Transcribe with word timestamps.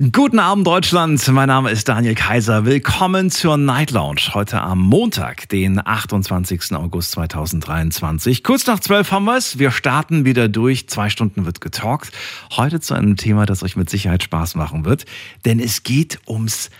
Guten 0.00 0.38
Abend 0.38 0.66
Deutschland, 0.66 1.28
mein 1.28 1.48
Name 1.48 1.70
ist 1.70 1.86
Daniel 1.86 2.14
Kaiser. 2.14 2.64
Willkommen 2.64 3.30
zur 3.30 3.58
Night 3.58 3.90
Lounge. 3.90 4.32
Heute 4.32 4.62
am 4.62 4.78
Montag, 4.78 5.46
den 5.50 5.78
28. 5.78 6.72
August 6.72 7.10
2023. 7.10 8.42
Kurz 8.42 8.66
nach 8.66 8.80
zwölf 8.80 9.12
haben 9.12 9.26
wir 9.26 9.36
es. 9.36 9.58
Wir 9.58 9.70
starten 9.70 10.24
wieder 10.24 10.48
durch. 10.48 10.88
Zwei 10.88 11.10
Stunden 11.10 11.44
wird 11.44 11.60
getalkt. 11.60 12.12
Heute 12.56 12.80
zu 12.80 12.94
einem 12.94 13.18
Thema, 13.18 13.44
das 13.44 13.62
euch 13.62 13.76
mit 13.76 13.90
Sicherheit 13.90 14.22
Spaß 14.22 14.54
machen 14.54 14.86
wird. 14.86 15.04
Denn 15.44 15.60
es 15.60 15.82
geht 15.82 16.18
ums 16.26 16.70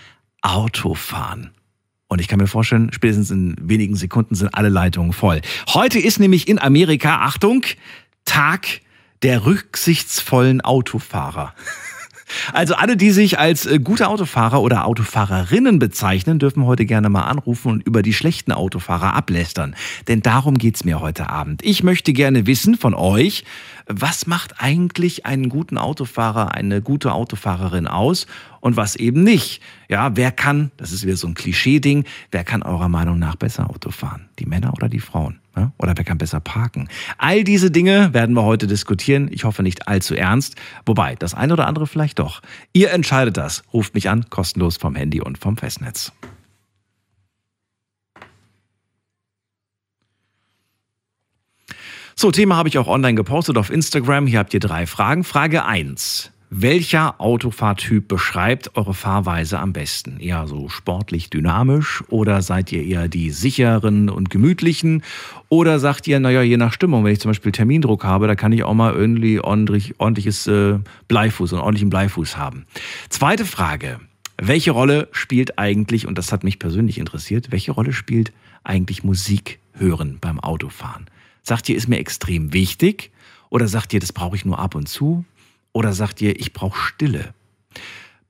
Autofahren. 0.41 1.51
Und 2.07 2.21
ich 2.21 2.27
kann 2.27 2.39
mir 2.39 2.47
vorstellen, 2.47 2.91
spätestens 2.91 3.29
in 3.29 3.55
wenigen 3.61 3.95
Sekunden 3.95 4.33
sind 4.33 4.55
alle 4.55 4.69
Leitungen 4.69 5.13
voll. 5.13 5.41
Heute 5.67 5.99
ist 5.99 6.19
nämlich 6.19 6.47
in 6.47 6.57
Amerika, 6.57 7.19
Achtung, 7.19 7.65
Tag 8.25 8.81
der 9.21 9.45
rücksichtsvollen 9.45 10.61
Autofahrer. 10.61 11.53
Also 12.53 12.75
alle, 12.75 12.97
die 12.97 13.11
sich 13.11 13.39
als 13.39 13.65
äh, 13.65 13.79
gute 13.79 14.07
Autofahrer 14.07 14.61
oder 14.61 14.85
Autofahrerinnen 14.85 15.79
bezeichnen, 15.79 16.39
dürfen 16.39 16.65
heute 16.65 16.85
gerne 16.85 17.09
mal 17.09 17.23
anrufen 17.23 17.71
und 17.71 17.83
über 17.87 18.01
die 18.01 18.13
schlechten 18.13 18.51
Autofahrer 18.51 19.13
ablästern. 19.13 19.75
Denn 20.07 20.21
darum 20.21 20.57
geht's 20.57 20.83
mir 20.83 21.01
heute 21.01 21.29
Abend. 21.29 21.63
Ich 21.63 21.83
möchte 21.83 22.13
gerne 22.13 22.47
wissen 22.47 22.77
von 22.77 22.93
euch, 22.93 23.43
was 23.87 24.27
macht 24.27 24.55
eigentlich 24.59 25.25
einen 25.25 25.49
guten 25.49 25.77
Autofahrer, 25.77 26.53
eine 26.53 26.81
gute 26.81 27.11
Autofahrerin 27.11 27.87
aus 27.87 28.27
und 28.61 28.77
was 28.77 28.95
eben 28.95 29.23
nicht? 29.23 29.61
Ja, 29.89 30.15
wer 30.15 30.31
kann, 30.31 30.71
das 30.77 30.91
ist 30.91 31.05
wieder 31.05 31.17
so 31.17 31.27
ein 31.27 31.33
Klischee-Ding, 31.33 32.05
wer 32.31 32.43
kann 32.43 32.63
eurer 32.63 32.89
Meinung 32.89 33.19
nach 33.19 33.35
besser 33.35 33.69
Auto 33.69 33.91
fahren? 33.91 34.29
Die 34.39 34.45
Männer 34.45 34.73
oder 34.73 34.87
die 34.87 34.99
Frauen? 34.99 35.40
Oder 35.77 35.93
wer 35.97 36.03
kann 36.03 36.17
besser 36.17 36.39
parken? 36.39 36.87
All 37.17 37.43
diese 37.43 37.71
Dinge 37.71 38.13
werden 38.13 38.35
wir 38.35 38.43
heute 38.43 38.67
diskutieren. 38.67 39.29
Ich 39.31 39.43
hoffe 39.43 39.63
nicht 39.63 39.87
allzu 39.87 40.15
ernst. 40.15 40.55
Wobei, 40.85 41.15
das 41.15 41.33
eine 41.33 41.53
oder 41.53 41.67
andere 41.67 41.87
vielleicht 41.87 42.19
doch. 42.19 42.41
Ihr 42.73 42.91
entscheidet 42.91 43.37
das. 43.37 43.63
Ruft 43.73 43.93
mich 43.93 44.09
an, 44.09 44.29
kostenlos 44.29 44.77
vom 44.77 44.95
Handy 44.95 45.21
und 45.21 45.37
vom 45.37 45.57
Festnetz. 45.57 46.13
So, 52.15 52.31
Thema 52.31 52.55
habe 52.55 52.69
ich 52.69 52.77
auch 52.77 52.87
online 52.87 53.15
gepostet 53.15 53.57
auf 53.57 53.69
Instagram. 53.69 54.27
Hier 54.27 54.39
habt 54.39 54.53
ihr 54.53 54.59
drei 54.59 54.85
Fragen. 54.85 55.23
Frage 55.23 55.65
1. 55.65 56.31
Welcher 56.53 57.21
Autofahrtyp 57.21 58.09
beschreibt 58.09 58.75
eure 58.75 58.93
Fahrweise 58.93 59.57
am 59.57 59.71
besten? 59.71 60.19
Eher 60.19 60.47
so 60.47 60.67
sportlich 60.67 61.29
dynamisch 61.29 62.03
oder 62.09 62.41
seid 62.41 62.73
ihr 62.73 62.83
eher 62.83 63.07
die 63.07 63.29
sicheren 63.29 64.09
und 64.09 64.29
gemütlichen? 64.29 65.01
Oder 65.47 65.79
sagt 65.79 66.09
ihr, 66.09 66.19
naja, 66.19 66.41
je 66.41 66.57
nach 66.57 66.73
Stimmung, 66.73 67.05
wenn 67.05 67.13
ich 67.13 67.21
zum 67.21 67.29
Beispiel 67.29 67.53
Termindruck 67.53 68.03
habe, 68.03 68.27
da 68.27 68.35
kann 68.35 68.51
ich 68.51 68.65
auch 68.65 68.73
mal 68.73 68.93
irgendwie 68.93 69.39
ordentlich, 69.39 69.97
ordentliches 70.01 70.45
äh, 70.47 70.79
Bleifuß, 71.07 71.53
einen 71.53 71.61
ordentlichen 71.61 71.89
Bleifuß 71.89 72.35
haben. 72.35 72.65
Zweite 73.07 73.45
Frage. 73.45 74.01
Welche 74.37 74.71
Rolle 74.71 75.07
spielt 75.13 75.57
eigentlich, 75.57 76.05
und 76.05 76.17
das 76.17 76.33
hat 76.33 76.43
mich 76.43 76.59
persönlich 76.59 76.97
interessiert, 76.97 77.53
welche 77.53 77.71
Rolle 77.71 77.93
spielt 77.93 78.33
eigentlich 78.65 79.05
Musik 79.05 79.59
hören 79.75 80.17
beim 80.19 80.37
Autofahren? 80.41 81.05
Sagt 81.43 81.69
ihr, 81.69 81.77
ist 81.77 81.87
mir 81.87 81.99
extrem 81.99 82.51
wichtig? 82.51 83.09
Oder 83.49 83.69
sagt 83.69 83.93
ihr, 83.93 84.01
das 84.01 84.11
brauche 84.11 84.35
ich 84.35 84.43
nur 84.43 84.59
ab 84.59 84.75
und 84.75 84.89
zu? 84.89 85.23
Oder 85.73 85.93
sagt 85.93 86.21
ihr, 86.21 86.39
ich 86.39 86.53
brauche 86.53 86.77
Stille? 86.77 87.33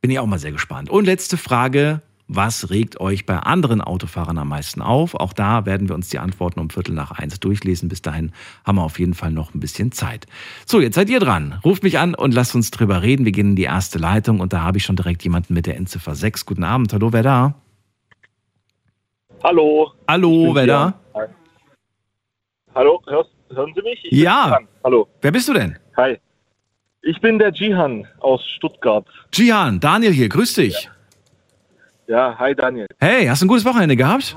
Bin 0.02 0.12
ich 0.12 0.20
auch 0.20 0.26
mal 0.26 0.40
sehr 0.40 0.52
gespannt. 0.52 0.90
Und 0.90 1.06
letzte 1.06 1.38
Frage. 1.38 2.02
Was 2.34 2.70
regt 2.70 3.02
euch 3.02 3.26
bei 3.26 3.36
anderen 3.36 3.82
Autofahrern 3.82 4.38
am 4.38 4.48
meisten 4.48 4.82
auf? 4.82 5.16
Auch 5.16 5.34
da 5.34 5.66
werden 5.66 5.90
wir 5.90 5.96
uns 5.96 6.08
die 6.08 6.18
Antworten 6.18 6.62
um 6.62 6.70
Viertel 6.70 6.96
nach 6.96 7.12
eins 7.12 7.42
durchlesen. 7.42 7.90
Bis 7.90 8.02
dahin 8.02 8.32
haben 8.64 8.78
wir 8.78 8.84
auf 8.84 9.00
jeden 9.00 9.14
Fall 9.16 9.32
noch 9.32 9.54
ein 9.54 9.60
bisschen 9.60 9.92
Zeit. 9.92 10.28
So, 10.66 10.80
jetzt 10.80 10.96
seid 10.96 11.10
ihr 11.10 11.20
dran. 11.20 11.60
Ruft 11.66 11.84
mich 11.84 12.00
an 12.00 12.16
und 12.16 12.34
lasst 12.34 12.56
uns 12.56 12.72
drüber 12.72 13.02
reden. 13.02 13.26
Wir 13.26 13.34
gehen 13.34 13.50
in 13.50 13.56
die 13.58 13.64
erste 13.64 14.00
Leitung 14.00 14.40
und 14.40 14.54
da 14.54 14.62
habe 14.62 14.78
ich 14.78 14.86
schon 14.86 14.96
direkt 14.96 15.26
jemanden 15.26 15.54
mit 15.54 15.66
der 15.66 15.76
Endziffer 15.76 16.16
6. 16.16 16.46
Guten 16.46 16.64
Abend. 16.64 16.94
Hallo, 16.94 17.12
wer 17.12 17.24
da? 17.24 17.56
Hallo. 19.44 19.92
Hallo, 20.08 20.56
wer 20.56 20.68
da? 20.68 20.94
Hi. 21.14 21.28
Hallo, 22.74 23.02
hörst, 23.08 23.32
hören 23.50 23.74
Sie 23.76 23.82
mich? 23.82 24.00
Ich 24.06 24.18
Ja. 24.18 24.58
Hallo. 24.86 25.10
Wer 25.20 25.32
bist 25.34 25.50
du 25.50 25.54
denn? 25.54 25.78
Hi. 25.98 26.18
Ich 27.04 27.20
bin 27.20 27.40
der 27.40 27.52
Jihan 27.52 28.08
aus 28.20 28.46
Stuttgart. 28.46 29.06
Jihan, 29.34 29.80
Daniel 29.80 30.12
hier, 30.12 30.30
grüß 30.30 30.54
dich. 30.54 30.90
Ja, 32.08 32.38
hi 32.38 32.54
Daniel. 32.54 32.88
Hey, 33.00 33.26
hast 33.26 33.42
du 33.42 33.46
ein 33.46 33.48
gutes 33.48 33.66
Wochenende 33.66 33.96
gehabt? 33.96 34.36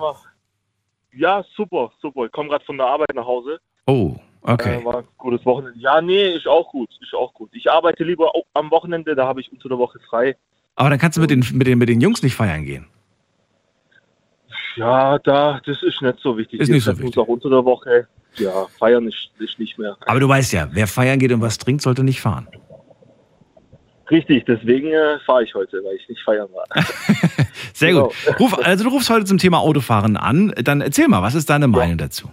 Ja, 1.13 1.45
super, 1.57 1.93
super. 2.01 2.25
Ich 2.27 2.33
komme 2.33 2.49
gerade 2.49 2.65
von 2.65 2.79
der 2.79 2.87
Arbeit 2.87 3.15
nach 3.15 3.27
Hause. 3.27 3.61
Oh, 3.87 4.17
okay. 4.43 4.81
Äh, 4.81 4.85
war 4.85 4.99
ein 4.99 5.05
gutes 5.19 5.45
Wochenende. 5.45 5.79
Ja, 5.79 6.01
nee, 6.01 6.35
ist 6.35 6.47
auch 6.47 6.71
gut. 6.71 6.89
Ist 7.03 7.15
auch 7.15 7.35
gut. 7.35 7.51
Ich 7.53 7.71
arbeite 7.71 8.03
lieber 8.03 8.31
am 8.55 8.71
Wochenende, 8.71 9.15
da 9.15 9.27
habe 9.27 9.41
ich 9.41 9.53
unter 9.53 9.69
der 9.69 9.79
Woche 9.79 9.99
frei. 10.09 10.37
Aber 10.77 10.91
dann 10.91 10.99
kannst 10.99 11.19
du 11.19 11.21
mit 11.21 11.31
den, 11.31 11.45
mit 11.53 11.67
den, 11.67 11.79
mit 11.79 11.89
den 11.89 12.01
Jungs 12.01 12.23
nicht 12.23 12.35
feiern 12.35 12.65
gehen. 12.65 12.87
Ja, 14.77 15.19
da, 15.19 15.61
das 15.65 15.83
ist 15.83 16.01
nicht 16.03 16.19
so 16.21 16.37
wichtig. 16.37 16.61
Ist 16.61 16.71
nicht 16.71 16.85
so 16.85 16.99
wichtig. 16.99 17.19
auch 17.19 17.29
unter 17.29 17.51
der 17.51 17.65
Woche. 17.65 18.09
Ja, 18.37 18.67
feiern 18.79 19.07
ist, 19.09 19.31
ist 19.39 19.59
nicht 19.59 19.79
mehr. 19.79 19.97
Aber 20.07 20.21
du 20.21 20.29
weißt 20.29 20.53
ja, 20.53 20.69
wer 20.73 20.87
feiern 20.87 21.19
geht 21.19 21.33
und 21.33 21.41
was 21.41 21.59
trinkt, 21.59 21.83
sollte 21.83 22.03
nicht 22.03 22.21
fahren. 22.21 22.49
Richtig, 24.11 24.45
deswegen 24.45 24.89
äh, 24.93 25.19
fahre 25.21 25.45
ich 25.45 25.55
heute, 25.55 25.83
weil 25.83 25.97
ich 25.97 26.09
nicht 26.09 26.21
feiern 26.23 26.49
war. 26.53 26.65
Sehr 27.73 27.93
Genau. 27.93 28.09
gut. 28.27 28.41
Ruf, 28.41 28.59
also 28.59 28.85
du 28.85 28.91
rufst 28.91 29.09
heute 29.09 29.25
zum 29.25 29.39
Thema 29.39 29.59
Autofahren 29.61 30.17
an. 30.17 30.53
Dann 30.63 30.81
erzähl 30.83 31.09
mal, 31.09 31.23
was 31.23 31.35
ist 31.35 31.49
deine 31.49 31.69
Meinung 31.69 31.97
dazu? 31.97 32.31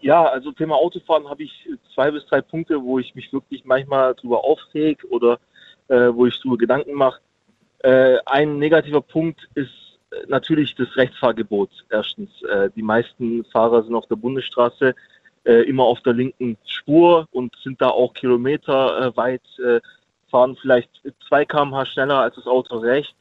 Ja, 0.00 0.24
also 0.24 0.52
Thema 0.52 0.76
Autofahren 0.76 1.28
habe 1.28 1.42
ich 1.44 1.68
zwei 1.94 2.10
bis 2.10 2.24
drei 2.26 2.40
Punkte, 2.40 2.80
wo 2.82 2.98
ich 2.98 3.14
mich 3.14 3.32
wirklich 3.32 3.64
manchmal 3.64 4.14
drüber 4.14 4.44
aufreg 4.44 5.04
oder 5.10 5.38
äh, 5.88 6.08
wo 6.12 6.26
ich 6.26 6.40
drüber 6.40 6.58
Gedanken 6.58 6.94
mache. 6.94 7.20
Äh, 7.80 8.18
ein 8.26 8.58
negativer 8.58 9.00
Punkt 9.00 9.48
ist 9.54 9.91
natürlich 10.28 10.74
das 10.74 10.96
Rechtsfahrgebot. 10.96 11.70
Erstens, 11.90 12.30
äh, 12.42 12.70
die 12.74 12.82
meisten 12.82 13.44
Fahrer 13.46 13.82
sind 13.82 13.94
auf 13.94 14.06
der 14.06 14.16
Bundesstraße 14.16 14.94
äh, 15.44 15.62
immer 15.68 15.84
auf 15.84 16.00
der 16.02 16.12
linken 16.12 16.56
Spur 16.64 17.26
und 17.32 17.54
sind 17.62 17.80
da 17.80 17.88
auch 17.88 18.14
kilometerweit, 18.14 19.42
äh, 19.58 19.76
äh, 19.76 19.80
fahren 20.30 20.56
vielleicht 20.60 20.90
2 21.28 21.44
km/h 21.44 21.86
schneller 21.86 22.18
als 22.20 22.36
das 22.36 22.46
Auto 22.46 22.78
rechts. 22.78 23.14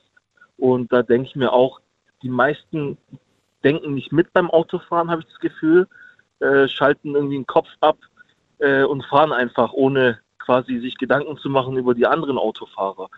Und 0.58 0.92
da 0.94 1.02
denke 1.04 1.28
ich 1.28 1.36
mir 1.36 1.52
auch, 1.52 1.80
die 2.22 2.30
meisten 2.30 2.98
denken 3.64 3.94
nicht 3.96 4.12
mit 4.12 4.32
beim 4.34 4.50
Autofahren, 4.50 5.10
habe 5.10 5.22
ich 5.22 5.28
das 5.28 5.40
Gefühl 5.40 5.88
äh, 6.42 6.68
schalten 6.68 7.16
irgendwie 7.16 7.38
den 7.38 7.48
Kopf 7.48 7.68
ab 7.82 7.98
äh, 8.60 8.84
und 8.84 9.06
fahren 9.06 9.32
einfach, 9.32 9.74
ohne 9.74 10.20
quasi 10.40 10.80
sich 10.80 10.98
Gedanken 10.98 11.38
zu 11.38 11.50
machen 11.50 11.78
über 11.78 11.94
die 11.94 12.08
anderen 12.08 12.38
Autofahrer. 12.38 13.10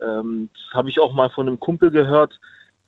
Ähm, 0.00 0.50
das 0.52 0.74
habe 0.74 0.90
ich 0.90 0.98
auch 1.00 1.12
mal 1.12 1.30
von 1.30 1.46
einem 1.46 1.60
Kumpel 1.60 1.90
gehört, 1.90 2.40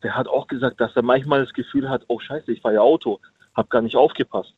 der 0.03 0.17
hat 0.17 0.29
auch 0.29 0.47
gesagt, 0.47 0.81
dass 0.81 0.95
er 0.95 1.03
manchmal 1.03 1.45
das 1.45 1.53
Gefühl 1.53 1.89
hat, 1.89 2.05
oh 2.09 2.21
scheiße, 2.21 2.53
ich 2.53 2.61
fahre 2.61 2.77
ja 2.77 2.81
Auto, 2.81 3.21
habe 3.55 3.69
gar 3.69 3.83
nicht 3.83 3.97
aufgepasst. 3.97 4.55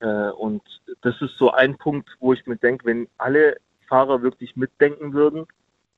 Äh, 0.00 0.30
und 0.30 0.62
das 1.02 1.20
ist 1.20 1.36
so 1.38 1.50
ein 1.50 1.76
Punkt, 1.76 2.08
wo 2.20 2.32
ich 2.32 2.46
mir 2.46 2.56
denke, 2.56 2.86
wenn 2.86 3.08
alle 3.18 3.56
Fahrer 3.88 4.22
wirklich 4.22 4.56
mitdenken 4.56 5.12
würden 5.12 5.46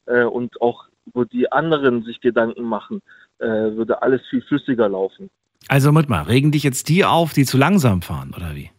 äh, 0.07 0.25
und 0.25 0.61
auch 0.61 0.87
über 1.07 1.25
die 1.25 1.51
anderen 1.51 2.05
sich 2.05 2.21
Gedanken 2.21 2.63
machen, 2.63 3.03
äh, 3.39 3.47
würde 3.47 4.03
alles 4.03 4.21
viel 4.29 4.43
flüssiger 4.43 4.89
laufen. 4.89 5.31
Also 5.69 5.93
mit 5.93 6.09
mal, 6.09 6.23
regen 6.23 6.51
dich 6.51 6.65
jetzt 6.65 6.89
die 6.89 7.05
auf, 7.05 7.33
die 7.33 7.45
zu 7.45 7.57
langsam 7.59 8.03
fahren, 8.03 8.35
oder 8.37 8.55
wie? 8.55 8.71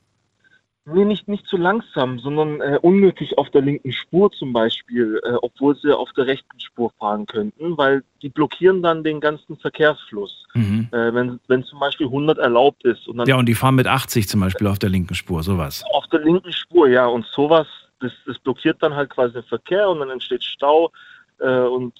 Nee, 0.85 1.05
nicht, 1.05 1.29
nicht 1.29 1.47
zu 1.47 1.55
langsam, 1.55 2.19
sondern 2.19 2.59
äh, 2.59 2.77
unnötig 2.81 3.37
auf 3.37 3.49
der 3.51 3.61
linken 3.61 3.93
Spur 3.93 4.29
zum 4.31 4.51
Beispiel, 4.51 5.21
äh, 5.23 5.35
obwohl 5.41 5.77
sie 5.77 5.95
auf 5.97 6.11
der 6.11 6.27
rechten 6.27 6.59
Spur 6.59 6.91
fahren 6.99 7.25
könnten, 7.25 7.77
weil 7.77 8.03
die 8.21 8.27
blockieren 8.27 8.83
dann 8.83 9.01
den 9.01 9.21
ganzen 9.21 9.55
Verkehrsfluss. 9.57 10.45
Mhm. 10.53 10.89
Äh, 10.91 11.13
wenn, 11.13 11.39
wenn 11.47 11.63
zum 11.63 11.79
Beispiel 11.79 12.07
100 12.07 12.37
erlaubt 12.37 12.83
ist 12.83 13.07
und 13.07 13.17
dann 13.17 13.27
Ja, 13.27 13.37
und 13.37 13.45
die 13.47 13.55
fahren 13.55 13.75
mit 13.75 13.87
80 13.87 14.27
zum 14.27 14.41
Beispiel 14.41 14.67
auf 14.67 14.77
der 14.77 14.89
linken 14.89 15.15
Spur, 15.15 15.41
sowas. 15.41 15.85
auf 15.93 16.05
der 16.07 16.19
linken 16.19 16.51
Spur, 16.51 16.89
ja, 16.89 17.05
und 17.05 17.25
sowas, 17.27 17.67
das, 18.01 18.11
das 18.25 18.37
blockiert 18.39 18.83
dann 18.83 18.93
halt 18.93 19.09
quasi 19.09 19.35
den 19.35 19.43
Verkehr 19.43 19.89
und 19.89 19.99
dann 19.99 20.09
entsteht 20.09 20.43
Stau 20.43 20.91
äh, 21.39 21.59
und 21.59 21.93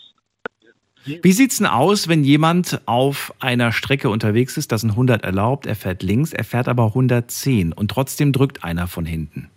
Wie 1.06 1.32
sieht's 1.32 1.58
denn 1.58 1.68
aus, 1.68 2.08
wenn 2.08 2.24
jemand 2.24 2.82
auf 2.86 3.34
einer 3.40 3.72
Strecke 3.72 4.10
unterwegs 4.10 4.58
ist, 4.58 4.72
da 4.72 4.78
sind 4.78 4.92
100 4.92 5.24
erlaubt, 5.24 5.66
er 5.66 5.76
fährt 5.76 6.02
links, 6.04 6.34
er 6.34 6.44
fährt 6.44 6.68
aber 6.68 6.86
110 6.88 7.74
und 7.74 7.92
trotzdem 7.92 8.32
drückt 8.32 8.64
einer 8.64 8.88
von 8.88 9.06
hinten? 9.06 9.50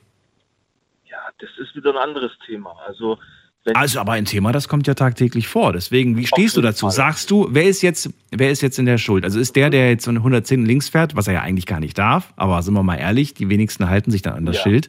ja, 1.08 1.18
das 1.38 1.50
ist 1.58 1.74
wieder 1.76 1.90
ein 1.90 1.96
anderes 2.08 2.32
Thema. 2.46 2.74
Also 2.86 3.18
wenn 3.64 3.74
Also 3.74 3.98
aber 3.98 4.12
ein 4.12 4.24
Thema, 4.26 4.52
das 4.52 4.68
kommt 4.68 4.86
ja 4.86 4.94
tagtäglich 4.94 5.48
vor. 5.48 5.72
Deswegen, 5.72 6.16
wie 6.16 6.26
stehst 6.26 6.56
du 6.56 6.60
dazu? 6.60 6.86
Fall. 6.86 6.94
Sagst 6.94 7.30
du, 7.32 7.48
wer 7.50 7.64
ist 7.64 7.82
jetzt, 7.82 8.10
wer 8.30 8.50
ist 8.52 8.62
jetzt 8.62 8.78
in 8.78 8.86
der 8.86 8.96
Schuld? 8.98 9.24
Also 9.24 9.40
ist 9.40 9.56
der, 9.56 9.70
der 9.70 9.90
jetzt 9.90 10.04
so 10.04 10.10
eine 10.10 10.20
110 10.20 10.64
links 10.64 10.88
fährt, 10.88 11.16
was 11.16 11.26
er 11.26 11.34
ja 11.34 11.40
eigentlich 11.42 11.66
gar 11.66 11.80
nicht 11.80 11.98
darf, 11.98 12.32
aber 12.36 12.62
sind 12.62 12.74
wir 12.74 12.84
mal 12.84 12.94
ehrlich, 12.96 13.34
die 13.34 13.48
wenigsten 13.48 13.88
halten 13.88 14.12
sich 14.12 14.22
dann 14.22 14.34
an 14.34 14.46
das 14.46 14.56
Ja. 14.56 14.62
Schild. 14.62 14.88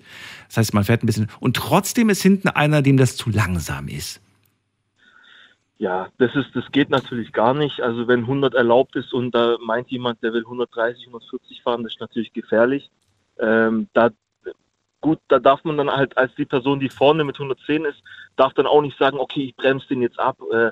Das 0.50 0.58
heißt, 0.58 0.74
man 0.76 0.84
fährt 0.84 1.02
ein 1.04 1.08
bisschen 1.08 1.28
und 1.40 1.56
trotzdem 1.56 2.10
ist 2.10 2.22
hinten 2.22 2.50
einer, 2.50 2.82
dem 2.84 2.98
das 2.98 3.16
zu 3.16 3.32
langsam 3.32 3.88
ist. 3.88 4.22
Ja, 5.80 6.08
das 6.18 6.36
ist, 6.36 6.56
das 6.56 6.72
geht 6.72 6.90
natürlich 6.90 7.32
gar 7.32 7.54
nicht. 7.54 7.82
Also 7.82 8.08
wenn 8.08 8.22
100 8.22 8.56
erlaubt 8.56 8.96
ist 8.96 9.14
und 9.14 9.34
da 9.36 9.58
meint 9.62 9.90
jemand, 9.90 10.24
der 10.24 10.34
will 10.34 10.44
130, 10.44 11.06
140 11.06 11.62
fahren, 11.62 11.84
das 11.84 11.94
ist 11.94 12.02
natürlich 12.02 12.34
gefährlich. 12.34 12.90
Ähm, 13.40 13.88
da, 13.94 14.10
gut, 15.02 15.20
da 15.28 15.38
darf 15.38 15.64
man 15.64 15.78
dann 15.78 15.92
halt 15.92 16.18
als 16.18 16.34
die 16.36 16.46
Person, 16.46 16.80
die 16.80 16.90
vorne 16.90 17.24
mit 17.24 17.36
110 17.36 17.86
ist, 17.86 18.02
darf 18.36 18.54
dann 18.54 18.66
auch 18.66 18.82
nicht 18.82 18.98
sagen, 18.98 19.20
okay, 19.20 19.46
ich 19.46 19.56
bremse 19.56 19.88
den 19.88 20.02
jetzt 20.02 20.20
ab, 20.20 20.38
äh, 20.52 20.72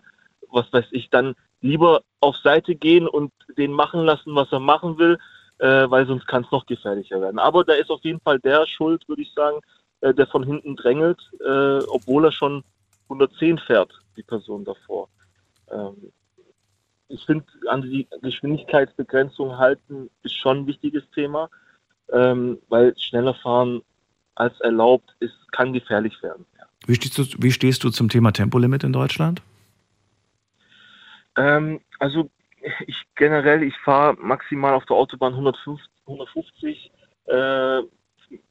was 0.49 0.71
weiß 0.73 0.85
ich, 0.91 1.09
dann 1.11 1.35
lieber 1.61 2.01
auf 2.19 2.37
Seite 2.37 2.75
gehen 2.75 3.07
und 3.07 3.31
den 3.57 3.73
machen 3.73 4.05
lassen, 4.05 4.33
was 4.35 4.51
er 4.51 4.59
machen 4.59 4.97
will, 4.97 5.19
äh, 5.59 5.89
weil 5.89 6.07
sonst 6.07 6.25
kann 6.27 6.43
es 6.43 6.51
noch 6.51 6.65
gefährlicher 6.65 7.21
werden. 7.21 7.37
Aber 7.37 7.63
da 7.63 7.73
ist 7.73 7.91
auf 7.91 8.03
jeden 8.03 8.21
Fall 8.21 8.39
der 8.39 8.65
schuld, 8.65 9.07
würde 9.07 9.21
ich 9.21 9.33
sagen, 9.33 9.59
äh, 10.01 10.15
der 10.15 10.25
von 10.25 10.43
hinten 10.43 10.75
drängelt, 10.75 11.19
äh, 11.41 11.79
obwohl 11.87 12.25
er 12.25 12.31
schon 12.31 12.63
110 13.07 13.59
fährt, 13.59 13.99
die 14.15 14.23
Person 14.23 14.65
davor. 14.65 15.09
Ähm, 15.71 16.11
ich 17.07 17.25
finde, 17.25 17.45
an 17.69 17.81
die 17.81 18.07
Geschwindigkeitsbegrenzung 18.21 19.57
halten 19.57 20.09
ist 20.23 20.37
schon 20.37 20.59
ein 20.59 20.67
wichtiges 20.67 21.03
Thema, 21.11 21.49
ähm, 22.11 22.59
weil 22.69 22.97
schneller 22.97 23.35
fahren 23.35 23.81
als 24.35 24.59
erlaubt 24.61 25.15
ist, 25.19 25.51
kann 25.51 25.71
gefährlich 25.71 26.21
werden. 26.21 26.45
Ja. 26.57 26.65
Wie, 26.87 26.95
stehst 26.95 27.17
du, 27.17 27.23
wie 27.37 27.51
stehst 27.51 27.83
du 27.83 27.89
zum 27.89 28.09
Thema 28.09 28.31
Tempolimit 28.31 28.83
in 28.83 28.91
Deutschland? 28.91 29.41
Ähm, 31.37 31.81
also 31.99 32.29
ich 32.87 33.03
generell, 33.15 33.63
ich 33.63 33.77
fahre 33.77 34.15
maximal 34.19 34.73
auf 34.73 34.85
der 34.85 34.95
Autobahn 34.95 35.33
150. 35.33 35.89
150 36.07 36.91
äh, 37.25 37.81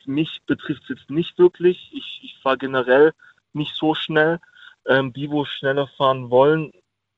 mich 0.07 0.41
betrifft 0.47 0.83
es 0.85 0.89
jetzt 0.91 1.11
nicht 1.11 1.39
wirklich. 1.39 1.91
Ich, 1.93 2.21
ich 2.23 2.39
fahre 2.43 2.59
generell 2.59 3.13
nicht 3.53 3.75
so 3.77 3.95
schnell. 3.95 4.41
Ähm, 4.87 5.13
die, 5.13 5.31
wo 5.31 5.45
schneller 5.45 5.89
fahren 5.97 6.31
wollen, 6.31 6.73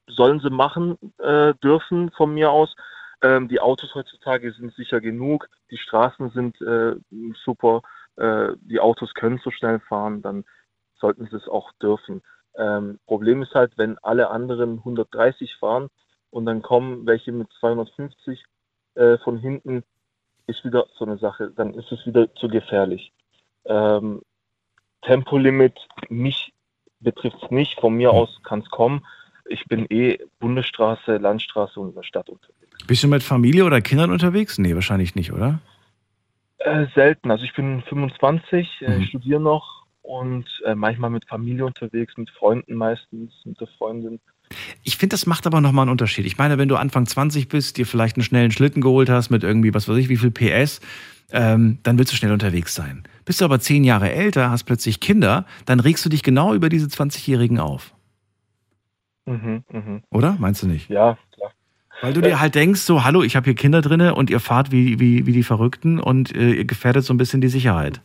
sollen 0.07 0.41
sie 0.41 0.51
machen 0.51 0.99
äh, 1.19 1.55
dürfen 1.63 2.11
von 2.13 2.33
mir 2.35 2.51
aus. 2.51 2.75
Ähm, 3.23 3.49
die 3.49 3.61
Autos 3.61 3.95
heutzutage 3.95 4.53
sind 4.53 4.75
sicher 4.75 5.01
genug. 5.01 5.49
Die 5.71 5.79
Straßen 5.79 6.31
sind 6.31 6.61
äh, 6.61 6.97
super. 7.45 7.83
Äh, 8.17 8.53
die 8.61 8.81
Autos 8.81 9.15
können 9.15 9.41
so 9.43 9.51
schnell 9.51 9.81
fahren, 9.81 10.23
dann 10.23 10.45
sollten 11.01 11.27
sie 11.27 11.37
es 11.37 11.49
auch 11.49 11.73
dürfen. 11.83 12.23
Ähm, 12.57 12.99
Problem 13.07 13.43
ist 13.43 13.55
halt, 13.55 13.77
wenn 13.77 13.99
alle 13.99 14.31
anderen 14.31 14.79
130 14.79 15.57
fahren 15.57 15.89
und 16.31 16.47
dann 16.47 16.63
kommen 16.63 17.07
welche 17.07 17.33
mit 17.33 17.49
250 17.61 18.45
äh, 18.95 19.19
von 19.19 19.39
hinten, 19.39 19.83
ist 20.47 20.65
wieder 20.65 20.87
so 20.97 21.05
eine 21.05 21.19
Sache, 21.19 21.51
dann 21.51 21.75
ist 21.75 21.91
es 21.93 22.07
wieder 22.07 22.33
zu 22.37 22.49
gefährlich. 22.49 23.13
Ähm, 23.65 24.23
Tempolimit, 25.03 25.79
mich 26.09 26.53
betrifft 27.07 27.37
es 27.41 27.51
nicht, 27.51 27.81
von 27.81 27.95
mir 27.95 28.11
aus 28.11 28.41
kann 28.43 28.61
es 28.61 28.69
kommen. 28.69 29.07
Ich 29.49 29.65
bin 29.67 29.87
eh 29.91 30.19
Bundesstraße, 30.41 31.19
Landstraße 31.19 31.79
und 31.79 31.91
in 31.91 31.95
der 31.95 32.03
Stadt 32.03 32.29
unterwegs. 32.29 32.85
Bist 32.87 33.05
du 33.05 33.09
mit 33.09 33.23
Familie 33.23 33.65
oder 33.65 33.81
Kindern 33.81 34.11
unterwegs? 34.11 34.59
Nee, 34.59 34.75
wahrscheinlich 34.75 35.15
nicht, 35.15 35.33
oder? 35.33 35.61
Äh, 36.59 36.87
selten. 36.97 37.31
Also 37.31 37.45
ich 37.45 37.55
bin 37.55 37.81
25, 37.89 38.69
äh, 38.81 38.99
mhm. 38.99 39.05
studiere 39.05 39.41
noch 39.41 39.85
und 40.03 40.47
äh, 40.65 40.75
manchmal 40.75 41.11
mit 41.11 41.25
Familie 41.27 41.65
unterwegs, 41.65 42.17
mit 42.17 42.29
Freunden 42.31 42.75
meistens, 42.75 43.33
mit 43.45 43.61
der 43.61 43.69
Freundin. 43.79 44.19
Ich 44.83 44.97
finde, 44.97 45.15
das 45.15 45.27
macht 45.27 45.47
aber 45.47 45.61
nochmal 45.61 45.85
einen 45.85 45.93
Unterschied. 45.93 46.27
Ich 46.27 46.39
meine, 46.39 46.59
wenn 46.59 46.69
du 46.69 46.77
Anfang 46.77 47.07
20 47.07 47.49
bist, 47.49 47.77
dir 47.77 47.87
vielleicht 47.87 48.17
einen 48.17 48.25
schnellen 48.25 48.51
Schlitten 48.51 48.83
geholt 48.83 49.09
hast 49.09 49.31
mit 49.31 49.45
irgendwie, 49.45 49.73
was 49.75 49.89
weiß 49.89 49.97
ich, 49.97 50.09
wie 50.09 50.17
viel 50.17 50.33
PS, 50.33 50.81
ähm, 51.31 51.79
dann 51.85 51.99
willst 51.99 52.13
du 52.13 52.17
schnell 52.17 52.33
unterwegs 52.33 52.75
sein. 52.75 53.05
Bist 53.27 53.41
du 53.41 53.45
aber 53.45 53.59
zehn 53.59 53.85
Jahre 53.85 54.11
älter, 54.11 54.51
hast 54.51 54.65
plötzlich 54.65 55.01
Kinder, 55.01 55.45
dann 55.67 55.81
regst 55.81 56.05
du 56.05 56.09
dich 56.09 56.23
genau 56.23 56.55
über 56.55 56.69
diese 56.69 56.87
20-Jährigen 56.87 57.59
auf. 57.59 57.93
Mhm, 59.27 59.65
mh. 59.69 60.01
Oder? 60.11 60.37
Meinst 60.39 60.63
du 60.63 60.69
nicht? 60.69 60.89
Ja, 60.89 61.19
klar. 61.35 61.51
Weil 62.01 62.13
du 62.13 62.21
dir 62.21 62.41
halt 62.41 62.55
denkst, 62.55 62.83
so, 62.83 63.05
hallo, 63.05 63.23
ich 63.23 63.35
habe 63.35 63.45
hier 63.45 63.55
Kinder 63.55 63.83
drinne 63.83 64.15
und 64.15 64.31
ihr 64.31 64.39
fahrt 64.39 64.71
wie, 64.71 65.01
wie, 65.01 65.27
wie 65.27 65.33
die 65.33 65.43
Verrückten 65.43 65.99
und 65.99 66.35
äh, 66.37 66.53
ihr 66.53 66.65
gefährdet 66.67 67.05
so 67.05 67.13
ein 67.13 67.17
bisschen 67.17 67.41
die 67.41 67.49
Sicherheit. 67.49 68.01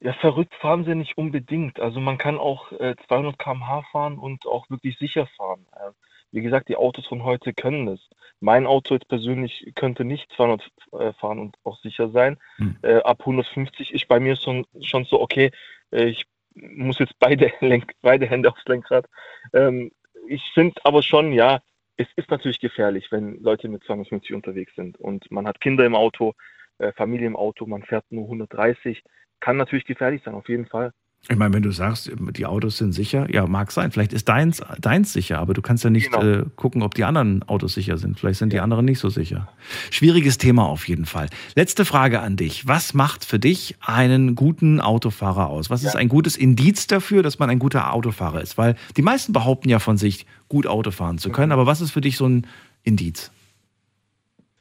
Ja, 0.00 0.14
verrückt 0.14 0.54
fahren 0.60 0.84
sie 0.84 0.94
nicht 0.94 1.18
unbedingt. 1.18 1.78
Also 1.78 2.00
man 2.00 2.16
kann 2.16 2.38
auch 2.38 2.72
äh, 2.72 2.96
200 3.06 3.38
km/h 3.38 3.82
fahren 3.92 4.18
und 4.18 4.46
auch 4.46 4.70
wirklich 4.70 4.96
sicher 4.98 5.28
fahren. 5.36 5.66
Äh, 5.74 5.90
wie 6.32 6.42
gesagt, 6.42 6.68
die 6.68 6.76
Autos 6.76 7.06
von 7.06 7.24
heute 7.24 7.52
können 7.52 7.86
das. 7.86 8.00
Mein 8.40 8.66
Auto 8.66 8.94
jetzt 8.94 9.08
persönlich 9.08 9.72
könnte 9.74 10.04
nicht 10.04 10.30
200 10.32 10.68
äh, 10.92 11.12
fahren 11.14 11.38
und 11.38 11.56
auch 11.62 11.78
sicher 11.80 12.10
sein. 12.10 12.38
Hm. 12.56 12.76
Äh, 12.82 12.96
ab 12.96 13.20
150 13.20 13.92
ist 13.92 14.08
bei 14.08 14.18
mir 14.18 14.36
schon, 14.36 14.66
schon 14.80 15.04
so, 15.04 15.20
okay, 15.20 15.50
äh, 15.92 16.06
ich 16.06 16.24
muss 16.54 16.98
jetzt 16.98 17.18
beide, 17.18 17.52
Lenk 17.60 17.92
beide 18.02 18.26
Hände 18.26 18.50
aufs 18.50 18.64
Lenkrad. 18.66 19.06
Ähm, 19.52 19.92
ich 20.26 20.42
finde 20.54 20.80
aber 20.84 21.02
schon, 21.02 21.32
ja, 21.32 21.60
es 21.96 22.08
ist 22.16 22.30
natürlich 22.30 22.58
gefährlich, 22.58 23.12
wenn 23.12 23.40
Leute 23.42 23.68
mit 23.68 23.84
250 23.84 24.34
unterwegs 24.34 24.74
sind 24.74 24.98
und 24.98 25.30
man 25.30 25.46
hat 25.46 25.60
Kinder 25.60 25.84
im 25.84 25.94
Auto, 25.94 26.34
äh, 26.78 26.92
Familie 26.92 27.26
im 27.26 27.36
Auto, 27.36 27.66
man 27.66 27.82
fährt 27.82 28.10
nur 28.10 28.24
130 28.24 29.02
kann 29.42 29.56
natürlich 29.56 29.84
gefährlich 29.84 30.22
sein, 30.24 30.34
auf 30.34 30.48
jeden 30.48 30.66
Fall. 30.66 30.92
Ich 31.28 31.36
meine, 31.36 31.54
wenn 31.54 31.62
du 31.62 31.70
sagst, 31.70 32.10
die 32.36 32.46
Autos 32.46 32.78
sind 32.78 32.92
sicher, 32.92 33.32
ja, 33.32 33.46
mag 33.46 33.70
sein. 33.70 33.92
Vielleicht 33.92 34.12
ist 34.12 34.28
deins, 34.28 34.60
deins 34.80 35.12
sicher, 35.12 35.38
aber 35.38 35.54
du 35.54 35.62
kannst 35.62 35.84
ja 35.84 35.90
nicht 35.90 36.10
genau. 36.10 36.40
äh, 36.40 36.44
gucken, 36.56 36.82
ob 36.82 36.94
die 36.94 37.04
anderen 37.04 37.44
Autos 37.44 37.74
sicher 37.74 37.96
sind. 37.96 38.18
Vielleicht 38.18 38.40
sind 38.40 38.52
ja. 38.52 38.58
die 38.58 38.60
anderen 38.60 38.84
nicht 38.84 38.98
so 38.98 39.08
sicher. 39.08 39.48
Schwieriges 39.92 40.36
Thema 40.36 40.66
auf 40.66 40.88
jeden 40.88 41.06
Fall. 41.06 41.28
Letzte 41.54 41.84
Frage 41.84 42.20
an 42.20 42.36
dich. 42.36 42.66
Was 42.66 42.92
macht 42.92 43.24
für 43.24 43.38
dich 43.38 43.76
einen 43.80 44.34
guten 44.34 44.80
Autofahrer 44.80 45.48
aus? 45.48 45.70
Was 45.70 45.82
ja. 45.82 45.90
ist 45.90 45.96
ein 45.96 46.08
gutes 46.08 46.36
Indiz 46.36 46.88
dafür, 46.88 47.22
dass 47.22 47.38
man 47.38 47.50
ein 47.50 47.60
guter 47.60 47.94
Autofahrer 47.94 48.40
ist? 48.40 48.58
Weil 48.58 48.74
die 48.96 49.02
meisten 49.02 49.32
behaupten 49.32 49.68
ja 49.68 49.78
von 49.78 49.96
sich, 49.96 50.26
gut 50.48 50.66
Auto 50.66 50.90
fahren 50.90 51.18
zu 51.18 51.30
können. 51.30 51.48
Mhm. 51.48 51.52
Aber 51.52 51.66
was 51.66 51.80
ist 51.80 51.92
für 51.92 52.00
dich 52.00 52.16
so 52.16 52.26
ein 52.26 52.48
Indiz? 52.82 53.30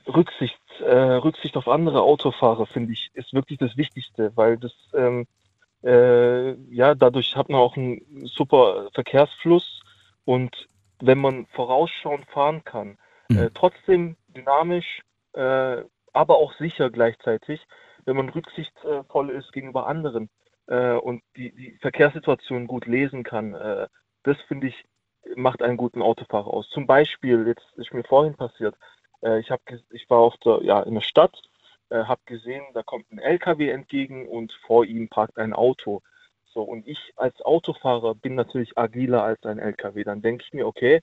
Rücksicht 0.08 0.58
äh, 0.82 0.96
Rücksicht 0.96 1.58
auf 1.58 1.68
andere 1.68 2.02
Autofahrer, 2.02 2.66
finde 2.66 2.94
ich, 2.94 3.12
ist 3.14 3.34
wirklich 3.34 3.60
das 3.60 3.78
Wichtigste, 3.78 4.32
weil 4.36 4.58
das, 4.58 4.74
ähm, 4.96 5.28
äh, 5.84 6.54
ja, 6.74 6.96
dadurch 6.96 7.36
hat 7.36 7.50
man 7.50 7.60
auch 7.60 7.76
einen 7.76 8.26
super 8.26 8.90
Verkehrsfluss 8.94 9.82
und 10.26 10.68
wenn 11.02 11.20
man 11.20 11.48
vorausschauend 11.48 12.26
fahren 12.28 12.64
kann, 12.64 12.98
mhm. 13.30 13.38
äh, 13.38 13.50
trotzdem 13.54 14.16
dynamisch, 14.28 15.02
äh, 15.34 15.84
aber 16.14 16.38
auch 16.38 16.54
sicher 16.54 16.90
gleichzeitig, 16.90 17.66
wenn 18.06 18.16
man 18.16 18.30
rücksichtsvoll 18.30 19.30
ist 19.32 19.54
gegenüber 19.54 19.88
anderen 19.88 20.30
äh, 20.68 20.94
und 20.94 21.24
die, 21.36 21.54
die 21.54 21.78
Verkehrssituation 21.82 22.68
gut 22.68 22.86
lesen 22.86 23.24
kann, 23.24 23.54
äh, 23.54 23.88
das 24.24 24.38
finde 24.48 24.68
ich, 24.68 24.86
macht 25.36 25.62
einen 25.62 25.78
guten 25.78 26.02
Autofahrer 26.02 26.48
aus. 26.48 26.70
Zum 26.70 26.88
Beispiel, 26.88 27.48
jetzt 27.48 27.66
ist 27.76 27.94
mir 27.94 28.04
vorhin 28.04 28.36
passiert, 28.36 28.76
äh, 29.24 29.40
ich, 29.40 29.52
hab, 29.52 29.62
ich 29.92 30.10
war 30.10 30.20
auf 30.20 30.36
der, 30.38 30.64
ja, 30.64 30.82
in 30.82 30.96
der 30.96 31.02
Stadt, 31.02 31.42
äh, 31.92 32.06
habe 32.06 32.22
gesehen, 32.26 32.64
da 32.74 32.84
kommt 32.84 33.12
ein 33.12 33.20
LKW 33.20 33.70
entgegen 33.70 34.28
und 34.28 34.52
vor 34.66 34.86
ihm 34.86 35.10
parkt 35.10 35.38
ein 35.38 35.54
Auto. 35.54 36.02
So, 36.54 36.64
und 36.64 36.88
ich 36.88 37.14
als 37.16 37.42
Autofahrer 37.42 38.16
bin 38.16 38.36
natürlich 38.36 38.78
agiler 38.78 39.24
als 39.24 39.44
ein 39.46 39.60
LKW. 39.60 40.04
Dann 40.04 40.22
denke 40.22 40.44
ich 40.46 40.54
mir, 40.54 40.68
okay, 40.68 41.02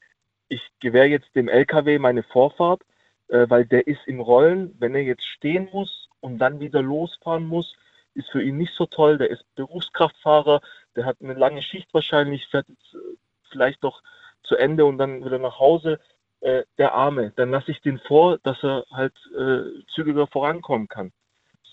ich 0.48 0.60
gewähre 0.80 1.06
jetzt 1.06 1.34
dem 1.34 1.48
LKW 1.48 1.98
meine 1.98 2.22
Vorfahrt, 2.22 2.82
äh, 3.28 3.46
weil 3.48 3.66
der 3.66 3.86
ist 3.86 4.06
im 4.06 4.20
Rollen. 4.20 4.74
Wenn 4.78 4.94
er 4.94 5.02
jetzt 5.02 5.24
stehen 5.24 5.68
muss 5.72 6.08
und 6.20 6.38
dann 6.38 6.60
wieder 6.60 6.82
losfahren 6.82 7.46
muss, 7.46 7.76
ist 8.14 8.30
für 8.30 8.42
ihn 8.42 8.56
nicht 8.56 8.74
so 8.74 8.86
toll. 8.86 9.18
Der 9.18 9.30
ist 9.30 9.44
Berufskraftfahrer, 9.54 10.60
der 10.96 11.04
hat 11.04 11.18
eine 11.22 11.34
lange 11.34 11.62
Schicht 11.62 11.92
wahrscheinlich, 11.94 12.46
fährt 12.48 12.68
jetzt 12.68 12.94
äh, 12.94 13.16
vielleicht 13.50 13.82
noch 13.82 14.02
zu 14.42 14.56
Ende 14.56 14.84
und 14.86 14.98
dann 14.98 15.24
wieder 15.24 15.38
nach 15.38 15.58
Hause 15.58 16.00
äh, 16.40 16.62
der 16.78 16.94
Arme, 16.94 17.32
dann 17.36 17.50
lasse 17.50 17.70
ich 17.70 17.80
den 17.80 17.98
vor, 18.06 18.38
dass 18.42 18.62
er 18.62 18.84
halt 18.92 19.14
äh, 19.36 19.60
zügiger 19.94 20.26
vorankommen 20.26 20.88
kann. 20.88 21.12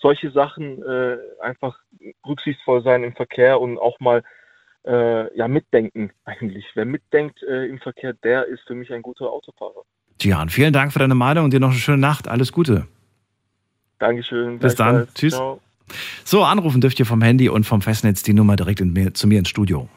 Solche 0.00 0.30
Sachen 0.30 0.82
äh, 0.82 1.16
einfach 1.40 1.78
rücksichtsvoll 2.26 2.82
sein 2.82 3.02
im 3.04 3.14
Verkehr 3.14 3.60
und 3.60 3.78
auch 3.78 3.98
mal 4.00 4.22
äh, 4.84 5.36
ja 5.36 5.48
mitdenken 5.48 6.10
eigentlich. 6.24 6.64
Wer 6.74 6.84
mitdenkt 6.84 7.42
äh, 7.42 7.66
im 7.66 7.78
Verkehr, 7.78 8.12
der 8.12 8.46
ist 8.46 8.62
für 8.66 8.74
mich 8.74 8.92
ein 8.92 9.02
guter 9.02 9.30
Autofahrer. 9.30 9.82
Tian, 10.18 10.48
vielen 10.48 10.72
Dank 10.72 10.92
für 10.92 10.98
deine 10.98 11.14
Meinung 11.14 11.44
und 11.44 11.52
dir 11.52 11.60
noch 11.60 11.70
eine 11.70 11.78
schöne 11.78 11.98
Nacht. 11.98 12.28
Alles 12.28 12.52
Gute. 12.52 12.86
Dankeschön. 13.98 14.58
Bis 14.58 14.74
dann. 14.74 15.08
Tschüss. 15.14 15.34
Ciao. 15.34 15.60
So, 16.24 16.42
anrufen 16.42 16.80
dürft 16.80 16.98
ihr 16.98 17.06
vom 17.06 17.22
Handy 17.22 17.48
und 17.48 17.64
vom 17.64 17.80
Festnetz 17.80 18.22
die 18.22 18.32
Nummer 18.32 18.56
direkt 18.56 18.80
in, 18.80 19.14
zu 19.14 19.26
mir 19.28 19.38
ins 19.38 19.48
Studio. 19.48 19.88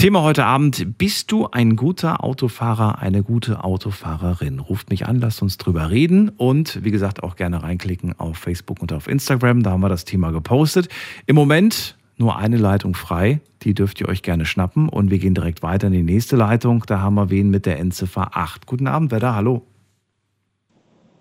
Thema 0.00 0.22
heute 0.22 0.46
Abend, 0.46 0.96
bist 0.96 1.30
du 1.30 1.48
ein 1.52 1.76
guter 1.76 2.24
Autofahrer, 2.24 3.00
eine 3.00 3.22
gute 3.22 3.62
Autofahrerin? 3.62 4.58
Ruft 4.58 4.88
mich 4.88 5.04
an, 5.04 5.20
lasst 5.20 5.42
uns 5.42 5.58
drüber 5.58 5.90
reden 5.90 6.30
und 6.30 6.82
wie 6.82 6.90
gesagt 6.90 7.22
auch 7.22 7.36
gerne 7.36 7.62
reinklicken 7.62 8.18
auf 8.18 8.38
Facebook 8.38 8.80
und 8.80 8.94
auf 8.94 9.08
Instagram, 9.08 9.62
da 9.62 9.72
haben 9.72 9.82
wir 9.82 9.90
das 9.90 10.06
Thema 10.06 10.30
gepostet. 10.30 10.88
Im 11.26 11.36
Moment 11.36 11.98
nur 12.16 12.38
eine 12.38 12.56
Leitung 12.56 12.94
frei, 12.94 13.42
die 13.60 13.74
dürft 13.74 14.00
ihr 14.00 14.08
euch 14.08 14.22
gerne 14.22 14.46
schnappen 14.46 14.88
und 14.88 15.10
wir 15.10 15.18
gehen 15.18 15.34
direkt 15.34 15.62
weiter 15.62 15.88
in 15.88 15.92
die 15.92 16.02
nächste 16.02 16.34
Leitung, 16.34 16.82
da 16.86 17.00
haben 17.00 17.16
wir 17.16 17.28
wen 17.28 17.50
mit 17.50 17.66
der 17.66 17.78
Endziffer 17.78 18.30
8. 18.32 18.66
Guten 18.66 18.86
Abend, 18.86 19.10
wer 19.10 19.20
da? 19.20 19.34
Hallo. 19.34 19.66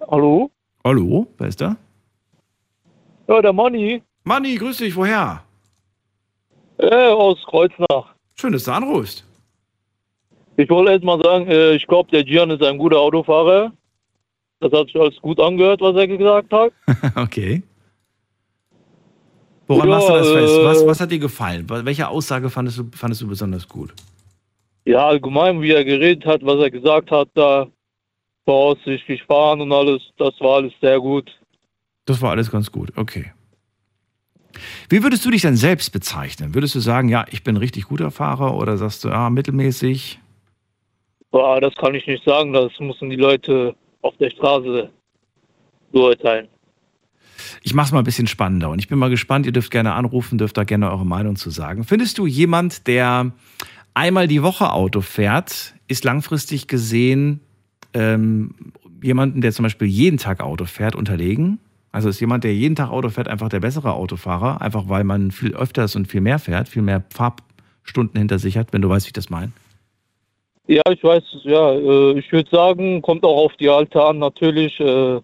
Hallo? 0.09 0.51
Hallo, 0.85 1.27
wer 1.37 1.47
ist 1.49 1.59
da? 1.59 1.75
Ja, 3.27 3.41
der 3.41 3.51
Manni. 3.51 4.01
Manni, 4.23 4.55
grüß 4.55 4.77
dich, 4.77 4.95
woher? 4.95 5.43
Äh, 6.77 7.09
aus 7.09 7.43
Kreuznach. 7.45 8.15
Schön, 8.39 8.53
dass 8.53 8.63
du 8.63 8.71
anrufst. 8.71 9.25
Ich 10.55 10.69
wollte 10.69 10.93
erst 10.93 11.03
mal 11.03 11.21
sagen, 11.21 11.47
äh, 11.47 11.73
ich 11.73 11.85
glaube, 11.85 12.09
der 12.09 12.23
Gian 12.23 12.49
ist 12.51 12.63
ein 12.63 12.77
guter 12.77 12.97
Autofahrer. 12.97 13.73
Das 14.61 14.71
hat 14.71 14.87
sich 14.87 14.95
alles 14.95 15.17
gut 15.21 15.41
angehört, 15.41 15.81
was 15.81 15.93
er 15.97 16.07
gesagt 16.07 16.49
hat. 16.53 16.71
okay. 17.17 17.61
Woran 19.67 19.89
Ja, 19.89 19.95
machst 19.95 20.07
du 20.07 20.13
das 20.13 20.31
fest? 20.31 20.57
äh, 20.57 20.63
Was, 20.63 20.87
was 20.87 21.01
hat 21.01 21.11
dir 21.11 21.19
gefallen? 21.19 21.65
Welche 21.69 22.07
Aussage 22.07 22.49
fandest 22.49 22.77
du, 22.77 22.83
fandest 22.95 23.21
du 23.21 23.27
besonders 23.27 23.67
gut? 23.67 23.93
Ja, 24.85 25.05
allgemein, 25.05 25.61
wie 25.61 25.71
er 25.71 25.83
geredet 25.83 26.25
hat, 26.25 26.41
was 26.45 26.61
er 26.61 26.71
gesagt 26.71 27.11
hat, 27.11 27.27
da 27.33 27.67
voraussichtlich 28.45 29.21
fahren 29.23 29.59
und 29.59 29.73
alles, 29.73 30.01
das 30.17 30.33
war 30.39 30.55
alles 30.55 30.73
sehr 30.79 31.01
gut. 31.01 31.29
Das 32.05 32.21
war 32.21 32.31
alles 32.31 32.49
ganz 32.49 32.71
gut, 32.71 32.93
okay. 32.95 33.33
Wie 34.89 35.03
würdest 35.03 35.25
du 35.25 35.31
dich 35.31 35.41
denn 35.41 35.55
selbst 35.55 35.91
bezeichnen? 35.91 36.53
Würdest 36.53 36.75
du 36.75 36.79
sagen, 36.79 37.09
ja, 37.09 37.25
ich 37.31 37.43
bin 37.43 37.57
richtig 37.57 37.85
guter 37.85 38.11
Fahrer 38.11 38.55
oder 38.55 38.77
sagst 38.77 39.03
du, 39.03 39.09
ah, 39.09 39.29
mittelmäßig? 39.29 40.19
Aber 41.31 41.61
das 41.61 41.75
kann 41.75 41.93
ich 41.95 42.07
nicht 42.07 42.23
sagen, 42.23 42.53
das 42.53 42.71
müssen 42.79 43.09
die 43.09 43.15
Leute 43.15 43.75
auf 44.01 44.15
der 44.17 44.29
Straße 44.31 44.89
beurteilen. 45.91 46.47
Ich 47.63 47.73
mach's 47.73 47.91
mal 47.91 47.99
ein 47.99 48.05
bisschen 48.05 48.27
spannender 48.27 48.69
und 48.69 48.79
ich 48.79 48.87
bin 48.87 48.99
mal 48.99 49.09
gespannt, 49.09 49.45
ihr 49.45 49.51
dürft 49.51 49.71
gerne 49.71 49.93
anrufen, 49.93 50.37
dürft 50.37 50.57
da 50.57 50.63
gerne 50.63 50.91
eure 50.91 51.05
Meinung 51.05 51.35
zu 51.35 51.49
sagen. 51.49 51.83
Findest 51.83 52.17
du 52.17 52.25
jemand, 52.25 52.87
der 52.87 53.31
einmal 53.93 54.27
die 54.27 54.43
Woche 54.43 54.71
Auto 54.71 55.01
fährt, 55.01 55.75
ist 55.87 56.03
langfristig 56.03 56.67
gesehen 56.67 57.41
ähm, 57.93 58.73
jemanden, 59.01 59.41
der 59.41 59.51
zum 59.51 59.63
Beispiel 59.63 59.87
jeden 59.87 60.17
Tag 60.17 60.41
Auto 60.41 60.65
fährt, 60.65 60.95
unterlegen? 60.95 61.59
Also 61.91 62.09
ist 62.09 62.19
jemand, 62.19 62.43
der 62.43 62.53
jeden 62.53 62.75
Tag 62.75 62.91
Auto 62.91 63.09
fährt, 63.09 63.27
einfach 63.27 63.49
der 63.49 63.59
bessere 63.59 63.93
Autofahrer, 63.93 64.61
einfach 64.61 64.87
weil 64.87 65.03
man 65.03 65.31
viel 65.31 65.55
öfters 65.55 65.95
und 65.95 66.07
viel 66.07 66.21
mehr 66.21 66.39
fährt, 66.39 66.69
viel 66.69 66.83
mehr 66.83 67.03
Fahrstunden 67.09 68.17
hinter 68.19 68.37
sich 68.37 68.57
hat, 68.57 68.73
wenn 68.73 68.81
du 68.81 68.89
weißt, 68.89 69.07
wie 69.07 69.09
ich 69.09 69.13
das 69.13 69.29
meine? 69.29 69.51
Ja, 70.67 70.83
ich 70.91 71.03
weiß, 71.03 71.23
ja, 71.43 71.71
äh, 71.71 72.19
ich 72.19 72.31
würde 72.31 72.47
sagen, 72.51 73.01
kommt 73.01 73.23
auch 73.23 73.45
auf 73.45 73.55
die 73.57 73.69
Alter 73.69 74.09
an, 74.09 74.19
natürlich. 74.19 74.79
Äh, 74.79 75.19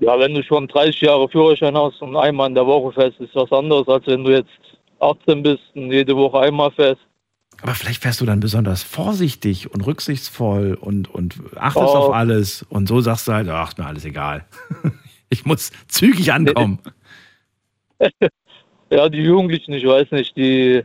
ja, 0.00 0.18
wenn 0.18 0.34
du 0.34 0.42
schon 0.44 0.68
30 0.68 1.00
Jahre 1.00 1.28
Führerschein 1.28 1.76
hast 1.76 2.00
und 2.00 2.16
einmal 2.16 2.48
in 2.48 2.54
der 2.54 2.66
Woche 2.66 2.92
fährst, 2.92 3.20
ist 3.20 3.34
was 3.34 3.50
anderes, 3.50 3.88
als 3.88 4.06
wenn 4.06 4.22
du 4.22 4.30
jetzt 4.30 4.48
18 5.00 5.42
bist 5.42 5.62
und 5.74 5.90
jede 5.92 6.16
Woche 6.16 6.38
einmal 6.38 6.70
fährst. 6.70 7.02
Aber 7.62 7.74
vielleicht 7.74 8.02
fährst 8.02 8.20
du 8.20 8.26
dann 8.26 8.40
besonders 8.40 8.82
vorsichtig 8.82 9.70
und 9.72 9.86
rücksichtsvoll 9.86 10.74
und, 10.80 11.08
und 11.12 11.34
achtest 11.56 11.84
Oh. 11.86 11.96
auf 11.98 12.14
alles 12.14 12.64
und 12.68 12.86
so 12.88 13.00
sagst 13.00 13.28
du 13.28 13.32
halt, 13.32 13.48
ach, 13.48 13.76
mir 13.76 13.86
alles 13.86 14.04
egal. 14.04 14.46
Ich 15.32 15.44
muss 15.46 15.70
zügig 15.86 16.32
ankommen. 16.32 16.80
Ja, 18.92 19.08
die 19.08 19.22
Jugendlichen, 19.22 19.72
ich 19.72 19.86
weiß 19.86 20.10
nicht, 20.10 20.36
die 20.36 20.82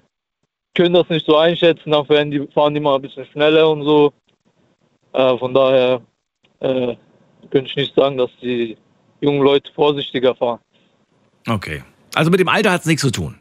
können 0.75 0.94
das 0.94 1.10
nicht 1.10 1.25
so 1.25 1.38
einschätzen, 1.38 1.89
dann 1.89 2.05
fahren 2.05 2.29
die, 2.29 2.46
fahren 2.53 2.75
die 2.75 2.79
mal 2.79 2.98
ein 2.98 3.01
bisschen 3.01 3.25
schneller 3.32 3.67
und 3.67 3.84
so. 3.84 4.13
Äh, 5.13 5.36
von 5.39 5.51
daher 5.55 6.01
äh, 6.60 6.96
könnte 7.50 7.67
ich 7.72 7.75
nicht 7.75 7.96
sagen, 7.96 8.17
dass 8.17 8.29
die 8.44 8.77
jungen 9.22 9.41
Leute 9.41 9.72
vorsichtiger 9.74 10.36
fahren. 10.36 10.60
Okay. 11.48 11.84
Also 12.13 12.29
mit 12.29 12.39
dem 12.39 12.48
Alter 12.50 12.72
hat 12.74 12.82
es 12.82 12.86
nichts 12.86 13.01
zu 13.01 13.10
tun. 13.10 13.39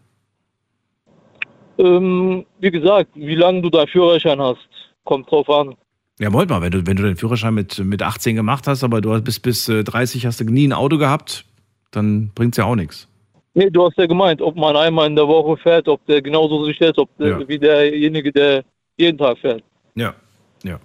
Ähm, 1.78 2.44
wie 2.60 2.70
gesagt, 2.70 3.10
wie 3.14 3.34
lange 3.34 3.62
du 3.62 3.70
deinen 3.70 3.88
Führerschein 3.88 4.40
hast, 4.40 4.68
kommt 5.04 5.30
drauf 5.30 5.48
an. 5.50 5.74
Ja, 6.20 6.32
wollt 6.32 6.48
mal, 6.48 6.62
wenn 6.62 6.70
du, 6.70 6.86
wenn 6.86 6.96
du 6.96 7.02
den 7.02 7.16
Führerschein 7.16 7.54
mit, 7.54 7.78
mit 7.78 8.00
18 8.02 8.36
gemacht 8.36 8.66
hast, 8.68 8.84
aber 8.84 9.00
du 9.00 9.20
bist 9.20 9.42
bis 9.42 9.68
äh, 9.68 9.82
30 9.82 10.26
hast 10.26 10.40
du 10.40 10.44
nie 10.44 10.68
ein 10.68 10.72
Auto 10.72 10.96
gehabt, 10.98 11.44
dann 11.90 12.30
bringt's 12.34 12.56
ja 12.56 12.64
auch 12.64 12.76
nichts. 12.76 13.08
Nee, 13.54 13.70
du 13.70 13.84
hast 13.84 13.96
ja 13.98 14.06
gemeint, 14.06 14.40
ob 14.42 14.56
man 14.56 14.76
einmal 14.76 15.06
in 15.06 15.16
der 15.16 15.26
Woche 15.28 15.56
fährt, 15.56 15.88
ob 15.88 16.04
der 16.06 16.22
genauso 16.22 16.64
sich 16.64 16.78
hält, 16.80 16.98
ob 16.98 17.08
der, 17.18 17.28
Ja. 17.40 17.48
wie 17.48 17.58
derjenige, 17.58 18.32
der 18.32 18.64
jeden 18.96 19.18
Tag 19.18 19.38
fährt. 19.38 19.62
Ja, 19.96 20.14
ja. 20.62 20.78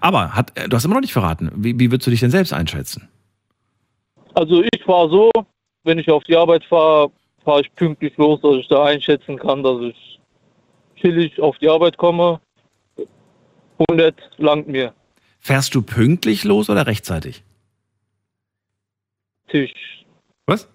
Aber 0.00 0.34
hat, 0.34 0.56
äh, 0.58 0.68
du 0.68 0.76
hast 0.76 0.84
immer 0.84 0.94
noch 0.94 1.00
nicht 1.00 1.12
verraten. 1.12 1.50
Wie, 1.56 1.78
wie 1.78 1.90
würdest 1.90 2.06
du 2.06 2.10
dich 2.10 2.20
denn 2.20 2.30
selbst 2.30 2.52
einschätzen? 2.52 3.08
Also 4.34 4.62
ich 4.62 4.82
fahre 4.84 5.10
so, 5.10 5.30
wenn 5.84 5.98
ich 5.98 6.08
auf 6.10 6.24
die 6.24 6.36
Arbeit 6.36 6.64
fahre, 6.64 7.10
fahre 7.44 7.62
ich 7.62 7.74
pünktlich 7.74 8.16
los, 8.16 8.40
dass 8.40 8.56
ich 8.56 8.68
da 8.68 8.84
einschätzen 8.84 9.38
kann, 9.38 9.62
dass 9.62 9.80
ich 9.82 10.20
chillig 10.96 11.40
auf 11.40 11.58
die 11.58 11.68
Arbeit 11.68 11.96
komme. 11.96 12.40
100 13.90 14.14
langt 14.38 14.68
mir. 14.68 14.92
Fährst 15.40 15.74
du 15.74 15.82
pünktlich 15.82 16.44
los 16.44 16.70
oder 16.70 16.86
rechtzeitig? 16.86 17.42
Tisch. 19.48 19.72
Was? 20.46 20.68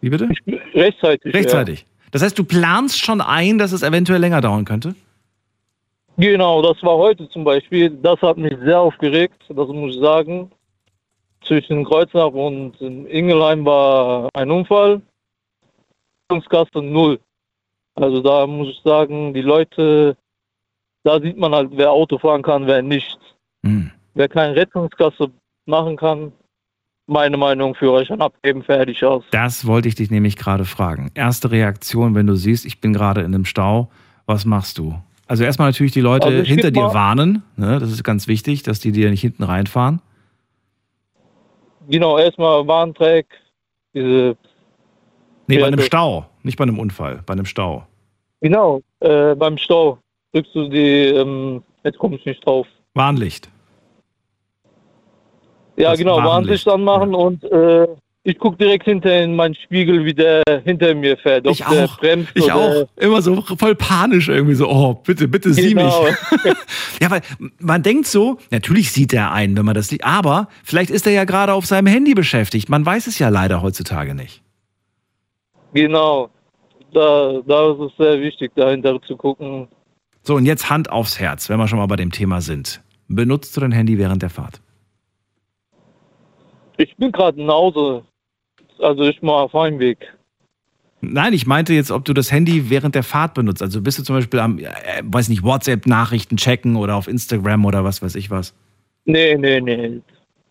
Wie 0.00 0.10
bitte? 0.10 0.28
Rechtzeitig. 0.74 1.34
Rechtzeitig. 1.34 1.86
Das 2.10 2.22
heißt, 2.22 2.38
du 2.38 2.44
planst 2.44 3.04
schon 3.04 3.20
ein, 3.20 3.58
dass 3.58 3.72
es 3.72 3.82
eventuell 3.82 4.20
länger 4.20 4.40
dauern 4.40 4.64
könnte? 4.64 4.88
Ja. 4.88 4.94
Genau, 6.20 6.60
das 6.60 6.82
war 6.82 6.98
heute 6.98 7.28
zum 7.30 7.44
Beispiel. 7.44 7.88
Das 7.88 8.20
hat 8.20 8.36
mich 8.36 8.52
sehr 8.62 8.78
aufgeregt, 8.78 9.42
das 9.48 9.68
muss 9.68 9.94
ich 9.94 10.02
sagen. 10.02 10.50
Zwischen 11.42 11.82
Kreuznach 11.82 12.32
und 12.32 12.78
Ingelheim 12.80 13.64
war 13.64 14.28
ein 14.34 14.50
Unfall. 14.50 15.00
Rettungskasse 16.30 16.82
null. 16.82 17.18
Also 17.96 18.22
da 18.22 18.46
muss 18.46 18.68
ich 18.68 18.80
sagen, 18.84 19.34
die 19.34 19.42
Leute, 19.42 20.16
da 21.02 21.20
sieht 21.20 21.36
man 21.36 21.52
halt, 21.52 21.70
wer 21.72 21.90
Auto 21.90 22.18
fahren 22.18 22.42
kann, 22.42 22.66
wer 22.66 22.82
nicht. 22.82 23.18
Hm. 23.64 23.90
Wer 24.14 24.28
keine 24.28 24.54
Rettungskasse 24.54 25.30
machen 25.66 25.96
kann, 25.96 26.32
meine 27.06 27.36
Meinung, 27.36 27.74
Führerschein 27.74 28.20
abgeben, 28.20 28.62
fertig 28.62 29.04
aus. 29.04 29.24
Das 29.32 29.66
wollte 29.66 29.88
ich 29.88 29.96
dich 29.96 30.10
nämlich 30.10 30.36
gerade 30.36 30.64
fragen. 30.64 31.10
Erste 31.14 31.50
Reaktion, 31.50 32.14
wenn 32.14 32.26
du 32.26 32.36
siehst, 32.36 32.64
ich 32.64 32.80
bin 32.80 32.92
gerade 32.92 33.20
in 33.20 33.34
einem 33.34 33.44
Stau, 33.44 33.90
was 34.26 34.44
machst 34.44 34.78
du? 34.78 34.94
Also 35.26 35.44
erstmal 35.44 35.68
natürlich 35.68 35.92
die 35.92 36.00
Leute 36.00 36.28
Also 36.28 36.42
hinter 36.42 36.70
dir 36.70 36.94
warnen. 36.94 37.42
Ne? 37.56 37.78
Das 37.78 37.90
ist 37.90 38.02
ganz 38.04 38.28
wichtig, 38.28 38.62
dass 38.62 38.80
die 38.80 38.92
dir 38.92 39.10
nicht 39.10 39.20
hinten 39.20 39.42
reinfahren. 39.42 40.00
Genau, 41.88 42.18
erstmal 42.18 42.66
Warnträg, 42.66 43.26
diese, 43.94 44.36
Nee, 45.50 45.56
Ja, 45.56 45.62
bei 45.62 45.66
einem 45.68 45.80
Stau, 45.80 46.26
nicht 46.42 46.56
bei 46.56 46.62
einem 46.64 46.78
Unfall, 46.78 47.22
bei 47.26 47.32
einem 47.34 47.44
Stau. 47.46 47.86
genau, 48.40 48.80
äh, 49.00 49.34
beim 49.34 49.58
Stau 49.58 49.98
drückst 50.32 50.54
du 50.54 50.68
die, 50.68 51.06
ähm, 51.06 51.62
jetzt 51.84 51.98
komme 51.98 52.16
ich 52.16 52.24
nicht 52.24 52.44
drauf. 52.46 52.66
Warnlicht. 52.94 53.48
Ja, 55.76 55.90
Das 55.90 55.98
genau, 55.98 56.16
Warnlicht, 56.16 56.66
Warnlicht 56.66 56.68
anmachen 56.68 57.14
und 57.14 57.44
äh, 57.44 57.86
ich 58.22 58.38
gucke 58.38 58.58
direkt 58.58 58.84
hinter 58.84 59.22
in 59.22 59.34
meinen 59.34 59.54
Spiegel, 59.54 60.04
wie 60.04 60.12
der 60.12 60.42
hinter 60.64 60.94
mir 60.94 61.16
fährt. 61.16 61.46
Ich 61.46 61.64
auch. 61.64 61.98
bremst 61.98 62.30
Ich 62.34 62.52
auch. 62.52 62.86
Immer 62.96 63.22
so 63.22 63.40
voll 63.40 63.74
panisch 63.74 64.28
irgendwie 64.28 64.54
so, 64.54 64.68
oh, 64.68 64.92
bitte, 64.94 65.26
bitte 65.26 65.54
sieh 65.54 65.70
Genau. 65.72 66.04
mich. 66.04 66.14
ja, 67.00 67.10
weil 67.10 67.22
man 67.58 67.82
denkt 67.82 68.06
so, 68.06 68.36
natürlich 68.50 68.92
sieht 68.92 69.14
er 69.14 69.32
einen, 69.32 69.56
wenn 69.56 69.64
man 69.64 69.74
das 69.74 69.88
sieht, 69.88 70.04
aber 70.04 70.48
vielleicht 70.64 70.90
ist 70.90 71.06
er 71.06 71.12
ja 71.14 71.24
gerade 71.24 71.54
auf 71.54 71.64
seinem 71.64 71.86
Handy 71.86 72.12
beschäftigt. 72.12 72.68
Man 72.68 72.84
weiß 72.84 73.06
es 73.06 73.18
ja 73.18 73.30
leider 73.30 73.62
heutzutage 73.62 74.14
nicht. 74.14 74.42
Genau. 75.72 76.30
Da, 76.92 77.40
da 77.46 77.72
ist 77.72 77.80
es 77.80 77.96
sehr 77.96 78.20
wichtig, 78.20 78.52
dahinter 78.56 79.00
zu 79.02 79.16
gucken. 79.16 79.68
So, 80.22 80.34
und 80.34 80.44
jetzt 80.44 80.68
Hand 80.68 80.90
aufs 80.90 81.18
Herz, 81.20 81.48
wenn 81.48 81.58
wir 81.58 81.68
schon 81.68 81.78
mal 81.78 81.86
bei 81.86 81.96
dem 81.96 82.10
Thema 82.10 82.40
sind. 82.40 82.82
Benutzt 83.08 83.56
du 83.56 83.60
dein 83.60 83.72
Handy 83.72 83.98
während 83.98 84.22
der 84.22 84.30
Fahrt? 84.30 84.60
Ich 86.76 86.96
bin 86.96 87.12
gerade 87.12 87.42
nach 87.42 87.54
Hause. 87.54 88.04
Also 88.78 89.02
ich 89.04 89.20
mal 89.22 89.42
auf 89.42 89.52
Heimweg. 89.52 89.98
Nein, 91.02 91.32
ich 91.32 91.46
meinte 91.46 91.72
jetzt, 91.72 91.90
ob 91.90 92.04
du 92.04 92.12
das 92.12 92.30
Handy 92.30 92.68
während 92.68 92.94
der 92.94 93.02
Fahrt 93.02 93.34
benutzt. 93.34 93.62
Also 93.62 93.80
bist 93.80 93.98
du 93.98 94.02
zum 94.02 94.16
Beispiel 94.16 94.40
am, 94.40 94.58
äh, 94.58 94.66
weiß 95.02 95.28
nicht, 95.28 95.42
WhatsApp-Nachrichten 95.42 96.36
checken 96.36 96.76
oder 96.76 96.96
auf 96.96 97.08
Instagram 97.08 97.64
oder 97.64 97.84
was 97.84 98.02
weiß 98.02 98.14
ich 98.16 98.30
was. 98.30 98.54
Nee, 99.06 99.36
nee, 99.36 99.60
nee. 99.60 100.00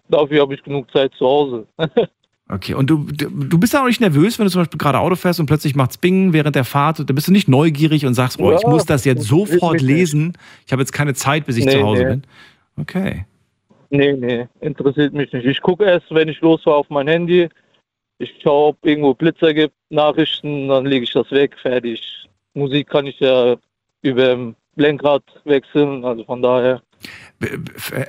Dafür 0.10 0.42
habe 0.42 0.56
ich 0.56 0.64
genug 0.64 0.92
Zeit 0.92 1.14
zu 1.18 1.26
Hause. 1.26 1.68
Okay, 2.51 2.74
und 2.74 2.89
du, 2.89 3.06
du 3.06 3.60
bist 3.60 3.74
ja 3.74 3.84
auch 3.84 3.86
nicht 3.86 4.01
nervös, 4.01 4.39
wenn 4.39 4.46
du 4.46 4.51
zum 4.51 4.62
Beispiel 4.62 4.79
gerade 4.79 5.00
Auto 5.00 5.15
fährst 5.15 5.39
und 5.39 5.46
plötzlich 5.46 5.75
macht's 5.75 6.00
Bing 6.00 6.34
während 6.34 6.56
der 6.56 6.63
Fahrt. 6.63 7.00
Da 7.00 7.13
bist 7.13 7.27
du 7.27 7.32
nicht 7.32 7.48
neugierig 7.48 8.08
und 8.08 8.15
sagst, 8.15 8.39
oh, 8.39 8.51
ich 8.51 8.65
muss 8.65 8.86
das 8.86 9.06
jetzt 9.06 9.24
sofort 9.24 9.82
lesen. 9.82 10.34
Ich 10.65 10.72
habe 10.72 10.82
jetzt 10.82 10.91
keine 10.91 11.13
Zeit, 11.13 11.46
bis 11.46 11.58
ich 11.58 11.65
Nee, 11.65 11.74
zu 11.74 11.84
Hause 11.84 12.03
nee. 12.03 12.10
bin. 12.10 12.24
Okay. 12.77 13.25
Nee, 13.91 14.13
nee, 14.13 14.48
interessiert 14.62 15.13
mich 15.13 15.32
nicht. 15.32 15.46
Ich 15.46 15.62
gucke 15.62 15.84
erst, 15.84 16.08
wenn 16.10 16.27
ich 16.27 16.41
losfahre, 16.41 16.77
auf 16.77 16.89
mein 16.89 17.08
Handy. 17.08 17.50
Ich 18.18 18.34
schaue, 18.41 18.70
ob 18.70 18.77
irgendwo 18.84 19.13
Blitzer 19.13 19.53
gibt, 19.53 19.75
Nachrichten, 19.89 20.70
dann 20.70 20.86
lege 20.88 21.03
ich 21.03 21.13
das 21.13 21.32
weg, 21.32 21.56
fertig. 21.62 22.01
Musik 22.56 22.89
kann 22.89 23.06
ich 23.06 23.20
ja 23.20 23.58
über 24.01 24.27
dem 24.27 24.56
Lenkrad 24.75 25.24
wechseln, 25.46 26.03
also 26.03 26.24
von 26.24 26.41
daher. 26.41 26.82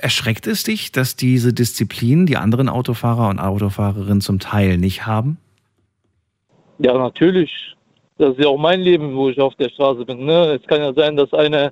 Erschreckt 0.01 0.47
es 0.47 0.63
dich, 0.63 0.91
dass 0.91 1.15
diese 1.15 1.53
Disziplin 1.53 2.25
die 2.25 2.37
anderen 2.37 2.67
Autofahrer 2.67 3.29
und 3.29 3.39
Autofahrerinnen 3.39 4.21
zum 4.21 4.39
Teil 4.39 4.77
nicht 4.77 5.05
haben? 5.05 5.37
Ja, 6.79 6.97
natürlich. 6.97 7.51
Das 8.17 8.31
ist 8.35 8.43
ja 8.43 8.47
auch 8.47 8.57
mein 8.57 8.81
Leben, 8.81 9.15
wo 9.15 9.29
ich 9.29 9.39
auf 9.39 9.55
der 9.55 9.69
Straße 9.69 10.05
bin. 10.05 10.25
Ne? 10.25 10.59
Es 10.61 10.67
kann 10.67 10.81
ja 10.81 10.93
sein, 10.93 11.15
dass 11.15 11.33
einer 11.33 11.71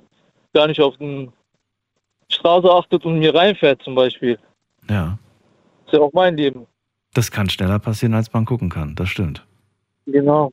gar 0.52 0.66
nicht 0.66 0.80
auf 0.80 0.96
die 0.96 1.30
Straße 2.28 2.70
achtet 2.70 3.04
und 3.04 3.18
mir 3.18 3.34
reinfährt 3.34 3.82
zum 3.82 3.94
Beispiel. 3.94 4.38
Ja. 4.88 5.18
Das 5.84 5.94
ist 5.94 5.98
ja 5.98 6.00
auch 6.00 6.12
mein 6.12 6.36
Leben. 6.36 6.66
Das 7.14 7.30
kann 7.30 7.50
schneller 7.50 7.78
passieren, 7.78 8.14
als 8.14 8.32
man 8.32 8.44
gucken 8.44 8.68
kann. 8.68 8.94
Das 8.94 9.08
stimmt. 9.08 9.44
Genau. 10.06 10.52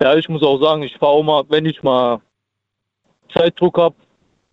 Ja, 0.00 0.14
ich 0.14 0.28
muss 0.28 0.42
auch 0.42 0.60
sagen, 0.60 0.82
ich 0.82 0.96
fahre 0.96 1.12
auch 1.12 1.22
mal, 1.22 1.44
wenn 1.48 1.66
ich 1.66 1.82
mal 1.82 2.20
Zeitdruck 3.32 3.78
habe, 3.78 3.96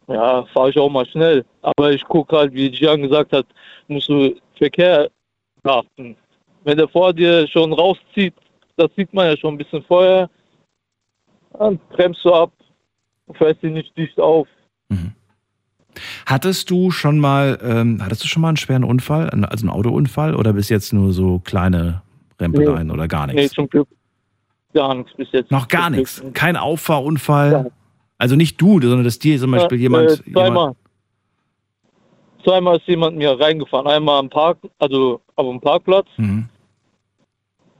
ja, 0.07 0.45
fahre 0.53 0.69
ich 0.69 0.77
auch 0.77 0.89
mal 0.89 1.05
schnell. 1.05 1.45
Aber 1.61 1.91
ich 1.91 2.03
gucke 2.03 2.35
halt, 2.35 2.53
wie 2.53 2.69
Gian 2.71 3.01
gesagt 3.01 3.33
hat, 3.33 3.45
musst 3.87 4.09
du 4.09 4.35
Verkehr 4.57 5.09
achten. 5.63 6.15
Wenn 6.63 6.77
der 6.77 6.87
vor 6.87 7.13
dir 7.13 7.47
schon 7.47 7.73
rauszieht, 7.73 8.33
das 8.77 8.89
sieht 8.95 9.13
man 9.13 9.27
ja 9.27 9.37
schon 9.37 9.55
ein 9.55 9.57
bisschen 9.57 9.83
vorher, 9.83 10.29
dann 11.57 11.79
bremst 11.89 12.23
du 12.23 12.33
ab, 12.33 12.51
fährst 13.33 13.61
dich 13.61 13.71
nicht 13.71 13.95
dicht 13.97 14.19
auf. 14.19 14.47
Mhm. 14.89 15.13
Hattest 16.25 16.69
du 16.69 16.89
schon 16.89 17.19
mal, 17.19 17.59
ähm, 17.61 17.99
hattest 18.01 18.23
du 18.23 18.27
schon 18.27 18.41
mal 18.41 18.47
einen 18.49 18.57
schweren 18.57 18.83
Unfall, 18.83 19.29
also 19.29 19.67
einen 19.67 19.69
Autounfall, 19.69 20.35
oder 20.35 20.53
bis 20.53 20.69
jetzt 20.69 20.91
nur 20.91 21.13
so 21.13 21.39
kleine 21.39 22.01
Rempeleien 22.39 22.87
nee, 22.87 22.93
oder 22.93 23.07
gar 23.07 23.27
nichts? 23.27 23.41
Nee, 23.41 23.49
zum 23.49 23.69
Glück 23.69 23.87
gar 24.73 24.95
nichts 24.95 25.13
bis 25.15 25.31
jetzt. 25.31 25.51
Noch 25.51 25.67
gar 25.67 25.89
nichts? 25.89 26.23
Kein 26.33 26.57
Auffahrunfall? 26.57 27.51
Ja. 27.51 27.65
Also 28.23 28.37
nicht 28.37 28.61
du, 28.61 28.79
sondern 28.79 29.03
dass 29.03 29.19
dir 29.19 29.37
zum 29.37 29.51
Beispiel 29.51 29.79
ja, 29.79 29.81
jemand, 29.81 30.11
äh, 30.11 30.31
zweimal. 30.31 30.45
jemand. 30.45 30.77
Zweimal 32.45 32.77
ist 32.77 32.87
jemand 32.87 33.17
mir 33.17 33.37
reingefahren. 33.37 33.85
Einmal 33.85 34.17
am 34.17 34.29
Park, 34.29 34.59
also 34.79 35.19
auf 35.35 35.45
dem 35.45 35.59
Parkplatz. 35.59 36.07
Mhm. 36.15 36.47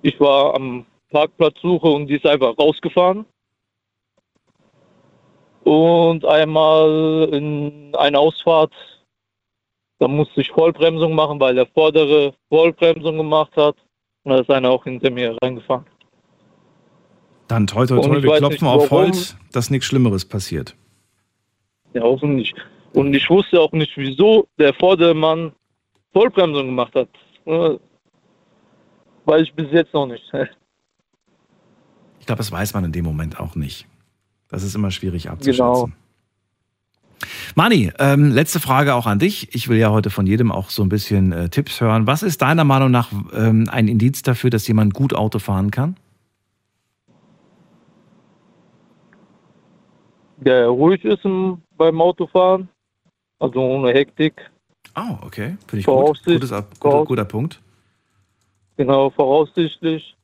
Ich 0.02 0.20
war 0.20 0.54
am 0.54 0.86
Parkplatzsuche 1.12 1.88
und 1.88 2.08
die 2.08 2.16
ist 2.16 2.26
einfach 2.26 2.58
rausgefahren. 2.60 3.26
Und 5.64 6.26
einmal 6.26 7.30
in 7.32 7.96
einer 7.96 8.20
Ausfahrt, 8.20 8.74
da 10.00 10.10
musste 10.10 10.42
ich 10.42 10.52
Vollbremsung 10.52 11.16
machen, 11.16 11.40
weil 11.40 11.56
der 11.56 11.68
vordere 11.68 12.34
Vollbremsung 12.50 13.16
gemacht 13.16 13.56
hat. 13.56 13.78
Und 14.24 14.34
da 14.34 14.40
ist 14.40 14.50
einer 14.50 14.72
auch 14.72 14.84
hinter 14.84 15.10
mir 15.10 15.38
reingefahren. 15.42 15.86
Dann 17.54 17.68
toi 17.68 17.86
toi 17.86 18.02
toi, 18.02 18.24
wir 18.24 18.38
klopfen 18.38 18.68
auf 18.68 18.90
Holz, 18.90 19.36
dass 19.52 19.70
nichts 19.70 19.86
Schlimmeres 19.86 20.26
passiert. 20.26 20.76
Ja, 21.94 22.02
hoffentlich. 22.02 22.52
Und 22.94 23.14
ich 23.14 23.30
wusste 23.30 23.62
auch 23.62 23.72
nicht, 23.74 23.92
wieso 23.96 24.48
der 24.58 24.74
Vordermann 24.74 25.52
Vollbremsung 26.14 26.66
gemacht 26.66 26.96
hat. 26.96 27.10
Weiß 29.26 29.44
ich 29.44 29.54
bis 29.54 29.68
jetzt 29.72 29.94
noch 29.94 30.08
nicht. 30.08 30.24
Ich 32.20 32.28
glaube, 32.28 32.38
das 32.38 32.54
weiß 32.54 32.74
man 32.74 32.86
in 32.86 32.94
dem 32.94 33.04
Moment 33.04 33.38
auch 33.38 33.56
nicht. 33.56 33.86
Das 34.48 34.64
ist 34.64 34.76
immer 34.76 34.92
schwierig 34.92 35.30
abzuschätzen. 35.30 35.66
Genau. 35.66 35.90
Mani, 37.56 37.92
ähm, 38.00 38.32
letzte 38.32 38.62
Frage 38.62 38.96
auch 38.96 39.08
an 39.08 39.20
dich. 39.20 39.54
Ich 39.54 39.68
will 39.68 39.78
ja 39.78 39.92
heute 39.92 40.10
von 40.10 40.26
jedem 40.26 40.50
auch 40.50 40.70
so 40.70 40.84
ein 40.84 40.88
bisschen 40.88 41.34
äh, 41.34 41.50
Tipps 41.50 41.82
hören. 41.82 42.08
Was 42.08 42.24
ist 42.24 42.42
deiner 42.42 42.64
Meinung 42.64 42.92
nach 42.92 43.12
ähm, 43.34 43.68
ein 43.70 43.90
Indiz 43.90 44.22
dafür, 44.22 44.52
dass 44.52 44.66
jemand 44.70 44.94
gut 44.94 45.14
Auto 45.14 45.38
fahren 45.38 45.70
kann? 45.70 45.98
Der 50.44 50.68
ruhig 50.68 51.04
ist 51.06 51.24
beim 51.78 52.02
Autofahren, 52.02 52.68
also 53.40 53.60
ohne 53.62 53.94
Hektik. 53.94 54.52
Oh, 54.96 55.18
okay. 55.26 55.58
Finde 55.68 55.80
ich 55.80 55.86
gut. 55.86 56.24
Gutes, 56.26 56.52
guter, 56.80 57.06
guter 57.06 57.26
Punkt. 57.26 57.62
Genau, 58.78 59.10
voraussichtlich. 59.10 60.16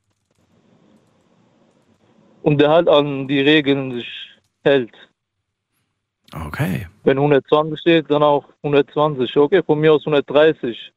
Und 2.42 2.60
der 2.60 2.70
halt 2.70 2.88
an 2.88 3.28
die 3.28 3.40
Regeln 3.40 3.92
sich 3.92 4.08
hält. 4.62 4.92
Okay. 6.32 6.86
Wenn 7.04 7.18
120 7.18 7.80
steht, 7.80 8.10
dann 8.10 8.22
auch 8.22 8.44
120. 8.62 9.36
Okay, 9.36 9.62
von 9.62 9.80
mir 9.80 9.92
aus 9.92 10.06
130. 10.06 10.92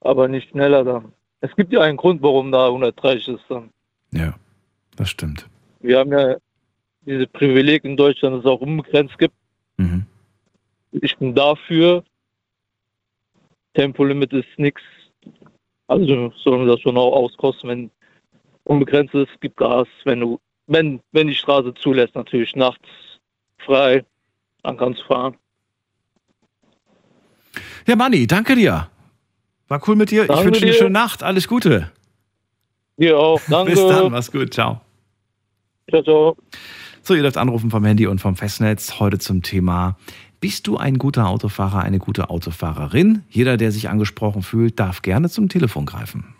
Aber 0.00 0.28
nicht 0.28 0.50
schneller 0.50 0.84
dann. 0.84 1.12
Es 1.40 1.54
gibt 1.56 1.72
ja 1.72 1.80
einen 1.80 1.96
Grund, 1.96 2.22
warum 2.22 2.50
da 2.50 2.66
130 2.66 3.28
ist 3.28 3.44
dann. 3.48 3.70
Ja, 4.12 4.34
das 4.96 5.10
stimmt. 5.10 5.48
Wir 5.80 5.98
haben 5.98 6.12
ja 6.12 6.36
diese 7.06 7.26
Privileg 7.26 7.84
in 7.84 7.96
Deutschland, 7.96 8.36
dass 8.36 8.44
es 8.44 8.50
auch 8.50 8.60
unbegrenzt 8.60 9.18
gibt. 9.18 9.34
Mhm. 9.76 10.04
Ich 10.92 11.16
bin 11.16 11.34
dafür. 11.34 12.04
Tempolimit 13.74 14.32
ist 14.32 14.48
nichts. 14.56 14.82
Also 15.86 16.32
sollen 16.42 16.66
wir 16.66 16.72
das 16.72 16.80
schon 16.80 16.96
auch 16.96 17.12
auskosten, 17.12 17.68
wenn 17.68 17.90
unbegrenzt 18.64 19.14
ist, 19.14 19.40
gibt 19.40 19.56
Gas, 19.56 19.86
wenn 20.04 20.20
du, 20.20 20.40
wenn, 20.66 21.00
wenn 21.12 21.28
die 21.28 21.34
Straße 21.34 21.74
zulässt, 21.74 22.14
natürlich 22.14 22.56
nachts 22.56 22.88
frei, 23.58 24.04
dann 24.62 24.76
kannst 24.76 25.00
du 25.02 25.04
fahren. 25.04 25.36
Ja, 27.86 27.94
Manni, 27.94 28.26
danke 28.26 28.56
dir. 28.56 28.90
War 29.68 29.80
cool 29.86 29.96
mit 29.96 30.10
dir. 30.10 30.26
Danke 30.26 30.40
ich 30.40 30.46
wünsche 30.46 30.60
dir 30.60 30.66
eine 30.66 30.74
schöne 30.74 30.90
Nacht. 30.90 31.22
Alles 31.22 31.46
Gute. 31.46 31.92
Dir 32.96 33.18
auch. 33.18 33.40
Danke. 33.48 33.70
Bis 33.72 33.86
dann. 33.86 34.10
Mach's 34.10 34.30
gut. 34.30 34.52
Ciao. 34.52 34.80
Ciao, 35.88 36.02
ciao. 36.02 36.36
So, 37.06 37.14
ihr 37.14 37.22
dürft 37.22 37.36
anrufen 37.36 37.70
vom 37.70 37.84
Handy 37.84 38.08
und 38.08 38.20
vom 38.20 38.34
Festnetz. 38.34 38.98
Heute 38.98 39.20
zum 39.20 39.40
Thema 39.40 39.96
bist 40.40 40.66
du 40.66 40.76
ein 40.76 40.98
guter 40.98 41.28
Autofahrer, 41.28 41.82
eine 41.82 42.00
gute 42.00 42.30
Autofahrerin? 42.30 43.22
Jeder, 43.30 43.56
der 43.56 43.70
sich 43.70 43.88
angesprochen 43.88 44.42
fühlt, 44.42 44.80
darf 44.80 45.02
gerne 45.02 45.30
zum 45.30 45.48
Telefon 45.48 45.86
greifen. 45.86 46.34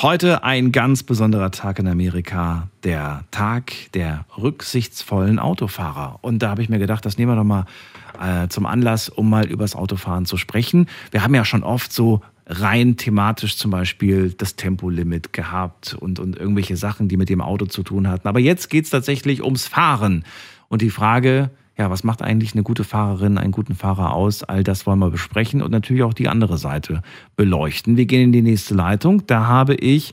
Heute 0.00 0.42
ein 0.42 0.72
ganz 0.72 1.02
besonderer 1.02 1.50
Tag 1.50 1.78
in 1.78 1.86
Amerika, 1.86 2.70
der 2.84 3.24
Tag 3.30 3.74
der 3.92 4.24
rücksichtsvollen 4.38 5.38
Autofahrer. 5.38 6.18
Und 6.22 6.38
da 6.38 6.48
habe 6.48 6.62
ich 6.62 6.70
mir 6.70 6.78
gedacht, 6.78 7.04
das 7.04 7.18
nehmen 7.18 7.32
wir 7.32 7.36
doch 7.36 7.44
mal 7.44 7.66
äh, 8.18 8.48
zum 8.48 8.64
Anlass, 8.64 9.10
um 9.10 9.28
mal 9.28 9.44
übers 9.46 9.76
Autofahren 9.76 10.24
zu 10.24 10.38
sprechen. 10.38 10.88
Wir 11.10 11.22
haben 11.22 11.34
ja 11.34 11.44
schon 11.44 11.62
oft 11.62 11.92
so 11.92 12.22
rein 12.50 12.96
thematisch 12.96 13.56
zum 13.56 13.70
Beispiel 13.70 14.34
das 14.36 14.56
Tempolimit 14.56 15.32
gehabt 15.32 15.96
und, 15.98 16.18
und 16.18 16.36
irgendwelche 16.36 16.76
Sachen, 16.76 17.08
die 17.08 17.16
mit 17.16 17.28
dem 17.28 17.40
Auto 17.40 17.66
zu 17.66 17.84
tun 17.84 18.08
hatten. 18.08 18.26
Aber 18.26 18.40
jetzt 18.40 18.68
geht 18.68 18.84
es 18.84 18.90
tatsächlich 18.90 19.42
ums 19.44 19.68
Fahren. 19.68 20.24
Und 20.68 20.82
die 20.82 20.90
Frage, 20.90 21.50
ja, 21.78 21.90
was 21.90 22.02
macht 22.02 22.22
eigentlich 22.22 22.52
eine 22.52 22.64
gute 22.64 22.82
Fahrerin, 22.84 23.38
einen 23.38 23.52
guten 23.52 23.74
Fahrer 23.74 24.12
aus? 24.14 24.42
All 24.42 24.64
das 24.64 24.86
wollen 24.86 24.98
wir 24.98 25.10
besprechen 25.10 25.62
und 25.62 25.70
natürlich 25.70 26.02
auch 26.02 26.12
die 26.12 26.28
andere 26.28 26.58
Seite 26.58 27.02
beleuchten. 27.36 27.96
Wir 27.96 28.06
gehen 28.06 28.22
in 28.22 28.32
die 28.32 28.42
nächste 28.42 28.74
Leitung. 28.74 29.26
Da 29.26 29.46
habe 29.46 29.74
ich, 29.76 30.12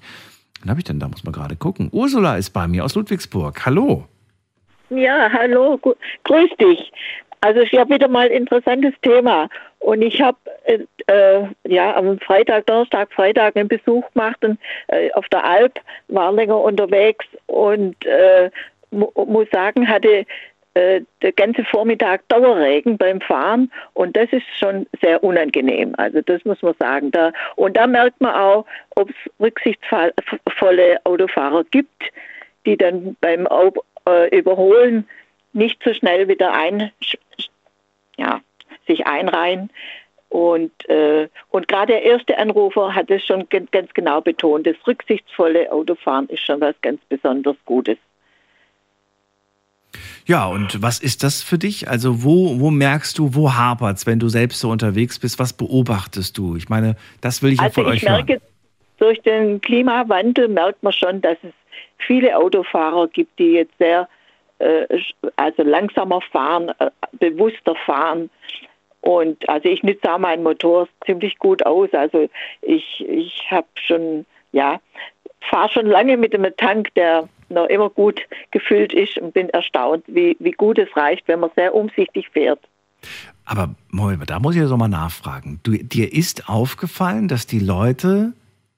wen 0.61 0.69
habe 0.69 0.79
ich 0.79 0.85
denn 0.85 0.99
da? 0.99 1.07
Muss 1.07 1.23
man 1.23 1.33
gerade 1.33 1.55
gucken. 1.55 1.89
Ursula 1.91 2.37
ist 2.37 2.51
bei 2.51 2.67
mir 2.67 2.85
aus 2.85 2.93
Ludwigsburg. 2.95 3.65
Hallo. 3.65 4.05
Ja, 4.89 5.29
hallo, 5.33 5.77
grüß 6.23 6.49
dich. 6.61 6.91
Also 7.41 7.61
ich 7.61 7.77
habe 7.77 7.93
wieder 7.93 8.07
mal 8.07 8.27
ein 8.27 8.31
interessantes 8.31 8.93
Thema. 9.01 9.49
Und 9.79 10.01
ich 10.01 10.21
habe 10.21 10.37
äh, 10.65 10.79
äh, 11.07 11.47
ja 11.65 11.95
am 11.95 12.19
Freitag, 12.19 12.65
Donnerstag, 12.65 13.11
Freitag 13.13 13.55
einen 13.55 13.69
Besuch 13.69 14.03
gemacht 14.13 14.43
und, 14.43 14.59
äh, 14.87 15.11
auf 15.13 15.27
der 15.29 15.45
Alp, 15.45 15.79
war 16.07 16.31
länger 16.31 16.59
unterwegs 16.59 17.25
und 17.45 17.95
äh, 18.05 18.49
mu 18.91 19.09
muss 19.15 19.47
sagen, 19.51 19.87
hatte 19.87 20.25
äh, 20.73 21.01
der 21.21 21.31
ganze 21.31 21.63
Vormittag 21.63 22.27
Dauerregen 22.27 22.97
beim 22.97 23.21
Fahren 23.21 23.71
und 23.93 24.17
das 24.17 24.27
ist 24.31 24.45
schon 24.59 24.87
sehr 25.01 25.23
unangenehm. 25.23 25.93
Also 25.97 26.21
das 26.21 26.43
muss 26.45 26.61
man 26.61 26.75
sagen. 26.79 27.11
Da, 27.11 27.31
und 27.55 27.77
da 27.77 27.87
merkt 27.87 28.19
man 28.19 28.35
auch, 28.35 28.65
ob 28.95 29.09
es 29.09 29.15
rücksichtsvolle 29.39 30.99
Autofahrer 31.05 31.63
gibt, 31.71 32.03
die 32.65 32.77
dann 32.77 33.15
beim 33.21 33.47
äh, 34.07 34.37
Überholen 34.37 35.07
nicht 35.53 35.81
so 35.83 35.93
schnell 35.93 36.27
wieder 36.27 36.53
ein, 36.53 36.91
ja, 38.17 38.41
sich 38.87 39.07
einreihen. 39.07 39.69
Und, 40.29 40.71
äh, 40.89 41.29
und 41.51 41.67
gerade 41.67 41.93
der 41.93 42.03
erste 42.03 42.37
Anrufer 42.37 42.93
hat 42.93 43.09
es 43.09 43.25
schon 43.25 43.47
ganz 43.49 43.93
genau 43.93 44.19
betont, 44.19 44.67
das 44.67 44.75
rücksichtsvolle 44.85 45.71
Autofahren 45.71 46.27
ist 46.27 46.45
schon 46.45 46.59
was 46.59 46.75
ganz 46.81 46.99
besonders 47.07 47.55
Gutes. 47.65 47.97
Ja, 50.25 50.45
und 50.47 50.81
was 50.81 50.99
ist 50.99 51.23
das 51.23 51.41
für 51.41 51.57
dich? 51.57 51.87
Also 51.87 52.23
wo, 52.23 52.59
wo 52.59 52.69
merkst 52.69 53.17
du, 53.17 53.33
wo 53.33 53.53
hapert 53.53 53.97
es, 53.97 54.05
wenn 54.05 54.19
du 54.19 54.27
selbst 54.27 54.59
so 54.59 54.69
unterwegs 54.69 55.19
bist? 55.19 55.39
Was 55.39 55.53
beobachtest 55.53 56.37
du? 56.37 56.57
Ich 56.57 56.67
meine, 56.67 56.97
das 57.21 57.41
will 57.41 57.53
ich 57.53 57.59
also 57.61 57.81
ja 57.81 57.85
von 57.85 57.93
ich 57.93 58.03
euch 58.03 58.09
merke, 58.09 58.33
hören. 58.33 58.41
Durch 58.97 59.21
den 59.21 59.61
Klimawandel 59.61 60.49
merkt 60.49 60.83
man 60.83 60.91
schon, 60.91 61.21
dass 61.21 61.37
es 61.43 61.53
viele 61.97 62.35
Autofahrer 62.35 63.07
gibt, 63.07 63.39
die 63.39 63.53
jetzt 63.53 63.77
sehr 63.77 64.09
also 65.35 65.63
langsamer 65.63 66.21
fahren, 66.21 66.71
äh, 66.79 66.89
bewusster 67.13 67.75
fahren. 67.85 68.29
Und 69.01 69.47
also 69.47 69.69
ich 69.69 69.83
nütze 69.83 70.11
auch 70.11 70.17
meinen 70.17 70.43
Motor 70.43 70.87
ziemlich 71.05 71.37
gut 71.37 71.65
aus. 71.65 71.89
Also 71.93 72.27
ich, 72.61 73.05
ich 73.07 73.45
habe 73.49 73.67
schon, 73.75 74.25
ja, 74.51 74.79
fahre 75.49 75.69
schon 75.69 75.85
lange 75.85 76.17
mit 76.17 76.33
einem 76.33 76.55
Tank, 76.57 76.93
der 76.95 77.29
noch 77.49 77.67
immer 77.67 77.89
gut 77.89 78.19
gefüllt 78.51 78.93
ist 78.93 79.17
und 79.17 79.33
bin 79.33 79.49
erstaunt, 79.49 80.03
wie, 80.07 80.35
wie 80.39 80.51
gut 80.51 80.77
es 80.77 80.93
reicht, 80.97 81.27
wenn 81.27 81.39
man 81.39 81.51
sehr 81.55 81.73
umsichtig 81.73 82.27
fährt. 82.29 82.59
Aber 83.45 83.75
Moment, 83.89 84.29
da 84.29 84.39
muss 84.39 84.55
ich 84.55 84.63
so 84.63 84.75
mal 84.75 84.89
nachfragen. 84.89 85.61
Du, 85.63 85.71
dir 85.71 86.11
ist 86.11 86.49
aufgefallen, 86.49 87.29
dass 87.29 87.47
die 87.47 87.59
Leute 87.59 88.33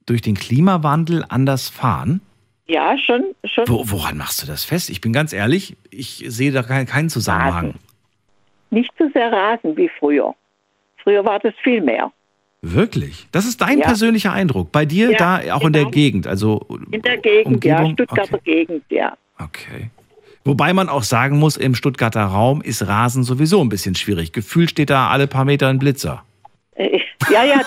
durch 0.05 0.21
den 0.21 0.35
Klimawandel 0.35 1.25
anders 1.27 1.69
fahren? 1.69 2.21
Ja, 2.69 2.95
schon. 2.97 3.23
schon. 3.45 3.67
Wo, 3.67 3.83
woran 3.85 4.15
machst 4.17 4.43
du 4.43 4.47
das 4.47 4.63
fest? 4.63 4.89
Ich 4.91 5.01
bin 5.01 5.11
ganz 5.11 5.33
ehrlich, 5.33 5.75
ich 5.89 6.23
sehe 6.27 6.51
da 6.51 6.61
keinen 6.63 7.09
Zusammenhang. 7.09 7.73
nicht 8.69 8.91
so 8.99 9.09
sehr 9.13 9.31
rasen 9.31 9.75
wie 9.75 9.89
früher. 9.99 10.35
Früher 11.03 11.25
war 11.25 11.39
das 11.39 11.53
viel 11.63 11.81
mehr. 11.81 12.11
Wirklich? 12.61 13.27
Das 13.31 13.45
ist 13.45 13.61
dein 13.61 13.79
Ja. 13.79 13.85
persönlicher 13.85 14.31
Eindruck. 14.33 14.71
Bei 14.71 14.85
dir 14.85 15.11
Ja, 15.11 15.17
da 15.41 15.55
auch 15.55 15.61
in 15.65 15.73
der 15.73 15.83
genau. 15.83 15.91
Gegend, 15.91 16.27
also 16.27 16.65
In 16.91 17.01
der 17.01 17.17
Gegend, 17.17 17.63
ja, 17.65 17.77
Umgebung? 17.77 17.93
Stuttgarter 17.93 18.35
Okay. 18.35 18.65
Gegend, 18.65 18.83
ja. 18.89 19.17
Okay. 19.39 19.89
Wobei 20.43 20.73
man 20.73 20.89
auch 20.89 21.03
sagen 21.03 21.39
muss, 21.39 21.57
im 21.57 21.73
Stuttgarter 21.73 22.23
Raum 22.23 22.61
ist 22.61 22.85
Rasen 22.87 23.23
sowieso 23.23 23.61
ein 23.61 23.69
bisschen 23.69 23.95
schwierig. 23.95 24.31
Gefühlt 24.33 24.69
steht 24.69 24.89
da 24.89 25.09
alle 25.09 25.25
paar 25.27 25.45
Meter 25.45 25.67
ein 25.69 25.79
Blitzer. 25.79 26.23
Ja, 27.29 27.43
ja, 27.43 27.59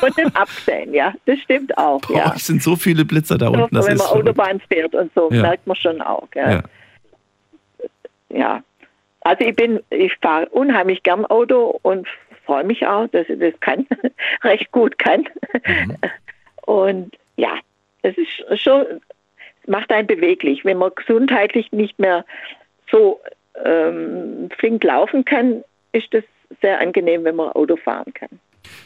von 0.00 0.10
dem 0.18 0.34
abgesehen, 0.34 0.92
ja. 0.92 1.14
Das 1.26 1.38
stimmt 1.40 1.76
auch, 1.78 2.00
Bei 2.02 2.14
ja. 2.18 2.32
euch 2.34 2.42
sind 2.42 2.62
so 2.62 2.76
viele 2.76 3.04
Blitzer 3.04 3.38
da 3.38 3.48
unten. 3.48 3.74
Das 3.74 3.86
wenn 3.86 3.96
man. 3.96 4.06
Autobahn 4.08 4.60
fährt 4.60 4.94
und 4.94 5.12
so, 5.14 5.30
Ja. 5.30 5.42
merkt 5.42 5.66
man 5.66 5.76
schon 5.76 6.02
auch, 6.02 6.28
ja. 6.34 6.50
Ja. 6.50 6.62
ja. 8.28 8.62
Also 9.20 9.44
ich 9.44 9.56
bin, 9.56 9.80
ich 9.90 10.12
fahre 10.20 10.46
unheimlich 10.50 11.02
gern 11.02 11.24
Auto 11.26 11.78
und 11.82 12.06
freue 12.44 12.64
mich 12.64 12.86
auch, 12.86 13.08
dass 13.08 13.28
ich 13.28 13.38
das 13.38 13.58
kann, 13.60 13.86
recht 14.42 14.70
gut 14.72 14.98
kann. 14.98 15.28
Mhm. 15.66 15.96
Und 16.66 17.16
ja, 17.36 17.58
es 18.02 18.16
ist 18.16 18.62
schon, 18.62 18.82
es 19.62 19.68
macht 19.68 19.90
einen 19.92 20.06
beweglich. 20.06 20.64
Wenn 20.64 20.78
man 20.78 20.92
gesundheitlich 20.94 21.72
nicht 21.72 21.98
mehr 21.98 22.24
so 22.90 23.20
ähm, 23.64 24.48
flink 24.58 24.84
laufen 24.84 25.24
kann, 25.24 25.64
ist 25.92 26.12
das 26.12 26.24
sehr 26.60 26.80
angenehm, 26.80 27.24
wenn 27.24 27.36
man 27.36 27.50
Auto 27.50 27.76
fahren 27.76 28.12
kann. 28.14 28.40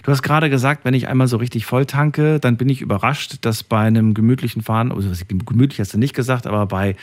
Du 0.04 0.10
hast 0.10 0.22
gerade 0.22 0.50
gesagt, 0.50 0.84
wenn 0.84 0.94
ich 0.94 1.08
einmal 1.08 1.26
so 1.26 1.36
richtig 1.36 1.66
voll 1.66 1.86
tanke, 1.86 2.40
dann 2.40 2.56
bin 2.56 2.68
ich 2.68 2.80
überrascht, 2.80 3.44
dass 3.44 3.62
bei 3.62 3.80
einem 3.80 4.14
gemütlichen 4.14 4.62
Fahren, 4.62 4.92
also 4.92 5.10
gemütlich 5.28 5.80
hast 5.80 5.94
du 5.94 5.98
nicht 5.98 6.14
gesagt, 6.14 6.46
aber 6.46 6.66
bei, 6.66 6.96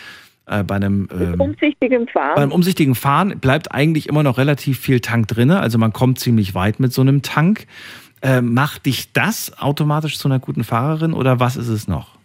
äh, 0.48 0.64
bei 0.64 0.76
einem 0.76 1.08
ähm, 1.12 1.40
Umsichtigem 1.40 2.08
Fahren. 2.08 2.36
Beim 2.36 2.52
umsichtigen 2.52 2.96
Fahren 2.96 3.40
bleibt 3.40 3.72
eigentlich 3.72 4.08
immer 4.08 4.24
noch 4.24 4.38
relativ 4.38 4.80
viel 4.80 5.00
Tank 5.00 5.28
drinne, 5.28 5.60
also 5.60 5.78
man 5.78 5.94
kommt 5.94 6.20
ziemlich 6.20 6.56
weit 6.56 6.80
mit 6.80 6.94
so 6.94 7.02
einem 7.02 7.22
Tank. 7.22 7.68
Äh, 8.22 8.42
macht 8.42 8.88
dich 8.88 9.14
das 9.14 9.62
automatisch 9.62 10.18
zu 10.18 10.28
einer 10.28 10.40
guten 10.40 10.64
Fahrerin 10.64 11.14
oder 11.14 11.40
was 11.40 11.56
ist 11.56 11.68
es 11.68 11.88
noch? 11.88 12.18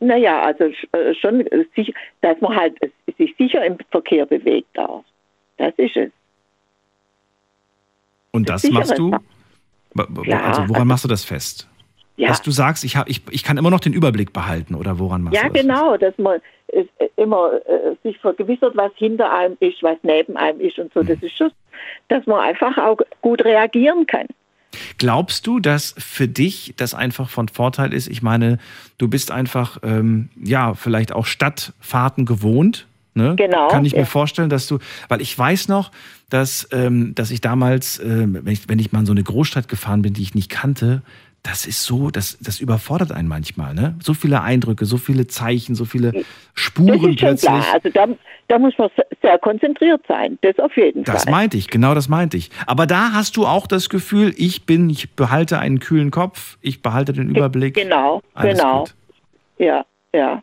Naja, 0.00 0.42
also 0.42 0.64
äh, 0.64 1.14
schon, 1.14 1.46
äh, 1.46 1.64
sicher, 1.76 1.92
dass 2.22 2.40
man 2.40 2.56
halt 2.56 2.82
äh, 2.82 2.88
sich 3.18 3.34
sicher 3.38 3.64
im 3.64 3.76
Verkehr 3.90 4.26
bewegt 4.26 4.78
auch. 4.78 5.04
Das 5.58 5.72
ist 5.76 5.96
es. 5.96 6.10
Und 8.34 8.48
das 8.48 8.64
machst 8.70 8.98
du? 8.98 9.12
Wa- 9.94 10.08
Ja, 10.24 10.42
also 10.42 10.62
woran 10.62 10.74
also- 10.74 10.84
machst 10.86 11.04
du 11.04 11.08
das 11.08 11.24
fest? 11.24 11.68
Ja, 12.16 12.28
Dass 12.28 12.42
du 12.42 12.52
sagst, 12.52 12.84
ich, 12.84 12.96
hab, 12.96 13.08
ich, 13.08 13.22
ich 13.30 13.42
kann 13.42 13.56
immer 13.56 13.70
noch 13.70 13.80
den 13.80 13.92
Überblick 13.92 14.32
behalten 14.32 14.76
oder 14.76 15.00
woran 15.00 15.22
machst 15.22 15.36
ja 15.36 15.48
du 15.48 15.52
das? 15.52 15.62
genau, 15.62 15.96
dass 15.96 16.16
man 16.16 16.40
äh, 16.68 16.84
immer 17.16 17.50
äh, 17.66 17.96
sich 18.04 18.18
vergewissert, 18.18 18.76
was 18.76 18.92
hinter 18.94 19.32
einem 19.32 19.56
ist, 19.58 19.82
was 19.82 19.96
neben 20.04 20.36
einem 20.36 20.60
ist 20.60 20.78
und 20.78 20.92
so. 20.94 21.02
Mhm. 21.02 21.06
Das 21.08 21.22
ist 21.22 21.36
schon, 21.36 21.50
dass 22.08 22.24
man 22.26 22.38
einfach 22.40 22.78
auch 22.78 22.98
gut 23.20 23.44
reagieren 23.44 24.06
kann. 24.06 24.26
Glaubst 24.98 25.46
du, 25.48 25.58
dass 25.58 25.94
für 25.98 26.28
dich 26.28 26.74
das 26.76 26.94
einfach 26.94 27.28
von 27.28 27.48
Vorteil 27.48 27.92
ist? 27.92 28.06
Ich 28.08 28.22
meine, 28.22 28.58
du 28.98 29.08
bist 29.08 29.32
einfach, 29.32 29.78
ähm, 29.82 30.28
ja, 30.40 30.74
vielleicht 30.74 31.12
auch 31.12 31.26
Stadtfahrten 31.26 32.26
gewohnt. 32.26 32.86
Ne? 33.14 33.34
Genau, 33.36 33.68
Kann 33.68 33.84
ich 33.84 33.92
mir 33.92 34.00
ja. 34.00 34.04
vorstellen, 34.04 34.50
dass 34.50 34.66
du, 34.66 34.78
weil 35.08 35.20
ich 35.20 35.38
weiß 35.38 35.68
noch, 35.68 35.90
dass, 36.30 36.68
ähm, 36.72 37.14
dass 37.14 37.30
ich 37.30 37.40
damals, 37.40 38.00
ähm, 38.00 38.40
wenn, 38.42 38.52
ich, 38.52 38.68
wenn 38.68 38.78
ich 38.78 38.90
mal 38.92 39.00
in 39.00 39.06
so 39.06 39.12
eine 39.12 39.22
Großstadt 39.22 39.68
gefahren 39.68 40.02
bin, 40.02 40.14
die 40.14 40.22
ich 40.22 40.34
nicht 40.34 40.50
kannte, 40.50 41.02
das 41.44 41.66
ist 41.66 41.82
so, 41.84 42.10
das, 42.10 42.38
das 42.40 42.58
überfordert 42.58 43.12
einen 43.12 43.28
manchmal. 43.28 43.74
Ne? 43.74 43.94
So 44.02 44.14
viele 44.14 44.40
Eindrücke, 44.40 44.86
so 44.86 44.96
viele 44.96 45.26
Zeichen, 45.26 45.74
so 45.74 45.84
viele 45.84 46.10
Das 46.12 46.24
Spuren 46.54 46.94
ist 46.94 47.00
schon 47.02 47.16
plötzlich. 47.16 47.50
klar. 47.50 47.64
Also 47.74 47.88
da, 47.90 48.06
da 48.48 48.58
muss 48.58 48.72
man 48.78 48.88
se- 48.96 49.04
sehr 49.20 49.38
konzentriert 49.38 50.00
sein. 50.08 50.38
Das 50.40 50.58
auf 50.58 50.74
jeden 50.76 51.04
Das 51.04 51.24
Fall. 51.24 51.30
meinte 51.32 51.58
ich, 51.58 51.68
genau 51.68 51.94
das 51.94 52.08
meinte 52.08 52.38
ich. 52.38 52.50
Aber 52.66 52.86
da 52.86 53.12
hast 53.12 53.36
du 53.36 53.46
auch 53.46 53.66
das 53.66 53.90
Gefühl, 53.90 54.32
ich 54.38 54.64
bin, 54.64 54.88
ich 54.88 55.12
behalte 55.16 55.58
einen 55.58 55.80
kühlen 55.80 56.10
Kopf, 56.10 56.56
ich 56.62 56.80
behalte 56.80 57.12
den 57.12 57.28
Überblick. 57.28 57.74
Genau, 57.74 58.22
Alles 58.32 58.58
genau. 58.58 58.78
gut. 58.80 58.94
Ja, 59.58 59.84
ja. 60.14 60.42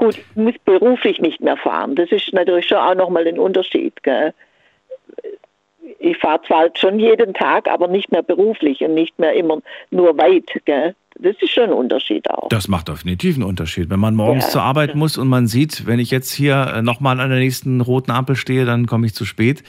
Gut, 0.00 0.16
ich 0.16 0.24
muss 0.34 0.54
beruflich 0.64 1.20
nicht 1.20 1.42
mehr 1.42 1.58
fahren. 1.58 1.94
Das 1.94 2.10
ist 2.10 2.32
natürlich 2.32 2.66
schon 2.66 2.78
auch 2.78 2.94
nochmal 2.94 3.28
ein 3.28 3.38
Unterschied. 3.38 4.02
Gell? 4.02 4.32
Ich 5.98 6.16
fahre 6.16 6.40
zwar 6.46 6.70
schon 6.74 6.98
jeden 6.98 7.34
Tag, 7.34 7.68
aber 7.68 7.86
nicht 7.86 8.10
mehr 8.10 8.22
beruflich 8.22 8.80
und 8.80 8.94
nicht 8.94 9.18
mehr 9.18 9.34
immer 9.34 9.58
nur 9.90 10.16
weit. 10.16 10.48
Gell? 10.64 10.94
Das 11.18 11.36
ist 11.42 11.50
schon 11.50 11.64
ein 11.64 11.72
Unterschied 11.74 12.30
auch. 12.30 12.48
Das 12.48 12.66
macht 12.66 12.88
definitiv 12.88 13.34
einen 13.34 13.44
Unterschied. 13.44 13.90
Wenn 13.90 14.00
man 14.00 14.14
morgens 14.14 14.46
Ja. 14.46 14.50
zur 14.52 14.62
Arbeit 14.62 14.94
muss 14.94 15.18
und 15.18 15.28
man 15.28 15.46
sieht, 15.46 15.86
wenn 15.86 15.98
ich 15.98 16.10
jetzt 16.10 16.32
hier 16.32 16.80
nochmal 16.80 17.20
an 17.20 17.28
der 17.28 17.38
nächsten 17.38 17.82
roten 17.82 18.10
Ampel 18.10 18.36
stehe, 18.36 18.64
dann 18.64 18.86
komme 18.86 19.04
ich 19.04 19.14
zu 19.14 19.26
spät. 19.26 19.62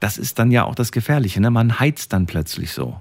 Das 0.00 0.18
ist 0.18 0.40
dann 0.40 0.50
ja 0.50 0.64
auch 0.64 0.74
das 0.74 0.90
Gefährliche. 0.90 1.40
Ne? 1.40 1.50
Man 1.52 1.78
heizt 1.78 2.12
dann 2.12 2.26
plötzlich 2.26 2.72
so. 2.72 2.96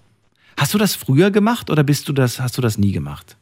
Hast 0.56 0.76
du 0.76 0.78
das 0.78 0.96
früher 0.96 1.32
gemacht 1.32 1.72
oder 1.72 1.84
bist 1.84 2.08
du 2.10 2.14
das, 2.14 2.40
hast 2.40 2.60
du 2.60 2.62
das 2.62 2.78
nie 2.78 2.92
gemacht? 2.92 3.38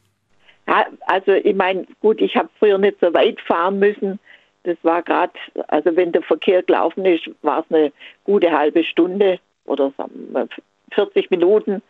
Also 1.08 1.32
ich 1.32 1.56
meine, 1.56 1.86
gut, 2.00 2.20
ich 2.20 2.36
habe 2.36 2.48
früher 2.58 2.76
nicht 2.78 2.98
so 3.00 3.12
weit 3.14 3.40
fahren 3.40 3.78
müssen. 3.78 4.18
Das 4.64 4.76
war 4.82 5.02
gerade, 5.02 5.32
also 5.68 5.96
wenn 5.96 6.12
der 6.12 6.22
Verkehr 6.22 6.62
gelaufen 6.62 7.04
ist, 7.06 7.30
war 7.42 7.60
es 7.60 7.74
eine 7.74 7.92
gute 8.24 8.50
halbe 8.50 8.84
Stunde 8.84 9.38
oder 9.64 9.90
sagen 9.96 10.28
wir 10.32 10.48
40 10.92 11.30
Minuten. 11.30 11.80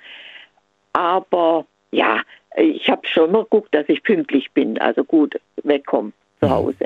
Aber 0.93 1.67
ja, 1.91 2.21
ich 2.57 2.89
habe 2.89 3.07
schon 3.07 3.33
mal 3.33 3.43
geguckt, 3.45 3.75
dass 3.75 3.89
ich 3.89 4.03
pünktlich 4.03 4.51
bin, 4.53 4.79
also 4.79 5.05
gut 5.05 5.39
wegkomme 5.63 6.09
Mhm. 6.41 6.47
zu 6.47 6.51
Hause. 6.51 6.85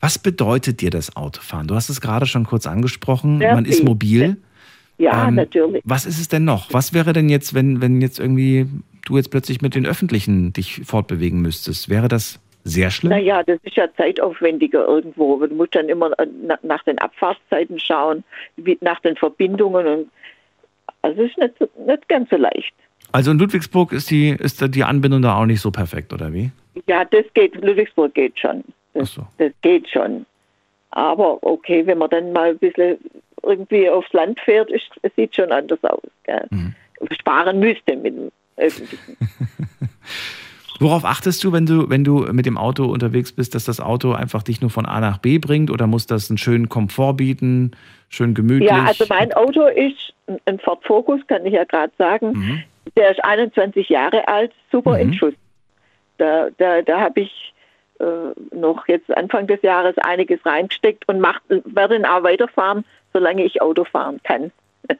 Was 0.00 0.18
bedeutet 0.18 0.80
dir 0.80 0.90
das 0.90 1.14
Autofahren? 1.16 1.68
Du 1.68 1.76
hast 1.76 1.88
es 1.88 2.00
gerade 2.00 2.26
schon 2.26 2.44
kurz 2.44 2.66
angesprochen. 2.66 3.38
Sehr 3.38 3.54
man 3.54 3.64
ist 3.64 3.76
viel. 3.76 3.84
mobil. 3.84 4.36
Ja, 4.98 5.28
Ähm, 5.28 5.36
natürlich. 5.36 5.80
Was 5.84 6.06
ist 6.06 6.18
es 6.18 6.26
denn 6.26 6.44
noch? 6.44 6.72
Was 6.72 6.92
wäre 6.92 7.12
denn 7.12 7.28
jetzt, 7.28 7.54
wenn, 7.54 7.80
wenn 7.80 8.00
jetzt 8.00 8.18
irgendwie 8.18 8.66
du 9.04 9.16
jetzt 9.16 9.30
plötzlich 9.30 9.60
mit 9.62 9.74
den 9.74 9.86
Öffentlichen 9.86 10.52
dich 10.52 10.82
fortbewegen 10.84 11.40
müsstest? 11.40 11.88
Wäre 11.88 12.08
das 12.08 12.40
sehr 12.64 12.90
schlimm? 12.90 13.10
Naja, 13.10 13.42
das 13.42 13.58
ist 13.64 13.76
ja 13.76 13.88
zeitaufwendiger 13.96 14.86
irgendwo. 14.86 15.44
Du 15.44 15.54
musst 15.54 15.74
dann 15.74 15.88
immer 15.88 16.16
äh, 16.18 16.26
na- 16.46 16.58
nach 16.62 16.82
den 16.84 16.98
Abfahrtszeiten 16.98 17.78
schauen, 17.80 18.22
nach 18.80 19.00
den 19.00 19.16
Verbindungen. 19.16 20.10
Also 21.02 21.22
es 21.22 21.30
ist 21.30 21.38
nicht, 21.38 21.76
nicht 21.86 22.08
ganz 22.08 22.30
so 22.30 22.36
leicht. 22.36 22.72
Also 23.10 23.30
in 23.32 23.38
Ludwigsburg 23.38 23.92
ist 23.92 24.10
die, 24.10 24.30
ist 24.30 24.64
die 24.74 24.84
Anbindung 24.84 25.22
da 25.22 25.36
auch 25.36 25.44
nicht 25.46 25.60
so 25.60 25.70
perfekt, 25.70 26.12
oder 26.12 26.32
wie? 26.32 26.50
Ja, 26.86 27.04
das 27.04 27.24
geht, 27.34 27.54
Ludwigsburg 27.56 28.14
geht 28.14 28.38
schon. 28.38 28.62
Ach 28.94 29.00
Das, 29.00 29.12
so. 29.14 29.26
das 29.38 29.52
geht 29.62 29.88
schon. 29.90 30.24
Aber 30.92 31.42
okay, 31.42 31.86
wenn 31.86 31.98
man 31.98 32.10
dann 32.10 32.32
mal 32.32 32.50
ein 32.50 32.58
bisschen 32.58 32.98
irgendwie 33.42 33.88
aufs 33.90 34.12
Land 34.12 34.38
fährt, 34.40 34.70
ist, 34.70 34.84
es 35.02 35.10
sieht 35.16 35.34
schon 35.34 35.50
anders 35.50 35.82
aus. 35.82 36.00
Mhm. 36.50 36.74
Sparen 37.18 37.58
müsste 37.58 37.96
mit. 37.96 38.14
Worauf 40.80 41.04
achtest 41.04 41.44
du, 41.44 41.52
wenn 41.52 41.64
du, 41.66 41.88
wenn 41.90 42.02
du 42.02 42.20
mit 42.32 42.44
dem 42.46 42.58
Auto 42.58 42.86
unterwegs 42.86 43.32
bist, 43.32 43.54
dass 43.54 43.64
das 43.64 43.78
Auto 43.80 44.12
einfach 44.12 44.42
dich 44.42 44.60
nur 44.60 44.70
von 44.70 44.84
A 44.86 45.00
nach 45.00 45.18
B 45.18 45.38
bringt 45.38 45.70
oder 45.70 45.86
muss 45.86 46.06
das 46.06 46.28
einen 46.30 46.38
schönen 46.38 46.68
Komfort 46.68 47.14
bieten, 47.14 47.72
schön 48.08 48.34
gemütlich? 48.34 48.68
Ja, 48.70 48.84
also 48.84 49.04
mein 49.08 49.32
Auto 49.32 49.66
ist 49.66 50.12
ein- 50.46 50.58
Ford 50.58 50.84
Focus, 50.84 51.20
kann 51.28 51.46
ich 51.46 51.52
ja 51.52 51.64
gerade 51.64 51.92
sagen. 51.98 52.32
Mhm. 52.32 52.62
Der 52.96 53.12
ist 53.12 53.24
21 53.24 53.88
Jahre 53.90 54.26
alt, 54.26 54.50
super 54.72 54.94
Mhm. 54.94 55.00
in 55.00 55.14
Schuss. 55.14 55.34
Da, 56.18 56.48
da, 56.58 56.82
da 56.82 57.00
habe 57.00 57.20
ich 57.20 57.54
äh, 58.00 58.56
noch 58.56 58.88
jetzt 58.88 59.14
Anfang 59.16 59.46
des 59.46 59.62
Jahres 59.62 59.96
einiges 59.98 60.44
reingesteckt 60.44 61.06
und 61.08 61.20
mach, 61.20 61.40
werde 61.48 61.94
ihn 61.94 62.04
auch 62.04 62.24
weiterfahren, 62.24 62.84
solange 63.12 63.44
ich 63.44 63.62
Auto 63.62 63.84
fahren 63.84 64.18
kann. 64.24 64.50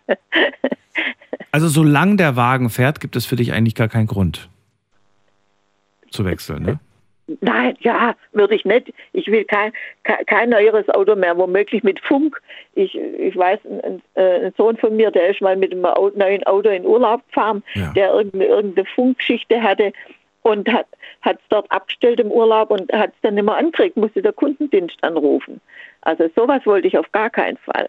Also 1.51 1.69
solange 1.69 2.17
der 2.17 2.37
Wagen 2.37 2.71
fährt, 2.71 3.01
gibt 3.01 3.17
es 3.17 3.27
für 3.27 3.37
dich 3.37 3.53
eigentlich 3.53 3.75
gar 3.75 3.89
keinen 3.89 4.07
Grund 4.07 4.49
zu 6.11 6.25
wechseln, 6.25 6.63
ne? 6.63 6.81
Nein, 7.41 7.77
ja, 7.81 8.15
würde 8.33 8.55
ich 8.55 8.65
nicht. 8.65 8.93
Ich 9.13 9.29
will 9.29 9.45
kein, 9.45 9.73
kein, 10.27 10.51
neueres 10.51 10.89
Auto 10.89 11.15
mehr, 11.15 11.37
womöglich 11.37 11.83
mit 11.83 12.01
Funk. 12.01 12.41
Ich, 12.75 12.95
ich 12.97 13.37
weiß, 13.37 13.61
ein, 13.65 14.03
ein, 14.15 14.23
äh, 14.23 14.53
Sohn 14.57 14.77
von 14.77 14.97
mir, 14.97 15.11
der 15.11 15.29
ist 15.29 15.41
mal 15.41 15.57
mit 15.57 15.73
einem 15.73 15.83
neuen 15.83 16.43
Auto 16.45 16.69
in 16.69 16.85
Urlaub 16.85 17.27
gefahren, 17.29 17.63
Ja. 17.75 17.93
der 17.95 18.13
irgendeine, 18.13 18.47
irgendeine 18.47 18.87
Funkgeschichte 18.95 19.63
hatte 19.63 19.93
und 20.43 20.69
hat 20.73 20.87
es 21.25 21.49
dort 21.49 21.71
abgestellt 21.71 22.21
im 22.21 22.31
Urlaub 22.31 22.71
und 22.71 22.93
hat 22.93 23.11
es 23.11 23.21
dann 23.23 23.35
nicht 23.35 23.45
mehr 23.45 23.57
angekriegt, 23.57 23.97
musste 23.97 24.21
der 24.21 24.33
Kundendienst 24.33 25.03
anrufen. 25.03 25.61
Also 26.03 26.29
sowas 26.35 26.67
wollte 26.67 26.89
ich 26.89 26.99
auf 26.99 27.11
gar 27.13 27.31
keinen 27.31 27.57
Fall. 27.59 27.89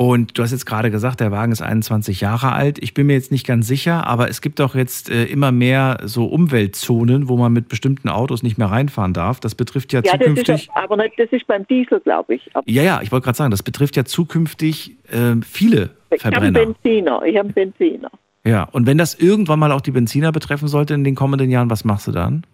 Und 0.00 0.38
du 0.38 0.42
hast 0.42 0.52
jetzt 0.52 0.64
gerade 0.64 0.90
gesagt, 0.90 1.20
der 1.20 1.30
Wagen 1.30 1.52
ist 1.52 1.60
21 1.60 2.22
Jahre 2.22 2.52
alt. 2.52 2.82
Ich 2.82 2.94
bin 2.94 3.06
mir 3.06 3.12
jetzt 3.12 3.30
nicht 3.30 3.46
ganz 3.46 3.66
sicher, 3.66 4.06
aber 4.06 4.30
es 4.30 4.40
gibt 4.40 4.58
doch 4.58 4.74
jetzt 4.74 5.10
äh, 5.10 5.24
immer 5.24 5.52
mehr 5.52 5.98
so 6.04 6.24
Umweltzonen, 6.24 7.28
wo 7.28 7.36
man 7.36 7.52
mit 7.52 7.68
bestimmten 7.68 8.08
Autos 8.08 8.42
nicht 8.42 8.56
mehr 8.56 8.68
reinfahren 8.68 9.12
darf. 9.12 9.40
Das 9.40 9.54
betrifft 9.54 9.92
ja, 9.92 10.00
Ja, 10.02 10.12
das 10.16 10.20
zukünftig. 10.20 10.68
ist 10.68 10.70
aber 10.74 10.96
nicht, 10.96 11.18
das 11.18 11.28
ist 11.32 11.46
beim 11.46 11.66
Diesel, 11.66 12.00
glaube 12.00 12.36
ich. 12.36 12.50
Aber 12.54 12.64
Ja, 12.66 12.82
ja, 12.82 13.02
ich 13.02 13.12
wollte 13.12 13.24
gerade 13.24 13.36
sagen, 13.36 13.50
das 13.50 13.62
betrifft 13.62 13.94
ja 13.94 14.06
zukünftig 14.06 14.96
äh, 15.12 15.36
viele 15.46 15.90
ich 16.10 16.24
habe 16.24 16.36
einen 16.36 16.54
Verbrenner. 16.54 16.72
Benziner, 16.72 17.22
ich 17.26 17.36
habe 17.36 17.48
einen 17.48 17.52
Benziner. 17.52 18.10
Ja, 18.46 18.64
und 18.72 18.86
wenn 18.86 18.96
das 18.96 19.16
irgendwann 19.16 19.58
mal 19.58 19.70
auch 19.70 19.82
die 19.82 19.90
Benziner 19.90 20.32
betreffen 20.32 20.68
sollte 20.68 20.94
in 20.94 21.04
den 21.04 21.14
kommenden 21.14 21.50
Jahren, 21.50 21.68
was 21.68 21.84
machst 21.84 22.06
du 22.06 22.12
dann? 22.12 22.46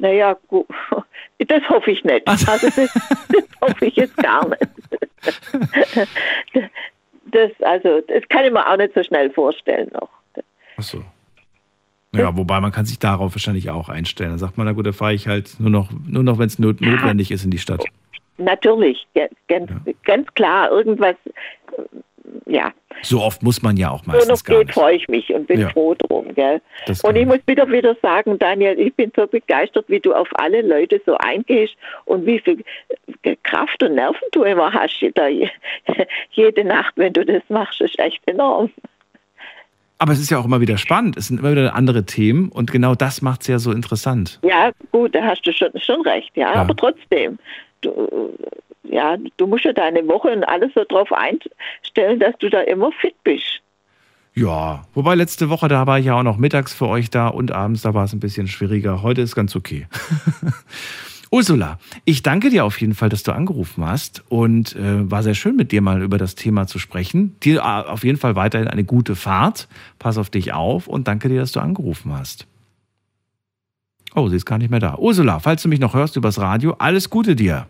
Naja, 0.00 0.36
gut. 0.48 0.66
Das 1.38 1.62
hoffe 1.68 1.90
ich 1.90 2.02
nicht. 2.04 2.26
Also- 2.26 2.50
Also 2.50 2.66
das, 2.68 2.92
das 3.28 3.44
hoffe 3.60 3.86
ich 3.86 3.96
jetzt 3.96 4.16
gar 4.16 4.48
nicht. 4.48 4.62
das, 7.26 7.50
also, 7.62 8.00
das 8.08 8.26
kann 8.28 8.44
ich 8.44 8.52
mir 8.52 8.66
auch 8.66 8.76
nicht 8.76 8.94
so 8.94 9.02
schnell 9.02 9.30
vorstellen 9.30 9.90
noch. 9.92 10.08
Ach 10.78 10.82
so. 10.82 11.02
Ja, 12.14 12.34
wobei 12.36 12.60
man 12.60 12.72
kann 12.72 12.86
sich 12.86 12.98
darauf 12.98 13.34
wahrscheinlich 13.34 13.68
auch 13.70 13.88
einstellen. 13.90 14.30
Dann 14.30 14.38
sagt 14.38 14.56
man, 14.56 14.66
na 14.66 14.72
gut, 14.72 14.86
da 14.86 14.92
fahre 14.92 15.12
ich 15.12 15.28
halt 15.28 15.58
nur 15.60 15.70
noch, 15.70 15.90
nur 16.06 16.22
noch 16.22 16.38
wenn 16.38 16.46
es 16.46 16.58
not 16.58 16.80
notwendig 16.80 17.30
ist 17.30 17.44
in 17.44 17.50
die 17.50 17.58
Stadt. 17.58 17.84
Natürlich, 18.38 19.06
ganz, 19.48 19.70
Ja. 19.70 19.92
ganz 20.04 20.26
klar, 20.34 20.70
irgendwas, 20.70 21.16
ja, 22.46 22.72
So 23.02 23.20
oft 23.22 23.42
muss 23.42 23.62
man 23.62 23.76
ja 23.76 23.90
auch 23.90 24.02
so 24.04 24.12
noch 24.32 24.42
geht, 24.44 24.72
freue 24.72 24.96
ich 24.96 25.06
mich 25.08 25.32
und 25.32 25.46
bin 25.46 25.60
Ja. 25.60 25.68
froh 25.70 25.94
drum, 25.94 26.34
gell. 26.34 26.60
Das 26.86 27.02
Und 27.02 27.16
ich 27.16 27.26
muss 27.26 27.38
wieder 27.46 27.70
wieder 27.70 27.94
sagen, 28.02 28.38
Daniel, 28.38 28.78
ich 28.78 28.94
bin 28.94 29.12
so 29.14 29.26
begeistert, 29.26 29.84
wie 29.88 30.00
du 30.00 30.12
auf 30.14 30.28
alle 30.34 30.62
Leute 30.62 31.00
so 31.06 31.16
eingehst 31.18 31.74
und 32.04 32.26
wie 32.26 32.38
viel 32.40 32.64
Kraft 33.42 33.82
und 33.82 33.94
Nerven 33.94 34.20
du 34.32 34.42
immer 34.44 34.72
hast 34.72 35.04
da 35.14 35.28
je- 35.28 35.48
jede 36.30 36.64
Nacht, 36.64 36.92
wenn 36.96 37.12
du 37.12 37.24
das 37.24 37.42
machst, 37.48 37.80
ist 37.80 37.98
echt 37.98 38.20
enorm. 38.26 38.70
Aber 39.98 40.12
es 40.12 40.20
ist 40.20 40.30
ja 40.30 40.38
auch 40.38 40.44
immer 40.44 40.60
wieder 40.60 40.76
spannend. 40.76 41.16
Es 41.16 41.28
sind 41.28 41.40
immer 41.40 41.52
wieder 41.52 41.74
andere 41.74 42.04
Themen 42.04 42.50
und 42.50 42.70
genau 42.70 42.94
das 42.94 43.22
macht 43.22 43.40
es 43.42 43.46
ja 43.46 43.58
so 43.58 43.72
interessant. 43.72 44.38
Ja, 44.42 44.70
gut, 44.92 45.14
da 45.14 45.22
hast 45.22 45.42
du 45.46 45.52
schon, 45.52 45.70
schon 45.80 46.02
recht, 46.02 46.30
ja, 46.36 46.52
Ja. 46.54 46.60
aber 46.60 46.76
trotzdem, 46.76 47.38
du, 47.80 48.34
ja, 48.90 49.16
du 49.36 49.46
musst 49.46 49.64
ja 49.64 49.72
deine 49.72 50.06
Woche 50.08 50.28
und 50.28 50.44
alles 50.44 50.72
so 50.74 50.84
drauf 50.88 51.12
einstellen, 51.12 52.20
dass 52.20 52.36
du 52.38 52.50
da 52.50 52.60
immer 52.62 52.92
fit 52.92 53.14
bist. 53.24 53.62
Ja, 54.34 54.84
wobei 54.92 55.14
letzte 55.14 55.48
Woche, 55.48 55.66
da 55.68 55.86
war 55.86 55.98
ich 55.98 56.06
ja 56.06 56.18
auch 56.18 56.22
noch 56.22 56.36
mittags 56.36 56.74
für 56.74 56.88
euch 56.88 57.08
da 57.08 57.28
und 57.28 57.52
abends, 57.52 57.82
da 57.82 57.94
war 57.94 58.04
es 58.04 58.12
ein 58.12 58.20
bisschen 58.20 58.48
schwieriger. 58.48 59.02
Heute 59.02 59.22
ist 59.22 59.34
ganz 59.34 59.56
okay. 59.56 59.86
Ursula, 61.30 61.78
ich 62.04 62.22
danke 62.22 62.50
dir 62.50 62.64
auf 62.64 62.80
jeden 62.80 62.94
Fall, 62.94 63.08
dass 63.08 63.22
du 63.22 63.32
angerufen 63.32 63.84
hast 63.84 64.24
und 64.28 64.76
äh, 64.76 65.10
war 65.10 65.22
sehr 65.22 65.34
schön 65.34 65.56
mit 65.56 65.72
dir 65.72 65.80
mal 65.80 66.02
über 66.02 66.18
das 66.18 66.34
Thema 66.34 66.66
zu 66.66 66.78
sprechen. 66.78 67.34
Dir 67.40 67.60
äh, 67.60 67.60
auf 67.60 68.04
jeden 68.04 68.18
Fall 68.18 68.36
weiterhin 68.36 68.68
eine 68.68 68.84
gute 68.84 69.16
Fahrt. 69.16 69.68
Pass 69.98 70.18
auf 70.18 70.30
dich 70.30 70.52
auf 70.52 70.86
und 70.86 71.08
danke 71.08 71.28
dir, 71.28 71.40
dass 71.40 71.52
du 71.52 71.60
angerufen 71.60 72.12
hast. 72.12 72.46
Oh, 74.14 74.28
sie 74.28 74.36
ist 74.36 74.46
gar 74.46 74.58
nicht 74.58 74.70
mehr 74.70 74.80
da. 74.80 74.96
Ursula, 74.98 75.40
falls 75.40 75.62
du 75.62 75.68
mich 75.68 75.80
noch 75.80 75.94
hörst 75.94 76.16
übers 76.16 76.38
Radio, 76.38 76.74
alles 76.78 77.10
Gute 77.10 77.36
dir. 77.36 77.66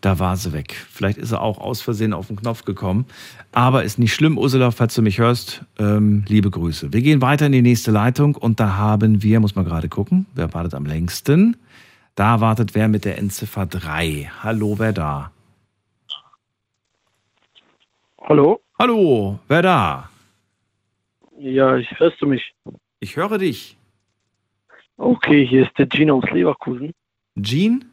Da 0.00 0.20
war 0.20 0.36
sie 0.36 0.52
weg. 0.52 0.74
Vielleicht 0.90 1.18
ist 1.18 1.30
sie 1.30 1.40
auch 1.40 1.58
aus 1.58 1.80
Versehen 1.80 2.12
auf 2.12 2.28
den 2.28 2.36
Knopf 2.36 2.64
gekommen. 2.64 3.06
Aber 3.50 3.82
ist 3.82 3.98
nicht 3.98 4.14
schlimm, 4.14 4.38
Ursula, 4.38 4.70
falls 4.70 4.94
du 4.94 5.02
mich 5.02 5.18
hörst. 5.18 5.64
Ähm, 5.78 6.24
liebe 6.28 6.50
Grüße. 6.50 6.92
Wir 6.92 7.02
gehen 7.02 7.20
weiter 7.20 7.46
in 7.46 7.52
die 7.52 7.62
nächste 7.62 7.90
Leitung 7.90 8.36
und 8.36 8.60
da 8.60 8.76
haben 8.76 9.22
wir, 9.22 9.40
muss 9.40 9.56
man 9.56 9.64
gerade 9.64 9.88
gucken, 9.88 10.26
wer 10.34 10.54
wartet 10.54 10.74
am 10.74 10.86
längsten? 10.86 11.56
Da 12.14 12.40
wartet 12.40 12.74
wer 12.74 12.88
mit 12.88 13.04
der 13.04 13.18
Endziffer 13.18 13.66
3. 13.66 14.30
Hallo, 14.42 14.78
wer 14.78 14.92
da? 14.92 15.32
Hallo? 18.22 18.60
Hallo, 18.78 19.40
wer 19.48 19.62
da? 19.62 20.10
Ja, 21.38 21.76
ich 21.76 21.88
hörst 21.98 22.20
du 22.20 22.26
mich? 22.26 22.54
Ich 23.00 23.16
höre 23.16 23.38
dich. 23.38 23.76
Okay, 24.96 25.46
hier 25.46 25.64
ist 25.64 25.76
der 25.78 25.88
Gino 25.90 26.18
aus 26.18 26.30
Leverkusen. 26.30 26.92
Jean? 27.40 27.84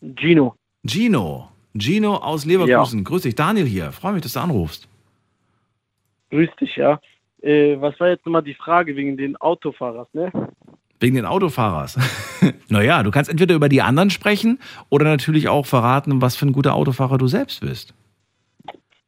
Gino. 0.00 0.54
Gino. 0.86 1.48
Gino 1.74 2.16
aus 2.16 2.44
Leverkusen. 2.44 3.04
Grüß 3.04 3.22
dich, 3.22 3.34
Daniel 3.34 3.66
hier. 3.66 3.92
Freue 3.92 4.12
mich, 4.14 4.22
dass 4.22 4.32
du 4.32 4.40
anrufst. 4.40 4.88
Grüß 6.30 6.48
dich, 6.60 6.76
ja. 6.76 7.00
Äh, 7.42 7.80
was 7.80 7.98
war 8.00 8.08
jetzt 8.08 8.24
nochmal 8.26 8.42
die 8.42 8.54
Frage 8.54 8.96
wegen 8.96 9.16
den 9.16 9.36
Autofahrers, 9.36 10.08
ne? 10.14 10.32
Wegen 10.98 11.16
den 11.16 11.26
Autofahrers. 11.26 11.98
naja, 12.68 13.02
du 13.02 13.10
kannst 13.10 13.30
entweder 13.30 13.54
über 13.54 13.68
die 13.68 13.82
anderen 13.82 14.10
sprechen 14.10 14.58
oder 14.88 15.04
natürlich 15.04 15.48
auch 15.48 15.66
verraten, 15.66 16.22
was 16.22 16.36
für 16.36 16.46
ein 16.46 16.52
guter 16.52 16.74
Autofahrer 16.74 17.18
du 17.18 17.26
selbst 17.26 17.60
bist. 17.60 17.94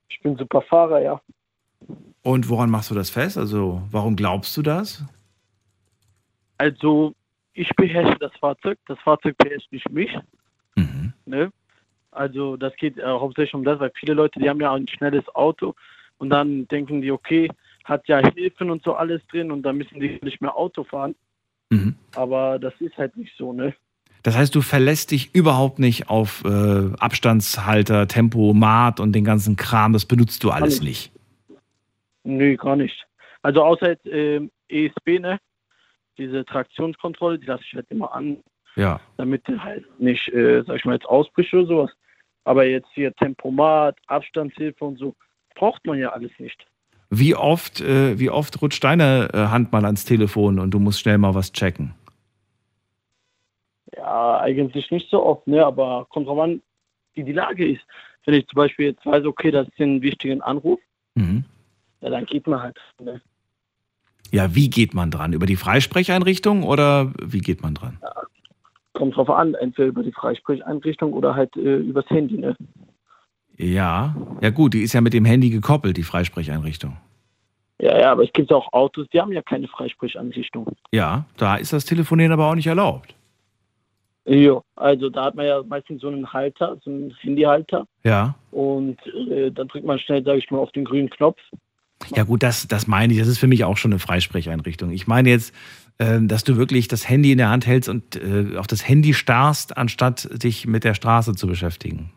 Ich 0.09 0.21
bin 0.21 0.37
super 0.37 0.61
Fahrer, 0.63 1.01
ja. 1.01 1.21
Und 2.23 2.49
woran 2.49 2.69
machst 2.71 2.91
du 2.91 2.95
das 2.95 3.09
fest? 3.09 3.39
Also, 3.39 3.83
warum 3.91 4.17
glaubst 4.17 4.57
du 4.57 4.63
das? 4.63 5.05
Also, 6.59 7.15
ich 7.55 7.75
beherrsche 7.77 8.19
das 8.19 8.33
Fahrzeug, 8.39 8.79
das 8.87 8.99
Fahrzeug 8.99 9.37
beherrscht 9.39 9.73
nicht 9.73 9.89
mich, 9.91 10.11
Mhm. 10.77 11.13
ne? 11.25 11.51
Also, 12.11 12.57
das 12.57 12.75
geht 12.77 12.99
äh, 12.99 13.05
hauptsächlich 13.05 13.55
um 13.55 13.65
das, 13.65 13.81
weil 13.81 13.93
viele 13.95 14.15
Leute, 14.15 14.41
die 14.41 14.49
haben 14.49 14.61
ja 14.61 14.73
ein 14.73 14.89
schnelles 14.89 15.29
Auto 15.35 15.75
und 16.19 16.31
dann 16.31 16.67
denken 16.69 17.03
die, 17.03 17.11
okay, 17.11 17.49
hat 17.85 18.07
ja 18.09 18.19
Hilfen 18.19 18.71
und 18.71 18.83
so 18.83 18.95
alles 18.95 19.23
drin 19.31 19.51
und 19.51 19.63
dann 19.63 19.77
müssen 19.77 20.01
die 20.01 20.19
nicht 20.23 20.41
mehr 20.41 20.57
Auto 20.57 20.85
fahren. 20.85 21.15
Mhm. 21.71 21.97
Aber 22.15 22.59
das 22.59 22.75
ist 22.81 22.97
halt 22.97 23.17
nicht 23.17 23.33
so, 23.37 23.53
ne? 23.53 23.75
Das 24.23 24.37
heißt, 24.37 24.55
du 24.55 24.63
verlässt 24.63 25.13
dich 25.13 25.35
überhaupt 25.35 25.79
nicht 25.79 26.11
auf 26.11 26.45
äh, 26.45 26.93
Abstandshalter, 26.99 28.09
Tempomat 28.09 29.01
und 29.01 29.13
den 29.13 29.25
ganzen 29.25 29.57
Kram. 29.57 29.93
Das 29.93 30.07
benutzt 30.07 30.43
du 30.45 30.51
alles 30.51 30.81
Alles. 30.81 30.83
nicht. 30.83 31.13
Nö, 32.25 32.57
gar 32.57 32.77
nicht. 32.77 33.07
Also 33.43 33.63
außer 33.63 33.91
jetzt 33.91 34.07
ähm, 34.07 34.51
ESP, 34.69 35.21
ne? 35.21 35.39
Diese 36.19 36.45
Traktionskontrolle, 36.45 37.39
die 37.39 37.47
lasse 37.47 37.63
ich 37.65 37.75
halt 37.75 37.87
immer 37.91 38.13
an, 38.13 38.39
Ja. 38.77 39.01
damit 39.17 39.47
der 39.49 39.63
halt 39.63 39.85
nicht, 40.01 40.29
äh, 40.29 40.63
sag 40.67 40.77
ich 40.77 40.85
mal, 40.85 40.95
jetzt 40.95 41.07
ausbricht 41.07 41.53
oder 41.55 41.67
sowas. 41.67 41.91
Aber 42.45 42.65
jetzt 42.65 42.89
hier 42.95 43.13
Tempomat, 43.15 43.97
Abstandshilfe 44.07 44.85
und 44.85 44.99
so, 44.99 45.15
braucht 45.55 45.85
man 45.87 45.99
ja 45.99 46.11
alles 46.11 46.31
nicht. 46.39 46.67
Wie 47.11 47.35
oft, 47.35 47.81
äh, 47.81 48.19
wie 48.19 48.31
oft 48.31 48.61
rutscht 48.63 48.85
deine 48.85 49.29
äh, 49.33 49.39
Hand 49.49 49.73
mal 49.73 49.85
ans 49.85 50.05
Telefon 50.05 50.59
und 50.59 50.71
du 50.73 50.79
musst 50.79 51.01
schnell 51.01 51.19
mal 51.19 51.35
was 51.35 51.53
checken? 51.53 51.95
Ja, 53.97 54.41
eigentlich 54.41 54.91
nicht 54.91 55.11
so 55.11 55.25
oft, 55.25 55.47
ne? 55.47 55.65
Aber 55.65 56.07
kommt 56.11 56.27
drauf 56.29 56.39
an, 56.39 56.63
wie 57.15 57.25
die 57.25 57.33
Lage 57.33 57.67
ist. 57.73 57.83
Wenn 58.25 58.35
ich 58.35 58.47
zum 58.47 58.57
Beispiel 58.57 58.87
jetzt 58.89 59.05
weiß, 59.07 59.25
okay, 59.25 59.51
das 59.51 59.67
ist 59.69 59.81
ein 59.81 60.03
wichtiger 60.03 60.45
Anruf, 60.47 60.79
Mhm. 61.15 61.45
ja, 62.03 62.11
dann 62.11 62.27
geht 62.27 62.47
man 62.47 62.63
halt. 62.63 62.79
Ne? 63.01 63.21
Ja, 64.31 64.55
wie 64.55 64.69
geht 64.69 64.93
man 64.93 65.11
dran? 65.11 65.33
Über 65.33 65.47
die 65.47 65.57
Freisprecheinrichtung 65.57 66.63
oder 66.63 67.13
wie 67.23 67.41
geht 67.41 67.63
man 67.63 67.75
dran? 67.75 67.99
Kommt 68.95 69.17
drauf 69.17 69.31
an, 69.31 69.55
entweder 69.55 69.89
über 69.89 70.03
die 70.03 70.13
Freisprecheinrichtung 70.13 71.13
oder 71.13 71.35
halt 71.35 71.57
äh, 71.57 71.77
übers 71.77 72.09
Handy, 72.09 72.39
ne? 72.39 72.57
Ja, 73.57 74.15
ja 74.41 74.51
gut, 74.51 74.75
die 74.75 74.83
ist 74.83 74.93
ja 74.93 75.01
mit 75.01 75.13
dem 75.13 75.25
Handy 75.25 75.51
gekoppelt, 75.51 75.97
die 75.97 76.03
Freisprecheinrichtung. 76.05 76.97
Ja, 77.81 77.99
ja, 77.99 78.13
aber 78.13 78.25
es 78.25 78.33
gibt 78.33 78.53
auch 78.53 78.73
Autos, 78.73 79.07
die 79.13 79.21
haben 79.21 79.33
ja 79.33 79.43
keine 79.43 79.69
Freisprecheinrichtung. 79.69 80.67
Ja, 80.93 81.27
da 81.37 81.57
ist 81.57 81.73
das 81.73 81.85
Telefonieren 81.85 82.33
aber 82.33 82.47
auch 82.51 82.55
nicht 82.55 82.67
erlaubt. 82.67 83.15
Ja, 84.25 84.61
also 84.77 85.09
da 85.09 85.25
hat 85.27 85.37
man 85.37 85.47
ja 85.47 85.63
meistens 85.63 86.03
so 86.03 86.09
einen 86.09 86.31
Halter, 86.33 86.77
so 86.85 86.91
einen 86.91 87.15
Handyhalter 87.21 87.87
Ja. 88.05 88.35
und 88.51 88.99
äh, 89.31 89.51
dann 89.51 89.69
drückt 89.69 89.87
man 89.87 89.99
schnell, 89.99 90.23
sage 90.23 90.39
ich 90.39 90.51
mal, 90.51 90.59
auf 90.59 90.73
den 90.73 90.85
grünen 90.85 91.09
Knopf. 91.09 91.39
Ja 92.15 92.25
gut, 92.25 92.43
das, 92.43 92.69
das 92.69 92.87
meine 92.87 93.13
ich, 93.13 93.19
das 93.19 93.29
ist 93.29 93.39
für 93.39 93.47
mich 93.47 93.65
auch 93.65 93.77
schon 93.77 93.93
eine 93.93 93.99
Freisprecheinrichtung. 93.99 94.91
Ich 94.91 95.07
meine 95.07 95.31
jetzt, 95.31 95.55
dass 95.99 96.45
du 96.45 96.57
wirklich 96.57 96.87
das 96.87 97.09
Handy 97.09 97.33
in 97.33 97.39
der 97.39 97.51
Hand 97.51 97.67
hältst 97.67 97.89
und 97.89 98.15
äh, 98.15 98.57
auf 98.57 98.69
das 98.69 98.89
Handy 98.89 99.15
starrst, 99.15 99.77
anstatt 99.77 100.29
dich 100.43 100.65
mit 100.65 100.85
der 100.85 100.95
Straße 100.95 101.35
zu 101.35 101.49
beschäftigen. 101.49 102.13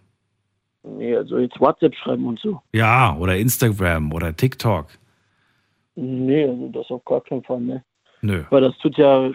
Nee, 0.84 1.16
also 1.16 1.38
jetzt 1.38 1.60
WhatsApp 1.60 1.96
schreiben 1.96 2.26
und 2.28 2.40
so. 2.40 2.62
Ja, 2.74 3.16
oder 3.18 3.38
Instagram 3.38 4.14
oder 4.14 4.36
TikTok. 4.36 4.88
Nee, 5.96 6.46
also 6.46 6.70
das 6.70 6.90
auf 6.90 7.04
gar 7.06 7.22
keinen 7.22 7.44
Fall, 7.44 7.62
ne? 7.62 7.84
Nö. 8.22 8.44
Weil 8.50 8.62
das 8.62 8.78
tut 8.80 8.98
ja 8.98 9.32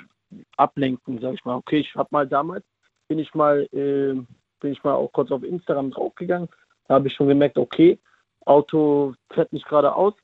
ablenken, 0.56 1.20
sag 1.20 1.34
ich 1.34 1.44
mal. 1.44 1.56
Okay, 1.56 1.78
ich 1.78 1.94
hab 1.94 2.10
mal 2.12 2.26
damals, 2.26 2.64
bin 3.08 3.18
ich 3.18 3.34
mal, 3.34 3.68
äh, 3.72 4.14
bin 4.60 4.72
ich 4.72 4.82
mal 4.82 4.94
auch 4.94 5.12
kurz 5.12 5.30
auf 5.30 5.42
Instagram 5.42 5.90
draufgegangen. 5.90 6.48
Da 6.88 6.94
habe 6.94 7.08
ich 7.08 7.14
schon 7.14 7.28
gemerkt, 7.28 7.58
okay, 7.58 7.98
Auto 8.44 9.14
fährt 9.32 9.52
nicht 9.52 9.68
geradeaus, 9.68 10.14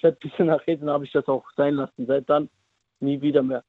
fährt 0.00 0.16
ein 0.16 0.28
bisschen 0.28 0.46
nach 0.46 0.62
hinten, 0.62 0.90
habe 0.90 1.04
ich 1.04 1.12
das 1.12 1.26
auch 1.28 1.44
sein 1.56 1.74
lassen. 1.74 2.06
Seit 2.06 2.28
dann 2.28 2.48
nie 3.00 3.20
wieder 3.20 3.42
mehr. 3.42 3.64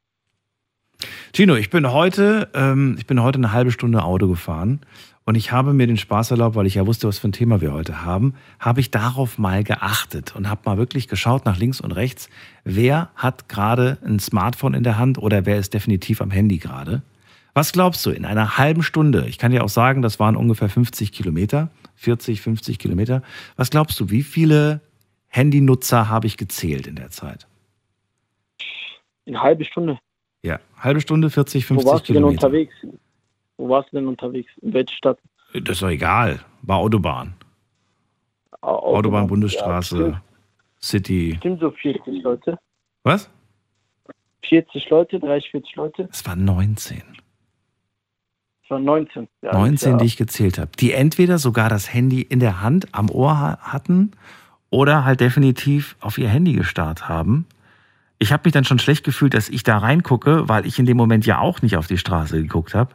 Tino, 1.34 1.56
ich 1.56 1.70
bin 1.70 1.92
heute, 1.92 2.50
ähm, 2.54 2.96
ich 3.00 3.08
bin 3.08 3.22
heute 3.24 3.38
eine 3.38 3.54
halbe 3.54 3.72
Stunde 3.72 4.04
Auto 4.04 4.28
gefahren 4.28 4.82
und 5.24 5.36
ich 5.36 5.52
habe 5.52 5.74
mir 5.74 5.88
den 5.88 5.98
Spaß 5.98 6.32
erlaubt, 6.32 6.56
weil 6.56 6.66
ich 6.66 6.76
ja 6.76 6.86
wusste, 6.86 7.08
was 7.08 7.20
für 7.20 7.30
ein 7.30 7.32
Thema 7.32 7.62
wir 7.62 7.72
heute 7.72 8.04
haben, 8.04 8.34
habe 8.60 8.82
ich 8.82 8.92
darauf 8.92 9.38
mal 9.38 9.64
geachtet 9.64 10.36
und 10.36 10.50
habe 10.50 10.62
mal 10.66 10.78
wirklich 10.78 11.08
geschaut 11.08 11.46
nach 11.46 11.58
links 11.58 11.80
und 11.80 11.92
rechts, 11.92 12.30
wer 12.64 13.10
hat 13.16 13.48
gerade 13.48 13.98
ein 14.04 14.20
Smartphone 14.20 14.74
in 14.74 14.84
der 14.84 14.98
Hand 14.98 15.18
oder 15.18 15.46
wer 15.46 15.58
ist 15.58 15.74
definitiv 15.74 16.22
am 16.22 16.32
Handy 16.32 16.58
gerade. 16.58 17.02
Was 17.54 17.72
glaubst 17.72 18.06
du, 18.06 18.12
in 18.12 18.26
einer 18.26 18.58
halben 18.58 18.84
Stunde, 18.84 19.26
ich 19.28 19.38
kann 19.38 19.52
dir 19.52 19.64
auch 19.64 19.70
sagen, 19.70 20.02
das 20.02 20.20
waren 20.20 20.36
ungefähr 20.36 20.70
50 20.70 21.12
Kilometer, 21.12 21.70
40, 21.96 22.42
50 22.42 22.80
Kilometer, 22.80 23.22
was 23.56 23.70
glaubst 23.70 24.00
du, 24.00 24.10
wie 24.10 24.24
viele 24.24 24.82
Handynutzer 25.28 26.10
habe 26.10 26.28
ich 26.28 26.38
gezählt 26.38 26.88
in 26.88 26.96
der 26.96 27.10
Zeit? 27.12 27.48
Eine 29.28 29.42
halbe 29.42 29.66
Stunde. 29.66 30.00
Ja, 30.44 30.60
halbe 30.78 31.02
Stunde, 31.02 31.30
40, 31.30 31.66
50 31.66 31.86
Wo 31.88 31.92
warst 31.92 32.10
du 32.10 32.14
denn 32.14 32.22
Kilometer. 32.22 32.48
unterwegs? 32.48 32.74
Wo 33.58 33.70
warst 33.70 33.92
du 33.92 33.98
denn 33.98 34.08
unterwegs? 34.08 34.52
In 34.62 34.74
welcher 34.74 34.96
Stadt? 34.96 35.20
Das 35.54 35.76
ist 35.76 35.82
doch 35.84 35.90
egal. 35.90 36.40
War 36.64 36.78
Autobahn. 36.78 37.34
Au- 38.62 38.96
Autobahn, 38.96 39.24
Ja, 39.24 39.28
Bundesstraße, 39.28 39.96
bestimmt, 39.98 40.22
City. 40.82 41.30
bestimmt 41.32 41.60
so 41.60 41.72
40 41.72 42.24
Leute. 42.24 42.58
Was? 43.04 43.30
40 44.44 44.90
Leute, 44.90 45.20
30, 45.20 45.52
40 45.52 45.76
Leute. 45.76 46.10
Es 46.12 46.26
waren 46.26 46.44
19. 46.46 47.02
Es 48.64 48.70
waren 48.70 48.84
19. 48.84 49.28
Ja, 49.42 49.54
19, 49.54 49.92
ja. 49.94 49.98
die 49.98 50.06
ich 50.06 50.18
gezählt 50.18 50.58
habe. 50.58 50.72
Die 50.80 50.94
entweder 50.94 51.38
sogar 51.38 51.70
das 51.70 51.94
Handy 51.94 52.22
in 52.22 52.40
der 52.40 52.62
Hand 52.62 52.88
am 52.94 53.10
Ohr 53.10 53.38
ha- 53.40 53.58
hatten 53.62 54.12
oder 54.70 55.04
halt 55.06 55.20
definitiv 55.20 55.96
auf 56.00 56.18
ihr 56.18 56.30
Handy 56.30 56.54
gestarrt 56.54 57.08
haben. 57.10 57.46
Ich 58.22 58.32
habe 58.32 58.44
mich 58.46 58.54
dann 58.54 58.66
schon 58.66 58.78
schlecht 58.78 59.04
gefühlt, 59.04 59.34
dass 59.34 59.50
ich 59.50 59.64
da 59.64 59.80
reingucke, 59.80 60.48
weil 60.48 60.68
ich 60.68 60.78
in 60.78 60.86
dem 60.86 60.96
Moment 60.96 61.26
ja 61.26 61.40
auch 61.40 61.64
nicht 61.64 61.76
auf 61.76 61.88
die 61.88 61.98
Straße 61.98 62.40
geguckt 62.40 62.76
habe. 62.76 62.94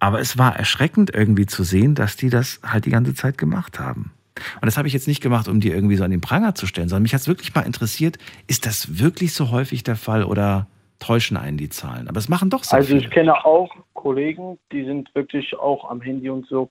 Aber 0.00 0.20
es 0.20 0.36
war 0.36 0.54
erschreckend 0.54 1.14
irgendwie 1.14 1.46
zu 1.46 1.62
sehen, 1.62 1.94
dass 1.94 2.16
die 2.16 2.28
das 2.28 2.60
halt 2.62 2.84
die 2.84 2.90
ganze 2.90 3.14
Zeit 3.14 3.38
gemacht 3.38 3.80
haben. 3.80 4.12
Und 4.56 4.66
das 4.66 4.76
habe 4.76 4.86
ich 4.86 4.92
jetzt 4.92 5.08
nicht 5.08 5.22
gemacht, 5.22 5.48
um 5.48 5.60
die 5.60 5.70
irgendwie 5.70 5.96
so 5.96 6.04
an 6.04 6.10
den 6.10 6.20
Pranger 6.20 6.54
zu 6.54 6.66
stellen, 6.66 6.90
sondern 6.90 7.04
mich 7.04 7.14
hat 7.14 7.22
es 7.22 7.26
wirklich 7.26 7.54
mal 7.54 7.62
interessiert, 7.62 8.18
ist 8.48 8.66
das 8.66 8.98
wirklich 8.98 9.32
so 9.32 9.50
häufig 9.50 9.82
der 9.82 9.96
Fall 9.96 10.24
oder 10.24 10.66
täuschen 10.98 11.38
einen 11.38 11.56
die 11.56 11.70
Zahlen? 11.70 12.06
Aber 12.06 12.18
es 12.18 12.28
machen 12.28 12.50
doch 12.50 12.62
sehr 12.62 12.80
Also 12.80 12.88
viele. 12.88 13.00
ich 13.00 13.10
kenne 13.10 13.42
auch 13.46 13.74
Kollegen, 13.94 14.58
die 14.72 14.84
sind 14.84 15.08
wirklich 15.14 15.58
auch 15.58 15.90
am 15.90 16.02
Handy 16.02 16.28
und 16.28 16.46
so. 16.48 16.68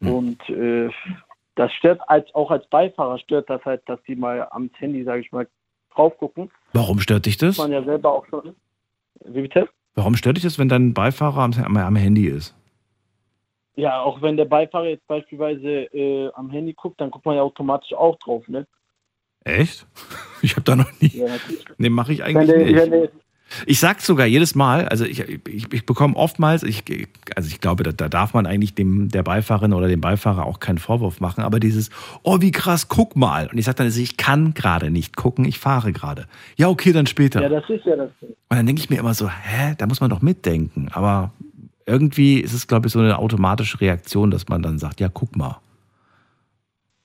Hm. 0.00 0.10
Und 0.10 0.48
äh, 0.48 0.88
das 1.54 1.70
stört 1.74 2.00
als 2.08 2.34
auch 2.34 2.50
als 2.50 2.66
Beifahrer 2.68 3.18
stört 3.18 3.50
das 3.50 3.62
halt, 3.66 3.82
dass 3.86 4.02
die 4.04 4.16
mal 4.16 4.48
am 4.52 4.70
Handy, 4.78 5.04
sage 5.04 5.20
ich 5.20 5.32
mal, 5.32 5.46
drauf 5.96 6.16
gucken. 6.18 6.50
Warum 6.72 7.00
stört 7.00 7.26
dich 7.26 7.36
das? 7.36 7.58
Man 7.58 7.72
ja 7.72 7.82
selber 7.82 8.12
auch 8.12 8.26
schon. 8.26 8.54
Wie 9.24 9.42
bitte? 9.42 9.68
Warum 9.94 10.14
stört 10.14 10.36
dich 10.36 10.44
das, 10.44 10.58
wenn 10.58 10.68
dein 10.68 10.94
Beifahrer 10.94 11.40
am, 11.40 11.76
am, 11.76 11.96
Handy 11.96 12.26
ist? 12.26 12.54
Ja, 13.76 14.00
auch 14.00 14.20
wenn 14.22 14.36
der 14.36 14.44
Beifahrer 14.44 14.88
jetzt 14.88 15.06
beispielsweise 15.06 15.84
äh, 15.94 16.30
am 16.34 16.50
Handy 16.50 16.74
guckt, 16.74 17.00
dann 17.00 17.10
guckt 17.10 17.24
man 17.24 17.36
ja 17.36 17.42
automatisch 17.42 17.94
auch 17.94 18.18
drauf, 18.18 18.46
ne? 18.48 18.66
Echt? 19.44 19.86
Ich 20.42 20.52
habe 20.52 20.64
da 20.64 20.76
noch 20.76 20.92
nie. 21.00 21.08
Ja, 21.08 21.28
natürlich. 21.28 21.64
Nee, 21.78 21.88
mache 21.88 22.12
ich 22.12 22.18
Wenn 22.18 22.36
eigentlich 22.36 22.50
der, 22.50 22.58
nicht. 22.58 22.76
wenn 22.76 22.90
der, 22.90 23.10
Ich 23.66 23.78
sag's 23.78 24.04
sogar 24.06 24.26
jedes 24.26 24.54
Mal, 24.54 24.88
also 24.88 25.04
ich, 25.04 25.20
ich, 25.20 25.72
ich 25.72 25.86
bekomme 25.86 26.16
oftmals, 26.16 26.62
ich, 26.62 26.82
also 27.36 27.48
ich 27.48 27.60
glaube, 27.60 27.84
da, 27.84 27.92
da 27.92 28.08
darf 28.08 28.34
man 28.34 28.44
eigentlich 28.44 28.74
dem 28.74 29.08
der 29.08 29.22
Beifahrerin 29.22 29.72
oder 29.72 29.88
dem 29.88 30.00
Beifahrer 30.00 30.46
auch 30.46 30.58
keinen 30.58 30.78
Vorwurf 30.78 31.20
machen, 31.20 31.44
aber 31.44 31.60
dieses, 31.60 31.90
oh 32.22 32.40
wie 32.40 32.50
krass, 32.50 32.88
guck 32.88 33.14
mal. 33.14 33.48
Und 33.50 33.58
ich 33.58 33.64
sage 33.64 33.76
dann, 33.76 33.86
also 33.86 34.00
ich 34.00 34.16
kann 34.16 34.52
gerade 34.54 34.90
nicht 34.90 35.16
gucken, 35.16 35.44
ich 35.44 35.58
fahre 35.58 35.92
gerade. 35.92 36.26
Ja, 36.56 36.68
okay, 36.68 36.92
dann 36.92 37.06
später. 37.06 37.40
ja, 37.40 37.48
das 37.48 37.68
ist 37.70 37.84
ja 37.86 37.96
das. 37.96 38.10
Und 38.20 38.56
dann 38.56 38.66
denke 38.66 38.80
ich 38.80 38.90
mir 38.90 38.98
immer 38.98 39.14
so, 39.14 39.28
hä, 39.28 39.74
da 39.78 39.86
muss 39.86 40.00
man 40.00 40.10
doch 40.10 40.22
mitdenken. 40.22 40.88
Aber 40.92 41.32
irgendwie 41.86 42.40
ist 42.40 42.52
es, 42.52 42.66
glaube 42.66 42.88
ich, 42.88 42.92
so 42.92 42.98
eine 42.98 43.18
automatische 43.18 43.80
Reaktion, 43.80 44.30
dass 44.30 44.48
man 44.48 44.60
dann 44.60 44.78
sagt, 44.78 45.00
ja, 45.00 45.08
guck 45.08 45.36
mal. 45.36 45.60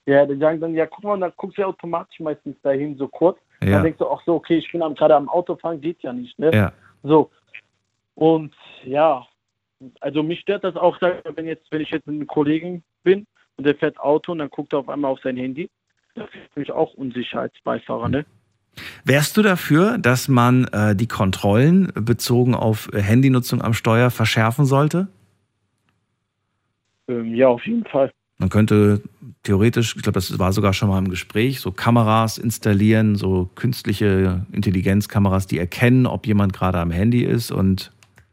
Ja, 0.07 0.25
die 0.25 0.37
sagen 0.37 0.59
dann, 0.59 0.73
ja, 0.73 0.87
guck 0.87 1.03
mal, 1.03 1.19
dann 1.19 1.31
guckst 1.37 1.57
du 1.57 1.61
ja 1.61 1.67
automatisch 1.67 2.19
meistens 2.19 2.55
dahin 2.63 2.97
so 2.97 3.07
kurz. 3.07 3.37
Ja. 3.63 3.71
Dann 3.71 3.83
denkst 3.83 3.99
du, 3.99 4.09
ach 4.09 4.21
so, 4.25 4.35
okay, 4.35 4.57
ich 4.57 4.71
bin 4.71 4.81
gerade 4.95 5.15
am 5.15 5.29
Autofahren, 5.29 5.81
geht 5.81 6.01
ja 6.01 6.13
nicht, 6.13 6.37
ne? 6.39 6.51
Ja. 6.53 6.73
So. 7.03 7.29
Und 8.15 8.53
ja, 8.83 9.25
also 9.99 10.23
mich 10.23 10.41
stört 10.41 10.63
das 10.63 10.75
auch, 10.75 10.99
wenn 11.01 11.45
jetzt, 11.45 11.71
wenn 11.71 11.81
ich 11.81 11.89
jetzt 11.89 12.07
mit 12.07 12.15
einem 12.15 12.27
Kollegen 12.27 12.83
bin 13.03 13.25
und 13.57 13.65
der 13.65 13.75
fährt 13.75 13.99
Auto 13.99 14.31
und 14.31 14.39
dann 14.39 14.49
guckt 14.49 14.73
er 14.73 14.79
auf 14.79 14.89
einmal 14.89 15.11
auf 15.11 15.19
sein 15.21 15.37
Handy, 15.37 15.69
das 16.15 16.27
ist 16.29 16.57
mich 16.57 16.71
auch 16.71 16.93
unsicher 16.95 17.41
als 17.41 17.53
Beifahrer, 17.63 18.09
ne? 18.09 18.25
Wärst 19.03 19.35
du 19.35 19.41
dafür, 19.41 19.97
dass 19.97 20.27
man 20.27 20.65
äh, 20.71 20.95
die 20.95 21.07
Kontrollen 21.07 21.91
bezogen 21.93 22.55
auf 22.55 22.89
äh, 22.93 23.01
Handynutzung 23.01 23.61
am 23.61 23.73
Steuer 23.73 24.11
verschärfen 24.11 24.65
sollte? 24.65 25.07
Ähm, 27.07 27.35
ja, 27.35 27.49
auf 27.49 27.65
jeden 27.65 27.83
Fall. 27.85 28.11
Man 28.41 28.49
könnte 28.49 29.01
theoretisch, 29.43 29.95
ich 29.95 30.01
glaube, 30.01 30.15
das 30.15 30.39
war 30.39 30.51
sogar 30.51 30.73
schon 30.73 30.89
mal 30.89 30.97
im 30.97 31.09
Gespräch, 31.09 31.59
so 31.59 31.71
Kameras 31.71 32.39
installieren, 32.39 33.15
so 33.15 33.51
künstliche 33.53 34.47
Intelligenzkameras, 34.51 35.45
die 35.45 35.59
erkennen, 35.59 36.07
ob 36.07 36.25
jemand 36.25 36.51
gerade 36.51 36.79
am 36.79 36.89
Handy 36.89 37.23
ist 37.23 37.51
und 37.51 37.91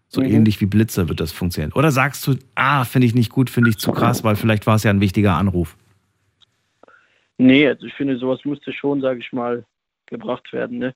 so 0.08 0.22
Mhm. 0.22 0.28
ähnlich 0.28 0.62
wie 0.62 0.66
Blitzer 0.66 1.10
wird 1.10 1.20
das 1.20 1.30
funktionieren. 1.30 1.74
Oder 1.74 1.90
sagst 1.90 2.26
du, 2.26 2.36
ah, 2.54 2.86
finde 2.86 3.06
ich 3.06 3.14
nicht 3.14 3.30
gut, 3.30 3.50
finde 3.50 3.68
ich 3.68 3.76
zu 3.76 3.92
krass, 3.92 4.24
weil 4.24 4.36
vielleicht 4.36 4.66
war 4.66 4.76
es 4.76 4.82
ja 4.82 4.90
ein 4.90 5.02
wichtiger 5.02 5.34
Anruf. 5.34 5.76
Nee, 7.36 7.68
also 7.68 7.86
ich 7.86 7.92
finde, 7.92 8.16
sowas 8.16 8.40
müsste 8.46 8.72
schon, 8.72 9.02
sage 9.02 9.20
ich 9.20 9.30
mal, 9.32 9.66
gebracht 10.06 10.50
werden, 10.54 10.78
ne? 10.78 10.94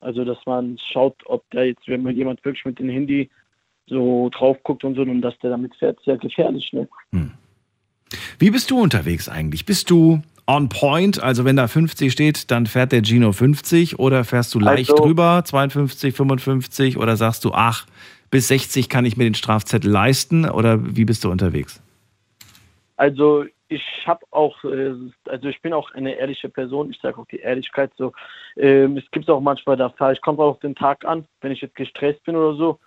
Also, 0.00 0.26
dass 0.26 0.38
man 0.44 0.78
schaut, 0.92 1.16
ob 1.24 1.44
da 1.50 1.62
jetzt, 1.62 1.88
wenn 1.88 2.02
man 2.02 2.14
jemand 2.14 2.44
wirklich 2.44 2.66
mit 2.66 2.78
dem 2.78 2.90
Handy 2.90 3.30
so 3.86 4.28
drauf 4.28 4.58
guckt 4.62 4.84
und 4.84 4.94
so, 4.94 5.02
und 5.02 5.22
dass 5.22 5.38
der 5.38 5.50
damit 5.50 5.74
fährt, 5.76 5.98
ist 5.98 6.06
ja 6.06 6.16
gefährlich, 6.16 6.72
ne? 6.74 6.86
Wie 8.38 8.50
bist 8.50 8.70
du 8.70 8.80
unterwegs 8.80 9.28
eigentlich? 9.28 9.66
Bist 9.66 9.90
du 9.90 10.22
on 10.46 10.68
point? 10.68 11.22
Also 11.22 11.44
wenn 11.44 11.56
da 11.56 11.68
50 11.68 12.12
steht, 12.12 12.50
dann 12.50 12.66
fährt 12.66 12.92
der 12.92 13.02
Gino 13.04 13.32
50 13.32 13.98
oder 13.98 14.24
fährst 14.24 14.54
du 14.54 14.60
leicht 14.60 14.90
Also- 14.90 15.04
drüber, 15.04 15.42
52, 15.44 16.14
55 16.14 16.96
oder 16.96 17.16
sagst 17.16 17.44
du, 17.44 17.52
ach, 17.52 17.86
bis 18.30 18.48
60 18.48 18.88
kann 18.88 19.04
ich 19.04 19.16
mir 19.16 19.24
den 19.24 19.34
Strafzettel 19.34 19.90
leisten 19.90 20.48
oder 20.48 20.78
wie 20.96 21.04
bist 21.04 21.24
du 21.24 21.30
unterwegs? 21.30 21.82
Also 22.96 23.44
ich 23.68 23.82
habe 24.04 24.24
auch, 24.30 24.62
äh, 24.64 24.92
also 25.26 25.48
ich 25.48 25.62
bin 25.62 25.72
auch 25.72 25.92
eine 25.92 26.14
ehrliche 26.14 26.48
Person, 26.48 26.90
ich 26.90 27.00
sage 27.00 27.18
auch 27.18 27.26
die 27.26 27.38
Ehrlichkeit 27.38 27.92
so. 27.96 28.12
Ähm, 28.56 28.96
es 28.96 29.08
gibt 29.12 29.30
auch 29.30 29.40
manchmal, 29.40 29.76
da 29.76 29.90
fahre 29.90 30.12
ich, 30.12 30.20
kommt 30.20 30.40
auch 30.40 30.50
auf 30.50 30.60
den 30.60 30.74
Tag 30.74 31.04
an, 31.04 31.24
wenn 31.40 31.52
ich 31.52 31.60
jetzt 31.60 31.76
gestresst 31.76 32.22
bin 32.24 32.36
oder 32.36 32.56
so, 32.56 32.78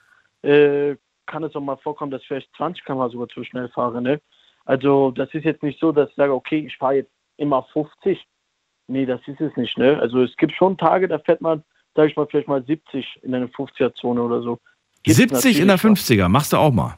äh, 0.47 0.95
kann 1.25 1.43
es 1.43 1.55
auch 1.55 1.61
mal 1.61 1.77
vorkommen, 1.77 2.11
dass 2.11 2.21
ich 2.21 2.27
vielleicht 2.27 2.53
20 2.57 2.83
km 2.83 3.09
sogar 3.09 3.29
zu 3.29 3.43
schnell 3.45 3.69
fahre. 3.69 4.01
Ne? 4.01 4.19
Also 4.65 5.11
das 5.11 5.33
ist 5.33 5.43
jetzt 5.43 5.63
nicht 5.63 5.79
so, 5.79 5.91
dass 5.91 6.09
ich 6.09 6.15
sage, 6.15 6.33
okay, 6.33 6.65
ich 6.65 6.77
fahre 6.77 6.95
jetzt 6.95 7.11
immer 7.37 7.63
50. 7.73 8.25
Nee, 8.87 9.05
das 9.05 9.21
ist 9.27 9.41
es 9.41 9.55
nicht. 9.57 9.77
Ne? 9.77 9.99
Also 9.99 10.21
es 10.23 10.35
gibt 10.37 10.53
schon 10.53 10.77
Tage, 10.77 11.07
da 11.07 11.19
fährt 11.19 11.41
man, 11.41 11.63
sage 11.95 12.09
ich 12.09 12.15
mal, 12.15 12.27
vielleicht 12.29 12.47
mal 12.47 12.63
70 12.63 13.19
in 13.23 13.33
einer 13.33 13.47
50er-Zone 13.47 14.21
oder 14.21 14.41
so. 14.41 14.59
Gibt's 15.03 15.17
70 15.17 15.59
in 15.59 15.67
der 15.67 15.75
natürlich 15.75 15.99
50er, 15.99 16.29
machst 16.29 16.53
du 16.53 16.57
auch 16.57 16.71
mal. 16.71 16.95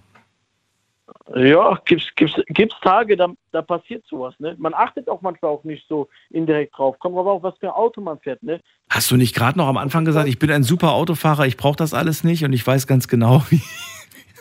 ja, 1.35 1.79
gibt's, 1.85 2.05
gibt's, 2.15 2.39
gibt's 2.47 2.75
Tage, 2.81 3.17
da, 3.17 3.29
da 3.51 3.63
passiert 3.63 4.05
sowas, 4.07 4.35
ne? 4.37 4.55
Man 4.59 4.75
achtet 4.75 5.09
auch 5.09 5.21
manchmal 5.21 5.51
auch 5.51 5.63
nicht 5.63 5.87
so 5.87 6.07
indirekt 6.29 6.77
drauf. 6.77 6.99
Kommt 6.99 7.17
aber 7.17 7.31
auch, 7.31 7.41
was 7.41 7.57
für 7.57 7.67
ein 7.67 7.73
Auto 7.73 8.01
man 8.01 8.19
fährt, 8.19 8.43
ne? 8.43 8.61
Hast 8.89 9.09
du 9.09 9.17
nicht 9.17 9.35
gerade 9.35 9.57
noch 9.57 9.67
am 9.67 9.77
Anfang 9.77 10.05
gesagt, 10.05 10.27
ich 10.27 10.37
bin 10.37 10.51
ein 10.51 10.63
super 10.63 10.93
Autofahrer, 10.93 11.47
ich 11.47 11.57
brauche 11.57 11.77
das 11.77 11.95
alles 11.95 12.23
nicht 12.23 12.43
und 12.45 12.53
ich 12.53 12.65
weiß 12.65 12.85
ganz 12.85 13.07
genau, 13.07 13.41
wie, 13.49 13.61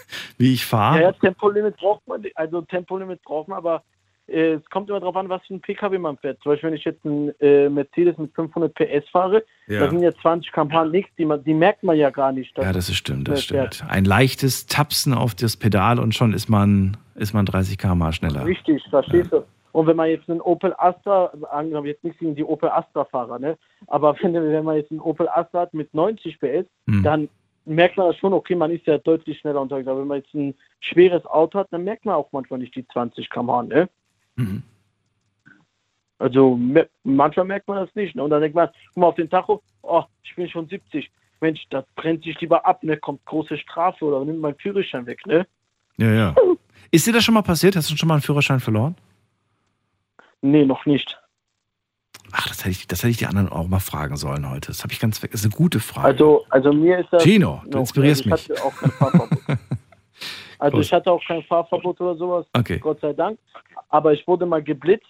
wie 0.38 0.52
ich 0.54 0.62
Ja, 0.62 0.66
fahre? 0.68 1.02
ja, 1.02 1.12
Tempolimit 1.12 1.76
braucht 1.76 2.06
man, 2.06 2.24
also 2.34 2.60
Tempolimit 2.62 3.22
braucht 3.22 3.48
man, 3.48 3.58
aber 3.58 3.82
äh, 4.26 4.54
es 4.54 4.64
kommt 4.70 4.88
immer 4.88 5.00
darauf 5.00 5.16
an, 5.16 5.28
was 5.28 5.44
für 5.46 5.54
ein 5.54 5.60
PKW 5.60 5.98
man 5.98 6.16
fährt. 6.16 6.40
Zum 6.42 6.52
Beispiel, 6.52 6.70
wenn 6.70 6.76
ich 6.76 6.84
jetzt 6.84 7.04
einen 7.04 7.32
äh, 7.40 7.68
Mercedes 7.68 8.16
mit 8.16 8.32
500 8.34 8.74
PS 8.74 9.08
fahre, 9.10 9.44
da 9.68 9.88
sind 9.90 10.00
ja 10.00 10.12
20 10.12 10.50
km/h 10.52 10.84
nichts, 10.86 11.10
die, 11.18 11.24
man- 11.26 11.44
die 11.44 11.52
merkt 11.54 11.82
man 11.82 11.96
ja 11.96 12.08
gar 12.10 12.32
nicht. 12.32 12.56
Ja, 12.56 12.72
das 12.72 12.88
ist 12.88 12.96
stimmt, 12.96 13.28
das 13.28 13.46
der 13.46 13.58
fährt. 13.58 13.74
stimmt. 13.76 13.90
Ein 13.90 14.04
leichtes 14.06 14.66
Tapsen 14.66 15.12
auf 15.14 15.34
das 15.34 15.56
Pedal 15.58 15.98
und 15.98 16.14
schon 16.14 16.32
ist 16.32 16.48
man, 16.48 16.96
ist 17.16 17.34
man 17.34 17.44
30 17.44 17.76
km 17.78 18.12
schneller. 18.12 18.46
Richtig, 18.46 18.82
verstehst 18.88 19.30
du? 19.32 19.44
Und 19.72 19.88
wenn 19.88 19.96
man 19.96 20.08
jetzt 20.08 20.30
einen 20.30 20.40
Opel 20.40 20.72
Astra, 20.78 21.32
angenommen 21.50 21.88
jetzt 21.88 22.04
nicht 22.04 22.18
gegen 22.20 22.36
die 22.36 22.44
Opel 22.44 22.68
Astra-Fahrer, 22.70 23.38
ne? 23.40 23.58
aber 23.88 24.16
wenn, 24.22 24.32
wenn 24.32 24.64
man 24.64 24.76
jetzt 24.76 24.90
einen 24.90 25.00
Opel 25.00 25.28
Astra 25.28 25.60
hat 25.62 25.74
mit 25.74 25.92
90 25.92 26.38
PS, 26.38 26.64
Hm. 26.88 27.02
dann 27.02 27.28
merkt 27.64 27.96
man 27.96 28.08
das 28.08 28.16
schon, 28.16 28.32
okay, 28.32 28.54
man 28.54 28.70
ist 28.70 28.86
ja 28.86 28.98
deutlich 28.98 29.38
schneller 29.38 29.60
unterwegs. 29.60 29.88
Aber 29.88 30.00
wenn 30.00 30.08
man 30.08 30.18
jetzt 30.18 30.34
ein 30.34 30.54
schweres 30.80 31.24
Auto 31.26 31.58
hat, 31.58 31.68
dann 31.70 31.84
merkt 31.84 32.04
man 32.04 32.14
auch 32.14 32.30
manchmal 32.32 32.58
nicht 32.58 32.74
die 32.74 32.86
20 32.86 33.30
km/h. 33.30 33.62
Ne? 33.64 33.88
Mhm. 34.36 34.62
Also 36.18 36.58
manchmal 37.02 37.46
merkt 37.46 37.68
man 37.68 37.84
das 37.84 37.94
nicht. 37.94 38.14
Ne? 38.14 38.22
Und 38.22 38.30
dann 38.30 38.40
denkt 38.40 38.54
man, 38.54 38.68
guck 38.88 38.96
mal 38.96 39.06
auf 39.08 39.14
den 39.14 39.30
Tacho, 39.30 39.62
oh, 39.82 40.04
ich 40.22 40.34
bin 40.36 40.48
schon 40.48 40.68
70. 40.68 41.10
Mensch, 41.40 41.66
das 41.70 41.84
brennt 41.96 42.24
sich 42.24 42.40
lieber 42.40 42.64
ab, 42.64 42.82
ne? 42.82 42.96
kommt 42.96 43.24
große 43.26 43.58
Strafe 43.58 44.04
oder 44.04 44.24
nimmt 44.24 44.40
mein 44.40 44.54
Führerschein 44.54 45.06
weg. 45.06 45.26
Ne? 45.26 45.46
Ja, 45.96 46.12
ja. 46.12 46.34
Ist 46.90 47.06
dir 47.06 47.12
das 47.12 47.24
schon 47.24 47.34
mal 47.34 47.42
passiert? 47.42 47.76
Hast 47.76 47.90
du 47.90 47.96
schon 47.96 48.08
mal 48.08 48.14
einen 48.14 48.22
Führerschein 48.22 48.60
verloren? 48.60 48.94
Nee, 50.40 50.64
noch 50.64 50.86
nicht. 50.86 51.18
Ach, 52.36 52.48
das 52.48 52.64
hätte 52.64 52.70
ich, 52.70 52.88
das 52.88 53.00
hätte 53.00 53.10
ich 53.10 53.18
die 53.18 53.26
anderen 53.26 53.48
auch 53.48 53.68
mal 53.68 53.78
fragen 53.78 54.16
sollen 54.16 54.50
heute. 54.50 54.68
Das 54.68 54.82
habe 54.82 54.92
ich 54.92 54.98
ganz 54.98 55.22
weg. 55.22 55.30
Das 55.30 55.40
ist 55.40 55.46
eine 55.46 55.54
gute 55.54 55.78
Frage. 55.78 56.08
Also, 56.08 56.44
also 56.50 56.72
mir 56.72 56.98
ist 56.98 57.08
das. 57.12 57.22
Gino, 57.22 57.62
du 57.64 57.70
noch- 57.70 57.80
inspirierst 57.80 58.26
also 58.30 58.34
ich 58.34 58.48
mich. 58.48 58.58
Hatte 58.58 58.66
auch 58.66 58.76
kein 58.76 58.90
Fahrverbot. 58.90 59.38
also 60.58 60.80
ich 60.80 60.92
hatte 60.92 61.12
auch 61.12 61.24
kein 61.24 61.42
Fahrverbot 61.44 62.00
oder 62.00 62.16
sowas, 62.16 62.46
Okay. 62.52 62.78
Gott 62.78 63.00
sei 63.00 63.12
Dank. 63.12 63.38
Aber 63.88 64.12
ich 64.12 64.26
wurde 64.26 64.46
mal 64.46 64.62
geblitzt. 64.62 65.06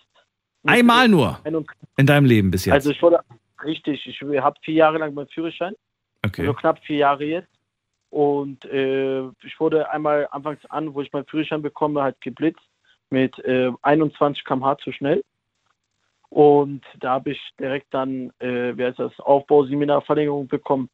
Einmal 0.67 1.09
nur 1.09 1.39
21 1.45 1.79
in 1.97 2.07
deinem 2.07 2.27
Leben 2.27 2.51
bis 2.51 2.67
jetzt. 2.67 2.75
Also 2.75 2.91
ich 2.91 3.01
wurde 3.03 3.21
richtig, 3.65 4.07
ich 4.07 4.21
habe 4.21 4.57
vier 4.63 4.75
Jahre 4.75 4.99
lang 4.99 5.15
meinen 5.15 5.29
Führerschein, 5.29 5.75
okay. 6.25 6.43
also 6.43 6.55
knapp 6.55 6.79
vier 6.85 6.99
Jahre 6.99 7.25
jetzt. 7.25 7.49
Und 8.11 8.65
äh, 8.67 9.23
ich 9.43 9.59
wurde 9.59 9.91
einmal 9.91 10.29
anfangs 10.31 10.65
an, 10.67 10.95
wo 10.95 11.01
ich 11.01 11.13
meinen 11.13 11.27
Führerschein 11.27 11.63
bekomme, 11.63 12.03
halt 12.03 12.21
geblitzt 12.21 12.63
mit 13.11 13.39
äh, 13.41 13.73
21 13.83 14.45
km/h 14.45 14.79
zu 14.79 14.93
schnell. 14.93 15.25
Und 16.31 16.83
da 17.01 17.13
habe 17.13 17.31
ich 17.33 17.41
direkt 17.61 17.93
dann, 17.95 18.31
äh, 18.41 18.77
wie 18.77 18.85
heißt 18.85 18.99
das, 18.99 19.19
Aufbauseminarverlängerung 19.21 20.49
bekommen 20.49 20.89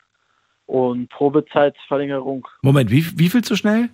und 0.67 1.09
Probezeitverlängerung 1.11 2.47
Moment, 2.63 2.91
wie, 2.91 3.05
wie 3.19 3.29
viel 3.29 3.43
zu 3.43 3.57
schnell? 3.57 3.89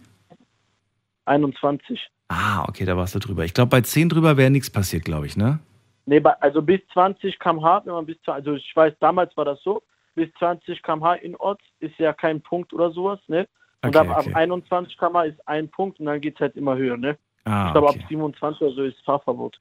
21. 1.26 2.00
Ah, 2.28 2.64
okay, 2.68 2.84
da 2.84 2.96
warst 2.96 3.14
du 3.14 3.18
drüber. 3.18 3.44
Ich 3.44 3.54
glaube, 3.54 3.70
bei 3.70 3.80
10 3.80 4.08
drüber 4.08 4.36
wäre 4.36 4.50
nichts 4.50 4.70
passiert, 4.70 5.04
glaube 5.04 5.26
ich, 5.26 5.36
ne? 5.36 5.60
Nee, 6.06 6.20
bei- 6.20 6.40
also 6.40 6.62
bis 6.62 6.80
20 6.92 7.38
km/h, 7.38 7.82
wenn 7.84 7.92
man 7.94 8.06
bis 8.06 8.20
zu, 8.22 8.32
also 8.32 8.54
ich 8.54 8.72
weiß, 8.74 8.94
damals 9.00 9.36
war 9.36 9.44
das 9.44 9.60
so, 9.62 9.82
bis 10.14 10.28
20 10.38 10.82
km/h 10.82 11.14
in 11.14 11.36
Ort 11.36 11.60
ist 11.80 11.98
ja 11.98 12.12
kein 12.12 12.40
Punkt 12.40 12.72
oder 12.72 12.90
sowas, 12.90 13.20
ne? 13.28 13.48
Und 13.82 13.96
Okay, 13.96 13.98
ab, 14.08 14.18
okay. 14.18 14.30
ab 14.30 14.36
21 14.36 14.96
km/h 14.96 15.24
ist 15.24 15.48
ein 15.48 15.68
Punkt 15.68 16.00
und 16.00 16.06
dann 16.06 16.20
geht 16.20 16.34
es 16.34 16.40
halt 16.40 16.56
immer 16.56 16.76
höher, 16.76 16.96
ne? 16.96 17.16
Ah, 17.44 17.66
ich 17.66 17.72
glaube, 17.72 17.88
okay. 17.88 18.00
ab 18.02 18.08
27 18.08 18.62
oder 18.62 18.72
so 18.74 18.82
ist 18.82 19.00
Fahrverbot. 19.04 19.60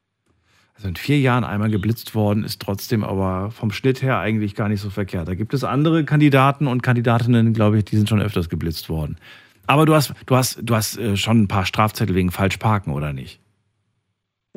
Also 0.75 0.89
in 0.89 0.95
vier 0.97 1.19
Jahren 1.19 1.45
einmal 1.45 1.69
geblitzt 1.69 2.15
worden, 2.15 2.43
ist 2.43 2.61
trotzdem 2.61 3.03
aber 3.03 3.49
vom 3.51 3.71
Schnitt 3.71 4.01
her 4.01 4.19
eigentlich 4.19 4.55
gar 4.55 4.67
nicht 4.67 4.81
so 4.81 4.89
verkehrt. 4.89 5.27
Da 5.27 5.35
gibt 5.35 5.53
es 5.53 5.63
andere 5.63 6.03
Kandidaten 6.03 6.67
und 6.67 6.83
Kandidatinnen, 6.83 7.53
glaube 7.53 7.77
ich, 7.77 7.85
die 7.85 7.95
sind 7.95 8.09
schon 8.09 8.21
öfters 8.21 8.49
geblitzt 8.49 8.89
worden. 8.89 9.17
Aber 9.67 9.85
du 9.85 9.95
hast, 9.95 10.13
du 10.25 10.35
hast, 10.35 10.59
du 10.61 10.75
hast 10.75 10.97
äh, 10.97 11.15
schon 11.15 11.43
ein 11.43 11.47
paar 11.47 11.65
Strafzettel 11.65 12.13
wegen 12.13 12.29
Falschparken, 12.29 12.93
oder 12.93 13.13
nicht? 13.13 13.39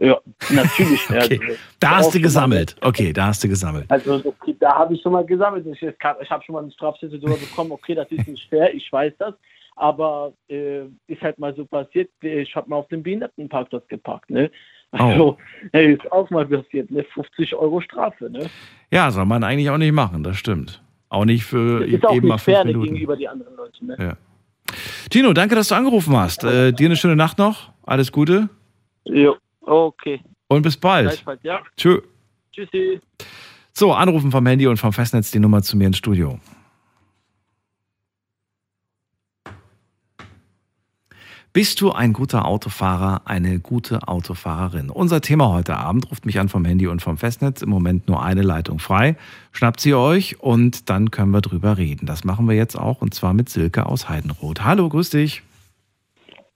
Ja, 0.01 0.21
natürlich. 0.51 1.01
Okay. 1.11 1.41
Also, 1.43 1.59
Da 1.81 1.97
hast 1.97 2.15
du 2.15 2.21
gesammelt. 2.21 2.77
Okay, 2.81 3.13
da 3.13 3.27
hast 3.27 3.43
du 3.43 3.49
gesammelt. 3.49 3.87
Also 3.89 4.23
okay, 4.25 4.57
da 4.59 4.75
habe 4.77 4.95
ich 4.95 5.03
schon 5.03 5.13
mal 5.13 5.25
gesammelt. 5.25 5.67
Ich, 5.67 5.83
ich 5.83 5.97
habe 6.05 6.45
schon 6.45 6.53
mal 6.53 6.63
eine 6.63 6.73
Strafzettel 6.73 7.19
drüber 7.19 7.37
bekommen. 7.37 7.73
Okay, 7.73 7.95
das 7.95 8.11
ist 8.11 8.27
nicht 8.29 8.49
fair, 8.49 8.73
ich 8.75 8.91
weiß 8.93 9.13
das. 9.19 9.35
Aber 9.77 10.33
äh, 10.49 10.83
ist 11.07 11.23
halt 11.23 11.39
mal 11.39 11.55
so 11.55 11.65
passiert. 11.65 12.11
Ich 12.21 12.55
habe 12.55 12.69
mal 12.69 12.77
auf 12.77 12.89
dem 12.89 13.03
Behindertenparkplatz 13.03 13.87
geparkt. 13.89 14.31
Ne? 14.31 14.51
Also 14.91 15.37
äh, 15.73 15.93
ist 15.93 16.11
auch 16.13 16.31
mal 16.31 16.47
passiert. 16.47 16.91
Ne? 16.91 17.05
50 17.15 17.55
Euro 17.55 17.81
Strafe. 17.81 18.31
Ne? 18.31 18.49
Ja, 18.91 19.11
soll 19.11 19.27
man 19.27 19.45
eigentlich 19.45 19.69
auch 19.71 19.79
nicht 19.79 19.93
machen, 19.93 20.23
das 20.23 20.37
stimmt. 20.39 20.83
Auch 21.11 21.25
nicht 21.25 21.45
für 21.45 21.85
ist 21.85 22.07
auch 22.07 22.15
eben 22.15 22.29
mal 22.29 22.35
nicht 22.35 22.45
fünf 22.45 22.57
fair 22.57 22.65
Minuten. 22.65 22.85
gegenüber 22.87 23.17
die 23.17 23.29
anderen 23.29 23.57
Leute. 23.57 23.85
Ne? 23.85 23.97
Ja. 23.99 24.17
Tino, 25.11 25.33
danke, 25.33 25.55
dass 25.55 25.69
du 25.69 25.75
angerufen 25.75 26.17
hast. 26.17 26.45
Äh, 26.45 26.73
dir 26.73 26.87
eine 26.87 26.97
schöne 26.97 27.17
Nacht 27.17 27.39
noch. 27.39 27.71
Alles 27.85 28.13
Gute 28.13 28.49
Jo, 29.05 29.37
okay. 29.63 30.21
und 30.49 30.63
bis 30.63 30.77
bald. 30.77 31.25
Ja. 31.43 31.61
Tschö. 31.77 32.01
Tschüssi. 32.53 33.01
So, 33.73 33.93
anrufen 33.93 34.31
vom 34.31 34.45
Handy 34.45 34.67
und 34.67 34.77
vom 34.77 34.93
Festnetz 34.93 35.31
die 35.31 35.39
Nummer 35.39 35.63
zu 35.63 35.77
mir 35.77 35.87
ins 35.87 35.97
Studio. 35.97 36.39
Bist 41.55 41.81
du 41.81 41.93
ein 41.93 42.13
guter 42.13 42.45
Autofahrer, 42.45 43.23
eine 43.25 43.59
gute 43.59 44.07
Autofahrerin? 44.07 44.91
Unser 44.91 45.23
Thema 45.23 45.53
heute 45.53 45.77
Abend 45.77 46.11
ruft 46.11 46.27
mich 46.27 46.39
an 46.39 46.51
vom 46.51 46.65
Handy 46.65 46.87
und 46.87 47.01
vom 47.01 47.17
Festnetz. 47.17 47.63
Im 47.63 47.71
Moment 47.71 48.07
nur 48.07 48.23
eine 48.23 48.43
Leitung 48.43 48.79
frei. 48.79 49.17
Schnappt 49.53 49.81
sie 49.81 49.95
euch 49.95 50.41
und 50.41 50.91
dann 50.91 51.11
können 51.11 51.31
wir 51.31 51.41
drüber 51.41 51.79
reden. 51.79 52.07
Das 52.07 52.23
machen 52.25 52.47
wir 52.49 52.55
jetzt 52.55 52.77
auch 52.77 53.01
und 53.01 53.15
zwar 53.15 53.33
mit 53.33 53.49
Silke 53.49 53.87
aus 53.87 54.11
Heidenroth. 54.11 54.63
Hallo, 54.63 54.89
grüß 54.91 55.11
dich. 55.11 55.43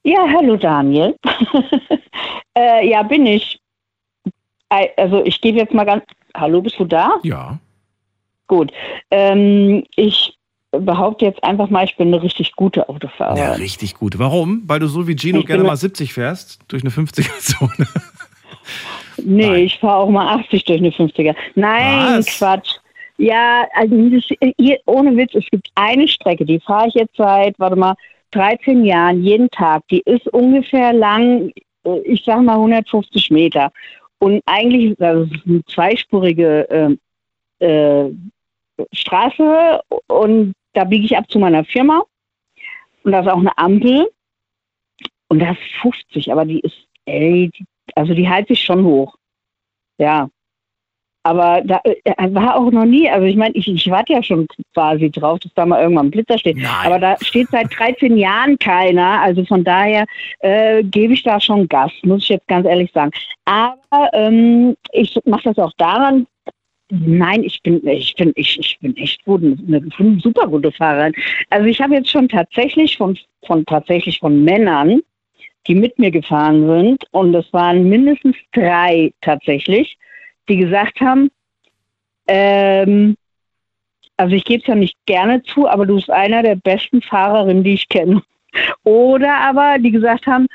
Ja, 0.04 0.26
hallo 0.28 0.56
Daniel. 0.56 1.16
äh, 2.54 2.88
ja, 2.88 3.02
bin 3.02 3.24
ich. 3.24 3.58
Also 4.68 5.24
ich 5.24 5.40
gebe 5.40 5.58
jetzt 5.58 5.72
mal 5.72 5.84
ganz. 5.84 6.04
Hallo, 6.36 6.60
bist 6.60 6.78
du 6.78 6.84
da? 6.84 7.18
Ja. 7.22 7.58
Gut. 8.46 8.72
Ähm, 9.10 9.84
ich 9.96 10.34
behaupte 10.72 11.24
jetzt 11.26 11.42
einfach 11.44 11.68
mal, 11.70 11.84
ich 11.84 11.96
bin 11.96 12.08
eine 12.08 12.22
richtig 12.22 12.54
gute 12.56 12.80
Ja, 12.80 12.88
Autofahrerin. 12.88 13.60
richtig 13.60 13.94
gut. 13.94 14.18
Warum? 14.18 14.62
Weil 14.66 14.80
du 14.80 14.86
so 14.88 15.06
wie 15.06 15.14
Gino 15.16 15.40
Ich 15.40 15.46
gerne 15.46 15.64
mal 15.64 15.76
70 15.76 16.12
fährst 16.12 16.58
durch 16.68 16.82
eine 16.82 16.90
50er-Zone. 16.90 17.86
nee, 19.24 19.46
Nein. 19.46 19.64
ich 19.64 19.78
fahre 19.78 19.96
auch 19.98 20.10
mal 20.10 20.38
80 20.40 20.64
durch 20.64 20.78
eine 20.78 20.90
50er. 20.90 21.34
Nein, 21.54 22.18
Was? 22.18 22.26
Quatsch. 22.38 22.70
Ja, 23.18 23.66
also 23.74 23.94
ihr, 24.56 24.78
ohne 24.86 25.16
Witz, 25.16 25.34
es 25.34 25.44
gibt 25.50 25.68
eine 25.74 26.08
Strecke, 26.08 26.44
die 26.44 26.58
fahre 26.60 26.88
ich 26.88 26.94
jetzt 26.94 27.16
seit, 27.16 27.58
warte 27.58 27.76
mal, 27.76 27.94
13 28.32 28.84
Jahren, 28.84 29.22
jeden 29.22 29.50
Tag. 29.50 29.82
Die 29.88 30.00
ist 30.06 30.26
ungefähr 30.28 30.92
lang, 30.94 31.52
äh, 31.84 31.98
ich 32.04 32.24
sag 32.24 32.42
mal 32.42 32.54
150 32.54 33.30
Meter. 33.30 33.70
Und 34.18 34.42
eigentlich 34.46 34.96
das 34.98 35.28
ist 35.30 35.46
eine 35.46 35.64
zweispurige 35.66 36.98
äh, 37.60 37.64
äh, 37.66 38.10
Straße 38.92 39.80
und 40.08 40.54
da 40.74 40.84
biege 40.84 41.04
ich 41.04 41.16
ab 41.16 41.30
zu 41.30 41.38
meiner 41.38 41.64
Firma. 41.64 42.04
Und 43.04 43.12
da 43.12 43.20
ist 43.20 43.28
auch 43.28 43.38
eine 43.38 43.56
Ampel. 43.58 44.10
Und 45.28 45.38
da 45.38 45.52
ist 45.52 45.62
50, 45.80 46.30
aber 46.30 46.44
die 46.44 46.60
ist, 46.60 46.76
ey, 47.06 47.50
die, 47.50 47.64
also 47.94 48.14
die 48.14 48.28
hält 48.28 48.48
sich 48.48 48.62
schon 48.62 48.84
hoch. 48.84 49.16
Ja. 49.98 50.28
Aber 51.24 51.62
da 51.64 51.80
äh, 51.84 52.34
war 52.34 52.56
auch 52.56 52.70
noch 52.72 52.84
nie, 52.84 53.08
also 53.08 53.26
ich 53.26 53.36
meine, 53.36 53.54
ich, 53.54 53.68
ich 53.68 53.88
warte 53.88 54.12
ja 54.12 54.22
schon 54.22 54.48
quasi 54.74 55.08
drauf, 55.08 55.38
dass 55.38 55.54
da 55.54 55.64
mal 55.64 55.80
irgendwann 55.80 56.06
ein 56.06 56.10
Blitzer 56.10 56.36
steht. 56.36 56.56
Nein. 56.56 56.66
Aber 56.84 56.98
da 56.98 57.16
steht 57.20 57.48
seit 57.50 57.68
13 57.78 58.16
Jahren 58.16 58.58
keiner. 58.58 59.20
Also 59.20 59.44
von 59.44 59.62
daher 59.62 60.04
äh, 60.40 60.82
gebe 60.82 61.14
ich 61.14 61.22
da 61.22 61.40
schon 61.40 61.68
Gas, 61.68 61.92
muss 62.02 62.24
ich 62.24 62.30
jetzt 62.30 62.48
ganz 62.48 62.66
ehrlich 62.66 62.90
sagen. 62.92 63.12
Aber 63.44 64.10
ähm, 64.12 64.76
ich 64.92 65.16
mache 65.24 65.44
das 65.44 65.58
auch 65.58 65.72
daran. 65.76 66.26
Nein, 66.94 67.42
ich 67.42 67.62
bin, 67.62 67.86
ich 67.88 68.14
bin, 68.16 68.32
ich, 68.34 68.58
ich 68.58 68.78
bin 68.80 68.94
echt 68.98 69.24
gut, 69.24 69.42
eine, 69.42 69.82
super 70.20 70.46
gute 70.46 70.70
Fahrerin. 70.72 71.14
Also 71.48 71.66
ich 71.66 71.80
habe 71.80 71.94
jetzt 71.94 72.10
schon 72.10 72.28
tatsächlich 72.28 72.98
von, 72.98 73.18
von 73.46 73.64
tatsächlich 73.64 74.18
von 74.18 74.44
Männern, 74.44 75.00
die 75.66 75.74
mit 75.74 75.98
mir 75.98 76.10
gefahren 76.10 76.66
sind, 76.66 77.02
und 77.12 77.32
das 77.32 77.50
waren 77.54 77.88
mindestens 77.88 78.36
drei 78.52 79.10
tatsächlich, 79.22 79.96
die 80.50 80.58
gesagt 80.58 81.00
haben, 81.00 81.30
ähm, 82.28 83.16
also 84.18 84.34
ich 84.34 84.44
gebe 84.44 84.60
es 84.60 84.66
ja 84.66 84.74
nicht 84.74 84.98
gerne 85.06 85.42
zu, 85.44 85.66
aber 85.66 85.86
du 85.86 85.94
bist 85.94 86.10
einer 86.10 86.42
der 86.42 86.56
besten 86.56 87.00
Fahrerinnen, 87.00 87.64
die 87.64 87.72
ich 87.72 87.88
kenne. 87.88 88.22
Oder 88.84 89.34
aber 89.38 89.78
die 89.78 89.92
gesagt 89.92 90.26
haben, 90.26 90.46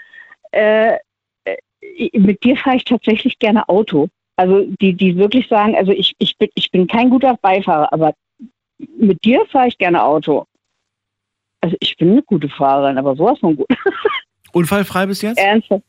äh, 0.52 0.98
äh, 1.46 2.20
mit 2.20 2.44
dir 2.44 2.56
fahre 2.58 2.78
ich 2.78 2.84
tatsächlich 2.84 3.40
gerne 3.40 3.68
Auto. 3.68 4.08
Also 4.38 4.66
die, 4.80 4.94
die 4.94 5.18
wirklich 5.18 5.48
sagen, 5.48 5.76
also 5.76 5.92
ich, 5.92 6.14
ich, 6.20 6.38
bin, 6.38 6.50
ich 6.54 6.72
bin 6.72 6.88
kein 6.88 7.10
guter 7.10 7.38
Beifahrer, 7.42 7.92
aber 7.92 8.14
mit 8.98 9.24
dir 9.26 9.46
fahre 9.52 9.68
ich 9.68 9.78
gerne 9.78 10.04
Auto. 10.04 10.46
Also 11.62 11.76
ich 11.80 11.98
bin 11.98 12.12
eine 12.12 12.24
gute 12.24 12.48
Fahrerin, 12.48 12.98
aber 12.98 13.16
sowas 13.16 13.40
von 13.40 13.56
gut. 13.56 13.68
Unfallfrei 14.54 15.08
bis 15.08 15.22
jetzt? 15.24 15.40
Ernsthaft? 15.40 15.84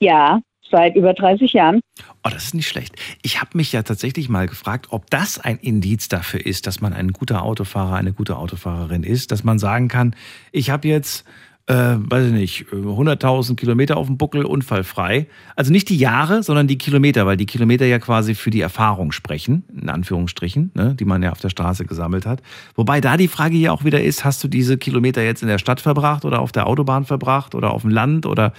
Ja, 0.00 0.40
seit 0.68 0.96
über 0.96 1.14
30 1.14 1.52
Jahren. 1.52 1.80
Oh, 2.24 2.30
das 2.30 2.46
ist 2.46 2.54
nicht 2.54 2.66
schlecht. 2.66 2.96
Ich 3.22 3.40
habe 3.40 3.56
mich 3.56 3.72
ja 3.72 3.84
tatsächlich 3.84 4.28
mal 4.28 4.48
gefragt, 4.48 4.88
ob 4.90 5.08
das 5.10 5.38
ein 5.38 5.58
Indiz 5.58 6.08
dafür 6.08 6.44
ist, 6.44 6.66
dass 6.66 6.80
man 6.80 6.92
ein 6.92 7.12
guter 7.12 7.44
Autofahrer, 7.44 7.94
eine 7.94 8.12
gute 8.12 8.36
Autofahrerin 8.36 9.04
ist, 9.04 9.30
dass 9.30 9.44
man 9.44 9.60
sagen 9.60 9.86
kann, 9.86 10.16
ich 10.50 10.70
habe 10.70 10.88
jetzt, 10.88 11.24
äh, 11.66 11.74
weiß 11.74 12.26
ich 12.26 12.32
nicht, 12.32 12.66
äh, 12.72 12.76
100.000 12.76 13.56
Kilometer 13.56 13.96
auf 13.96 14.06
dem 14.06 14.18
Buckel, 14.18 14.44
unfallfrei. 14.44 15.26
Also 15.54 15.72
nicht 15.72 15.88
die 15.88 15.96
Jahre, 15.96 16.42
sondern 16.42 16.66
die 16.66 16.78
Kilometer, 16.78 17.26
weil 17.26 17.36
die 17.36 17.46
Kilometer 17.46 17.86
ja 17.86 17.98
quasi 17.98 18.34
für 18.34 18.50
die 18.50 18.60
Erfahrung 18.60 19.12
sprechen, 19.12 19.64
in 19.80 19.88
Anführungsstrichen, 19.88 20.72
ne, 20.74 20.96
die 20.98 21.04
man 21.04 21.22
ja 21.22 21.30
auf 21.30 21.40
der 21.40 21.50
Straße 21.50 21.84
gesammelt 21.84 22.26
hat. 22.26 22.42
Wobei 22.74 23.00
da 23.00 23.16
die 23.16 23.28
Frage 23.28 23.56
ja 23.56 23.72
auch 23.72 23.84
wieder 23.84 24.02
ist, 24.02 24.24
hast 24.24 24.42
du 24.42 24.48
diese 24.48 24.76
Kilometer 24.76 25.22
jetzt 25.22 25.42
in 25.42 25.48
der 25.48 25.58
Stadt 25.58 25.80
verbracht 25.80 26.24
oder 26.24 26.40
auf 26.40 26.52
der 26.52 26.66
Autobahn 26.66 27.04
verbracht 27.04 27.54
oder 27.54 27.72
auf 27.72 27.82
dem 27.82 27.90
Land 27.90 28.26
oder 28.26 28.52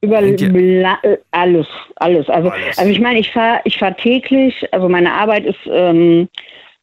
Über 0.00 0.22
äh, 1.02 1.18
alles, 1.32 1.66
alles. 1.96 2.28
Also, 2.28 2.50
Alles. 2.50 2.78
also 2.78 2.90
ich 2.90 3.00
meine, 3.00 3.18
ich 3.18 3.32
fahre 3.32 3.60
ich 3.64 3.78
fahr 3.78 3.96
täglich, 3.96 4.54
also 4.72 4.88
meine 4.88 5.12
Arbeit 5.12 5.44
ist 5.44 5.58
ähm, 5.66 6.28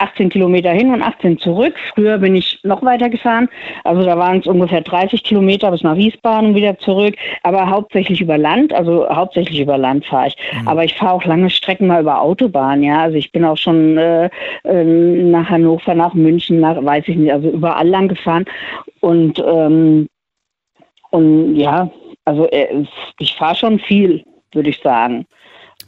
18 0.02 0.30
Kilometer 0.30 0.72
hin 0.72 0.94
und 0.94 1.02
18 1.02 1.38
zurück. 1.40 1.76
Früher 1.94 2.18
bin 2.18 2.36
ich 2.36 2.60
noch 2.64 2.82
weiter 2.84 3.10
gefahren. 3.10 3.48
Also 3.84 4.04
da 4.04 4.18
waren 4.18 4.40
es 4.40 4.48
ungefähr 4.48 4.82
30 4.82 5.24
Kilometer 5.24 5.72
bis 5.72 5.84
nach 5.84 5.96
Wiesbaden 5.96 6.50
und 6.50 6.56
wieder 6.56 6.78
zurück. 6.80 7.16
Aber 7.44 7.70
hauptsächlich 7.70 8.22
über 8.22 8.38
Land, 8.38 8.74
also 8.74 9.08
hauptsächlich 9.10 9.60
über 9.60 9.78
Land 9.78 10.06
fahre 10.06 10.28
ich. 10.28 10.38
Aber 10.66 10.84
ich 10.84 10.96
fahre 10.96 11.14
auch 11.14 11.26
lange 11.26 11.50
Strecken 11.50 11.88
mal 11.88 12.02
über 12.02 12.22
Autobahn, 12.22 12.84
ja. 12.84 13.02
Also 13.02 13.18
ich 13.18 13.32
bin 13.32 13.46
auch 13.46 13.58
schon 13.58 13.98
äh, 13.98 14.30
äh, 14.64 14.84
nach 14.84 15.50
Hannover, 15.50 15.94
nach 15.94 16.14
München, 16.14 16.60
nach, 16.60 16.84
weiß 16.84 17.08
ich 17.08 17.16
nicht, 17.16 17.32
also 17.32 17.50
überall 17.50 17.88
lang 17.88 18.08
gefahren. 18.08 18.46
Und 19.00 19.44
ähm, 19.46 20.08
und 21.12 21.56
ja, 21.56 21.92
also 22.26 22.50
äh, 22.50 22.86
ich 23.20 23.36
fahre 23.36 23.56
schon 23.56 23.80
viel, 23.80 24.24
würde 24.54 24.70
ich 24.70 24.80
sagen. 24.80 25.26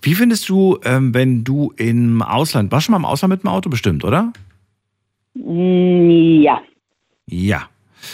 Wie 0.03 0.15
findest 0.15 0.49
du, 0.49 0.77
ähm, 0.83 1.13
wenn 1.13 1.45
du 1.45 1.73
im 1.77 2.21
Ausland, 2.21 2.71
warst 2.73 2.83
du 2.83 2.91
schon 2.91 3.01
mal 3.01 3.07
im 3.07 3.11
Ausland 3.11 3.31
mit 3.31 3.43
dem 3.43 3.47
Auto 3.49 3.69
bestimmt, 3.69 4.03
oder? 4.03 4.33
Mm, 5.33 6.41
Ja. 6.41 6.61
Ja. 7.25 7.63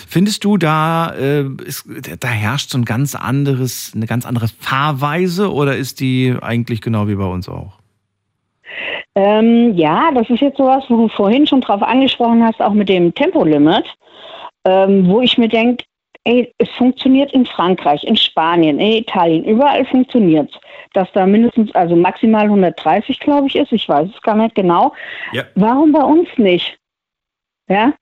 Findest 0.07 0.43
du, 0.43 0.57
da, 0.57 1.11
äh, 1.15 1.45
ist, 1.65 1.85
da 2.19 2.27
herrscht 2.27 2.69
so 2.69 2.77
ein 2.77 2.85
ganz 2.85 3.15
anderes, 3.15 3.91
eine 3.95 4.05
ganz 4.05 4.27
andere 4.27 4.47
Fahrweise 4.47 5.51
oder 5.51 5.75
ist 5.75 5.99
die 5.99 6.35
eigentlich 6.39 6.81
genau 6.81 7.07
wie 7.07 7.15
bei 7.15 7.25
uns 7.25 7.49
auch? 7.49 7.79
Ähm, 9.15 9.73
ja, 9.75 10.11
das 10.13 10.29
ist 10.29 10.41
jetzt 10.41 10.57
sowas, 10.57 10.83
wo 10.89 10.95
du 10.97 11.07
vorhin 11.09 11.47
schon 11.47 11.61
drauf 11.61 11.81
angesprochen 11.81 12.43
hast, 12.43 12.61
auch 12.61 12.73
mit 12.73 12.87
dem 12.87 13.15
Tempolimit, 13.15 13.85
ähm, 14.65 15.07
wo 15.07 15.21
ich 15.21 15.39
mir 15.39 15.49
denke, 15.49 15.83
ey, 16.23 16.53
es 16.59 16.69
funktioniert 16.77 17.33
in 17.33 17.47
Frankreich, 17.47 18.03
in 18.03 18.15
Spanien, 18.15 18.79
in 18.79 18.91
Italien, 18.91 19.43
überall 19.43 19.85
funktioniert 19.85 20.51
es. 20.53 20.59
Dass 20.93 21.07
da 21.13 21.25
mindestens, 21.25 21.73
also 21.75 21.95
maximal 21.95 22.45
130, 22.45 23.19
glaube 23.19 23.47
ich, 23.47 23.55
ist, 23.55 23.71
ich 23.71 23.87
weiß 23.87 24.09
es 24.15 24.21
gar 24.21 24.35
nicht 24.35 24.55
genau. 24.55 24.93
Ja. 25.33 25.43
Warum 25.55 25.91
bei 25.91 26.03
uns 26.03 26.27
nicht? 26.37 26.77
Ja? 27.67 27.93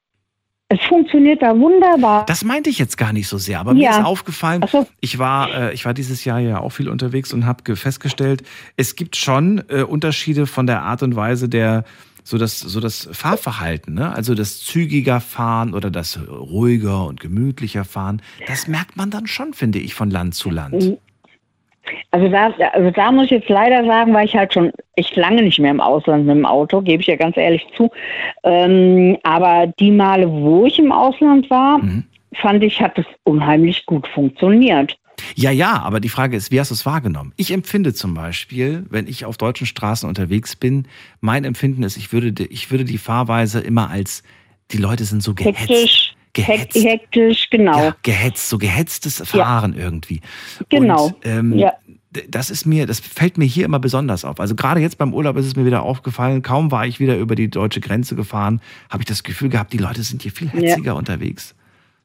Es 0.69 0.81
funktioniert 0.81 1.41
da 1.41 1.57
wunderbar. 1.57 2.25
Das 2.25 2.43
meinte 2.43 2.69
ich 2.69 2.77
jetzt 2.77 2.97
gar 2.97 3.13
nicht 3.13 3.27
so 3.29 3.38
sehr, 3.38 3.59
aber 3.59 3.73
mir 3.73 3.83
Ja. 3.83 3.99
ist 3.99 4.05
aufgefallen, 4.05 4.65
so. 4.69 4.85
ich 4.99 5.17
war, 5.17 5.53
äh, 5.53 5.73
ich 5.73 5.85
war 5.85 5.93
dieses 5.93 6.25
Jahr 6.25 6.39
ja 6.39 6.59
auch 6.59 6.71
viel 6.71 6.89
unterwegs 6.89 7.33
und 7.33 7.45
habe 7.45 7.75
festgestellt, 7.75 8.43
es 8.75 8.95
gibt 8.97 9.15
schon 9.15 9.63
äh, 9.69 9.83
Unterschiede 9.83 10.45
von 10.45 10.67
der 10.67 10.81
Art 10.81 11.03
und 11.03 11.15
Weise 11.15 11.47
der 11.47 11.85
so 12.25 12.38
das, 12.38 12.59
so 12.59 12.81
das 12.81 13.07
Fahrverhalten, 13.13 13.93
ne? 13.93 14.13
also 14.13 14.35
das 14.35 14.59
zügiger 14.59 15.21
Fahren 15.21 15.73
oder 15.73 15.89
das 15.89 16.19
ruhiger 16.29 17.05
und 17.05 17.21
gemütlicher 17.21 17.85
Fahren, 17.85 18.21
das 18.47 18.67
merkt 18.67 18.97
man 18.97 19.09
dann 19.09 19.27
schon, 19.27 19.53
finde 19.53 19.79
ich, 19.79 19.93
von 19.93 20.11
Land 20.11 20.35
zu 20.35 20.49
Land. 20.49 20.97
Also 22.11 22.27
da, 22.29 22.51
also 22.73 22.91
da 22.91 23.11
muss 23.11 23.25
ich 23.25 23.31
jetzt 23.31 23.49
leider 23.49 23.85
sagen, 23.85 24.13
weil 24.13 24.25
ich 24.25 24.35
halt 24.35 24.53
schon 24.53 24.71
echt 24.95 25.15
lange 25.15 25.41
nicht 25.43 25.59
mehr 25.59 25.71
im 25.71 25.81
Ausland 25.81 26.25
mit 26.25 26.35
dem 26.35 26.45
Auto, 26.45 26.81
gebe 26.81 27.01
ich 27.01 27.07
ja 27.07 27.15
ganz 27.15 27.38
ehrlich 27.38 27.65
zu. 27.75 27.89
Ähm, 28.43 29.17
aber 29.23 29.67
die 29.79 29.91
Male, 29.91 30.29
wo 30.29 30.65
ich 30.65 30.79
im 30.79 30.91
Ausland 30.91 31.49
war, 31.49 31.79
Mhm. 31.79 32.03
fand 32.35 32.63
ich, 32.63 32.81
hat 32.81 32.97
es 32.97 33.05
unheimlich 33.23 33.85
gut 33.85 34.07
funktioniert. 34.07 34.97
Ja, 35.35 35.49
ja, 35.49 35.81
aber 35.81 35.99
die 35.99 36.09
Frage 36.09 36.38
ist, 36.38 36.51
wie 36.51 36.59
hast 36.59 36.69
du 36.69 36.75
es 36.75 36.85
wahrgenommen? 36.85 37.33
Ich 37.38 37.51
empfinde 37.51 37.93
zum 37.93 38.13
Beispiel, 38.13 38.85
wenn 38.89 39.07
ich 39.07 39.25
auf 39.25 39.38
deutschen 39.38 39.65
Straßen 39.65 40.07
unterwegs 40.07 40.55
bin, 40.55 40.88
mein 41.21 41.43
Empfinden 41.43 41.81
ist, 41.83 41.97
ich 41.97 42.13
würde, 42.13 42.31
die- 42.31 42.45
ich 42.47 42.69
würde 42.69 42.85
die 42.85 42.99
Fahrweise 42.99 43.59
immer 43.59 43.89
als, 43.89 44.21
die 44.71 44.77
Leute 44.77 45.05
sind 45.05 45.23
so 45.23 45.33
gehetzt. 45.33 45.61
Hektisch, 45.61 46.09
hek 46.11 46.16
Gehetzt. 46.34 46.75
hektisch, 46.75 47.49
genau. 47.49 47.78
Ja, 47.86 47.95
gehetzt, 48.03 48.49
so 48.49 48.57
gehetztes 48.57 49.21
Fahren 49.28 49.75
irgendwie. 49.78 50.21
Genau. 50.69 51.07
Und, 51.07 51.15
ähm, 51.25 51.57
Ja. 51.57 51.73
Das 52.30 52.49
ist 52.49 52.65
mir, 52.65 52.88
das 52.88 52.99
fällt 52.99 53.38
mir 53.38 53.45
hier 53.45 53.65
immer 53.65 53.80
besonders 53.80 54.25
auf. 54.25 54.39
Also 54.39 54.55
gerade 54.55 54.80
jetzt 54.80 54.97
beim 54.97 55.13
Urlaub 55.13 55.38
ist 55.38 55.45
es 55.45 55.55
mir 55.55 55.65
wieder 55.65 55.84
aufgefallen. 55.84 56.41
Kaum 56.41 56.71
war 56.71 56.88
ich 56.88 56.99
wieder 56.99 57.15
über 57.17 57.36
die 57.36 57.47
deutsche 57.49 57.80
Grenze 57.80 58.15
gefahren, 58.15 58.59
habe 58.89 59.03
ich 59.03 59.07
das 59.07 59.23
Gefühl 59.23 59.49
gehabt, 59.49 59.71
die 59.71 59.78
Leute 59.78 60.01
sind 60.01 60.23
hier 60.23 60.32
viel 60.32 60.47
Ja. 60.47 60.61
hetziger 60.61 60.95
unterwegs. 60.95 61.53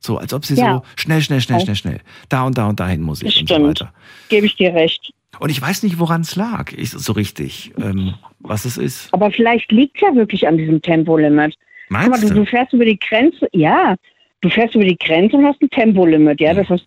So, 0.00 0.18
als 0.18 0.34
ob 0.34 0.44
sie 0.44 0.54
Ja. 0.54 0.78
so 0.78 0.82
schnell, 0.96 1.22
schnell, 1.22 1.40
schnell, 1.40 1.58
Ja. 1.60 1.64
schnell, 1.64 1.76
schnell. 1.76 2.00
Da 2.28 2.42
und 2.42 2.58
da 2.58 2.66
und 2.68 2.78
dahin 2.80 3.00
muss 3.00 3.22
ich 3.22 3.32
Das 3.32 3.40
und 3.42 3.48
so 3.48 3.54
stimmt. 3.54 3.68
weiter. 3.80 3.92
Gebe 4.28 4.44
ich 4.46 4.56
dir 4.56 4.74
recht. 4.74 5.12
Und 5.38 5.48
ich 5.50 5.62
weiß 5.62 5.82
nicht, 5.84 5.98
woran 5.98 6.22
es 6.22 6.36
lag, 6.36 6.72
ich, 6.72 6.90
so 6.90 7.12
richtig, 7.12 7.72
ähm, 7.80 8.14
was 8.40 8.66
es 8.66 8.76
ist. 8.76 9.08
Aber 9.14 9.30
vielleicht 9.30 9.72
liegt 9.72 9.96
es 9.96 10.02
ja 10.02 10.14
wirklich 10.14 10.46
an 10.46 10.58
diesem 10.58 10.82
Tempolimit. 10.82 11.54
Guck 11.88 11.90
mal, 11.98 12.08
Meinst 12.08 12.28
du 12.28 12.34
du? 12.34 12.44
fährst 12.44 12.72
über 12.74 12.84
die 12.84 12.98
Grenze, 12.98 13.46
ja, 13.52 13.94
du 14.42 14.50
fährst 14.50 14.74
über 14.74 14.84
die 14.84 14.98
Grenze 14.98 15.36
und 15.36 15.46
hast 15.46 15.62
ein 15.62 15.70
Tempolimit, 15.70 16.40
ja, 16.40 16.52
das 16.52 16.68
ist, 16.68 16.86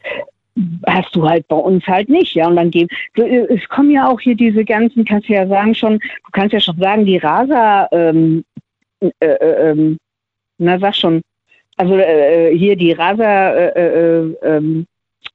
hast 0.87 1.15
du 1.15 1.27
halt 1.27 1.47
bei 1.47 1.55
uns 1.55 1.85
halt 1.87 2.09
nicht, 2.09 2.35
ja, 2.35 2.47
und 2.47 2.57
dann 2.57 2.69
geben, 2.69 2.89
äh, 3.17 3.45
es 3.49 3.67
kommen 3.69 3.91
ja 3.91 4.07
auch 4.07 4.19
hier 4.19 4.35
diese 4.35 4.63
ganzen, 4.63 5.03
kannst 5.03 5.27
du 5.27 5.33
ja 5.33 5.47
sagen 5.47 5.73
schon, 5.73 5.99
du 5.99 6.31
kannst 6.31 6.53
ja 6.53 6.59
schon 6.59 6.77
sagen, 6.77 7.05
die 7.05 7.17
Rasa, 7.17 7.87
ähm, 7.91 8.43
äh, 8.99 9.09
äh, 9.19 9.71
ähm, 9.71 9.97
na 10.57 10.79
sag 10.79 10.95
schon, 10.95 11.21
also 11.77 11.95
äh, 11.95 12.55
hier 12.55 12.75
die 12.75 12.91
Rasa, 12.91 13.51
äh, 13.53 14.19
äh, 14.19 14.35
ähm, 14.43 14.85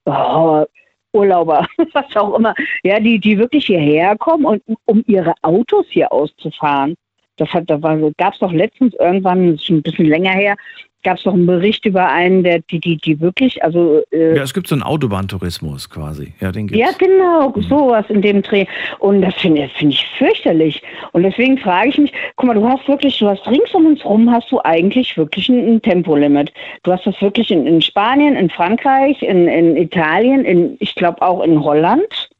oh, 0.05 0.65
Urlauber, 1.13 1.67
was 1.93 2.17
auch 2.17 2.39
immer, 2.39 2.55
ja, 2.83 3.01
die, 3.01 3.19
die 3.19 3.39
wirklich 3.39 3.67
hierher 3.67 4.17
kommen 4.17 4.45
und 4.45 4.63
um 4.85 5.03
ihre 5.07 5.35
Autos 5.43 5.87
hier 5.89 6.13
auszufahren. 6.13 6.95
Das 7.37 7.49
hat, 7.55 7.69
da 7.71 7.81
war, 7.83 7.99
gab 8.19 8.35
es 8.35 8.39
doch 8.39 8.53
letztens 8.53 8.95
irgendwann, 8.95 9.53
das 9.53 9.55
ist 9.57 9.67
schon 9.67 9.77
ein 9.79 9.83
bisschen 9.83 10.07
länger 10.07 10.33
her, 10.33 10.57
gab 11.03 11.17
es 11.17 11.23
doch 11.23 11.33
einen 11.35 11.47
Bericht 11.47 11.87
über 11.87 12.09
einen, 12.09 12.43
der 12.43 12.61
die, 12.61 12.79
die, 12.79 12.97
die 12.97 13.21
wirklich, 13.21 13.63
also 13.65 14.03
äh, 14.11 14.37
Ja, 14.37 14.43
es 14.43 14.53
gibt 14.53 14.69
so 14.69 14.75
einen 14.75 14.83
Autobahntourismus 14.83 15.89
quasi. 15.89 16.35
Ja, 16.41 16.53
den 16.53 16.67
gibt's. 16.67 16.81
ja, 16.81 16.91
genau, 16.99 17.53
sowas 17.69 18.05
in 18.09 18.23
dem 18.23 18.43
Dreh. 18.43 18.67
Und 18.99 19.23
das 19.23 19.35
finde 19.37 19.69
finde 19.77 19.95
ich 19.95 20.07
fürchterlich. 20.19 20.83
Und 21.13 21.23
deswegen 21.23 21.59
frage 21.59 21.91
ich 21.91 21.99
mich, 21.99 22.13
guck 22.37 22.47
mal, 22.47 22.55
du 22.55 22.69
hast 22.69 22.87
wirklich, 22.89 23.19
du 23.19 23.29
hast 23.29 23.47
rings 23.47 23.73
um 23.75 23.87
uns 23.87 24.05
rum 24.05 24.31
hast 24.31 24.51
du 24.51 24.61
eigentlich 24.65 25.17
wirklich 25.17 25.49
ein, 25.49 25.75
ein 25.75 25.83
Tempolimit. 25.83 26.53
Du 26.83 26.93
hast 26.93 27.07
das 27.07 27.21
wirklich 27.21 27.51
in, 27.51 27.67
in 27.67 27.81
Spanien, 27.81 28.37
in 28.37 28.51
Frankreich, 28.51 29.23
in, 29.23 29.49
in 29.49 29.77
Italien, 29.77 30.45
in, 30.45 30.77
ich 30.81 30.95
glaube 30.95 31.23
auch 31.23 31.43
in 31.43 31.63
Holland, 31.63 32.31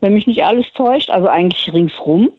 wenn 0.00 0.14
mich 0.14 0.26
nicht 0.26 0.44
alles 0.44 0.70
täuscht, 0.74 1.10
also 1.10 1.28
eigentlich 1.28 1.72
ringsrum. 1.72 2.30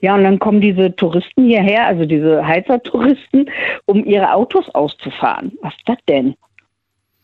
Ja, 0.00 0.14
und 0.14 0.24
dann 0.24 0.38
kommen 0.38 0.60
diese 0.60 0.94
Touristen 0.94 1.46
hierher, 1.46 1.86
also 1.86 2.04
diese 2.04 2.46
Heizertouristen, 2.46 3.50
um 3.86 4.04
ihre 4.04 4.32
Autos 4.32 4.68
auszufahren. 4.74 5.52
Was 5.62 5.74
ist 5.74 5.88
das 5.88 5.98
denn? 6.08 6.34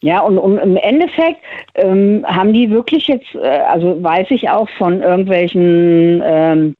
Ja, 0.01 0.21
und, 0.21 0.37
und 0.37 0.59
im 0.59 0.77
Endeffekt 0.77 1.41
ähm, 1.77 2.25
haben 2.27 2.53
die 2.53 2.71
wirklich 2.71 3.07
jetzt, 3.07 3.35
äh, 3.35 3.39
also 3.47 4.03
weiß 4.03 4.31
ich 4.31 4.51
auch 4.51 4.69
von 4.71 5.01
irgendwelchen 5.01 6.21
ähm, 6.23 6.75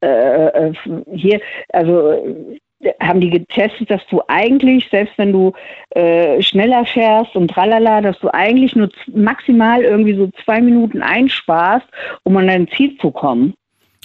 äh, 0.00 0.68
äh, 0.68 0.72
hier, 1.12 1.40
also 1.72 2.12
äh, 2.12 2.92
haben 3.02 3.20
die 3.20 3.30
getestet, 3.30 3.90
dass 3.90 4.06
du 4.10 4.22
eigentlich, 4.28 4.88
selbst 4.90 5.18
wenn 5.18 5.32
du 5.32 5.52
äh, 5.90 6.40
schneller 6.42 6.84
fährst 6.84 7.34
und 7.34 7.48
tralala, 7.48 8.00
dass 8.00 8.18
du 8.20 8.32
eigentlich 8.32 8.76
nur 8.76 8.90
maximal 9.08 9.82
irgendwie 9.82 10.14
so 10.14 10.30
zwei 10.44 10.60
Minuten 10.60 11.02
einsparst, 11.02 11.86
um 12.22 12.36
an 12.36 12.46
dein 12.46 12.68
Ziel 12.68 12.96
zu 12.98 13.10
kommen. 13.10 13.54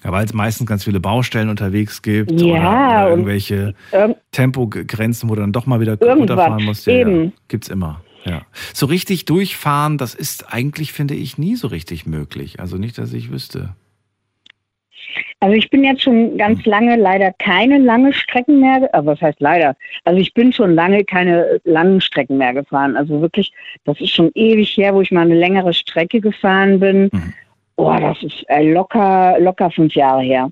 Ja, 0.04 0.12
weil 0.12 0.26
es 0.26 0.34
meistens 0.34 0.68
ganz 0.68 0.84
viele 0.84 1.00
Baustellen 1.00 1.50
unterwegs 1.50 2.02
gibt 2.02 2.32
Ja, 2.32 2.46
oder, 2.48 2.60
oder 3.06 3.10
irgendwelche 3.12 3.76
Irgend- 3.92 4.18
Tempogrenzen, 4.32 5.30
wo 5.30 5.36
du 5.36 5.42
dann 5.42 5.52
doch 5.52 5.66
mal 5.68 5.80
wieder 5.80 5.98
runterfahren 6.00 6.64
musst. 6.66 6.88
Ja, 6.88 6.94
ja. 6.94 7.00
eben. 7.00 7.34
Gibt's 7.48 7.68
immer. 7.70 8.02
Ja. 8.26 8.42
So 8.74 8.86
richtig 8.86 9.26
durchfahren, 9.26 9.98
das 9.98 10.14
ist 10.16 10.54
eigentlich, 10.54 10.92
finde 10.94 11.16
ich, 11.16 11.38
nie 11.38 11.56
so 11.56 11.68
richtig 11.68 12.06
möglich. 12.06 12.60
Also 12.60 12.78
nicht, 12.78 12.98
dass 12.98 13.14
ich 13.14 13.32
wüsste. 13.32 13.76
Also 15.40 15.56
ich 15.56 15.70
bin 15.72 15.84
jetzt 15.84 16.04
schon 16.04 16.38
ganz 16.38 16.64
lange 16.66 16.96
leider 16.96 17.34
keine 17.40 17.80
lange 17.80 18.14
Strecken 18.14 18.60
mehr, 18.60 18.88
aber 18.94 19.14
was 19.14 19.22
heißt 19.22 19.40
leider? 19.40 19.76
Also 20.04 20.20
ich 20.20 20.34
bin 20.36 20.54
schon 20.54 20.76
lange 20.76 21.04
keine 21.04 21.60
langen 21.64 22.00
Strecken 22.00 22.38
mehr 22.38 22.54
gefahren. 22.54 22.96
Also 22.96 23.22
wirklich, 23.22 23.52
das 23.84 24.00
ist 24.00 24.12
schon 24.12 24.30
ewig 24.36 24.78
her, 24.78 24.94
wo 24.94 25.02
ich 25.02 25.12
mal 25.12 25.22
eine 25.22 25.36
längere 25.36 25.74
Strecke 25.74 26.22
gefahren 26.22 26.80
bin. 26.80 27.10
Mhm. 27.12 27.34
Oh, 27.82 27.98
das 28.00 28.22
ist 28.22 28.46
äh, 28.48 28.72
locker, 28.72 29.40
locker 29.40 29.72
fünf 29.72 29.96
Jahre 29.96 30.22
her, 30.22 30.52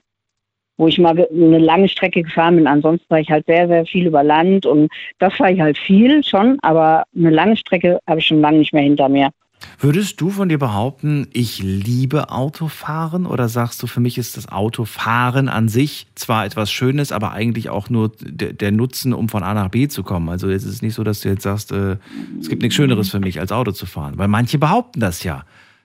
wo 0.78 0.88
ich 0.88 0.98
mal 0.98 1.12
eine 1.32 1.60
lange 1.60 1.88
Strecke 1.88 2.24
gefahren 2.24 2.56
bin. 2.56 2.66
Ansonsten 2.66 3.06
war 3.08 3.20
ich 3.20 3.30
halt 3.30 3.46
sehr, 3.46 3.68
sehr 3.68 3.86
viel 3.86 4.08
über 4.08 4.24
Land 4.24 4.66
und 4.66 4.92
das 5.20 5.40
war 5.40 5.52
ich 5.52 5.62
halt 5.62 5.78
viel 5.78 6.24
schon, 6.24 6.58
aber 6.64 7.04
eine 7.16 7.30
lange 7.30 7.56
Strecke 7.56 8.00
habe 8.08 8.20
ich 8.20 8.26
schon 8.26 8.42
lange 8.42 8.58
nicht 8.58 8.74
mehr 8.74 8.82
hinter 8.82 9.10
mir. 9.10 9.30
Würdest 9.78 10.20
du 10.22 10.32
von 10.32 10.50
dir 10.50 10.58
behaupten, 10.58 11.28
ich 11.32 11.62
liebe 11.62 12.32
Autofahren 12.32 13.28
oder 13.28 13.48
sagst 13.48 13.84
du, 13.84 13.88
für 13.88 14.00
mich 14.00 14.18
ist 14.18 14.36
das 14.36 14.50
Autofahren 14.52 15.50
an 15.50 15.70
sich 15.70 16.08
zwar 16.16 16.46
etwas 16.46 16.72
Schönes, 16.72 17.12
aber 17.12 17.34
eigentlich 17.34 17.70
auch 17.70 17.92
nur 17.92 18.12
der, 18.20 18.54
der 18.54 18.72
Nutzen, 18.72 19.14
um 19.14 19.30
von 19.30 19.44
A 19.44 19.54
nach 19.54 19.70
B 19.70 19.88
zu 19.88 20.02
kommen? 20.02 20.30
Also 20.30 20.50
es 20.50 20.64
ist 20.64 20.82
nicht 20.82 20.96
so, 20.96 21.04
dass 21.04 21.22
du 21.22 21.30
jetzt 21.30 21.44
sagst, 21.44 21.72
äh, 21.74 21.98
es 22.40 22.50
gibt 22.50 22.64
nichts 22.64 22.76
Schöneres 22.76 23.12
für 23.12 23.20
mich, 23.20 23.40
als 23.40 23.52
Auto 23.52 23.72
zu 23.72 23.86
fahren. 23.86 24.18
Weil 24.18 24.30
manche 24.30 24.58
behaupten 24.58 25.00
das 25.00 25.24
ja. 25.24 25.44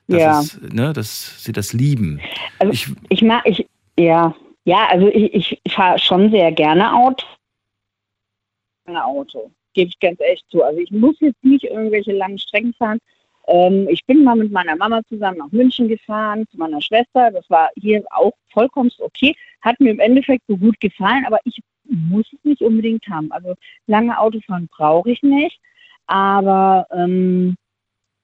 Das 0.08 0.20
Ja. 0.20 0.40
ist, 0.40 0.62
ne, 0.74 0.92
dass 0.92 1.42
sie 1.42 1.52
das 1.52 1.72
lieben. 1.72 2.20
Also 2.58 2.72
ich, 2.72 2.88
Ich 3.08 3.22
mag, 3.22 3.42
ich, 3.46 3.66
ja, 3.98 4.34
ja, 4.64 4.86
also 4.88 5.08
ich, 5.08 5.58
ich 5.62 5.72
fahre 5.72 5.98
schon 5.98 6.30
sehr 6.30 6.52
gerne 6.52 6.94
Auto. 6.94 7.26
Gerne 8.84 9.04
Auto, 9.04 9.50
gebe 9.72 9.88
ich 9.88 9.98
ganz 10.00 10.20
echt 10.20 10.44
zu. 10.50 10.62
Also 10.62 10.78
ich 10.78 10.90
muss 10.90 11.16
jetzt 11.20 11.42
nicht 11.42 11.64
irgendwelche 11.64 12.12
langen 12.12 12.38
Strecken 12.38 12.74
fahren. 12.74 12.98
Ähm, 13.46 13.88
ich 13.88 14.04
bin 14.06 14.24
mal 14.24 14.36
mit 14.36 14.50
meiner 14.52 14.76
Mama 14.76 15.00
zusammen 15.08 15.38
nach 15.38 15.52
München 15.52 15.88
gefahren, 15.88 16.46
zu 16.50 16.58
meiner 16.58 16.80
Schwester. 16.80 17.30
Das 17.30 17.48
war 17.50 17.70
hier 17.76 18.02
auch 18.10 18.32
vollkommen 18.52 18.90
okay. 18.98 19.34
Hat 19.62 19.78
mir 19.80 19.90
im 19.90 20.00
Endeffekt 20.00 20.44
so 20.48 20.56
gut 20.56 20.78
gefallen, 20.80 21.24
aber 21.26 21.38
ich 21.44 21.58
muss 21.84 22.26
es 22.32 22.42
nicht 22.44 22.62
unbedingt 22.62 23.06
haben. 23.08 23.30
Also 23.32 23.54
lange 23.86 24.18
Autofahren 24.18 24.68
brauche 24.68 25.10
ich 25.10 25.22
nicht. 25.22 25.58
Aber 26.06 26.86
ähm, 26.90 27.56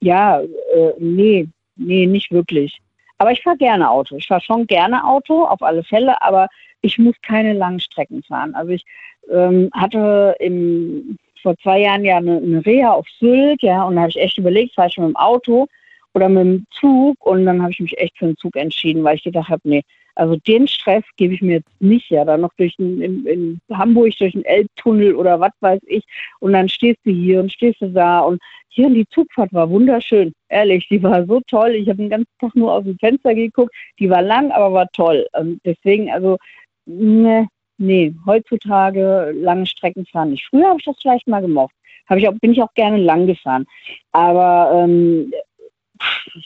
ja, 0.01 0.41
äh, 0.41 0.93
nee, 0.99 1.49
nee, 1.81 2.07
nicht 2.07 2.31
wirklich. 2.31 2.81
Aber 3.18 3.33
ich 3.33 3.43
fahre 3.43 3.57
gerne 3.57 3.91
Auto. 3.91 4.16
Ich 4.16 4.26
fahre 4.26 4.41
schon 4.41 4.66
gerne 4.66 5.05
Auto, 5.05 5.45
auf 5.45 5.62
alle 5.62 5.85
Fälle, 5.85 6.20
aber 6.22 6.49
ich 6.81 6.99
muss 6.99 7.14
keine 7.22 7.53
langen 7.53 7.81
Strecken 7.81 8.22
fahren. 8.22 8.55
Also 8.55 8.70
ich 8.72 8.85
ähm, 9.31 9.68
hatte 9.74 10.35
im, 10.41 11.18
vor 11.43 11.57
zwei 11.59 11.81
Jahren 11.81 12.05
ja 12.05 12.16
eine, 12.16 12.39
eine 12.39 12.64
Reha 12.64 12.93
auf 12.93 13.07
Sylt, 13.18 13.62
ja, 13.62 13.85
und 13.85 13.97
da 13.97 14.03
habe 14.03 14.11
ich 14.11 14.20
echt 14.20 14.39
überlegt, 14.39 14.74
fahre 14.74 14.89
ich 14.89 14.97
mit 14.97 15.09
dem 15.09 15.16
Auto 15.16 15.66
oder 16.14 16.28
mit 16.28 16.45
dem 16.45 16.66
Zug 16.70 17.16
und 17.24 17.45
dann 17.47 17.62
habe 17.62 17.72
ich 17.72 17.81
mich 17.81 17.99
echt 17.99 18.16
für 18.18 18.26
den 18.26 18.37
Zug 18.37 18.57
entschieden, 18.57 19.05
weil 19.05 19.16
ich 19.16 19.22
gedacht 19.22 19.49
habe, 19.49 19.62
nee, 19.64 19.83
also 20.14 20.36
den 20.36 20.68
Stress 20.68 21.04
gebe 21.16 21.34
ich 21.34 21.42
mir 21.42 21.56
jetzt 21.56 21.80
nicht, 21.80 22.11
ja, 22.11 22.24
dann 22.24 22.42
noch 22.42 22.54
durch 22.56 22.76
den, 22.76 23.00
in, 23.00 23.26
in 23.26 23.61
Hamburg 23.72 24.16
durch 24.18 24.32
den 24.32 24.44
Elbtunnel 24.44 25.14
oder 25.14 25.40
was 25.40 25.52
weiß 25.61 25.80
ich 25.86 26.04
und 26.40 26.52
dann 26.52 26.68
stehst 26.68 27.00
du 27.04 27.11
hier 27.11 27.40
und 27.40 27.52
stehst 27.52 27.80
du 27.80 27.88
da 27.90 28.20
und 28.20 28.40
hier 28.70 28.88
die 28.88 29.06
Zugfahrt 29.08 29.52
war 29.52 29.68
wunderschön, 29.68 30.32
ehrlich, 30.48 30.86
die 30.88 31.02
war 31.02 31.26
so 31.26 31.40
toll. 31.48 31.70
Ich 31.70 31.88
habe 31.88 31.98
den 31.98 32.08
ganzen 32.08 32.32
Tag 32.38 32.54
nur 32.54 32.72
aus 32.72 32.84
dem 32.84 32.98
Fenster 32.98 33.34
geguckt, 33.34 33.74
die 33.98 34.08
war 34.08 34.22
lang, 34.22 34.52
aber 34.52 34.72
war 34.72 34.88
toll. 34.92 35.26
Und 35.32 35.61
deswegen, 35.64 36.11
also, 36.11 36.38
ne, 36.86 37.48
nee, 37.78 38.14
heutzutage 38.26 39.32
lange 39.34 39.66
Strecken 39.66 40.06
fahren 40.06 40.30
nicht. 40.30 40.46
Früher 40.46 40.68
habe 40.68 40.78
ich 40.78 40.84
das 40.84 40.96
vielleicht 41.00 41.26
mal 41.26 41.40
gemocht. 41.40 41.74
Habe 42.08 42.20
ich 42.20 42.28
auch, 42.28 42.34
bin 42.40 42.52
ich 42.52 42.62
auch 42.62 42.72
gerne 42.74 42.98
lang 42.98 43.26
gefahren. 43.26 43.66
Aber 44.12 44.84
ähm, 44.84 45.32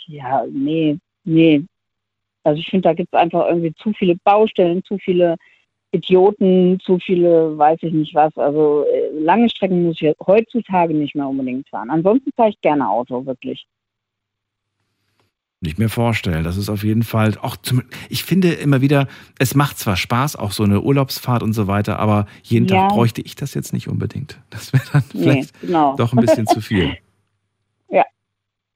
ja, 0.07 0.45
nee, 0.51 0.99
nee. 1.25 1.63
Also 2.45 2.61
ich 2.61 2.69
finde, 2.69 2.89
da 2.89 2.93
gibt 2.95 3.09
es 3.13 3.19
einfach 3.19 3.49
irgendwie 3.49 3.75
zu 3.75 3.93
viele 3.93 4.17
Baustellen, 4.25 4.85
zu 4.85 4.99
viele 4.99 5.37
Idioten, 5.93 6.79
zu 6.81 6.99
viele, 6.99 7.57
weiß 7.57 7.79
ich 7.83 7.93
nicht 7.93 8.15
was. 8.15 8.37
Also 8.37 8.85
äh, 8.93 9.19
lange 9.19 9.49
Strecken 9.49 9.85
muss 9.85 10.01
ich 10.01 10.15
heutzutage 10.27 10.93
nicht 10.95 11.15
mehr 11.15 11.27
unbedingt 11.29 11.69
fahren. 11.69 11.91
Ansonsten 11.91 12.31
fahre 12.37 12.51
ich 12.51 12.61
gerne 12.61 12.89
Auto, 12.89 13.25
wirklich. 13.27 13.67
Nicht 15.61 15.79
mehr 15.79 15.89
vorstellen. 15.89 16.45
Das 16.45 16.59
ist 16.59 16.69
auf 16.69 16.85
jeden 16.85 17.05
Fall 17.05 17.39
auch 17.41 17.57
zum, 17.57 17.83
ich 18.11 18.23
finde 18.25 18.53
immer 18.53 18.83
wieder, 18.83 19.07
es 19.39 19.55
macht 19.55 19.79
zwar 19.79 19.97
Spaß, 19.97 20.37
auch 20.37 20.51
so 20.53 20.63
eine 20.63 20.83
Urlaubsfahrt 20.83 21.43
und 21.43 21.55
so 21.55 21.67
weiter, 21.67 21.99
aber 21.99 22.27
jeden 22.43 22.69
Ja. 22.69 22.83
Tag 22.83 22.91
bräuchte 22.91 23.23
ich 23.23 23.35
das 23.35 23.55
jetzt 23.55 23.73
nicht 23.73 23.89
unbedingt. 23.89 24.39
Das 24.51 24.75
wäre 24.75 24.85
dann 24.93 25.05
Nee, 25.15 25.23
vielleicht 25.23 25.61
genau. 25.63 25.97
doch 25.97 26.13
ein 26.13 26.21
bisschen 26.21 26.47
zu 26.47 26.61
viel. 26.61 26.97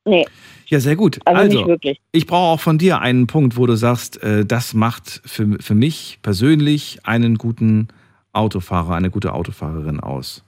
Nee, 0.09 0.27
Ja, 0.67 0.81
sehr 0.81 0.97
gut. 0.97 1.19
also, 1.25 1.41
Also, 1.41 1.57
nicht 1.59 1.69
wirklich. 1.69 2.01
ich 2.13 2.27
brauche 2.27 2.55
auch 2.55 2.61
von 2.61 2.79
dir 2.79 3.01
einen 3.01 3.27
Punkt, 3.27 3.57
wo 3.57 3.67
du 3.67 3.75
sagst, 3.77 4.23
äh, 4.23 4.45
das 4.45 4.75
macht 4.75 5.23
für, 5.25 5.57
für 5.61 5.75
mich 5.75 6.19
persönlich 6.23 6.99
einen 7.05 7.37
guten 7.37 7.89
Autofahrer, 8.33 8.95
eine 8.95 9.11
gute 9.11 9.33
Autofahrerin 9.33 10.01
aus. 10.01 10.45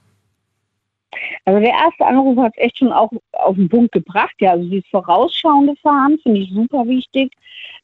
Also 1.45 1.59
der 1.59 1.71
erste 1.71 2.05
Anruf 2.05 2.37
hat 2.37 2.53
es 2.55 2.63
echt 2.63 2.77
schon 2.77 2.91
auch 2.91 3.09
auf 3.33 3.55
den 3.55 3.67
Punkt 3.67 3.91
gebracht. 3.91 4.33
Ja, 4.39 4.51
also 4.51 4.69
dieses 4.69 4.87
vorausschauende 4.89 5.75
Fahren 5.81 6.17
finde 6.23 6.41
ich 6.41 6.51
super 6.51 6.87
wichtig. 6.87 7.33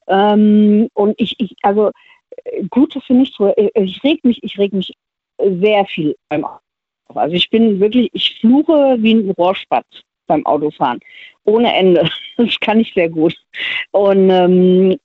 Ähm, 0.08 0.88
und 0.94 1.16
ich, 1.18 1.36
ich, 1.40 1.56
also 1.64 1.92
äh, 2.46 2.64
Gute 2.70 3.02
finde 3.02 3.24
ich 3.24 3.34
so, 3.36 3.48
äh, 3.48 3.70
ich 3.76 4.04
reg 4.04 4.24
mich, 4.24 4.42
ich 4.44 4.58
reg 4.58 4.74
mich 4.74 4.94
sehr 5.40 5.86
viel 5.86 6.16
beim 6.30 6.46
Auto. 6.46 6.62
Also 7.16 7.36
ich 7.36 7.50
bin 7.50 7.80
wirklich, 7.80 8.10
ich 8.14 8.40
fluche 8.40 8.98
wie 9.00 9.14
ein 9.14 9.32
Rohrspatz 9.32 9.86
beim 10.28 10.46
Autofahren. 10.46 11.00
Ohne 11.46 11.74
Ende. 11.74 12.10
Das 12.40 12.60
kann 12.60 12.80
ich 12.80 12.94
sehr 12.94 13.10
gut. 13.10 13.36
Und 13.90 14.30
ähm, 14.30 15.00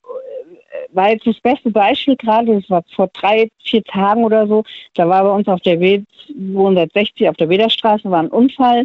war 0.92 1.10
jetzt 1.10 1.26
das 1.26 1.40
beste 1.40 1.70
Beispiel 1.70 2.14
gerade, 2.16 2.60
das 2.60 2.68
war 2.68 2.84
vor 2.94 3.08
drei, 3.14 3.48
vier 3.64 3.82
Tagen 3.84 4.22
oder 4.22 4.46
so, 4.46 4.62
da 4.92 5.08
war 5.08 5.24
bei 5.24 5.30
uns 5.30 5.48
auf 5.48 5.60
der 5.60 5.80
W 5.80 6.02
260 6.26 7.28
auf 7.30 7.36
der 7.36 7.48
Wederstraße 7.48 8.10
war 8.10 8.20
ein 8.20 8.28
Unfall 8.28 8.84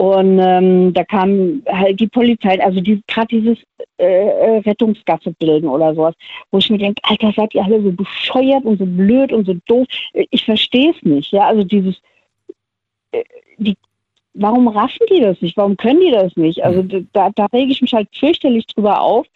und 0.00 0.38
ähm, 0.38 0.94
da 0.94 1.04
kam 1.04 1.62
halt 1.68 2.00
die 2.00 2.08
Polizei, 2.08 2.58
also 2.64 2.80
die 2.80 3.02
gerade 3.06 3.28
dieses 3.28 3.58
äh, 3.98 4.06
äh, 4.06 4.58
Rettungsgasse 4.60 5.32
bilden 5.32 5.68
oder 5.68 5.94
sowas, 5.94 6.14
wo 6.50 6.56
ich 6.56 6.70
mir 6.70 6.78
denke, 6.78 7.02
Alter, 7.04 7.32
seid 7.36 7.54
ihr 7.54 7.62
alle 7.62 7.82
so 7.82 7.92
bescheuert 7.92 8.64
und 8.64 8.78
so 8.78 8.86
blöd 8.86 9.30
und 9.30 9.44
so 9.46 9.54
doof. 9.66 9.86
Äh, 10.14 10.24
Ich 10.30 10.46
verstehe 10.46 10.92
es 10.92 11.02
nicht, 11.02 11.32
ja, 11.32 11.42
also 11.46 11.64
dieses, 11.64 12.00
äh, 13.12 13.24
die, 13.58 13.76
warum 14.34 14.68
raffen 14.68 15.06
die 15.10 15.20
das 15.20 15.40
nicht? 15.40 15.56
Warum 15.56 15.76
können 15.76 16.00
die 16.00 16.10
das 16.10 16.36
nicht? 16.36 16.62
Also 16.64 16.82
da, 17.12 17.30
da 17.30 17.46
rege 17.46 17.72
ich 17.72 17.80
mich 17.80 17.92
halt 17.92 18.08
fürchterlich 18.14 18.66
drüber 18.66 19.00
auf. 19.00 19.26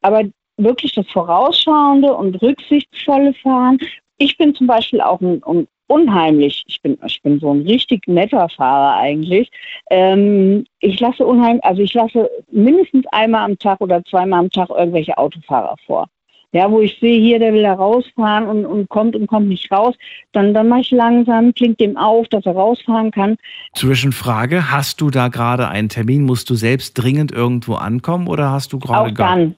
Aber 0.00 0.24
wirklich 0.56 0.92
das 0.92 1.06
vorausschauende 1.08 2.14
und 2.14 2.40
rücksichtsvolle 2.42 3.34
Fahren. 3.34 3.78
Ich 4.18 4.36
bin 4.36 4.54
zum 4.54 4.66
Beispiel 4.66 5.00
auch 5.00 5.20
ein, 5.20 5.42
ein 5.44 5.68
unheimlich, 5.88 6.64
ich 6.66 6.80
bin, 6.82 6.98
ich 7.06 7.22
bin 7.22 7.40
so 7.40 7.52
ein 7.52 7.62
richtig 7.62 8.06
netter 8.06 8.48
Fahrer 8.50 8.96
eigentlich. 8.98 9.50
Ähm, 9.90 10.64
ich 10.80 11.00
lasse 11.00 11.24
unheimlich, 11.24 11.64
also 11.64 11.82
ich 11.82 11.94
lasse 11.94 12.30
mindestens 12.50 13.06
einmal 13.10 13.44
am 13.44 13.58
Tag 13.58 13.80
oder 13.80 14.04
zweimal 14.04 14.40
am 14.40 14.50
Tag 14.50 14.68
irgendwelche 14.70 15.16
Autofahrer 15.16 15.76
vor. 15.86 16.08
Ja, 16.52 16.70
wo 16.70 16.80
ich 16.80 16.98
sehe, 16.98 17.20
hier, 17.20 17.38
der 17.38 17.52
will 17.52 17.62
da 17.62 17.74
rausfahren 17.74 18.46
und, 18.46 18.64
und 18.64 18.88
kommt 18.88 19.14
und 19.14 19.26
kommt 19.26 19.48
nicht 19.48 19.70
raus, 19.70 19.94
dann, 20.32 20.54
dann 20.54 20.68
mache 20.68 20.80
ich 20.80 20.90
langsam, 20.90 21.52
klingt 21.52 21.78
dem 21.78 21.98
auf, 21.98 22.26
dass 22.28 22.46
er 22.46 22.54
rausfahren 22.54 23.10
kann. 23.10 23.36
Zwischenfrage, 23.74 24.70
hast 24.70 25.02
du 25.02 25.10
da 25.10 25.28
gerade 25.28 25.68
einen 25.68 25.90
Termin? 25.90 26.24
Musst 26.24 26.48
du 26.48 26.54
selbst 26.54 26.94
dringend 26.94 27.32
irgendwo 27.32 27.74
ankommen 27.74 28.28
oder 28.28 28.50
hast 28.50 28.72
du 28.72 28.78
gerade 28.78 29.10
Auch 29.10 29.14
gar 29.14 29.36
dann. 29.36 29.54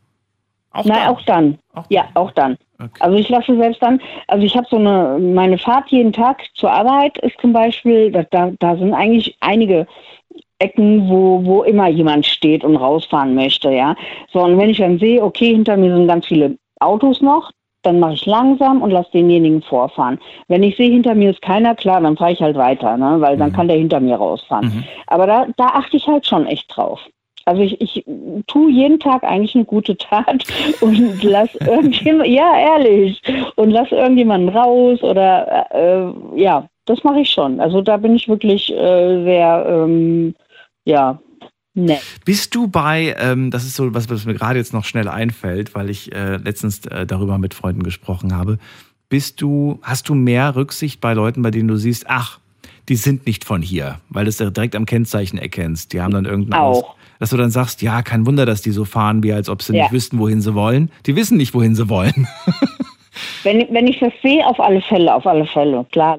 Auch 0.73 0.85
Nein, 0.85 0.99
dann? 0.99 1.09
auch 1.09 1.23
dann. 1.23 1.59
Auch 1.75 1.85
Ja, 1.91 2.09
auch 2.15 2.33
dann. 2.33 2.57
Okay. 2.79 2.91
Also 3.01 3.19
ich 3.19 3.29
lasse 3.29 3.57
selbst 3.57 3.83
dann, 3.83 4.01
also 4.27 4.45
ich 4.45 4.57
habe 4.57 4.67
so 4.71 4.77
eine, 4.77 5.19
meine 5.21 5.59
Fahrt 5.59 5.91
jeden 5.91 6.13
Tag 6.13 6.43
zur 6.55 6.73
Arbeit 6.73 7.19
ist 7.19 7.39
zum 7.41 7.53
Beispiel, 7.53 8.11
da, 8.11 8.25
da, 8.31 8.53
da 8.59 8.77
sind 8.77 8.95
eigentlich 8.95 9.37
einige 9.41 9.87
Ecken, 10.59 11.09
wo, 11.09 11.45
wo 11.45 11.63
immer 11.63 11.89
jemand 11.89 12.27
steht 12.27 12.65
und 12.65 12.77
rausfahren 12.77 13.35
möchte, 13.35 13.71
ja. 13.71 13.95
So, 14.33 14.43
und 14.43 14.59
wenn 14.59 14.71
ich 14.71 14.79
dann 14.79 14.99
sehe, 14.99 15.23
okay, 15.23 15.53
hinter 15.53 15.77
mir 15.77 15.95
sind 15.95 16.09
ganz 16.09 16.27
viele 16.27 16.57
Autos 16.81 17.21
noch, 17.21 17.51
dann 17.83 17.99
mache 17.99 18.15
ich 18.15 18.27
langsam 18.27 18.83
und 18.83 18.91
lasse 18.91 19.11
denjenigen 19.13 19.63
vorfahren. 19.63 20.19
Wenn 20.49 20.63
ich 20.63 20.77
sehe, 20.77 20.91
hinter 20.91 21.15
mir 21.15 21.31
ist 21.31 21.41
keiner, 21.43 21.75
klar, 21.75 22.01
dann 22.01 22.17
fahre 22.17 22.33
ich 22.33 22.43
halt 22.43 22.57
weiter, 22.57 22.97
ne? 22.97 23.21
weil 23.21 23.37
dann 23.39 23.51
Mhm. 23.51 23.55
kann 23.55 23.69
der 23.69 23.79
hinter 23.79 24.01
mir 24.01 24.17
rausfahren. 24.17 24.67
Mhm. 24.67 24.85
Aber 25.07 25.27
da, 25.27 25.47
da 25.57 25.67
achte 25.69 25.97
ich 25.97 26.07
halt 26.07 26.27
schon 26.27 26.47
echt 26.47 26.77
drauf. 26.77 27.01
Also 27.47 27.63
ich, 27.63 27.81
ich 27.81 28.05
tue 28.47 28.71
jeden 28.71 29.01
Tag 29.01 29.25
eigentlich 29.25 29.55
eine 29.55 29.65
gute 29.65 29.97
Tat 29.97 30.45
und 30.81 31.23
lass 31.25 31.49
irgendjemand, 31.65 32.29
ja 32.29 32.53
ehrlich, 32.59 33.21
und 33.57 33.71
lass 33.71 33.91
irgendjemanden 33.91 34.51
raus 34.51 35.03
oder 35.03 35.67
äh, 35.71 36.39
ja, 36.41 36.67
das 36.85 37.03
mache 37.03 37.21
ich 37.21 37.31
schon. 37.31 37.61
Also 37.61 37.81
da 37.81 37.97
bin 37.97 38.15
ich 38.15 38.29
wirklich 38.29 38.71
äh, 38.73 39.25
sehr, 39.25 39.67
ähm, 39.69 40.35
ja, 40.85 41.19
nett. 41.85 42.03
Bist 42.25 42.55
du 42.55 42.69
bei, 42.69 43.15
ähm, 43.19 43.51
das 43.51 43.65
ist 43.65 43.75
so 43.75 43.93
was, 43.95 44.09
was 44.09 44.25
mir 44.27 44.35
gerade 44.35 44.59
jetzt 44.59 44.73
noch 44.73 44.85
schnell 44.85 45.09
einfällt, 45.09 45.75
weil 45.75 45.91
ich 45.91 46.13
äh, 46.15 46.37
letztens 46.37 46.85
äh, 46.87 47.07
darüber 47.07 47.39
mit 47.39 47.55
Freunden 47.55 47.83
gesprochen 47.83 48.35
habe. 48.37 48.59
Bist 49.09 49.41
du, 49.41 49.81
hast 49.83 50.09
du 50.09 50.15
mehr 50.15 50.55
Rücksicht 50.57 51.01
bei 51.01 51.15
Leuten, 51.15 51.43
bei 51.43 51.51
denen 51.51 51.69
du 51.69 51.77
siehst, 51.77 52.05
ach, 52.09 52.39
die 52.89 52.97
sind 52.97 53.27
nicht 53.27 53.45
von 53.45 53.63
hier, 53.63 54.01
weil 54.09 54.25
du 54.25 54.29
es 54.29 54.37
direkt 54.39 54.75
am 54.77 54.87
Kennzeichen 54.87 55.39
erkennst. 55.39 55.93
Die 55.93 56.01
haben 56.01 56.13
dann 56.13 56.25
irgendein 56.25 56.61
Aus. 56.61 56.85
Auch. 56.85 56.95
Dass 57.19 57.31
du 57.31 57.37
dann 57.37 57.51
sagst, 57.51 57.83
ja, 57.83 58.03
kein 58.03 58.25
Wunder, 58.27 58.47
dass 58.47 58.63
die 58.63 58.71
so 58.71 58.85
fahren, 58.85 59.23
wie 59.23 59.33
als 59.33 59.49
ob 59.49 59.63
sie 59.63 59.77
Ja. 59.77 59.83
nicht 59.85 59.93
wüssten, 59.93 60.19
wohin 60.19 60.41
sie 60.41 60.55
wollen. 60.55 60.91
Die 61.07 61.17
wissen 61.17 61.37
nicht, 61.37 61.55
wohin 61.55 61.75
sie 61.75 61.89
wollen. 61.89 62.27
Wenn, 63.43 63.67
wenn 63.71 63.87
ich 63.87 63.99
das 63.99 64.13
sehe, 64.23 64.47
auf 64.47 64.59
alle 64.61 64.81
Fälle, 64.83 65.13
auf 65.15 65.27
alle 65.27 65.45
Fälle, 65.47 65.85
klar. 65.93 66.19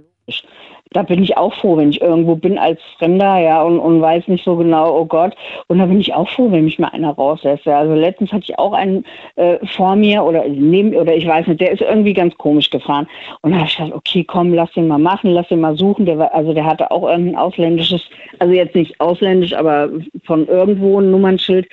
Da 0.93 1.03
bin 1.03 1.23
ich 1.23 1.37
auch 1.37 1.53
froh, 1.53 1.77
wenn 1.77 1.89
ich 1.89 2.01
irgendwo 2.01 2.35
bin 2.35 2.57
als 2.57 2.81
Fremder, 2.97 3.37
ja, 3.39 3.61
und, 3.63 3.79
und 3.79 4.01
weiß 4.01 4.27
nicht 4.27 4.43
so 4.43 4.57
genau, 4.57 4.93
oh 4.99 5.05
Gott. 5.05 5.33
Und 5.67 5.79
da 5.79 5.85
bin 5.85 6.01
ich 6.01 6.13
auch 6.13 6.27
froh, 6.29 6.51
wenn 6.51 6.65
mich 6.65 6.79
mal 6.79 6.89
einer 6.89 7.11
rauslässt. 7.11 7.65
Ja. 7.65 7.79
Also 7.79 7.93
letztens 7.93 8.33
hatte 8.33 8.43
ich 8.49 8.59
auch 8.59 8.73
einen 8.73 9.05
äh, 9.37 9.57
vor 9.67 9.95
mir 9.95 10.21
oder 10.21 10.43
neben, 10.49 10.93
oder 10.93 11.15
ich 11.15 11.25
weiß 11.25 11.47
nicht, 11.47 11.61
der 11.61 11.71
ist 11.71 11.81
irgendwie 11.81 12.13
ganz 12.13 12.35
komisch 12.37 12.69
gefahren. 12.69 13.07
Und 13.39 13.51
da 13.51 13.59
habe 13.59 13.67
ich 13.67 13.77
gedacht, 13.77 13.93
okay, 13.95 14.25
komm, 14.25 14.53
lass 14.53 14.73
den 14.73 14.89
mal 14.89 14.97
machen, 14.97 15.31
lass 15.31 15.47
den 15.47 15.61
mal 15.61 15.77
suchen. 15.77 16.05
Der 16.05 16.17
war, 16.17 16.33
also 16.33 16.53
der 16.53 16.65
hatte 16.65 16.91
auch 16.91 17.07
irgendein 17.07 17.37
ausländisches, 17.37 18.09
also 18.39 18.53
jetzt 18.53 18.75
nicht 18.75 18.99
ausländisch, 18.99 19.53
aber 19.53 19.89
von 20.25 20.45
irgendwo 20.47 20.99
ein 20.99 21.09
Nummernschild. 21.09 21.69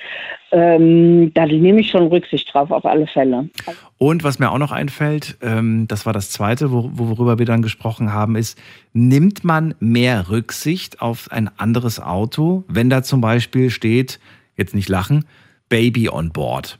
Ähm, 0.51 1.31
da 1.33 1.45
nehme 1.45 1.81
ich 1.81 1.89
schon 1.89 2.07
Rücksicht 2.07 2.53
drauf, 2.53 2.71
auf 2.71 2.85
alle 2.85 3.07
Fälle. 3.07 3.49
Und 3.97 4.23
was 4.23 4.39
mir 4.39 4.51
auch 4.51 4.57
noch 4.57 4.71
einfällt, 4.71 5.37
ähm, 5.41 5.87
das 5.87 6.05
war 6.05 6.13
das 6.13 6.31
Zweite, 6.31 6.71
wo, 6.71 6.89
worüber 6.93 7.37
wir 7.37 7.45
dann 7.45 7.61
gesprochen 7.61 8.13
haben, 8.13 8.35
ist, 8.35 8.57
nimmt 8.93 9.43
man 9.43 9.75
mehr 9.79 10.29
Rücksicht 10.29 11.01
auf 11.01 11.31
ein 11.31 11.49
anderes 11.57 11.99
Auto, 11.99 12.63
wenn 12.67 12.89
da 12.89 13.03
zum 13.03 13.21
Beispiel 13.21 13.69
steht, 13.69 14.19
jetzt 14.55 14.73
nicht 14.73 14.89
lachen, 14.89 15.25
Baby 15.69 16.09
on 16.09 16.31
board. 16.31 16.79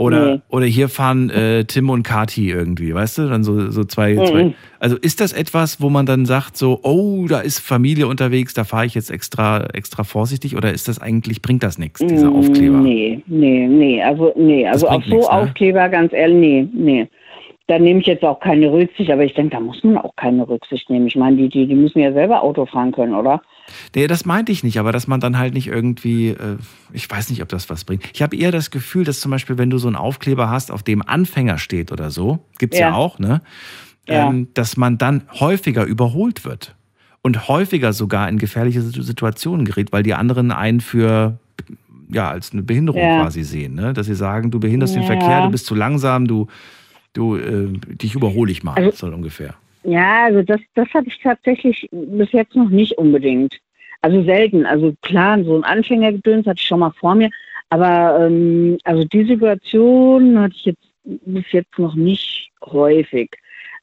Oder, 0.00 0.34
Nee. 0.36 0.40
oder 0.48 0.64
hier 0.64 0.88
fahren 0.88 1.28
äh, 1.28 1.64
Tim 1.66 1.90
und 1.90 2.04
Kati 2.04 2.48
irgendwie, 2.50 2.94
weißt 2.94 3.18
du? 3.18 3.28
Dann 3.28 3.44
so, 3.44 3.70
so 3.70 3.84
zwei, 3.84 4.14
zwei. 4.14 4.44
Mhm. 4.44 4.54
Also 4.78 4.96
ist 4.96 5.20
das 5.20 5.34
etwas, 5.34 5.82
wo 5.82 5.90
man 5.90 6.06
dann 6.06 6.24
sagt, 6.24 6.56
so, 6.56 6.80
oh, 6.84 7.26
da 7.28 7.40
ist 7.40 7.58
Familie 7.58 8.06
unterwegs, 8.06 8.54
da 8.54 8.64
fahre 8.64 8.86
ich 8.86 8.94
jetzt 8.94 9.10
extra, 9.10 9.66
extra 9.74 10.02
vorsichtig? 10.04 10.56
Oder 10.56 10.72
ist 10.72 10.88
das 10.88 11.02
eigentlich, 11.02 11.42
bringt 11.42 11.62
das 11.62 11.76
nichts, 11.76 12.00
dieser 12.00 12.30
Mm, 12.30 12.36
Aufkleber? 12.36 12.78
Nee, 12.78 13.20
nee, 13.26 13.66
nee. 13.68 14.02
Also, 14.02 14.32
nee. 14.36 14.66
Also 14.66 14.88
auf 14.88 15.04
so 15.04 15.10
nichts, 15.10 15.26
ne? 15.28 15.32
Aufkleber, 15.34 15.88
ganz 15.90 16.14
ehrlich, 16.14 16.38
nee, 16.38 16.68
nee. 16.72 17.06
Da 17.66 17.78
nehme 17.78 18.00
ich 18.00 18.06
jetzt 18.06 18.24
auch 18.24 18.40
keine 18.40 18.72
Rücksicht, 18.72 19.10
aber 19.10 19.24
ich 19.24 19.34
denke, 19.34 19.54
da 19.54 19.60
muss 19.60 19.84
man 19.84 19.98
auch 19.98 20.16
keine 20.16 20.48
Rücksicht 20.48 20.88
nehmen. 20.88 21.08
Ich 21.08 21.16
meine, 21.16 21.36
die, 21.36 21.50
die, 21.50 21.66
die 21.66 21.74
müssen 21.74 21.98
ja 21.98 22.12
selber 22.14 22.42
Auto 22.42 22.64
fahren 22.64 22.92
können, 22.92 23.14
oder? 23.14 23.42
Nee, 23.94 24.06
das 24.06 24.24
meinte 24.24 24.52
ich 24.52 24.62
nicht, 24.64 24.78
aber 24.78 24.92
dass 24.92 25.06
man 25.06 25.20
dann 25.20 25.38
halt 25.38 25.54
nicht 25.54 25.66
irgendwie, 25.68 26.28
äh, 26.30 26.56
ich 26.92 27.10
weiß 27.10 27.30
nicht, 27.30 27.42
ob 27.42 27.48
das 27.48 27.70
was 27.70 27.84
bringt. 27.84 28.04
Ich 28.12 28.22
habe 28.22 28.36
eher 28.36 28.52
das 28.52 28.70
Gefühl, 28.70 29.04
dass 29.04 29.20
zum 29.20 29.30
Beispiel, 29.30 29.58
wenn 29.58 29.70
du 29.70 29.78
so 29.78 29.86
einen 29.88 29.96
Aufkleber 29.96 30.48
hast, 30.50 30.70
auf 30.70 30.82
dem 30.82 31.02
Anfänger 31.06 31.58
steht 31.58 31.92
oder 31.92 32.10
so, 32.10 32.40
gibt's 32.58 32.78
ja, 32.78 32.88
Ja. 32.90 32.94
auch, 32.94 33.18
ne? 33.18 33.42
Ja. 34.08 34.28
Ähm, 34.28 34.48
dass 34.54 34.76
man 34.76 34.98
dann 34.98 35.22
häufiger 35.38 35.84
überholt 35.84 36.44
wird 36.44 36.74
und 37.22 37.48
häufiger 37.48 37.92
sogar 37.92 38.28
in 38.28 38.38
gefährliche 38.38 38.82
Situ- 38.82 39.02
Situationen 39.02 39.64
gerät, 39.66 39.92
weil 39.92 40.02
die 40.02 40.14
anderen 40.14 40.50
einen 40.52 40.80
für 40.80 41.38
ja 42.12 42.28
als 42.30 42.52
eine 42.52 42.62
Behinderung 42.62 43.00
Ja. 43.02 43.22
quasi 43.22 43.44
sehen, 43.44 43.74
ne? 43.74 43.92
Dass 43.92 44.06
sie 44.06 44.14
sagen, 44.16 44.50
du 44.50 44.58
behinderst 44.58 44.96
den. 44.96 45.04
Verkehr, 45.04 45.44
du 45.44 45.50
bist 45.50 45.66
zu 45.66 45.74
langsam, 45.76 46.26
du 46.26 46.48
du 47.12 47.36
äh, 47.36 47.68
dich 47.96 48.14
überhole 48.14 48.50
ich 48.50 48.62
mal, 48.64 48.74
Also- 48.74 49.06
so 49.08 49.14
ungefähr. 49.14 49.54
Ja, 49.82 50.24
also 50.24 50.42
das, 50.42 50.60
das 50.74 50.88
hatte 50.92 51.08
ich 51.08 51.18
tatsächlich 51.20 51.88
bis 51.90 52.32
jetzt 52.32 52.54
noch 52.54 52.68
nicht 52.68 52.98
unbedingt. 52.98 53.60
Also 54.02 54.22
selten. 54.24 54.66
Also 54.66 54.94
klar, 55.02 55.42
so 55.44 55.56
ein 55.56 55.64
Anfängergedöns 55.64 56.46
hatte 56.46 56.60
ich 56.60 56.66
schon 56.66 56.80
mal 56.80 56.92
vor 56.92 57.14
mir. 57.14 57.30
Aber 57.70 58.26
ähm, 58.26 58.78
also 58.84 59.04
die 59.04 59.24
Situation 59.24 60.38
hatte 60.38 60.54
ich 60.56 60.64
jetzt 60.66 60.90
bis 61.02 61.52
jetzt 61.52 61.78
noch 61.78 61.94
nicht 61.94 62.50
häufig. 62.64 63.30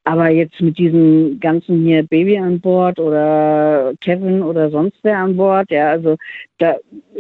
Aber 0.07 0.29
jetzt 0.29 0.61
mit 0.61 0.77
diesem 0.77 1.37
ganzen 1.41 1.83
hier 1.83 2.01
Baby 2.01 2.37
an 2.37 2.61
Bord 2.61 2.97
oder 2.97 3.91
Kevin 3.99 4.41
oder 4.41 4.71
sonst 4.71 4.95
wer 5.03 5.17
an 5.17 5.35
Bord, 5.35 5.69
ja, 5.69 5.89
also 5.89 6.15
da, 6.59 6.75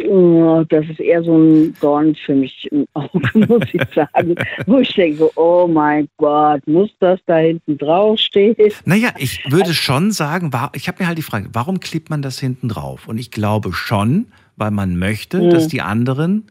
oh, 0.07 0.63
das 0.69 0.85
ist 0.91 1.01
eher 1.01 1.21
so 1.21 1.37
ein 1.37 1.75
Dorn 1.81 2.15
für 2.15 2.33
mich 2.33 2.65
im 2.71 2.87
Auge, 2.93 3.19
muss 3.49 3.65
ich 3.73 3.81
sagen. 3.93 4.35
Wo 4.67 4.77
ich 4.79 4.93
denke, 4.93 5.17
so, 5.17 5.31
oh 5.35 5.67
mein 5.67 6.07
Gott, 6.15 6.65
muss 6.65 6.89
das 7.01 7.19
da 7.25 7.39
hinten 7.39 7.77
draufstehen? 7.77 8.55
Naja, 8.85 9.09
ich 9.17 9.43
würde 9.51 9.73
schon 9.73 10.11
sagen, 10.11 10.49
ich 10.73 10.87
habe 10.87 11.03
mir 11.03 11.07
halt 11.07 11.17
die 11.17 11.23
Frage, 11.23 11.49
warum 11.51 11.81
klebt 11.81 12.09
man 12.09 12.21
das 12.21 12.39
hinten 12.39 12.69
drauf? 12.69 13.09
Und 13.09 13.17
ich 13.17 13.31
glaube 13.31 13.73
schon, 13.73 14.27
weil 14.55 14.71
man 14.71 14.97
möchte, 14.97 15.41
Mhm. 15.41 15.49
dass 15.49 15.67
die 15.67 15.81
anderen 15.81 16.45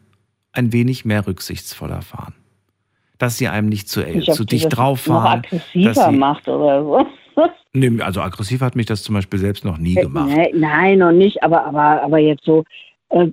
ein 0.51 0.71
wenig 0.71 1.03
mehr 1.03 1.25
rücksichtsvoller 1.25 2.03
fahren. 2.03 2.35
Dass 3.17 3.37
sie 3.37 3.47
einem 3.47 3.69
nicht 3.69 3.89
zu, 3.89 4.03
Ich, 4.03 4.29
ob 4.29 4.35
zu 4.35 4.45
dicht 4.45 4.69
drauf 4.69 5.01
fahren. 5.01 5.41
dass 5.41 5.61
aggressiver 5.61 6.11
sie, 6.11 6.17
macht 6.17 6.47
oder 6.47 6.83
so. 6.83 7.07
nee, 7.73 8.01
also 8.01 8.21
aggressiv 8.21 8.61
hat 8.61 8.75
mich 8.75 8.85
das 8.85 9.03
zum 9.03 9.15
Beispiel 9.15 9.39
selbst 9.39 9.65
noch 9.65 9.77
nie 9.77 9.95
gemacht. 9.95 10.29
Nee, 10.29 10.51
nein, 10.53 10.99
noch 10.99 11.11
nicht, 11.11 11.41
aber, 11.43 11.65
aber, 11.65 12.01
aber 12.03 12.17
jetzt 12.19 12.45
so, 12.45 12.63
äh, 13.09 13.27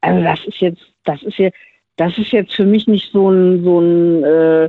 also 0.00 0.22
das 0.22 0.44
ist 0.46 0.60
jetzt, 0.60 0.82
das 1.04 1.22
ist 1.22 1.38
jetzt, 1.38 1.56
das 1.96 2.16
ist 2.18 2.32
jetzt 2.32 2.54
für 2.54 2.64
mich 2.64 2.86
nicht 2.86 3.12
so 3.12 3.30
ein, 3.30 3.62
so 3.62 3.80
ein, 3.80 4.24
äh, 4.24 4.68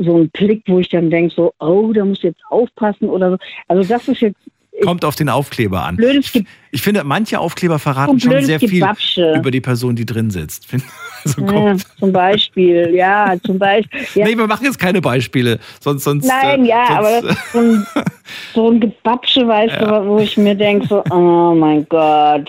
so 0.00 0.18
ein 0.18 0.30
Klick, 0.32 0.62
wo 0.66 0.78
ich 0.78 0.88
dann 0.88 1.10
denke, 1.10 1.34
so, 1.34 1.52
oh, 1.60 1.92
da 1.92 2.04
muss 2.04 2.22
jetzt 2.22 2.42
aufpassen 2.50 3.08
oder 3.08 3.32
so. 3.32 3.38
Also 3.68 3.88
das 3.88 4.08
ist 4.08 4.20
jetzt 4.20 4.40
Kommt 4.82 5.04
auf 5.04 5.16
den 5.16 5.28
Aufkleber 5.28 5.84
an. 5.84 5.96
blödes, 5.96 6.32
Ich 6.70 6.82
finde, 6.82 7.04
manche 7.04 7.38
Aufkleber 7.38 7.78
verraten 7.78 8.20
schon 8.20 8.42
sehr 8.42 8.60
viel 8.60 8.80
Gebapsche. 8.80 9.34
über 9.36 9.50
die 9.50 9.60
Person, 9.60 9.96
die 9.96 10.06
drin 10.06 10.30
sitzt. 10.30 10.66
Also, 11.24 11.42
Ja, 11.42 11.74
zum 11.98 12.12
Beispiel, 12.12 12.90
ja, 12.94 13.34
zum 13.44 13.58
Beispiel. 13.58 14.00
Ja, 14.14 14.24
Nee, 14.24 14.38
wir 14.38 14.46
machen 14.46 14.64
jetzt 14.64 14.78
keine 14.78 15.00
Beispiele, 15.00 15.58
sonst 15.80 16.04
sonst. 16.04 16.28
Nein, 16.28 16.64
äh, 16.64 16.68
ja, 16.68 16.86
sonst, 16.86 16.98
aber 17.24 17.36
so 17.52 17.58
ein, 17.58 17.86
so 18.54 18.70
ein 18.70 18.80
Gebapsche, 18.80 19.48
weißt 19.48 19.80
du, 19.80 19.86
wo 20.06 20.20
ich 20.20 20.36
mir 20.36 20.54
denke, 20.54 20.86
so, 20.86 21.02
oh 21.10 21.56
mein 21.56 21.84
Gott, 21.88 22.48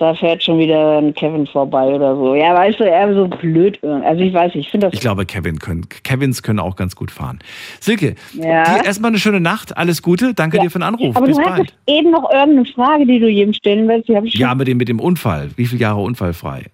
da 0.00 0.14
fährt 0.14 0.42
schon 0.42 0.58
wieder 0.58 0.98
ein 0.98 1.14
Kevin 1.14 1.46
vorbei 1.46 1.86
oder 1.94 2.16
so. 2.16 2.34
Ja, 2.34 2.54
weißt 2.54 2.80
du, 2.80 2.84
er 2.84 3.14
so 3.14 3.28
blöd. 3.28 3.78
irgendwie. 3.82 4.06
Also 4.06 4.22
ich 4.22 4.32
weiß 4.32 4.52
ich 4.54 4.68
finde 4.70 4.86
das. 4.86 4.94
Ich 4.94 5.00
glaube, 5.00 5.26
Kevin 5.26 5.58
können, 5.58 5.86
Kevins 6.02 6.42
können 6.42 6.58
auch 6.58 6.76
ganz 6.76 6.96
gut 6.96 7.10
fahren. 7.10 7.38
Silke, 7.80 8.14
Ja. 8.34 8.64
dir 8.78 8.84
erstmal 8.84 9.10
eine 9.10 9.18
schöne 9.18 9.40
Nacht. 9.40 9.76
Alles 9.76 10.02
Gute. 10.02 10.34
Danke 10.34 10.56
Ja. 10.56 10.62
dir 10.64 10.70
für 10.70 10.78
den 10.78 10.84
Anruf. 10.84 11.16
aber 11.16 11.26
Bis 11.26 11.36
du 11.36 11.42
bald. 11.44 11.74
eben 11.86 12.10
noch 12.10 12.30
irgendeine 12.32 12.64
Frage, 12.66 13.06
die 13.06 13.20
du 13.20 13.28
jedem 13.28 13.52
stellen 13.54 13.86
willst. 13.88 14.08
Ja, 14.34 14.54
mit 14.54 14.66
dem, 14.68 14.78
mit 14.78 14.88
dem 14.88 15.00
Unfall. 15.00 15.50
Wie 15.56 15.66
viele 15.66 15.80
Jahre 15.82 16.00
unfallfrei? 16.00 16.64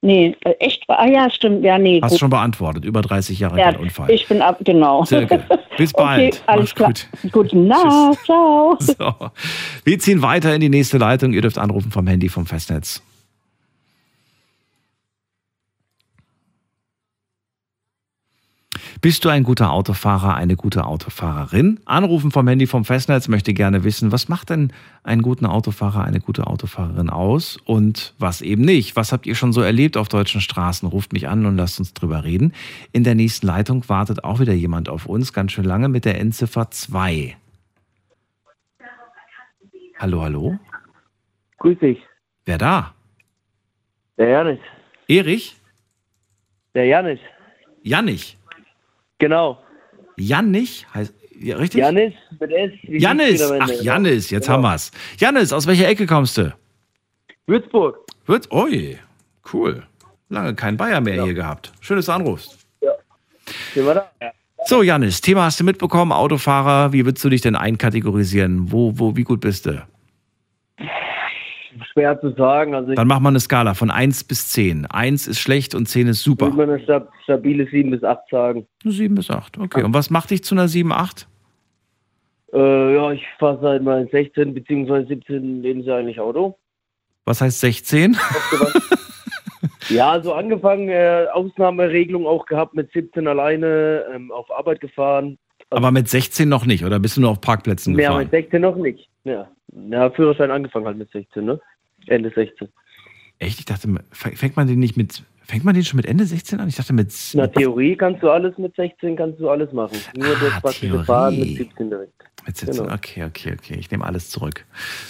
Nee, 0.00 0.36
äh, 0.44 0.50
echt? 0.60 0.84
Ah 0.86 1.06
ja, 1.08 1.28
stimmt. 1.28 1.64
Ja, 1.64 1.76
nee. 1.76 2.00
Hast 2.00 2.12
du 2.12 2.14
gut. 2.14 2.20
schon 2.20 2.30
beantwortet. 2.30 2.84
Über 2.84 3.02
30 3.02 3.40
Jahre 3.40 3.58
ja, 3.58 3.72
kein 3.72 3.80
Unfall. 3.80 4.10
ich 4.10 4.28
bin 4.28 4.40
ab, 4.40 4.58
genau. 4.64 5.04
Silke, 5.04 5.42
bis 5.76 5.92
Okay, 5.94 6.04
bald. 6.04 6.42
alles 6.46 6.74
Mach's 6.78 7.08
gut. 7.22 7.32
Gute 7.32 7.58
Nacht, 7.58 8.18
ciao. 8.24 8.76
So. 8.80 9.14
Wir 9.84 9.98
ziehen 9.98 10.22
weiter 10.22 10.54
in 10.54 10.60
die 10.60 10.68
nächste 10.68 10.98
Leitung. 10.98 11.32
Ihr 11.32 11.42
dürft 11.42 11.58
anrufen 11.58 11.90
vom 11.90 12.06
Handy 12.06 12.28
vom 12.28 12.46
Festnetz. 12.46 13.02
Bist 19.00 19.24
du 19.24 19.28
ein 19.28 19.44
guter 19.44 19.70
Autofahrer, 19.70 20.34
eine 20.34 20.56
gute 20.56 20.84
Autofahrerin? 20.84 21.78
Anrufen 21.84 22.32
vom 22.32 22.48
Handy 22.48 22.66
vom 22.66 22.84
Festnetz 22.84 23.28
möchte 23.28 23.54
gerne 23.54 23.84
wissen, 23.84 24.10
was 24.10 24.28
macht 24.28 24.50
denn 24.50 24.72
einen 25.04 25.22
guten 25.22 25.46
Autofahrer, 25.46 26.02
eine 26.02 26.18
gute 26.18 26.48
Autofahrerin 26.48 27.08
aus 27.08 27.58
und 27.64 28.14
was 28.18 28.40
eben 28.40 28.62
nicht? 28.62 28.96
Was 28.96 29.12
habt 29.12 29.26
ihr 29.26 29.36
schon 29.36 29.52
so 29.52 29.60
erlebt 29.60 29.96
auf 29.96 30.08
deutschen 30.08 30.40
Straßen? 30.40 30.88
Ruft 30.88 31.12
mich 31.12 31.28
an 31.28 31.46
und 31.46 31.56
lasst 31.56 31.78
uns 31.78 31.94
drüber 31.94 32.24
reden. 32.24 32.54
In 32.90 33.04
der 33.04 33.14
nächsten 33.14 33.46
Leitung 33.46 33.88
wartet 33.88 34.24
auch 34.24 34.40
wieder 34.40 34.54
jemand 34.54 34.88
auf 34.88 35.06
uns, 35.06 35.32
ganz 35.32 35.52
schön 35.52 35.64
lange 35.64 35.88
mit 35.88 36.04
der 36.04 36.18
Endziffer 36.18 36.70
2. 36.70 37.36
Hallo, 39.98 40.22
hallo? 40.22 40.58
Grüß 41.58 41.78
dich. 41.78 41.98
Wer 42.46 42.58
da? 42.58 42.94
Der 44.16 44.28
Janis. 44.30 44.60
Erich? 45.06 45.56
Der 46.74 46.86
Janis. 46.86 47.20
Jannig? 47.82 48.37
Genau. 49.18 49.58
Jannig? 50.16 50.86
Heißt, 50.94 51.14
ja, 51.40 51.56
richtig? 51.56 51.80
Janis 51.80 52.14
mit 52.40 52.50
S. 52.52 52.72
am 53.50 53.60
Ach, 53.60 53.68
Ende. 53.68 53.82
Jannis, 53.82 54.30
jetzt 54.30 54.46
Genau. 54.46 54.56
haben 54.56 54.62
wir's. 54.62 54.90
Jannis, 55.18 55.52
aus 55.52 55.66
welcher 55.66 55.88
Ecke 55.88 56.06
kommst 56.06 56.36
du? 56.38 56.54
Würzburg. 57.46 57.98
Wird? 58.26 58.52
Ui, 58.52 58.98
cool. 59.52 59.82
Lange 60.28 60.54
kein 60.54 60.76
Bayer 60.76 61.00
mehr 61.00 61.24
hier 61.24 61.34
gehabt. 61.34 61.72
Schön, 61.80 61.96
dass 61.96 62.08
anrufst. 62.08 62.58
Sind 63.74 63.86
wir 63.86 63.94
da? 63.94 64.10
Ja. 64.20 64.32
So, 64.66 64.82
Jannis, 64.82 65.20
Thema 65.20 65.44
hast 65.44 65.58
du 65.60 65.64
mitbekommen, 65.64 66.12
Autofahrer. 66.12 66.92
Wie 66.92 67.06
würdest 67.06 67.24
du 67.24 67.30
dich 67.30 67.40
denn 67.40 67.56
einkategorisieren? 67.56 68.70
Wo, 68.70 68.92
wo, 68.98 69.16
wie 69.16 69.22
gut 69.24 69.40
bist 69.40 69.66
du? 69.66 69.86
Schwer 71.98 72.20
zu 72.20 72.30
sagen. 72.30 72.74
Also 72.74 72.90
ich 72.90 72.96
Dann 72.96 73.08
mach 73.08 73.20
mal 73.20 73.30
eine 73.30 73.40
Skala 73.40 73.74
von 73.74 73.90
1 73.90 74.24
bis 74.24 74.48
10. 74.50 74.86
1 74.86 75.26
ist 75.26 75.40
schlecht 75.40 75.74
und 75.74 75.86
10 75.86 76.08
ist 76.08 76.22
super. 76.22 76.46
würde 76.46 76.56
mal 76.56 76.74
eine 76.74 76.82
stab 76.82 77.10
stabile 77.24 77.66
7 77.66 77.90
bis 77.90 78.04
8 78.04 78.20
sagen. 78.30 78.66
Eine 78.84 78.92
7 78.92 79.14
bis 79.14 79.30
8. 79.30 79.58
Okay. 79.58 79.82
Und 79.82 79.94
was 79.94 80.10
macht 80.10 80.30
dich 80.30 80.44
zu 80.44 80.54
einer 80.54 80.68
7, 80.68 80.92
8? 80.92 81.26
Äh, 82.52 82.94
ja, 82.94 83.12
ich 83.12 83.24
fahre 83.38 83.58
seit 83.60 83.82
meinem 83.82 84.08
16 84.08 84.54
bzw. 84.54 85.06
17 85.06 85.62
Lebensjahr 85.62 85.98
eigentlich 85.98 86.20
Auto. 86.20 86.56
Was 87.24 87.40
heißt 87.40 87.60
16? 87.60 88.16
Ja, 89.90 90.20
so 90.22 90.34
angefangen, 90.34 90.88
äh, 90.88 91.26
Ausnahmeregelung 91.32 92.26
auch 92.26 92.46
gehabt 92.46 92.74
mit 92.74 92.92
17 92.92 93.26
alleine, 93.26 94.04
ähm, 94.14 94.30
auf 94.30 94.50
Arbeit 94.50 94.80
gefahren. 94.80 95.38
Aber 95.70 95.90
mit 95.90 96.08
16 96.08 96.48
noch 96.48 96.66
nicht, 96.66 96.84
oder 96.84 96.98
bist 96.98 97.16
du 97.16 97.22
nur 97.22 97.30
auf 97.30 97.40
Parkplätzen 97.40 97.94
Mehr 97.94 98.08
gefahren? 98.08 98.24
mit 98.24 98.30
16 98.30 98.60
noch 98.60 98.76
nicht. 98.76 99.08
Ja. 99.24 99.48
ja, 99.90 100.10
Führerschein 100.10 100.50
angefangen 100.50 100.86
halt 100.86 100.98
mit 100.98 101.10
16, 101.10 101.44
ne? 101.44 101.60
Ende 102.10 102.30
16. 102.34 102.68
Echt? 103.38 103.58
Ich 103.60 103.64
dachte, 103.64 103.88
fängt 104.12 104.56
man 104.56 104.66
den 104.66 104.78
nicht 104.78 104.96
mit. 104.96 105.22
Fängt 105.44 105.64
man 105.64 105.74
den 105.74 105.84
schon 105.84 105.96
mit 105.96 106.04
Ende 106.06 106.24
16 106.26 106.60
an? 106.60 106.68
Ich 106.68 106.76
dachte 106.76 106.92
mit. 106.92 107.12
Na, 107.34 107.46
Theorie 107.46 107.96
kannst 107.96 108.22
du 108.22 108.30
alles 108.30 108.58
mit 108.58 108.74
16, 108.76 109.16
kannst 109.16 109.40
du 109.40 109.48
alles 109.48 109.72
machen. 109.72 109.96
Nur 110.16 110.26
Ah, 110.26 110.38
das 110.40 110.60
praktische 110.60 110.86
Theorie. 110.88 111.04
Fahren 111.04 111.38
mit 111.38 111.56
17 111.56 111.88
direkt. 111.90 112.12
mit 112.46 112.56
17. 112.56 112.84
genau. 112.84 112.94
Okay, 112.94 113.24
okay, 113.24 113.52
okay. 113.58 113.76
Ich 113.78 113.90
nehme 113.90 114.04
alles 114.04 114.28
zurück. 114.28 114.66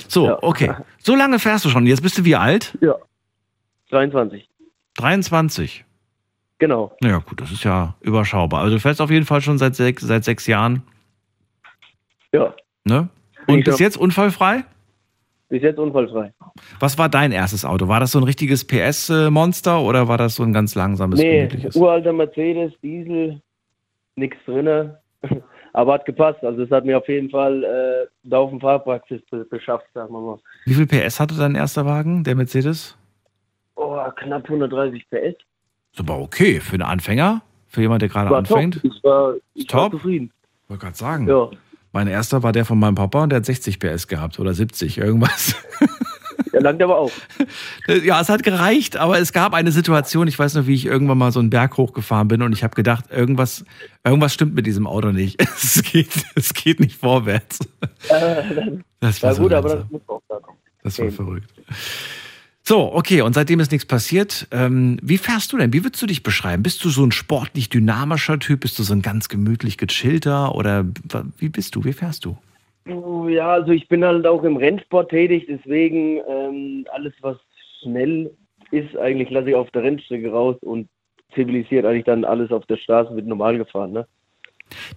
So, 0.07 0.27
Ja. 0.27 0.39
okay. 0.43 0.75
So 0.99 1.17
lange 1.17 1.39
fährst 1.41 1.65
du 1.65 1.71
schon. 1.71 1.87
Jetzt 1.87 2.03
bist 2.03 2.19
du 2.19 2.25
wie 2.25 2.37
alt? 2.37 2.77
Ja. 2.81 2.95
23. 3.91 4.49
23. 4.97 5.85
Genau. 6.61 6.97
Naja, 7.01 7.19
gut, 7.19 7.41
das 7.41 7.51
ist 7.51 7.65
ja 7.65 7.95
überschaubar. 8.01 8.61
Also 8.63 8.75
du 8.77 8.81
fährst 8.81 9.01
auf 9.01 9.11
jeden 9.11 9.27
Fall 9.27 9.41
schon 9.41 9.59
seit 9.59 9.75
sechs, 9.75 10.03
seit 10.03 10.25
sechs 10.25 10.47
Jahren. 10.47 10.83
Ja. 12.33 12.55
Ne? 12.85 13.09
Und 13.47 13.65
bis 13.65 13.79
jetzt 13.79 13.97
unfallfrei? 13.97 14.65
Bis 15.49 15.63
jetzt 15.63 15.79
unfallfrei. 15.79 16.33
Was 16.79 16.99
war 16.99 17.09
dein 17.09 17.33
erstes 17.33 17.65
Auto? 17.65 17.89
War 17.89 18.01
das 18.01 18.13
so 18.13 18.19
ein 18.19 18.25
richtiges 18.25 18.67
PS-Monster 18.67 19.81
oder 19.81 20.07
war 20.07 20.19
das 20.19 20.35
so 20.35 20.43
ein 20.43 20.53
ganz 20.53 20.75
langsames, 20.75 21.19
nee, 21.21 21.47
gemütliches? 21.47 21.75
uralter 21.77 22.13
Mercedes, 22.13 22.73
Diesel, 22.83 23.41
nichts 24.17 24.37
drinne. 24.45 24.99
Aber 25.73 25.95
hat 25.95 26.05
gepasst. 26.07 26.43
Also 26.43 26.63
es 26.63 26.71
hat 26.71 26.85
mir 26.85 26.99
auf 26.99 27.09
jeden 27.09 27.31
Fall 27.31 27.63
äh, 27.65 28.09
da 28.25 28.39
auf 28.39 28.51
dem 28.51 28.61
Fahrpraxis 28.61 29.21
be 29.31 29.45
beschafft, 29.45 29.87
sagen 29.95 30.13
wir 30.13 30.21
mal. 30.21 30.39
Wie 30.65 30.75
viel 30.75 30.87
PS 30.87 31.21
hatte 31.21 31.37
dein 31.37 31.55
erster 31.55 31.87
Wagen, 31.87 32.25
der 32.25 32.35
Mercedes? 32.35 32.97
Oh, 33.77 33.97
knapp 34.17 34.45
130 34.45 35.07
PS. 35.09 35.37
Aber 35.99 36.19
okay 36.19 36.61
für 36.61 36.75
einen 36.75 36.83
Anfänger, 36.83 37.43
für 37.69 37.81
jemand, 37.81 38.03
der 38.03 38.09
gerade 38.09 38.35
anfängt. 38.37 38.83
top. 38.83 38.85
Ich 38.85 39.05
war, 39.05 39.35
ich 39.55 39.67
Top. 39.67 39.81
war 39.81 39.91
zufrieden. 39.93 40.33
Wollte 40.69 40.85
gerade 40.85 40.97
sagen. 40.97 41.29
Ja. 41.29 41.51
Mein 41.93 42.07
erster 42.07 42.43
war 42.43 42.53
der 42.53 42.65
von 42.65 42.79
meinem 42.79 42.95
Papa 42.95 43.23
und 43.23 43.31
der 43.31 43.39
hat 43.39 43.47
60 43.47 43.79
PS 43.79 44.09
gehabt 44.09 44.39
oder 44.39 44.55
70, 44.55 44.99
irgendwas. 44.99 45.55
Der 46.53 46.61
langt 46.63 46.83
aber 46.83 46.99
auch. 46.99 47.11
Ja, 48.05 48.21
es 48.21 48.29
hat 48.29 48.43
gereicht, 48.43 48.97
aber 48.97 49.19
es 49.19 49.33
gab 49.33 49.55
eine 49.55 49.73
Situation, 49.73 50.29
ich 50.29 50.39
weiß 50.39 50.55
noch, 50.55 50.67
wie 50.67 50.75
ich 50.75 50.87
irgendwann 50.87 51.19
mal 51.19 51.33
so 51.33 51.41
einen 51.41 51.51
Berg 51.51 51.77
hochgefahren 51.77 52.29
bin 52.29 52.43
und 52.43 52.53
ich 52.53 52.63
habe 52.63 52.75
gedacht, 52.75 53.07
irgendwas, 53.11 53.65
irgendwas 54.05 54.35
stimmt 54.35 54.55
mit 54.55 54.67
diesem 54.67 54.87
Auto 54.87 55.11
nicht. 55.13 55.41
Es 55.59 55.83
geht, 55.83 56.11
es 56.35 56.55
geht 56.55 56.81
nicht 56.81 56.97
vorwärts. 56.97 57.59
Das 59.01 59.23
war 59.23 59.31
Ja 59.31 59.35
so 59.35 59.43
gut, 59.43 59.53
aber 59.53 59.69
langsam. 59.69 59.89
das 59.91 59.91
muss 59.91 60.09
auch 60.09 60.23
da 60.29 60.37
kommen. 60.37 60.59
Das 60.83 60.99
war 60.99 61.11
verrückt. 61.11 61.53
So, 62.69 62.93
okay, 62.93 63.23
und 63.23 63.33
seitdem 63.33 63.61
ist 63.61 63.73
nichts 63.73 63.87
passiert. 63.87 64.47
Ähm, 64.51 64.99
wie 65.01 65.17
fährst 65.17 65.55
du 65.55 65.57
denn? 65.57 65.73
Wie 65.73 65.85
würdest 65.85 66.03
du 66.03 66.07
dich 66.07 66.23
beschreiben? 66.23 66.63
Bist 66.63 66.85
du 66.85 66.91
so 66.91 67.03
ein 67.03 67.13
sportlich 67.13 67.71
dynamischer 67.71 68.39
Typ? 68.39 68.61
Bist 68.61 68.79
du 68.79 68.83
so 68.83 68.93
ein 68.93 69.01
ganz 69.01 69.31
gemütlich 69.31 69.79
gechillter? 69.79 70.55
Oder 70.55 70.85
wie 71.39 71.49
bist 71.49 71.75
du? 71.77 71.85
Wie 71.85 71.95
fährst 71.95 72.27
du? 72.27 72.37
Uh, 72.87 73.27
Ja, 73.31 73.53
also 73.53 73.73
ich 73.73 73.89
bin 73.89 74.05
halt 74.05 74.27
auch 74.27 74.43
im 74.43 74.59
Rennsport 74.59 75.09
tätig, 75.09 75.47
deswegen 75.49 76.21
ähm, 76.29 76.87
alles, 76.93 77.15
was 77.23 77.39
schnell 77.81 78.31
ist, 78.71 78.95
eigentlich 78.99 79.31
lasse 79.31 79.49
ich 79.49 79.55
auf 79.55 79.71
der 79.71 79.85
Rennstrecke 79.85 80.31
raus 80.31 80.57
und 80.61 80.91
zivilisiert 81.35 81.87
eigentlich 81.87 82.05
dann 82.05 82.27
alles 82.27 82.51
auf 82.51 82.67
der 82.67 82.77
Straße 82.77 83.17
wird 83.17 83.27
normal 83.27 83.57
gefahren. 83.57 83.93
Ne? 83.93 84.07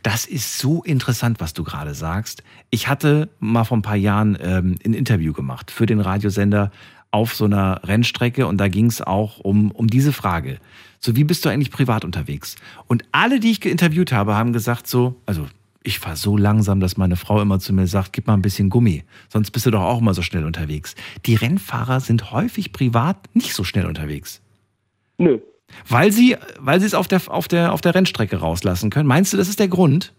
Das 0.04 0.26
ist 0.26 0.60
so 0.60 0.84
interessant, 0.84 1.40
was 1.40 1.54
du 1.54 1.64
gerade 1.64 1.94
sagst. 1.94 2.44
Ich 2.70 2.90
hatte 2.90 3.30
mal 3.40 3.64
vor 3.64 3.78
ein 3.78 3.82
paar 3.82 3.96
Jahren 3.96 4.38
ähm, 4.42 4.76
ein 4.86 4.94
Interview 4.94 5.32
gemacht 5.32 5.72
für 5.72 5.86
den 5.86 6.02
Radiosender 6.02 6.70
auf 7.12 7.36
so 7.36 7.46
einer 7.46 7.82
Rennstrecke 7.84 8.48
und 8.48 8.58
da 8.58 8.68
ging 8.68 8.88
es 8.88 9.02
auch 9.02 9.40
um, 9.40 9.72
um 9.72 9.88
diese 9.88 10.14
Frage. 10.14 10.58
So, 11.00 11.16
wie 11.16 11.24
bist 11.24 11.46
du 11.46 11.50
eigentlich 11.50 11.72
privat 11.72 12.06
unterwegs? 12.06 12.56
Und 12.88 13.04
alle, 13.12 13.40
die 13.40 13.52
ich 13.52 13.62
geinterviewt 13.62 14.12
habe, 14.12 14.36
haben 14.36 14.54
gesagt 14.54 14.88
so, 14.88 15.16
also 15.26 15.48
ich 15.84 16.00
fahre 16.00 16.16
so 16.16 16.38
langsam, 16.38 16.80
dass 16.80 16.98
meine 16.98 17.16
Frau 17.16 17.42
immer 17.42 17.60
zu 17.60 17.74
mir 17.74 17.88
sagt, 17.88 18.14
gib 18.14 18.28
mal 18.28 18.36
ein 18.36 18.42
bisschen 18.42 18.70
Gummi, 18.70 19.04
sonst 19.30 19.52
bist 19.52 19.66
du 19.66 19.72
doch 19.72 19.82
auch 19.82 20.00
immer 20.00 20.14
so 20.14 20.22
schnell 20.22 20.46
unterwegs. 20.46 20.96
Die 21.26 21.36
Rennfahrer 21.36 22.00
sind 22.00 22.32
häufig 22.32 22.72
privat 22.72 23.18
nicht 23.34 23.54
so 23.54 23.64
schnell 23.64 23.88
unterwegs. 23.88 24.42
Nö. 25.18 25.40
Weil 25.88 26.12
sie, 26.12 26.38
weil 26.60 26.80
sie 26.80 26.86
es 26.86 26.94
auf 26.94 27.08
der, 27.08 27.22
auf, 27.28 27.48
der, 27.48 27.74
auf 27.74 27.82
der 27.82 27.96
Rennstrecke 27.96 28.38
rauslassen 28.38 28.90
können. 28.90 29.08
Meinst 29.08 29.34
du, 29.34 29.38
das 29.38 29.50
ist 29.50 29.60
der 29.60 29.70
Grund? 29.70 30.14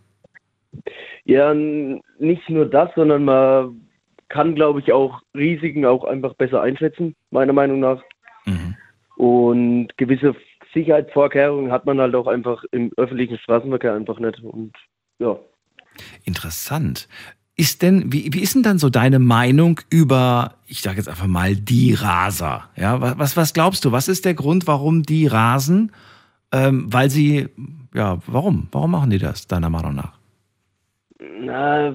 Ja, 1.25 1.55
nicht 1.55 2.49
nur 2.49 2.67
das, 2.67 2.91
sondern 2.97 3.25
man 3.25 3.81
kann, 4.33 4.55
glaube 4.55 4.81
ich, 4.81 4.93
auch 4.93 5.21
Risiken 5.35 5.85
auch 5.85 6.05
einfach 6.05 6.35
besser 6.35 6.63
einschätzen, 6.63 7.15
meiner 7.31 7.53
Meinung 7.53 7.81
nach. 7.81 8.03
Mhm. 8.47 8.75
Und 9.17 9.89
gewisse 9.99 10.35
Sicherheitsvorkehrungen 10.73 11.71
hat 11.71 11.85
man 11.85 12.01
halt 12.01 12.15
auch 12.15 12.27
einfach 12.27 12.65
im 12.73 12.91
öffentlichen 12.97 13.39
Straßenverkehr 13.39 13.95
einfach 13.95 14.19
nicht. 14.19 14.41
Und 14.41 14.73
ja. 15.19 15.39
Interessant. 16.25 17.09
Ist 17.55 17.83
denn, 17.83 18.11
wie, 18.11 18.33
wie 18.33 18.41
ist 18.41 18.55
denn 18.55 18.63
dann 18.63 18.79
so 18.79 18.89
deine 18.89 19.19
Meinung 19.19 19.81
über, 19.91 20.55
ich 20.67 20.81
sage 20.81 20.97
jetzt 20.97 21.09
einfach 21.09 21.27
mal, 21.27 21.55
die 21.55 21.93
Raser? 21.93 22.71
Ja, 22.77 23.19
was, 23.19 23.37
was 23.37 23.53
glaubst 23.53 23.85
du? 23.85 23.93
Was 23.93 24.09
ist 24.09 24.25
der 24.25 24.35
Grund, 24.35 24.67
warum 24.67 25.03
die 25.03 25.27
rasen? 25.27 25.93
Ähm, 26.51 26.91
weil 26.91 27.11
sie, 27.11 27.51
ja, 27.95 28.19
warum? 28.27 28.69
Warum 28.73 28.93
machen 28.93 29.11
die 29.11 29.19
das, 29.19 29.47
deiner 29.47 29.69
Meinung 29.69 29.95
nach? 29.95 30.15
Na, 31.41 31.95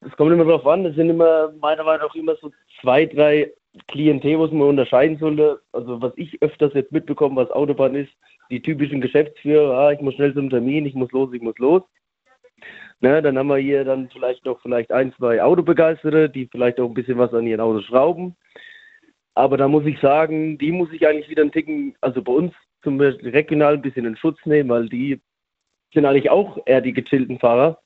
es 0.00 0.12
kommt 0.16 0.32
immer 0.32 0.44
darauf 0.44 0.66
an. 0.66 0.84
Das 0.84 0.94
sind 0.94 1.10
immer, 1.10 1.52
meiner 1.60 1.84
Meinung 1.84 2.06
nach, 2.06 2.14
immer 2.14 2.36
so 2.36 2.50
zwei, 2.80 3.06
drei 3.06 3.52
Klientel, 3.88 4.38
was 4.38 4.50
man 4.50 4.68
unterscheiden 4.68 5.18
sollte. 5.18 5.60
Also, 5.72 6.00
was 6.00 6.12
ich 6.16 6.40
öfters 6.42 6.74
jetzt 6.74 6.92
mitbekomme, 6.92 7.36
was 7.36 7.50
Autobahn 7.50 7.94
ist, 7.94 8.12
die 8.50 8.62
typischen 8.62 9.00
Geschäftsführer, 9.00 9.76
ah, 9.76 9.92
ich 9.92 10.00
muss 10.00 10.14
schnell 10.14 10.34
zum 10.34 10.50
Termin, 10.50 10.86
ich 10.86 10.94
muss 10.94 11.12
los, 11.12 11.32
ich 11.32 11.42
muss 11.42 11.58
los. 11.58 11.82
Ne, 13.00 13.22
dann 13.22 13.38
haben 13.38 13.48
wir 13.48 13.58
hier 13.58 13.84
dann 13.84 14.08
vielleicht 14.10 14.44
noch 14.44 14.60
vielleicht 14.60 14.90
ein, 14.90 15.12
zwei 15.12 15.40
Autobegeisterte, 15.40 16.28
die 16.28 16.48
vielleicht 16.50 16.80
auch 16.80 16.88
ein 16.88 16.94
bisschen 16.94 17.18
was 17.18 17.32
an 17.32 17.46
ihren 17.46 17.60
Autos 17.60 17.84
schrauben. 17.84 18.36
Aber 19.34 19.56
da 19.56 19.68
muss 19.68 19.86
ich 19.86 20.00
sagen, 20.00 20.58
die 20.58 20.72
muss 20.72 20.92
ich 20.92 21.06
eigentlich 21.06 21.28
wieder 21.28 21.42
einen 21.42 21.52
Ticken, 21.52 21.94
also 22.00 22.22
bei 22.22 22.32
uns 22.32 22.52
zum 22.82 22.98
Beispiel 22.98 23.30
regional 23.30 23.74
ein 23.74 23.82
bisschen 23.82 24.04
in 24.04 24.16
Schutz 24.16 24.38
nehmen, 24.46 24.70
weil 24.70 24.88
die 24.88 25.20
sind 25.94 26.06
eigentlich 26.06 26.30
auch 26.30 26.58
eher 26.66 26.80
die 26.80 26.92
gechillten 26.92 27.38
Fahrer. 27.38 27.78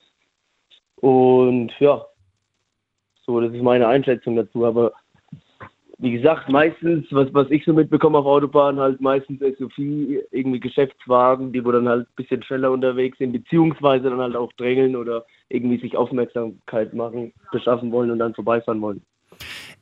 Und 1.03 1.73
ja, 1.81 2.07
so, 3.27 3.41
das 3.41 3.53
ist 3.53 3.63
meine 3.63 3.89
Einschätzung 3.89 4.37
dazu. 4.37 4.65
Aber 4.65 4.93
wie 5.99 6.13
gesagt, 6.13 6.49
meistens, 6.49 7.07
was, 7.11 7.27
was 7.35 7.51
ich 7.51 7.65
so 7.65 7.73
mitbekomme 7.73 8.19
auf 8.19 8.27
Autobahnen, 8.27 8.81
halt 8.81 9.01
meistens 9.01 9.41
SUV, 9.41 9.79
irgendwie 10.31 10.61
Geschäftswagen, 10.61 11.53
die 11.53 11.65
wo 11.65 11.73
dann 11.73 11.89
halt 11.89 12.09
ein 12.09 12.15
bisschen 12.15 12.45
schneller 12.45 12.71
unterwegs 12.71 13.19
sind, 13.19 13.33
beziehungsweise 13.33 14.11
dann 14.11 14.21
halt 14.21 14.37
auch 14.37 14.53
drängeln 14.53 14.95
oder 14.95 15.25
irgendwie 15.49 15.81
sich 15.81 15.97
Aufmerksamkeit 15.97 16.95
machen, 16.95 17.33
beschaffen 17.51 17.91
wollen 17.91 18.13
und 18.13 18.21
dann 18.21 18.35
vorbeifahren 18.35 18.81
wollen. 18.81 19.03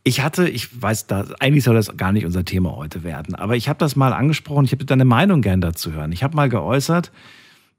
Ich 0.03 0.23
hatte, 0.23 0.49
ich 0.49 0.81
weiß, 0.81 1.07
da, 1.07 1.27
eigentlich 1.39 1.65
soll 1.65 1.75
das 1.75 1.95
gar 1.99 2.13
nicht 2.13 2.25
unser 2.25 2.47
Thema 2.47 2.77
heute 2.77 3.05
werden, 3.05 3.35
aber 3.35 3.57
ich 3.57 3.69
habe 3.69 3.79
das 3.79 3.95
mal 3.95 4.15
angesprochen, 4.15 4.65
ich 4.65 4.73
habe 4.73 4.87
deine 4.87 5.05
Meinung 5.05 5.43
gern 5.43 5.61
dazu 5.61 5.93
hören. 5.93 6.13
Ich 6.13 6.23
habe 6.23 6.35
mal 6.35 6.49
geäußert, 6.49 7.13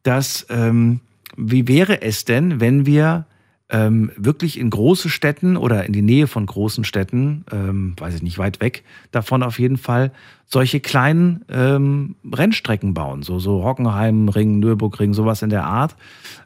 dass, 0.04 0.46
ähm, 0.52 1.00
wie 1.38 1.68
wäre 1.68 2.04
es 2.04 2.26
denn, 2.26 2.60
wenn 2.60 2.86
wir 2.86 3.26
ähm, 3.72 4.12
wirklich 4.18 4.60
in 4.60 4.70
große 4.70 5.10
Städten 5.10 5.56
oder 5.56 5.86
in 5.86 5.94
die 5.94 6.02
Nähe 6.02 6.28
von 6.28 6.46
großen 6.46 6.84
Städten, 6.84 7.46
ähm, 7.52 7.96
weiß 7.98 8.16
ich 8.16 8.22
nicht, 8.22 8.38
weit 8.38 8.60
weg 8.60 8.84
davon 9.12 9.44
auf 9.44 9.60
jeden 9.60 9.78
Fall, 9.78 10.12
solche 10.46 10.82
kleinen 10.82 11.46
ähm, 11.50 12.16
Rennstrecken 12.30 12.94
bauen. 12.94 13.24
So, 13.24 13.40
so 13.40 13.64
Hockenheim, 13.64 14.28
Ring, 14.28 14.60
Nürburgring, 14.60 15.14
sowas 15.14 15.42
in 15.42 15.50
der 15.50 15.64
Art, 15.64 15.96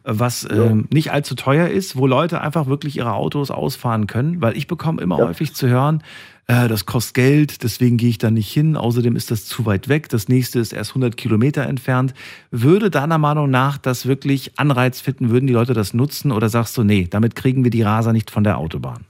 was 0.03 0.43
ja. 0.43 0.65
ähm, 0.65 0.87
nicht 0.93 1.11
allzu 1.11 1.33
teuer 1.33 1.67
ist, 1.67 1.95
wo 1.95 2.05
Leute 2.05 2.41
einfach 2.41 2.67
wirklich 2.67 2.97
ihre 2.97 3.13
Autos 3.13 3.49
ausfahren 3.49 4.05
können, 4.05 4.41
weil 4.41 4.55
ich 4.55 4.67
bekomme 4.67 5.01
immer 5.01 5.17
ja. 5.17 5.27
häufig 5.27 5.55
zu 5.55 5.67
hören, 5.67 6.03
äh, 6.47 6.67
das 6.67 6.85
kostet 6.85 7.15
Geld, 7.15 7.63
deswegen 7.63 7.97
gehe 7.97 8.09
ich 8.09 8.17
da 8.17 8.29
nicht 8.29 8.51
hin. 8.51 8.77
Außerdem 8.77 9.15
ist 9.15 9.31
das 9.31 9.45
zu 9.45 9.65
weit 9.65 9.89
weg. 9.89 10.09
Das 10.09 10.29
nächste 10.29 10.59
ist 10.59 10.73
erst 10.73 10.91
100 10.91 11.17
Kilometer 11.17 11.63
entfernt. 11.63 12.13
Würde 12.51 12.91
deiner 12.91 13.17
Meinung 13.17 13.49
nach 13.49 13.77
das 13.77 14.07
wirklich 14.07 14.51
Anreiz 14.57 15.01
finden? 15.01 15.29
Würden 15.29 15.47
die 15.47 15.53
Leute 15.53 15.73
das 15.73 15.93
nutzen? 15.93 16.31
Oder 16.31 16.49
sagst 16.49 16.77
du, 16.77 16.83
nee, 16.83 17.07
damit 17.09 17.35
kriegen 17.35 17.63
wir 17.63 17.71
die 17.71 17.81
Raser 17.81 18.13
nicht 18.13 18.29
von 18.29 18.43
der 18.43 18.57
Autobahn? 18.57 19.05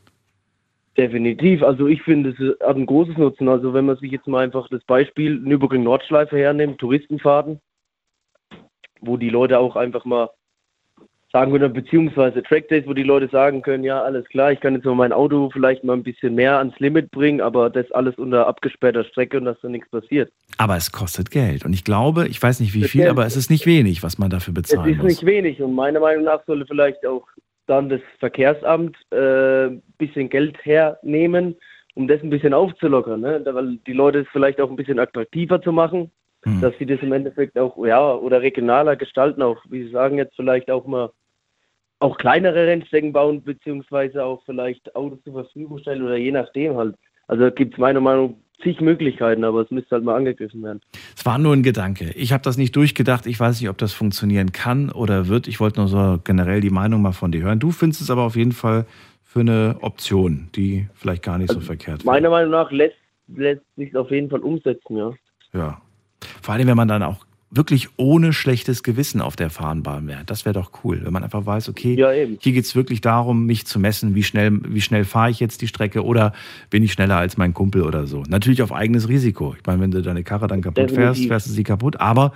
Definitiv. 0.98 1.62
Also 1.62 1.88
ich 1.88 2.02
finde, 2.04 2.30
es 2.30 2.60
hat 2.66 2.78
ein 2.78 2.86
großes 2.86 3.18
Nutzen. 3.18 3.50
Also 3.50 3.74
wenn 3.74 3.86
man 3.86 3.98
sich 3.98 4.12
jetzt 4.12 4.28
mal 4.28 4.44
einfach 4.44 4.70
das 4.70 4.84
Beispiel 4.86 5.38
Nürburgring-Nordschleife 5.40 6.38
hernimmt, 6.38 6.78
Touristenfahrten, 6.78 7.60
wo 9.02 9.18
die 9.18 9.30
Leute 9.30 9.60
auch 9.60 9.76
einfach 9.76 10.06
mal 10.06 10.30
sagen 11.36 11.52
können, 11.52 11.74
beziehungsweise 11.74 12.42
Trackdays, 12.44 12.88
wo 12.88 12.94
die 12.94 13.04
Leute 13.04 13.28
sagen 13.28 13.62
können, 13.62 13.84
ja, 13.84 14.02
alles 14.02 14.26
klar, 14.30 14.54
ich 14.54 14.62
kann 14.62 14.74
jetzt 14.74 14.86
mal 14.86 14.96
mein 14.96 15.12
Auto 15.12 15.50
vielleicht 15.52 15.84
mal 15.84 15.92
ein 15.92 16.04
bisschen 16.04 16.34
mehr 16.34 16.60
ans 16.60 16.80
Limit 16.80 17.12
bringen, 17.12 17.42
aber 17.42 17.70
das 17.70 17.92
alles 17.92 18.16
unter 18.16 18.48
abgesperrter 18.48 19.04
Strecke 19.04 19.40
und 19.40 19.44
dass 19.44 19.60
da 19.62 19.68
nichts 19.68 19.90
passiert. 19.90 20.32
Aber 20.58 20.78
es 20.78 20.94
kostet 20.94 21.32
Geld 21.32 21.66
und 21.66 21.74
ich 21.74 21.84
glaube, 21.84 22.30
ich 22.30 22.42
weiß 22.42 22.62
nicht 22.62 22.74
wie 22.74 22.86
viel, 22.86 23.10
aber 23.10 23.26
es 23.26 23.36
ist 23.36 23.50
nicht 23.50 23.66
wenig, 23.66 24.02
was 24.02 24.18
man 24.18 24.30
dafür 24.30 24.54
bezahlen 24.54 24.80
muss. 24.80 24.88
Es 24.88 24.96
ist 24.96 25.04
muss. 25.04 25.12
nicht 25.12 25.26
wenig 25.26 25.62
und 25.62 25.76
meiner 25.76 26.00
Meinung 26.00 26.24
nach 26.24 26.42
sollte 26.46 26.66
vielleicht 26.68 27.06
auch 27.06 27.28
dann 27.68 27.90
das 27.90 28.00
Verkehrsamt 28.20 28.96
äh, 29.12 29.66
ein 29.66 29.84
bisschen 29.98 30.30
Geld 30.30 30.56
hernehmen, 30.64 31.58
um 31.96 32.08
das 32.08 32.24
ein 32.24 32.30
bisschen 32.30 32.54
aufzulockern, 32.54 33.20
ne? 33.20 33.42
weil 33.46 33.78
die 33.86 33.94
Leute 33.94 34.20
es 34.20 34.28
vielleicht 34.32 34.62
auch 34.62 34.70
ein 34.70 34.78
bisschen 34.78 35.00
attraktiver 35.00 35.62
zu 35.62 35.74
machen, 35.74 36.12
hm. 36.44 36.62
dass 36.62 36.74
sie 36.80 36.86
das 36.86 37.02
im 37.02 37.12
Endeffekt 37.12 37.60
auch, 37.60 37.76
ja, 37.86 38.14
oder 38.14 38.42
regionaler 38.42 38.96
gestalten, 38.96 39.42
auch, 39.42 39.58
wie 39.70 39.84
Sie 39.84 39.92
sagen, 39.92 40.18
jetzt 40.18 40.38
vielleicht 40.38 40.72
auch 40.72 40.86
mal 40.86 41.10
auch 42.06 42.18
kleinere 42.18 42.68
Rennstrecken 42.68 43.12
bauen, 43.12 43.44
beziehungsweise 43.44 44.24
auch 44.24 44.44
vielleicht 44.46 44.96
Autos 44.96 45.20
zur 45.24 45.34
Verfügung 45.34 45.80
stellen 45.80 46.04
oder 46.04 46.18
je 46.18 46.32
nachdem 46.32 46.78
halt. 46.78 46.96
Also 47.28 47.50
gibt 47.50 47.74
es 47.74 47.80
meiner 47.80 48.00
Meinung 48.00 48.32
nach 48.32 48.64
zig 48.64 48.80
Möglichkeiten, 48.80 49.44
aber 49.44 49.62
es 49.62 49.72
müsste 49.72 49.96
halt 49.96 50.04
mal 50.04 50.16
angegriffen 50.16 50.62
werden. 50.64 50.82
Es 51.18 51.26
war 51.26 51.38
nur 51.40 51.54
ein 51.54 51.64
Gedanke. 51.64 52.12
Ich 52.16 52.32
habe 52.32 52.44
das 52.44 52.58
nicht 52.58 52.76
durchgedacht. 52.76 53.26
Ich 53.26 53.40
weiß 53.40 53.60
nicht, 53.60 53.70
ob 53.70 53.78
das 53.78 53.92
funktionieren 53.92 54.52
kann 54.52 54.92
oder 54.92 55.28
wird. 55.28 55.48
Ich 55.48 55.60
wollte 55.60 55.80
nur 55.80 55.88
so 55.88 56.20
generell 56.24 56.62
die 56.62 56.70
Meinung 56.70 57.02
mal 57.02 57.12
von 57.12 57.32
dir 57.32 57.42
hören. 57.42 57.60
Du 57.60 57.72
findest 57.72 58.02
es 58.02 58.10
aber 58.10 58.22
auf 58.22 58.36
jeden 58.36 58.52
Fall 58.52 58.86
für 59.24 59.42
eine 59.42 59.78
Option, 59.82 60.50
die 60.56 60.88
vielleicht 60.94 61.24
gar 61.24 61.38
nicht 61.38 61.50
also 61.50 61.60
so 61.60 61.66
verkehrt 61.66 62.00
ist. 62.00 62.06
Meiner 62.06 62.30
Meinung 62.30 62.52
nach 62.52 62.72
lässt, 62.72 62.96
lässt 63.28 63.64
sich 63.76 63.96
auf 63.96 64.12
jeden 64.12 64.30
Fall 64.30 64.40
umsetzen, 64.40 64.98
ja. 64.98 65.12
Ja. 65.54 65.82
Vor 66.42 66.54
allem, 66.54 66.68
wenn 66.68 66.78
man 66.78 66.88
dann 66.88 67.04
auch 67.04 67.26
wirklich 67.56 67.90
ohne 67.98 68.34
schlechtes 68.34 68.84
Gewissen 68.84 69.22
auf 69.22 69.36
der 69.36 69.50
Fahnenbahn 69.50 70.08
wäre. 70.08 70.24
Das 70.26 70.46
wäre 70.46 70.54
doch 70.54 70.72
cool, 70.84 71.02
wenn 71.04 71.14
man 71.14 71.24
einfach 71.24 71.46
weiß, 71.46 71.70
okay, 71.70 71.96
ja, 71.96 72.12
hier 72.12 72.38
geht 72.38 72.66
es 72.66 72.76
wirklich 72.76 73.02
darum, 73.02 73.46
mich 73.46 73.66
zu 73.66 73.80
messen, 73.80 74.16
wie 74.16 74.24
schnell, 74.24 74.60
wie 74.68 74.82
schnell 74.82 75.06
fahre 75.06 75.30
ich 75.30 75.40
jetzt 75.40 75.62
die 75.62 75.68
Strecke 75.68 76.04
oder 76.04 76.34
bin 76.70 76.84
ich 76.84 76.94
schneller 76.94 77.18
als 77.18 77.38
mein 77.38 77.54
Kumpel 77.54 77.84
oder 77.84 78.08
so. 78.08 78.24
Natürlich 78.28 78.62
auf 78.62 78.74
eigenes 78.74 79.08
Risiko. 79.10 79.56
Ich 79.58 79.66
meine, 79.66 79.82
wenn 79.82 79.92
du 79.92 80.02
deine 80.02 80.24
Karre 80.24 80.48
dann 80.48 80.62
kaputt 80.62 80.78
Definitiv. 80.78 81.04
fährst, 81.04 81.28
fährst 81.28 81.48
du 81.48 81.52
sie 81.52 81.64
kaputt, 81.64 82.00
aber 82.00 82.34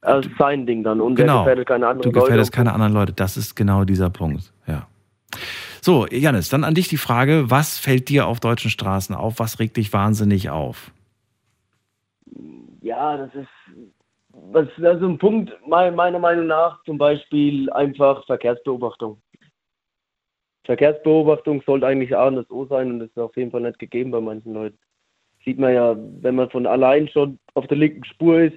also 0.00 0.28
sein 0.38 0.64
Ding 0.66 0.84
dann 0.84 1.00
und 1.00 1.16
genau, 1.16 1.40
gefährdet 1.40 1.66
keine 1.66 1.86
anderen 1.88 2.04
Leute. 2.04 2.18
Du 2.18 2.20
gefährdest 2.20 2.52
keine 2.52 2.72
anderen 2.72 2.92
Leute. 2.92 3.12
Das 3.12 3.36
ist 3.36 3.56
genau 3.56 3.84
dieser 3.84 4.10
Punkt. 4.10 4.52
Ja. 4.66 4.86
So, 5.80 6.06
Janis, 6.06 6.48
dann 6.48 6.64
an 6.64 6.74
dich 6.74 6.88
die 6.88 6.96
Frage, 6.96 7.50
was 7.50 7.78
fällt 7.78 8.08
dir 8.08 8.26
auf 8.26 8.40
deutschen 8.40 8.70
Straßen 8.70 9.14
auf? 9.14 9.38
Was 9.38 9.58
regt 9.58 9.76
dich 9.76 9.92
wahnsinnig 9.92 10.50
auf? 10.50 10.92
Ja, 12.80 13.16
das 13.16 13.34
ist 13.34 13.48
was 14.50 14.68
also 14.82 15.06
ein 15.06 15.18
Punkt 15.18 15.52
meiner 15.66 16.18
Meinung 16.18 16.46
nach 16.46 16.82
zum 16.84 16.98
Beispiel 16.98 17.70
einfach 17.70 18.24
Verkehrsbeobachtung. 18.26 19.20
Verkehrsbeobachtung 20.64 21.62
sollte 21.64 21.86
eigentlich 21.86 22.16
A 22.16 22.28
und 22.28 22.50
O 22.50 22.66
sein 22.66 22.90
und 22.90 22.98
das 23.00 23.08
ist 23.08 23.18
auf 23.18 23.36
jeden 23.36 23.50
Fall 23.50 23.62
nicht 23.62 23.78
gegeben 23.78 24.10
bei 24.10 24.20
manchen 24.20 24.52
Leuten. 24.52 24.78
Sieht 25.44 25.58
man 25.58 25.72
ja, 25.72 25.96
wenn 26.20 26.34
man 26.34 26.50
von 26.50 26.66
allein 26.66 27.08
schon 27.08 27.38
auf 27.54 27.66
der 27.68 27.78
linken 27.78 28.04
Spur 28.04 28.40
ist, 28.40 28.56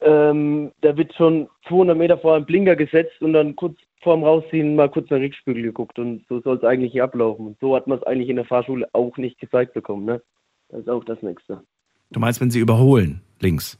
ähm, 0.00 0.70
da 0.82 0.96
wird 0.96 1.12
schon 1.14 1.48
200 1.68 1.96
Meter 1.96 2.18
vor 2.18 2.36
einem 2.36 2.44
Blinker 2.44 2.76
gesetzt 2.76 3.20
und 3.20 3.32
dann 3.32 3.56
kurz 3.56 3.76
vorm 4.02 4.22
Rausziehen 4.22 4.76
mal 4.76 4.90
kurz 4.90 5.10
nach 5.10 5.18
Rückspiegel 5.18 5.62
geguckt 5.62 5.98
und 5.98 6.24
so 6.28 6.40
soll 6.42 6.58
es 6.58 6.64
eigentlich 6.64 6.92
hier 6.92 7.04
ablaufen. 7.04 7.46
Und 7.46 7.58
so 7.60 7.74
hat 7.74 7.86
man 7.86 7.98
es 7.98 8.04
eigentlich 8.04 8.28
in 8.28 8.36
der 8.36 8.44
Fahrschule 8.44 8.86
auch 8.92 9.16
nicht 9.16 9.40
gezeigt 9.40 9.74
bekommen. 9.74 10.04
Ne? 10.04 10.22
Das 10.68 10.80
ist 10.80 10.88
auch 10.88 11.04
das 11.04 11.20
Nächste. 11.22 11.62
Du 12.10 12.20
meinst, 12.20 12.40
wenn 12.40 12.50
sie 12.50 12.60
überholen, 12.60 13.22
links? 13.40 13.78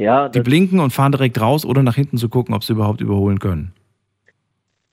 Ja, 0.00 0.30
die 0.30 0.40
blinken 0.40 0.80
und 0.80 0.94
fahren 0.94 1.12
direkt 1.12 1.38
raus, 1.38 1.66
oder 1.66 1.82
nach 1.82 1.94
hinten 1.94 2.16
zu 2.16 2.30
gucken, 2.30 2.54
ob 2.54 2.64
sie 2.64 2.72
überhaupt 2.72 3.02
überholen 3.02 3.38
können. 3.38 3.74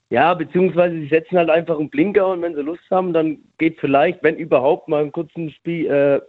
Ja, 0.09 0.33
beziehungsweise 0.33 0.95
sie 0.95 1.07
setzen 1.07 1.37
halt 1.37 1.49
einfach 1.49 1.79
einen 1.79 1.89
Blinker 1.89 2.27
und 2.27 2.41
wenn 2.41 2.55
sie 2.55 2.61
Lust 2.61 2.83
haben, 2.91 3.13
dann 3.13 3.37
geht 3.57 3.79
vielleicht, 3.79 4.21
wenn 4.21 4.35
überhaupt, 4.35 4.89
mal 4.89 5.01
einen 5.01 5.13
kurzen 5.13 5.49
Spie 5.51 5.87
äh, 5.87 6.19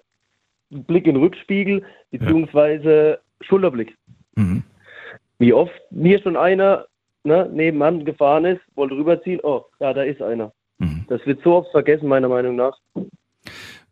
Blick 0.70 1.08
in 1.08 1.14
den 1.14 1.22
Rückspiegel, 1.24 1.82
beziehungsweise 2.12 3.10
ja. 3.10 3.46
Schulterblick. 3.46 3.96
Mhm. 4.36 4.62
Wie 5.40 5.52
oft 5.52 5.80
mir 5.90 6.20
schon 6.20 6.36
einer 6.36 6.86
ne, 7.24 7.50
nebenan 7.52 8.04
gefahren 8.04 8.44
ist, 8.44 8.60
wollte 8.76 8.94
rüberziehen, 8.94 9.40
oh, 9.42 9.64
ja, 9.80 9.92
da 9.92 10.02
ist 10.02 10.22
einer. 10.22 10.52
Mhm. 10.78 11.04
Das 11.08 11.24
wird 11.26 11.42
so 11.42 11.56
oft 11.56 11.72
vergessen, 11.72 12.06
meiner 12.06 12.28
Meinung 12.28 12.54
nach. 12.54 12.78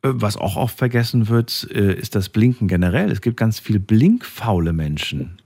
Äh, 0.03 0.09
was 0.13 0.37
auch 0.37 0.57
oft 0.57 0.79
vergessen 0.79 1.29
wird, 1.29 1.69
äh, 1.73 1.95
ist 1.95 2.15
das 2.15 2.29
Blinken 2.29 2.69
generell. 2.69 3.11
Es 3.11 3.21
gibt 3.21 3.37
ganz 3.37 3.59
viel 3.59 3.79
blinkfaule 3.79 4.73
Menschen. 4.73 5.39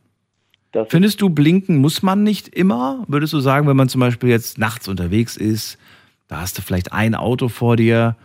Das 0.73 0.89
Findest 0.89 1.21
du, 1.21 1.31
blinken 1.31 1.79
muss 1.79 2.03
man 2.03 2.23
nicht 2.23 2.49
immer? 2.49 3.05
Würdest 3.09 3.33
du 3.33 3.41
sagen, 3.41 3.67
wenn 3.67 3.77
man 3.77 3.89
zum 3.89 4.01
Beispiel 4.01 4.29
jetzt 4.29 4.59
nachts 4.59 4.87
unterwegs 4.87 5.37
ist, 5.37 5.79
da 6.29 6.41
hast 6.41 6.57
du 6.59 6.63
vielleicht 6.63 6.93
ein 6.93 7.17
Auto 7.17 7.49
vor 7.49 7.77
dir, 7.77 8.17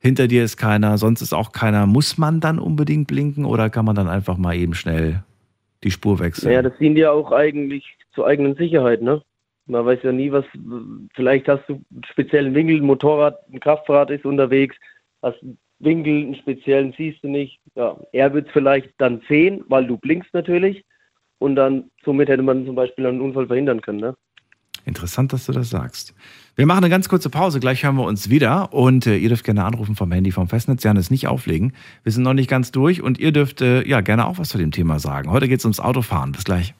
hinter 0.00 0.28
dir 0.28 0.44
ist 0.44 0.58
keiner, 0.58 0.98
sonst 0.98 1.22
ist 1.22 1.32
auch 1.32 1.52
keiner, 1.52 1.86
muss 1.86 2.18
man 2.18 2.40
dann 2.40 2.58
unbedingt 2.58 3.06
blinken 3.06 3.46
oder 3.46 3.70
kann 3.70 3.86
man 3.86 3.96
dann 3.96 4.06
einfach 4.06 4.36
mal 4.36 4.54
eben 4.54 4.74
schnell 4.74 5.24
die 5.82 5.90
Spur 5.90 6.18
wechseln? 6.18 6.52
Ja, 6.52 6.60
das 6.60 6.76
dient 6.78 6.98
ja 6.98 7.10
auch 7.10 7.32
eigentlich 7.32 7.86
zur 8.14 8.26
eigenen 8.26 8.54
Sicherheit, 8.54 9.00
ne? 9.00 9.22
Man 9.66 9.86
weiß 9.86 10.00
ja 10.02 10.12
nie, 10.12 10.30
was, 10.30 10.44
vielleicht 11.14 11.48
hast 11.48 11.66
du 11.68 11.82
einen 11.90 12.04
speziellen 12.04 12.54
Winkel, 12.54 12.76
ein 12.76 12.84
Motorrad, 12.84 13.38
ein 13.50 13.60
Kraftrad 13.60 14.10
ist 14.10 14.26
unterwegs, 14.26 14.76
hast 15.22 15.42
Winkel, 15.78 16.22
einen 16.22 16.36
speziellen 16.36 16.94
siehst 16.96 17.22
du 17.22 17.28
nicht. 17.28 17.60
Ja, 17.74 17.96
er 18.12 18.32
wird 18.32 18.46
es 18.46 18.52
vielleicht 18.52 18.90
dann 18.98 19.20
sehen, 19.28 19.64
weil 19.68 19.86
du 19.86 19.96
blinkst 19.96 20.32
natürlich. 20.32 20.84
Und 21.38 21.56
dann 21.56 21.90
somit 22.04 22.28
hätte 22.28 22.42
man 22.42 22.64
zum 22.64 22.74
Beispiel 22.74 23.06
einen 23.06 23.20
Unfall 23.20 23.46
verhindern 23.46 23.80
können. 23.80 24.00
Ne? 24.00 24.14
Interessant, 24.86 25.32
dass 25.32 25.46
du 25.46 25.52
das 25.52 25.70
sagst. 25.70 26.14
Wir 26.56 26.66
machen 26.66 26.84
eine 26.84 26.90
ganz 26.90 27.08
kurze 27.08 27.30
Pause, 27.30 27.58
gleich 27.58 27.82
hören 27.82 27.96
wir 27.96 28.04
uns 28.04 28.30
wieder 28.30 28.72
und 28.72 29.06
äh, 29.06 29.16
ihr 29.16 29.28
dürft 29.28 29.44
gerne 29.44 29.64
anrufen 29.64 29.96
vom 29.96 30.12
Handy 30.12 30.30
vom 30.30 30.48
Festnetz, 30.48 30.84
Janis 30.84 31.10
nicht 31.10 31.26
auflegen. 31.26 31.72
Wir 32.02 32.12
sind 32.12 32.22
noch 32.22 32.34
nicht 32.34 32.50
ganz 32.50 32.70
durch 32.70 33.02
und 33.02 33.18
ihr 33.18 33.32
dürft 33.32 33.60
äh, 33.60 33.86
ja 33.86 34.02
gerne 34.02 34.26
auch 34.26 34.38
was 34.38 34.50
zu 34.50 34.58
dem 34.58 34.70
Thema 34.70 34.98
sagen. 34.98 35.30
Heute 35.30 35.48
geht 35.48 35.58
es 35.58 35.64
ums 35.64 35.80
Autofahren. 35.80 36.32
Bis 36.32 36.44
gleich. 36.44 36.74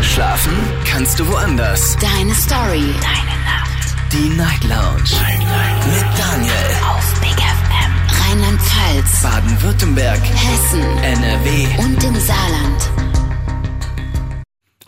Schlafen 0.00 0.52
kannst 0.86 1.20
du 1.20 1.28
woanders. 1.28 1.96
Deine 1.98 2.32
Story. 2.34 2.84
Deine 3.00 3.34
Nacht. 3.44 3.94
Die 4.12 4.36
Night 4.36 4.64
Lounge. 4.64 5.10
Night, 5.22 5.40
Night. 5.40 5.86
Mit 5.86 6.18
Daniel. 6.18 6.52
Auf. 6.88 7.23
Rheinland-Pfalz. 8.34 9.22
Baden-Württemberg. 9.22 10.20
Hessen. 10.20 10.82
NRW. 11.04 11.66
Und 11.78 12.02
im 12.02 12.16
Saarland. 12.16 12.90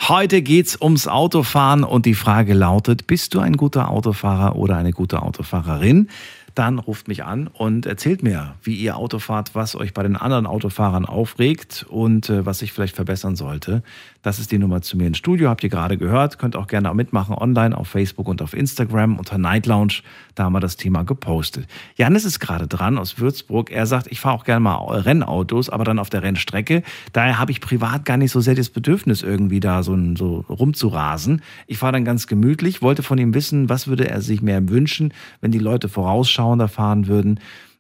Heute 0.09 0.43
geht's 0.43 0.81
ums 0.81 1.07
Autofahren 1.07 1.85
und 1.85 2.07
die 2.07 2.15
Frage 2.15 2.55
lautet, 2.55 3.07
bist 3.07 3.35
du 3.35 3.39
ein 3.39 3.57
guter 3.57 3.89
Autofahrer 3.89 4.57
oder 4.57 4.77
eine 4.77 4.91
gute 4.91 5.23
Autofahrerin? 5.23 6.09
Dann 6.57 6.81
ruft 6.81 7.07
mich 7.07 7.23
an 7.23 7.47
und 7.47 7.87
erzählt 7.87 8.25
mir, 8.25 8.57
wie 8.65 8.75
ihr 8.75 8.97
Auto 8.97 9.21
fahrt, 9.21 9.55
was 9.55 9.77
euch 9.77 9.95
bei 9.95 10.03
den 10.03 10.17
anderen 10.17 10.47
Autofahrern 10.47 11.07
aufregt 11.07 11.87
und 11.89 12.29
äh, 12.29 12.45
was 12.45 12.59
sich 12.59 12.73
vielleicht 12.73 12.97
verbessern 12.97 13.37
sollte. 13.37 13.85
Das 14.27 14.41
ist 14.41 14.51
die 14.51 14.59
Nummer 14.59 14.83
zu 14.83 14.97
mir 14.97 15.07
ins 15.07 15.19
Studio, 15.19 15.49
habt 15.49 15.63
ihr 15.63 15.71
gerade 15.71 15.97
gehört. 15.97 16.37
Könnt 16.41 16.57
auch 16.57 16.67
gerne 16.67 16.93
mitmachen 16.95 17.33
online 17.33 17.79
auf 17.79 17.87
Facebook 17.87 18.27
und 18.27 18.43
auf 18.43 18.55
Instagram 18.55 19.21
unter 19.21 19.39
Night 19.39 19.67
Lounge. 19.67 20.03
Da 20.35 20.43
haben 20.43 20.53
wir 20.53 20.59
das 20.59 20.77
Thema 20.77 21.05
gepostet. 21.05 21.69
Janis 21.95 22.25
ist 22.25 22.41
gerade 22.41 22.67
dran 22.67 22.99
aus 22.99 23.21
Würzburg. 23.21 23.71
Er 23.71 23.87
sagt, 23.87 24.09
ich 24.11 24.19
fahre 24.19 24.35
auch 24.35 24.43
gerne 24.43 24.59
mal 24.59 24.79
Rennautos, 24.79 25.71
aber 25.71 25.85
dann 25.85 26.01
auf 26.01 26.11
der 26.11 26.25
Rennstrecke. 26.25 26.83
Daher 27.13 27.39
habe 27.39 27.53
ich 27.53 27.61
privat 27.61 28.05
gar 28.05 28.17
nicht 28.17 28.33
so 28.33 28.41
sehr 28.41 28.57
das 28.57 28.69
Bedürfnis, 28.69 29.23
irgendwie 29.23 29.61
da 29.61 29.85
so, 29.85 29.97
so 30.17 30.45
rumzurasen. 30.49 31.41
Ich 31.69 31.79
fahre 31.79 31.93
dann 31.93 32.05
ganz 32.05 32.27
gemütlich, 32.27 32.83
wollte 32.83 33.05
von 33.05 33.19
ihm 33.19 33.33
wissen, 33.33 33.69
was 33.69 33.87
würde 33.87 34.11
er 34.11 34.23
sich 34.23 34.43
mehr 34.43 34.69
wünschen, 34.69 35.15
wenn 35.41 35.53
die 35.53 35.61
Leute 35.61 35.89
vorausschauender 35.89 36.67
fahren 36.67 37.07
würden. 37.07 37.39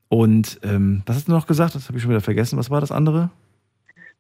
Und 0.09 0.61
ähm, 0.62 1.03
was 1.07 1.16
hast 1.16 1.26
du 1.26 1.32
noch 1.32 1.49
gesagt? 1.49 1.74
Das 1.74 1.88
habe 1.88 1.99
ich 1.99 2.05
schon 2.05 2.11
wieder 2.11 2.20
vergessen. 2.20 2.57
Was 2.57 2.70
war 2.70 2.80
das 2.80 2.92
andere? 2.92 3.30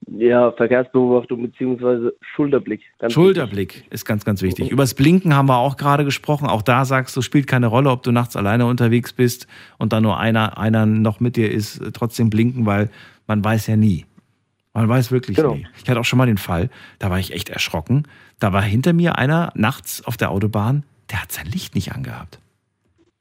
Ja, 0.08 0.52
Verkehrsbeobachtung 0.52 1.42
bzw. 1.42 2.10
Schulterblick. 2.20 2.82
Schulterblick 3.08 3.84
ist 3.90 4.04
ganz, 4.04 4.24
ganz 4.24 4.40
wichtig. 4.42 4.70
Übers 4.70 4.94
Blinken 4.94 5.34
haben 5.34 5.48
wir 5.48 5.56
auch 5.58 5.76
gerade 5.76 6.04
gesprochen. 6.04 6.46
Auch 6.46 6.62
da 6.62 6.84
sagst 6.84 7.16
du, 7.16 7.22
spielt 7.22 7.46
keine 7.48 7.66
Rolle, 7.66 7.90
ob 7.90 8.02
du 8.04 8.12
nachts 8.12 8.36
alleine 8.36 8.66
unterwegs 8.66 9.12
bist 9.12 9.46
und 9.78 9.92
dann 9.92 10.04
nur 10.04 10.18
einer, 10.18 10.58
einer 10.58 10.86
noch 10.86 11.18
mit 11.18 11.36
dir 11.36 11.50
ist, 11.50 11.82
trotzdem 11.92 12.30
blinken, 12.30 12.66
weil 12.66 12.90
man 13.26 13.42
weiß 13.42 13.66
ja 13.66 13.76
nie. 13.76 14.06
Man 14.74 14.88
weiß 14.88 15.10
wirklich 15.10 15.36
Genau. 15.38 15.54
nie. 15.54 15.66
Ich 15.82 15.88
hatte 15.88 15.98
auch 15.98 16.04
schon 16.04 16.18
mal 16.18 16.26
den 16.26 16.38
Fall, 16.38 16.68
da 16.98 17.10
war 17.10 17.18
ich 17.18 17.32
echt 17.32 17.48
erschrocken. 17.48 18.04
Da 18.38 18.52
war 18.52 18.62
hinter 18.62 18.92
mir 18.92 19.16
einer 19.18 19.50
nachts 19.56 20.04
auf 20.04 20.16
der 20.16 20.30
Autobahn, 20.30 20.84
der 21.10 21.22
hat 21.22 21.32
sein 21.32 21.46
Licht 21.46 21.74
nicht 21.74 21.92
angehabt. 21.92 22.38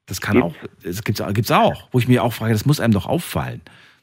Das 0.05 0.21
kann 0.21 0.35
Gibt's? 0.39 0.55
auch, 0.55 0.83
das 0.83 1.03
gibt's, 1.03 1.23
gibt's 1.33 1.51
auch, 1.51 1.87
wo 1.91 1.97
ich 1.99 2.07
mir 2.07 2.23
auch 2.23 2.33
frage, 2.33 2.53
das 2.53 2.65
muss 2.65 2.79
einem 2.79 2.93
doch 2.93 3.07
auffallen. 3.07 3.61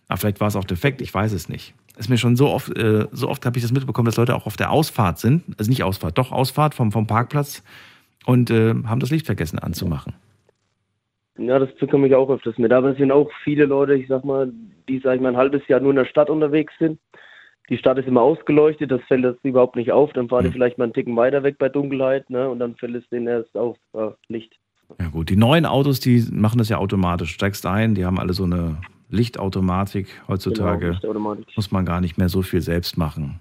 Aber 0.08 0.16
vielleicht 0.18 0.40
war 0.40 0.48
es 0.48 0.56
auch 0.56 0.64
defekt, 0.64 1.00
ich 1.00 1.14
weiß 1.14 1.32
es 1.32 1.48
nicht. 1.48 1.74
Ist 1.98 2.08
mir 2.08 2.16
schon 2.16 2.36
so 2.36 2.48
oft, 2.48 2.76
äh, 2.76 3.06
so 3.12 3.28
oft 3.28 3.44
habe 3.44 3.58
ich 3.58 3.62
das 3.62 3.72
mitbekommen, 3.72 4.06
dass 4.06 4.16
Leute 4.16 4.34
auch 4.34 4.46
auf 4.46 4.56
der 4.56 4.70
Ausfahrt 4.70 5.18
sind, 5.18 5.42
also 5.58 5.70
nicht 5.70 5.82
Ausfahrt, 5.82 6.16
doch 6.16 6.32
Ausfahrt 6.32 6.74
vom, 6.74 6.90
vom 6.90 7.06
Parkplatz 7.06 7.62
und 8.24 8.50
äh, 8.50 8.74
haben 8.86 9.00
das 9.00 9.10
Licht 9.10 9.26
vergessen 9.26 9.58
anzumachen. 9.58 10.14
Ja, 11.38 11.58
das 11.58 11.74
bekomme 11.76 12.06
ich 12.06 12.14
auch 12.14 12.30
öfters 12.30 12.58
mit. 12.58 12.72
Aber 12.72 12.90
es 12.90 12.98
sind 12.98 13.10
auch 13.10 13.30
viele 13.44 13.64
Leute, 13.64 13.94
ich 13.94 14.08
sag 14.08 14.24
mal, 14.24 14.52
die, 14.88 15.00
sag 15.00 15.16
ich 15.16 15.20
mal, 15.20 15.30
ein 15.30 15.36
halbes 15.36 15.66
Jahr 15.68 15.80
nur 15.80 15.90
in 15.90 15.96
der 15.96 16.04
Stadt 16.04 16.30
unterwegs 16.30 16.72
sind. 16.78 16.98
Die 17.68 17.78
Stadt 17.78 17.98
ist 17.98 18.08
immer 18.08 18.22
ausgeleuchtet, 18.22 18.90
das 18.90 19.00
fällt 19.08 19.24
das 19.24 19.36
überhaupt 19.42 19.76
nicht 19.76 19.92
auf. 19.92 20.12
Dann 20.12 20.28
fahren 20.28 20.42
die 20.42 20.48
Hm. 20.48 20.52
vielleicht 20.52 20.78
mal 20.78 20.84
einen 20.84 20.92
Ticken 20.92 21.16
weiter 21.16 21.42
weg 21.42 21.56
bei 21.58 21.68
Dunkelheit, 21.68 22.28
ne? 22.28 22.48
Und 22.48 22.58
dann 22.58 22.74
fällt 22.76 22.96
es 22.96 23.08
denen 23.08 23.28
erst 23.28 23.56
auf, 23.56 23.76
ja, 23.94 24.14
Licht. 24.28 24.52
Ja 25.00 25.08
gut, 25.08 25.30
die 25.30 25.36
neuen 25.36 25.64
Autos, 25.64 26.00
die 26.00 26.22
machen 26.30 26.58
das 26.58 26.68
ja 26.68 26.76
automatisch. 26.78 27.32
Steigst 27.32 27.64
ein, 27.64 27.94
die 27.94 28.04
haben 28.04 28.18
alle 28.18 28.34
so 28.34 28.44
eine 28.44 28.76
Lichtautomatik. 29.12 30.08
Heutzutage 30.26 30.78
Genau, 30.80 30.92
Lichtautomatik. 30.92 31.46
muss 31.56 31.70
man 31.70 31.84
gar 31.84 32.00
nicht 32.00 32.18
mehr 32.18 32.28
so 32.28 32.42
viel 32.42 32.60
selbst 32.60 32.96
machen. 32.98 33.38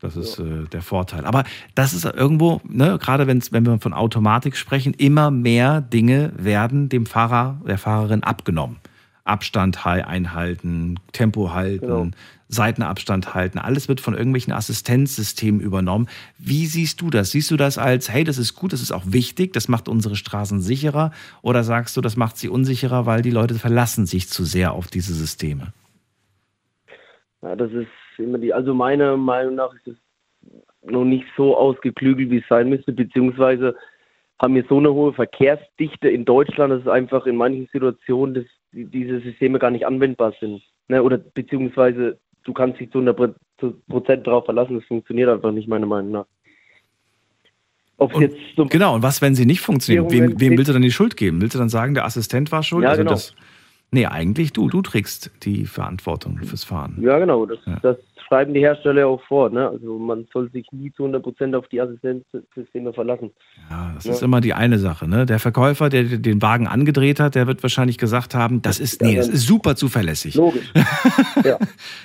Das 0.00 0.16
ist 0.16 0.38
äh, 0.38 0.64
der 0.70 0.82
Vorteil. 0.82 1.24
Aber 1.24 1.44
das 1.74 1.94
ist 1.94 2.04
irgendwo, 2.04 2.60
ne, 2.68 2.98
gerade 3.00 3.26
wenn 3.26 3.40
wir 3.64 3.78
von 3.80 3.94
Automatik 3.94 4.54
sprechen, 4.56 4.92
immer 4.92 5.30
mehr 5.30 5.80
Dinge 5.80 6.32
werden 6.36 6.90
dem 6.90 7.06
Fahrer, 7.06 7.58
der 7.66 7.78
Fahrerin 7.78 8.22
abgenommen. 8.22 8.76
Abstand 9.24 9.86
einhalten, 9.86 10.96
Tempo 11.12 11.54
halten, 11.54 11.86
Genau. 11.86 12.10
Seitenabstand 12.48 13.34
halten. 13.34 13.58
Alles 13.58 13.88
wird 13.88 14.00
von 14.00 14.14
irgendwelchen 14.14 14.52
Assistenzsystemen 14.52 15.60
übernommen. 15.60 16.08
Wie 16.38 16.66
siehst 16.66 17.00
du 17.00 17.10
das? 17.10 17.30
Siehst 17.30 17.50
du 17.50 17.56
das 17.56 17.78
als, 17.78 18.10
hey, 18.10 18.24
das 18.24 18.38
ist 18.38 18.54
gut, 18.54 18.72
das 18.72 18.82
ist 18.82 18.92
auch 18.92 19.04
wichtig, 19.06 19.52
das 19.52 19.68
macht 19.68 19.88
unsere 19.88 20.16
Straßen 20.16 20.60
sicherer? 20.60 21.12
Oder 21.42 21.64
sagst 21.64 21.96
du, 21.96 22.00
das 22.00 22.16
macht 22.16 22.36
sie 22.36 22.48
unsicherer, 22.48 23.06
weil 23.06 23.22
die 23.22 23.30
Leute 23.30 23.54
verlassen 23.54 24.06
sich 24.06 24.28
zu 24.28 24.44
sehr 24.44 24.72
auf 24.72 24.88
diese 24.88 25.14
Systeme? 25.14 25.72
Ja, 27.42 27.56
das 27.56 27.72
ist 27.72 27.88
immer 28.18 28.38
die, 28.38 28.52
also 28.52 28.74
meiner 28.74 29.16
Meinung 29.16 29.56
nach 29.56 29.72
ist 29.74 29.88
es 29.88 29.96
noch 30.82 31.04
nicht 31.04 31.26
so 31.36 31.56
ausgeklügelt, 31.56 32.30
wie 32.30 32.38
es 32.38 32.48
sein 32.48 32.68
müsste, 32.68 32.92
beziehungsweise 32.92 33.74
haben 34.40 34.54
wir 34.54 34.64
so 34.68 34.78
eine 34.78 34.92
hohe 34.92 35.12
Verkehrsdichte 35.12 36.08
in 36.08 36.24
Deutschland, 36.24 36.72
dass 36.72 36.82
es 36.82 36.88
einfach 36.88 37.26
in 37.26 37.36
manchen 37.36 37.68
Situationen 37.72 38.34
dass 38.34 38.44
die- 38.72 38.84
diese 38.84 39.20
Systeme 39.20 39.58
gar 39.58 39.70
nicht 39.70 39.86
anwendbar 39.86 40.34
sind. 40.40 40.62
Ne? 40.88 41.02
Oder 41.02 41.18
beziehungsweise 41.18 42.18
du 42.44 42.52
kannst 42.52 42.80
dich 42.80 42.90
zu 42.90 42.98
100 42.98 43.16
Pro- 43.16 43.72
Prozent 43.88 44.26
darauf 44.26 44.44
verlassen, 44.44 44.76
das 44.76 44.84
funktioniert 44.84 45.28
einfach 45.28 45.52
nicht, 45.52 45.68
meiner 45.68 45.86
Meinung 45.86 46.10
nach. 46.12 46.26
Und- 47.96 48.32
so 48.56 48.66
Genau, 48.66 48.96
und 48.96 49.02
was, 49.02 49.22
wenn 49.22 49.34
sie 49.34 49.46
nicht 49.46 49.60
funktionieren? 49.60 50.10
Wem, 50.10 50.40
wem 50.40 50.56
willst 50.56 50.68
du 50.68 50.72
dann 50.72 50.82
die 50.82 50.90
Schuld 50.90 51.16
geben? 51.16 51.40
Willst 51.40 51.54
du 51.54 51.58
dann 51.58 51.68
sagen, 51.68 51.94
der 51.94 52.04
Assistent 52.04 52.50
war 52.52 52.62
schuld? 52.62 52.82
Ja, 52.84 52.90
also 52.90 53.02
genau. 53.02 53.12
das, 53.12 53.34
nee, 53.94 54.06
eigentlich 54.06 54.52
du. 54.52 54.68
Du 54.68 54.82
trägst 54.82 55.30
die 55.44 55.64
Verantwortung 55.64 56.38
fürs 56.44 56.64
Fahren. 56.64 56.98
Ja, 57.00 57.18
genau. 57.18 57.46
Das, 57.46 57.58
Ja. 57.66 57.78
das 57.82 57.96
schreiben 58.28 58.52
die 58.54 58.60
Hersteller 58.60 59.06
auch 59.06 59.22
vor. 59.24 59.50
Ne? 59.50 59.68
Also 59.68 59.98
man 59.98 60.26
soll 60.32 60.50
sich 60.50 60.66
nie 60.72 60.92
zu 60.92 61.04
100% 61.04 61.54
auf 61.54 61.66
die 61.68 61.80
Assistenzsysteme 61.80 62.92
verlassen. 62.92 63.30
Ja, 63.70 63.92
das 63.94 64.04
Ja. 64.04 64.12
ist 64.12 64.22
immer 64.22 64.40
die 64.40 64.54
eine 64.54 64.78
Sache. 64.78 65.06
Ne? 65.08 65.26
Der 65.26 65.38
Verkäufer, 65.38 65.88
der 65.90 66.04
den 66.04 66.40
Wagen 66.42 66.66
angedreht 66.66 67.20
hat, 67.20 67.34
der 67.34 67.46
wird 67.46 67.62
wahrscheinlich 67.62 67.98
gesagt 67.98 68.34
haben, 68.34 68.62
das 68.62 68.80
ist, 68.80 69.02
nee, 69.02 69.14
das 69.16 69.28
ist 69.28 69.46
super 69.46 69.76
zuverlässig. 69.76 70.34
Logisch. 70.36 70.72
ja. 71.44 71.58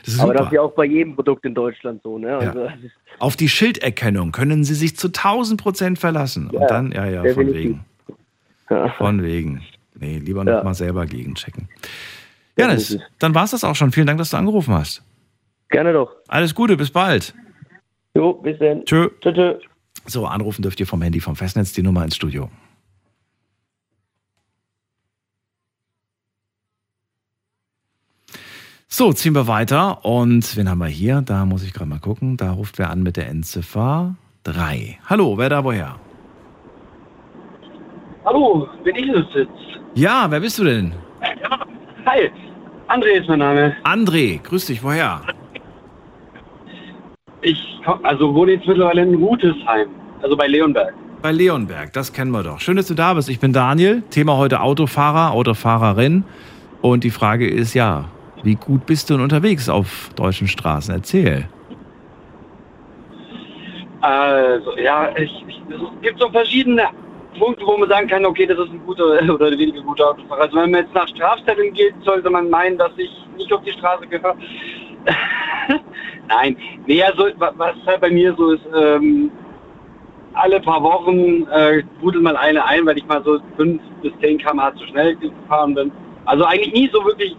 Das 0.05 0.13
ist 0.13 0.19
Aber 0.19 0.33
das 0.33 0.47
ist 0.47 0.53
ja 0.53 0.61
auch 0.61 0.73
bei 0.73 0.85
jedem 0.85 1.15
Produkt 1.15 1.45
in 1.45 1.53
Deutschland 1.55 2.01
so. 2.03 2.17
Ne? 2.17 2.37
Also, 2.37 2.63
ist- 2.65 2.93
Auf 3.19 3.35
die 3.35 3.49
Schilderkennung 3.49 4.31
können 4.31 4.63
Sie 4.63 4.75
sich 4.75 4.97
zu 4.97 5.09
1000 5.11 5.59
Prozent 5.61 5.99
verlassen. 5.99 6.49
Ja, 6.53 6.59
Und 6.61 6.69
dann, 6.71 6.91
ja, 6.91 7.05
ja, 7.05 7.33
von 7.33 7.53
wegen. 7.53 7.85
ja. 8.69 8.89
Von 8.97 9.23
wegen. 9.23 9.61
Nee, 9.99 10.17
lieber 10.19 10.43
noch 10.43 10.51
Ja. 10.51 10.63
mal 10.63 10.73
selber 10.73 11.05
gegenchecken. 11.05 11.67
Janis, 12.57 12.97
dann 13.19 13.35
war's 13.35 13.51
das 13.51 13.63
auch 13.63 13.75
schon. 13.75 13.91
Vielen 13.91 14.07
Dank, 14.07 14.17
dass 14.19 14.31
du 14.31 14.37
angerufen 14.37 14.73
hast. 14.73 15.03
Gerne 15.69 15.93
doch. 15.93 16.11
Alles 16.27 16.55
Gute, 16.55 16.75
bis 16.77 16.89
bald. 16.91 17.33
Jo, 18.15 18.33
bis 18.33 18.57
dann. 18.59 18.83
Tschö. 18.85 19.09
Tschö, 19.21 19.33
tschö. 19.33 19.59
So, 20.05 20.25
anrufen 20.25 20.61
dürft 20.61 20.79
ihr 20.79 20.87
vom 20.87 21.01
Handy 21.01 21.19
vom 21.19 21.35
Festnetz 21.35 21.73
die 21.73 21.83
Nummer 21.83 22.03
ins 22.03 22.15
Studio. 22.15 22.49
So, 28.87 29.13
ziehen 29.13 29.35
wir 29.35 29.47
weiter. 29.47 30.03
Und 30.03 30.57
wen 30.57 30.69
haben 30.69 30.79
wir 30.79 30.87
hier? 30.87 31.21
Da 31.21 31.45
muss 31.45 31.63
ich 31.63 31.73
gerade 31.73 31.89
mal 31.89 31.99
gucken. 31.99 32.37
Da 32.37 32.51
ruft 32.51 32.77
wer 32.79 32.89
an 32.89 33.03
mit 33.03 33.17
der 33.17 33.27
Endziffer 33.29 34.15
3. 34.43 34.99
Hallo, 35.05 35.37
wer 35.37 35.49
da 35.49 35.63
woher? 35.63 35.95
Hallo, 38.25 38.67
bin 38.83 38.95
ich 38.95 39.07
es 39.09 39.25
jetzt? 39.35 39.78
Ja, 39.95 40.27
wer 40.29 40.39
bist 40.39 40.59
du 40.59 40.63
denn? 40.63 40.93
Hi, 42.05 42.29
André 42.87 43.19
ist 43.19 43.27
mein 43.27 43.39
Name. 43.39 43.75
André, 43.83 44.39
grüß 44.41 44.67
dich, 44.67 44.83
woher? 44.83 45.21
Ich 47.41 47.79
komm- 47.85 48.03
also 48.03 48.33
wohne 48.33 48.53
jetzt 48.53 48.67
mittlerweile 48.67 49.03
in 49.03 49.15
Rutesheim, 49.15 49.89
also 50.21 50.35
bei 50.35 50.47
Leonberg. 50.47 50.93
Bei 51.21 51.31
Leonberg, 51.31 51.91
das 51.93 52.13
kennen 52.13 52.31
wir 52.31 52.43
doch. 52.43 52.59
Schön, 52.59 52.77
dass 52.77 52.87
du 52.87 52.93
da 52.93 53.13
bist. 53.13 53.29
Ich 53.29 53.39
bin 53.39 53.51
Daniel. 53.51 54.03
Thema 54.09 54.37
heute 54.37 54.61
Autofahrer, 54.61 55.31
Autofahrerin. 55.31 56.23
Und 56.81 57.03
die 57.03 57.09
Frage 57.09 57.47
ist 57.47 57.73
ja, 57.73 58.05
wie 58.43 58.55
gut 58.55 58.85
bist 58.85 59.09
du 59.09 59.15
denn 59.15 59.23
unterwegs 59.23 59.67
auf 59.67 60.09
deutschen 60.15 60.47
Straßen? 60.47 60.93
Erzähl. 60.95 61.45
Also, 63.99 64.77
ja, 64.77 65.09
ich, 65.17 65.43
ich, 65.47 65.61
es 65.69 66.01
gibt 66.01 66.19
so 66.19 66.29
verschiedene 66.29 66.83
Punkte, 67.39 67.65
wo 67.65 67.77
man 67.77 67.89
sagen 67.89 68.07
kann, 68.07 68.25
okay, 68.25 68.45
das 68.45 68.59
ist 68.59 68.71
ein 68.71 68.81
guter 68.85 69.05
oder 69.33 69.49
weniger 69.51 69.81
guter 69.81 70.09
Autofahrer. 70.09 70.41
Also 70.43 70.57
wenn 70.57 70.71
man 70.71 70.81
jetzt 70.83 70.93
nach 70.93 71.07
Strafzetteln 71.07 71.73
geht, 71.73 71.93
sollte 72.03 72.29
man 72.29 72.49
meinen, 72.49 72.77
dass 72.77 72.91
ich 72.97 73.09
nicht 73.37 73.51
auf 73.53 73.63
die 73.63 73.71
Straße 73.71 74.05
gehöre. 74.07 74.35
Nein, 76.27 76.57
nee, 76.85 77.01
also 77.03 77.27
wa- 77.37 77.53
was 77.57 77.75
halt 77.85 78.01
bei 78.01 78.09
mir 78.11 78.35
so 78.37 78.51
ist, 78.51 78.61
ähm, 78.75 79.31
alle 80.33 80.59
paar 80.61 80.81
Wochen 80.83 81.47
äh, 81.47 81.83
rudelt 82.01 82.23
mal 82.23 82.37
eine 82.37 82.63
ein, 82.65 82.85
weil 82.85 82.97
ich 82.97 83.05
mal 83.07 83.23
so 83.23 83.39
5 83.57 83.81
bis 84.01 84.11
10 84.21 84.37
km/h 84.37 84.75
zu 84.75 84.85
schnell 84.87 85.15
gefahren 85.15 85.73
bin. 85.73 85.91
Also 86.25 86.45
eigentlich 86.45 86.73
nie 86.73 86.89
so 86.93 87.03
wirklich 87.03 87.35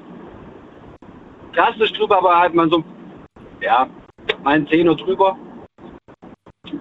drastisch 1.55 1.92
drüber, 1.92 2.18
aber 2.18 2.38
halt 2.38 2.55
mal 2.55 2.68
so, 2.68 2.82
ja, 3.61 3.88
mal 4.42 4.55
ein 4.57 4.66
Zehner 4.68 4.94
drüber. 4.96 5.36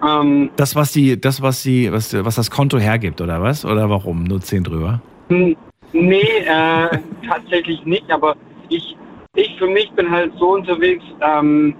Ähm, 0.06 0.50
das, 0.56 0.74
was 0.74 0.92
die, 0.92 1.20
das, 1.20 1.42
was 1.42 1.62
die, 1.62 1.90
was, 1.92 2.12
was 2.24 2.36
das 2.36 2.50
Konto 2.50 2.78
hergibt, 2.78 3.20
oder 3.20 3.42
was? 3.42 3.64
Oder 3.64 3.88
warum? 3.90 4.24
Nur 4.24 4.40
10 4.40 4.64
drüber? 4.64 5.00
Nee, 5.28 5.54
äh, 5.92 6.88
tatsächlich 7.28 7.84
nicht, 7.84 8.10
aber 8.10 8.36
ich, 8.68 8.96
ich 9.34 9.56
für 9.58 9.66
mich 9.66 9.90
bin 9.92 10.10
halt 10.10 10.32
so 10.38 10.54
unterwegs, 10.54 11.04
ähm, 11.20 11.74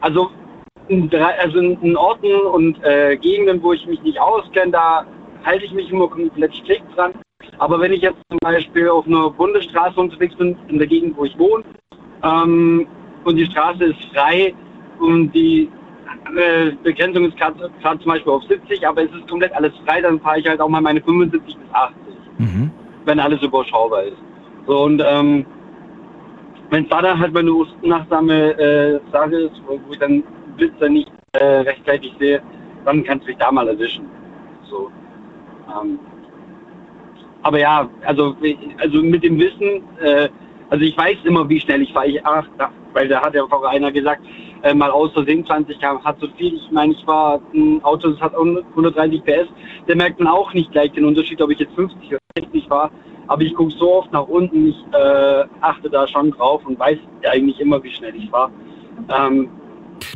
also 0.00 0.30
in, 0.88 1.10
also 1.14 1.58
in 1.58 1.96
Orten 1.96 2.34
und 2.52 2.82
äh, 2.84 3.16
Gegenden, 3.16 3.62
wo 3.62 3.72
ich 3.72 3.86
mich 3.86 4.02
nicht 4.02 4.20
auskenne, 4.20 4.72
da 4.72 5.06
halte 5.44 5.64
ich 5.64 5.72
mich 5.72 5.90
immer 5.90 6.08
komplett 6.08 6.54
strikt 6.54 6.96
dran. 6.96 7.12
Aber 7.58 7.80
wenn 7.80 7.92
ich 7.92 8.02
jetzt 8.02 8.18
zum 8.28 8.38
Beispiel 8.40 8.88
auf 8.88 9.06
einer 9.06 9.30
Bundesstraße 9.30 9.98
unterwegs 9.98 10.34
bin, 10.36 10.56
in 10.68 10.78
der 10.78 10.86
Gegend, 10.86 11.16
wo 11.16 11.24
ich 11.24 11.36
wohne, 11.38 11.64
ähm, 12.22 12.86
und 13.24 13.36
die 13.36 13.46
Straße 13.46 13.84
ist 13.84 14.04
frei 14.12 14.54
und 14.98 15.32
die 15.32 15.68
äh, 16.36 16.72
Begrenzung 16.82 17.26
ist 17.26 17.36
gerade 17.36 17.70
zum 17.82 18.12
Beispiel 18.12 18.32
auf 18.32 18.42
70, 18.44 18.86
aber 18.86 19.02
es 19.02 19.10
ist 19.12 19.28
komplett 19.28 19.54
alles 19.54 19.72
frei, 19.86 20.00
dann 20.00 20.20
fahre 20.20 20.40
ich 20.40 20.48
halt 20.48 20.60
auch 20.60 20.68
mal 20.68 20.80
meine 20.80 21.00
75 21.00 21.56
bis 21.56 21.66
80, 21.72 21.96
mhm. 22.38 22.70
wenn 23.04 23.20
alles 23.20 23.42
überschaubar 23.42 24.04
ist. 24.04 24.18
So 24.66 24.82
und 24.84 25.02
ähm, 25.04 25.44
wenn 26.70 26.84
es 26.84 26.90
da 26.90 27.02
dann 27.02 27.18
halt 27.18 27.34
mal 27.34 27.40
eine 27.40 27.52
unachtsame 27.52 28.58
äh, 28.58 29.00
Sache 29.12 29.36
ist, 29.36 29.62
wo, 29.66 29.78
wo 29.86 29.92
ich 29.92 29.98
dann 29.98 30.22
Blitzer 30.56 30.88
nicht 30.88 31.10
äh, 31.32 31.44
rechtzeitig 31.44 32.14
sehe, 32.18 32.42
dann 32.84 33.04
kannst 33.04 33.26
du 33.26 33.30
dich 33.30 33.38
da 33.38 33.52
mal 33.52 33.68
erwischen. 33.68 34.06
So. 34.70 34.90
Ähm, 35.68 35.98
aber 37.42 37.58
ja, 37.58 37.88
also, 38.04 38.36
also 38.78 39.02
mit 39.02 39.24
dem 39.24 39.38
Wissen, 39.38 39.82
äh, 40.00 40.28
also 40.70 40.84
ich 40.84 40.96
weiß 40.96 41.18
immer, 41.24 41.48
wie 41.48 41.60
schnell 41.60 41.82
ich 41.82 41.92
fahre. 41.92 42.06
Ich, 42.06 42.24
ach, 42.24 42.46
weil 42.92 43.08
da 43.08 43.20
hat 43.20 43.34
ja 43.34 43.46
vorher 43.46 43.70
einer 43.70 43.92
gesagt, 43.92 44.22
äh, 44.62 44.74
mal 44.74 44.90
aus 44.90 45.12
Versehen 45.12 45.44
20 45.44 45.78
km 45.78 46.04
hat 46.04 46.18
so 46.20 46.28
viel. 46.36 46.54
Ich 46.54 46.70
meine, 46.70 46.92
ich 46.92 47.06
war 47.06 47.40
ein 47.54 47.82
Auto, 47.84 48.10
das 48.10 48.20
hat 48.20 48.34
130 48.34 49.24
PS. 49.24 49.48
Der 49.88 49.96
merkt 49.96 50.18
man 50.20 50.28
auch 50.28 50.52
nicht 50.54 50.70
gleich 50.72 50.92
den 50.92 51.04
Unterschied, 51.04 51.40
ob 51.42 51.50
ich 51.50 51.58
jetzt 51.58 51.74
50 51.74 52.08
oder 52.08 52.18
60 52.38 52.70
war. 52.70 52.90
Aber 53.28 53.42
ich 53.42 53.54
gucke 53.54 53.72
so 53.72 53.94
oft 53.94 54.12
nach 54.12 54.26
unten, 54.26 54.68
ich 54.68 54.76
äh, 54.92 55.44
achte 55.60 55.88
da 55.88 56.06
schon 56.06 56.30
drauf 56.32 56.64
und 56.66 56.78
weiß 56.78 56.98
eigentlich 57.28 57.60
immer, 57.60 57.82
wie 57.82 57.90
schnell 57.90 58.14
ich 58.16 58.30
war. 58.30 58.50
Ähm, 59.08 59.48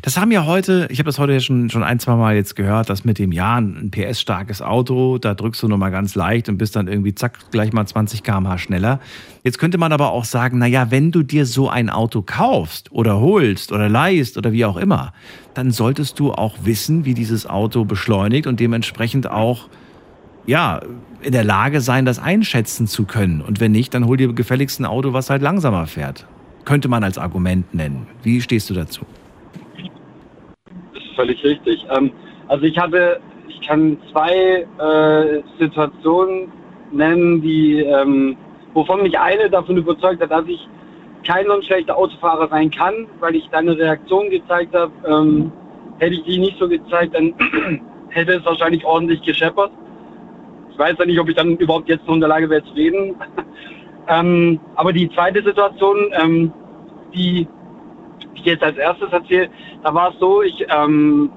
das 0.03 0.16
haben 0.16 0.30
ja 0.30 0.47
heute, 0.47 0.89
ich 0.91 0.99
habe 0.99 1.07
das 1.07 1.18
heute 1.18 1.32
ja 1.32 1.41
schon, 1.41 1.70
schon 1.70 1.82
ein, 1.82 1.99
zwei 1.99 2.14
Mal 2.16 2.37
jetzt 2.37 2.57
gehört, 2.57 2.91
dass 2.91 3.05
mit 3.05 3.18
dem 3.18 3.32
ja 3.32 3.57
ein 3.57 3.91
PS-starkes 3.91 4.62
Auto, 4.62 5.18
da 5.18 5.34
drückst 5.34 5.62
du 5.62 5.68
nur 5.68 5.78
mal 5.78 5.91
ganz 5.91 6.14
leicht 6.14 6.49
und 6.49 6.59
bist 6.59 6.76
dann 6.76 6.89
irgendwie 6.89 7.14
zack, 7.14 7.51
gleich 7.51 7.72
mal 7.72 7.87
20 7.87 8.22
km/h 8.22 8.59
schneller. 8.59 9.01
Jetzt 9.43 9.59
könnte 9.59 9.78
man 9.78 9.93
aber 9.93 10.12
auch 10.12 10.24
sagen, 10.24 10.59
naja, 10.59 10.91
wenn 10.91 11.12
du 11.12 11.22
dir 11.22 11.47
so 11.47 11.68
ein 11.68 11.91
Auto 11.91 12.22
kaufst 12.22 12.93
oder 12.93 13.20
holst 13.20 13.72
oder 13.72 13.89
leihst 13.89 14.37
oder 14.37 14.53
wie 14.53 14.64
auch 14.64 14.76
immer, 14.76 15.12
dann 15.55 15.70
solltest 15.70 16.18
du 16.18 16.32
auch 16.32 16.57
wissen, 16.64 17.05
wie 17.05 17.14
dieses 17.14 17.47
Auto 17.47 17.84
beschleunigt 17.84 18.47
und 18.47 18.61
dementsprechend 18.61 19.30
auch 19.30 19.68
ja, 20.47 20.80
in 21.22 21.32
der 21.32 21.45
Lage 21.45 21.80
sein, 21.80 22.05
das 22.05 22.18
einschätzen 22.18 22.87
zu 22.87 23.05
können. 23.05 23.41
Und 23.41 23.61
wenn 23.61 23.72
nicht, 23.72 23.93
dann 23.95 24.07
hol 24.07 24.16
dir 24.16 24.32
gefälligst 24.32 24.80
ein 24.80 24.84
Auto, 24.84 25.12
was 25.12 25.28
halt 25.28 25.43
langsamer 25.43 25.87
fährt. 25.87 26.26
Könnte 26.64 26.89
man 26.89 27.05
als 27.05 27.18
Argument 27.18 27.74
nennen. 27.74 28.07
Wie 28.22 28.41
stehst 28.41 28.70
du 28.70 28.74
dazu? 28.74 29.05
Völlig 31.17 31.43
richtig. 31.43 31.85
Ähm, 31.97 32.12
also 32.49 32.64
ich 32.64 32.79
hatte, 32.79 33.21
ich 33.49 33.61
kann 33.67 33.99
zwei 34.12 34.67
äh, 34.79 35.43
Situationen 35.59 36.53
nennen, 36.93 37.43
die, 37.43 37.81
ähm, 37.81 38.37
wovon 38.75 39.03
mich 39.03 39.19
eine 39.19 39.51
davon 39.51 39.77
überzeugt 39.77 40.23
hat, 40.23 40.31
dass 40.31 40.47
ich 40.47 40.69
kein 41.27 41.51
ein 41.51 41.62
schlechter 41.62 41.97
Autofahrer 41.97 42.49
sein 42.49 42.71
kann, 42.71 43.07
weil 43.19 43.35
ich 43.35 43.49
deine 43.51 43.77
Reaktion 43.77 44.31
gezeigt 44.31 44.75
habe. 44.75 44.93
Ähm, 45.09 45.51
hätte 45.99 46.14
ich 46.14 46.25
die 46.25 46.39
nicht 46.39 46.59
so 46.59 46.69
gezeigt, 46.69 47.14
dann 47.14 47.35
hätte 48.11 48.35
es 48.35 48.45
wahrscheinlich 48.45 48.85
ordentlich 48.85 49.23
gescheppert. 49.23 49.73
Ich 50.71 50.79
weiß 50.79 50.95
ja 50.99 51.07
nicht, 51.07 51.19
ob 51.19 51.29
ich 51.29 51.35
dann 51.35 51.57
überhaupt 51.57 51.89
jetzt 51.89 52.07
noch 52.07 52.14
in 52.14 52.21
der 52.21 52.29
Lage 52.29 52.49
wäre 52.51 52.62
zu 52.64 52.73
reden. 52.75 53.17
ähm, 54.09 54.61
aber 54.75 54.93
die 54.93 55.09
zweite 55.11 55.43
Situation, 55.43 55.97
ähm, 56.12 56.53
die 57.14 57.49
ich 58.37 58.45
jetzt 58.45 58.62
als 58.62 58.76
erstes 58.76 59.12
erzähle, 59.12 59.49
da 59.82 59.95
war 59.95 60.11
es 60.11 60.18
so, 60.18 60.43
ich 60.43 60.66
ähm, 60.68 61.30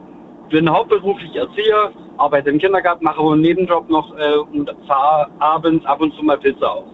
bin 0.49 0.69
hauptberuflich 0.69 1.35
Erzieher, 1.35 1.91
arbeite 2.17 2.49
im 2.49 2.59
Kindergarten, 2.59 3.03
mache 3.03 3.21
einen 3.21 3.41
Nebenjob 3.41 3.89
noch 3.89 4.15
äh, 4.17 4.37
und 4.37 4.69
fahre 4.87 5.29
abends 5.39 5.85
ab 5.85 6.01
und 6.01 6.13
zu 6.15 6.23
mal 6.23 6.37
Pizza 6.37 6.71
aus. 6.71 6.87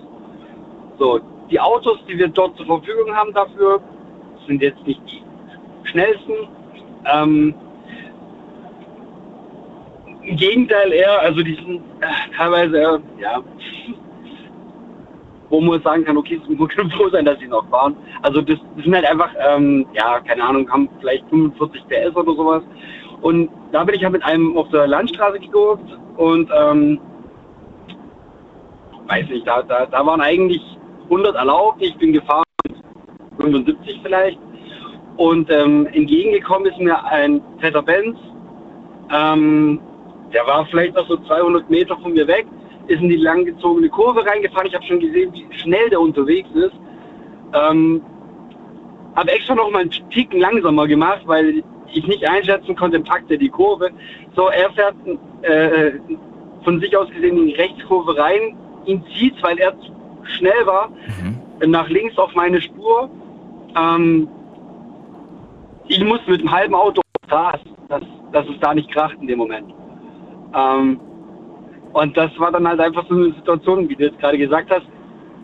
So, 1.00 1.20
die 1.50 1.60
Autos, 1.60 1.98
die 2.08 2.18
wir 2.18 2.28
dort 2.28 2.56
zur 2.58 2.66
Verfügung 2.66 3.14
haben 3.16 3.34
dafür, 3.34 3.82
sind 4.48 4.62
jetzt 4.62 4.86
nicht 4.86 5.02
die 5.10 5.22
schnellsten. 5.90 6.34
Ähm, 7.06 7.54
Im 10.24 10.38
Gegenteil 10.38 10.92
eher, 10.92 11.22
also 11.22 11.42
die 11.44 11.56
sind 11.56 11.82
äh, 12.02 12.36
teilweise 12.36 12.78
eher, 12.78 13.00
ja, 13.20 13.44
wo 15.50 15.62
man 15.62 15.82
sagen 15.82 16.04
kann, 16.04 16.18
okay, 16.18 16.40
man 16.48 16.68
kann 16.68 16.90
froh 16.92 17.10
sein, 17.10 17.26
dass 17.26 17.40
sie 17.40 17.48
noch 17.48 17.68
fahren. 17.70 17.96
Also 18.24 18.42
das, 18.42 18.58
das 18.76 18.84
sind 18.84 18.96
halt 18.96 19.10
einfach, 19.10 19.30
ähm, 19.48 19.86
ja, 19.94 20.20
keine 20.22 20.44
Ahnung, 20.44 20.70
haben 20.70 20.90
vielleicht 21.00 21.28
45 21.30 21.84
PS 21.88 22.16
oder 22.16 22.34
sowas. 22.34 22.64
Und 23.22 23.50
da 23.72 23.84
bin 23.84 23.96
ich 23.96 24.04
halt 24.04 24.14
mit 24.14 24.24
einem 24.24 24.58
auf 24.58 24.70
der 24.70 24.88
Landstraße 24.88 25.40
geguckt 25.40 25.98
und 26.18 26.50
ähm, 26.56 27.00
weiß 29.08 29.30
nicht, 29.30 29.48
da, 29.48 29.62
da, 29.62 29.86
da 29.86 30.06
waren 30.06 30.22
eigentlich 30.22 30.62
100 31.06 31.36
erlaubt. 31.36 31.82
Ich 31.82 31.96
bin 31.98 32.14
gefahren 32.14 32.44
75 33.40 34.00
vielleicht. 34.04 34.40
Und 35.18 35.50
ähm, 35.50 35.88
entgegengekommen 35.94 36.72
ist 36.72 36.80
mir 36.80 37.04
ein 37.06 37.42
fetter 37.60 37.82
Benz. 37.82 38.18
Ähm, 39.12 39.80
der 40.34 40.46
war 40.46 40.66
vielleicht 40.66 40.96
noch 40.96 41.08
so 41.08 41.18
200 41.18 41.70
Meter 41.70 41.96
von 41.98 42.14
mir 42.14 42.28
weg 42.28 42.46
ist 42.88 43.02
in 43.02 43.10
die 43.10 43.18
langgezogene 43.18 43.90
Kurve 43.90 44.26
reingefahren. 44.26 44.68
Ich 44.68 44.76
habe 44.76 44.86
schon 44.86 45.00
gesehen, 45.00 45.34
wie 45.34 45.46
schnell 45.58 45.90
der 45.90 46.00
unterwegs 46.00 46.50
ist. 46.54 46.74
Ähm, 47.54 48.02
habe 49.16 49.32
extra 49.32 49.56
noch 49.56 49.72
mal 49.72 49.80
einen 49.80 49.92
Ticken 50.12 50.40
langsamer 50.40 50.88
gemacht, 50.88 51.22
weil 51.26 51.64
ich 51.92 52.08
nicht 52.08 52.28
einschätzen 52.28 52.76
konnte, 52.76 53.00
packt 53.00 53.32
er 53.32 53.38
die 53.38 53.50
Kurve. 53.50 53.90
So, 54.36 54.50
er 54.50 54.72
fährt 54.72 54.96
äh, 55.44 55.92
von 56.64 56.80
sich 56.80 56.96
aus 56.98 57.10
gesehen 57.10 57.38
in 57.38 57.48
die 57.48 57.54
Rechtskurve 57.54 58.18
rein, 58.18 58.58
ihn 58.86 59.04
zieht, 59.14 59.42
weil 59.42 59.58
er 59.58 59.80
zu 59.80 59.92
schnell 60.24 60.66
war, 60.66 60.90
mhm. 60.90 61.72
nach 61.72 61.88
links 61.90 62.18
auf 62.18 62.34
meine 62.36 62.62
Spur. 62.62 63.10
Ähm, 63.78 64.28
ich 65.88 66.04
muss 66.04 66.20
mit 66.28 66.42
dem 66.42 66.52
halben 66.52 66.76
Auto 66.76 67.02
auf 67.30 67.60
dass, 67.88 68.02
dass 68.32 68.48
es 68.48 68.60
da 68.60 68.74
nicht 68.74 68.92
kracht 68.92 69.16
in 69.22 69.28
dem 69.28 69.38
Moment. 69.38 69.74
Ähm, 70.54 71.00
und 71.96 72.18
das 72.18 72.30
war 72.38 72.52
dann 72.52 72.68
halt 72.68 72.82
einfach 72.82 73.06
so 73.08 73.16
eine 73.16 73.32
Situation, 73.34 73.88
wie 73.88 73.96
du 73.96 74.04
jetzt 74.04 74.20
gerade 74.20 74.38
gesagt 74.38 74.70
hast. 74.70 74.86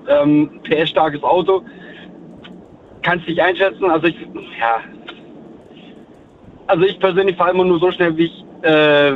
Ähm, 0.10 0.50
PS-starkes 0.64 1.24
Auto. 1.24 1.64
Kannst 3.04 3.26
dich 3.26 3.42
einschätzen. 3.42 3.90
Also 3.90 4.08
ich, 4.08 4.18
ja. 4.60 4.82
Also 6.68 6.84
ich 6.84 7.00
persönlich 7.00 7.38
fahre 7.38 7.52
immer 7.52 7.64
nur 7.64 7.80
so 7.80 7.90
schnell, 7.92 8.18
wie 8.18 8.26
ich, 8.26 8.46
äh, 8.64 9.14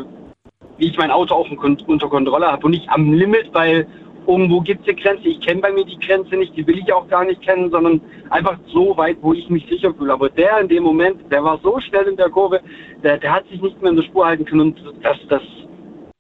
wie 0.78 0.88
ich 0.88 0.98
mein 0.98 1.12
Auto 1.12 1.36
auch 1.36 1.50
unter 1.50 2.08
Kontrolle 2.08 2.48
habe 2.48 2.68
und 2.68 2.72
nicht 2.72 2.88
am 2.90 3.12
Limit, 3.12 3.50
weil 3.52 3.86
irgendwo 4.26 4.62
gibt 4.62 4.88
es 4.88 4.94
eine 4.94 5.02
Grenze. 5.02 5.28
Ich 5.28 5.42
kenne 5.42 5.60
bei 5.60 5.74
mir 5.74 5.84
die 5.84 6.00
Grenze 6.00 6.38
nicht, 6.38 6.56
die 6.56 6.66
will 6.66 6.80
ich 6.80 6.94
auch 6.94 7.10
gar 7.10 7.26
nicht 7.26 7.42
kennen, 7.42 7.70
sondern 7.70 8.00
einfach 8.30 8.58
so 8.68 8.96
weit, 8.96 9.18
wo 9.20 9.34
ich 9.34 9.50
mich 9.50 9.68
sicher 9.68 9.94
fühle. 9.94 10.14
Aber 10.14 10.30
der 10.30 10.58
in 10.62 10.70
dem 10.70 10.84
Moment, 10.84 11.30
der 11.30 11.44
war 11.44 11.60
so 11.62 11.82
schnell 11.82 12.06
in 12.06 12.16
der 12.16 12.30
Kurve, 12.30 12.62
der, 13.04 13.18
der 13.18 13.34
hat 13.34 13.46
sich 13.50 13.62
nicht 13.62 13.82
mehr 13.82 13.92
in 13.92 13.98
der 13.98 14.04
Spur 14.04 14.26
halten 14.26 14.46
können 14.46 14.62
und 14.62 14.82
das, 15.04 15.18
das 15.28 15.42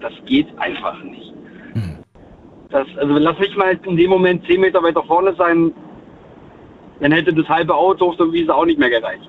das 0.05 0.13
geht 0.25 0.47
einfach 0.59 1.01
nicht. 1.03 1.33
Hm. 1.73 1.97
Das, 2.69 2.87
also 2.97 3.13
lass 3.17 3.39
mich 3.39 3.55
mal 3.55 3.77
in 3.83 3.97
dem 3.97 4.09
Moment 4.11 4.45
10 4.45 4.61
Meter 4.61 4.83
weiter 4.83 5.03
vorne 5.03 5.33
sein, 5.35 5.73
dann 6.99 7.11
hätte 7.11 7.33
das 7.33 7.47
halbe 7.49 7.73
Auto 7.73 8.09
auf 8.09 8.17
der 8.17 8.31
Wiese 8.31 8.53
auch 8.53 8.65
nicht 8.65 8.79
mehr 8.79 8.89
gereicht. 8.89 9.27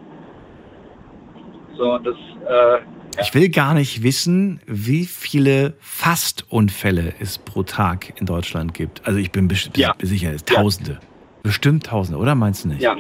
So, 1.77 1.99
das, 1.99 2.15
äh, 2.49 2.79
ich 3.23 3.35
will 3.35 3.49
gar 3.49 3.73
nicht 3.73 4.03
wissen, 4.03 4.61
wie 4.67 5.07
viele 5.07 5.75
Fastunfälle 5.81 7.15
es 7.19 7.39
pro 7.39 7.63
Tag 7.63 8.13
in 8.21 8.27
Deutschland 8.27 8.75
gibt. 8.75 9.07
Also 9.07 9.19
ich 9.19 9.33
bin 9.33 9.49
ja. 9.77 9.95
sicher, 10.03 10.33
es 10.35 10.45
Tausende. 10.45 10.93
Ja. 10.93 10.99
Bestimmt 11.43 11.87
Tausende, 11.87 12.21
oder 12.21 12.35
meinst 12.35 12.65
du 12.65 12.69
nicht? 12.69 12.83
Ja. 12.83 12.97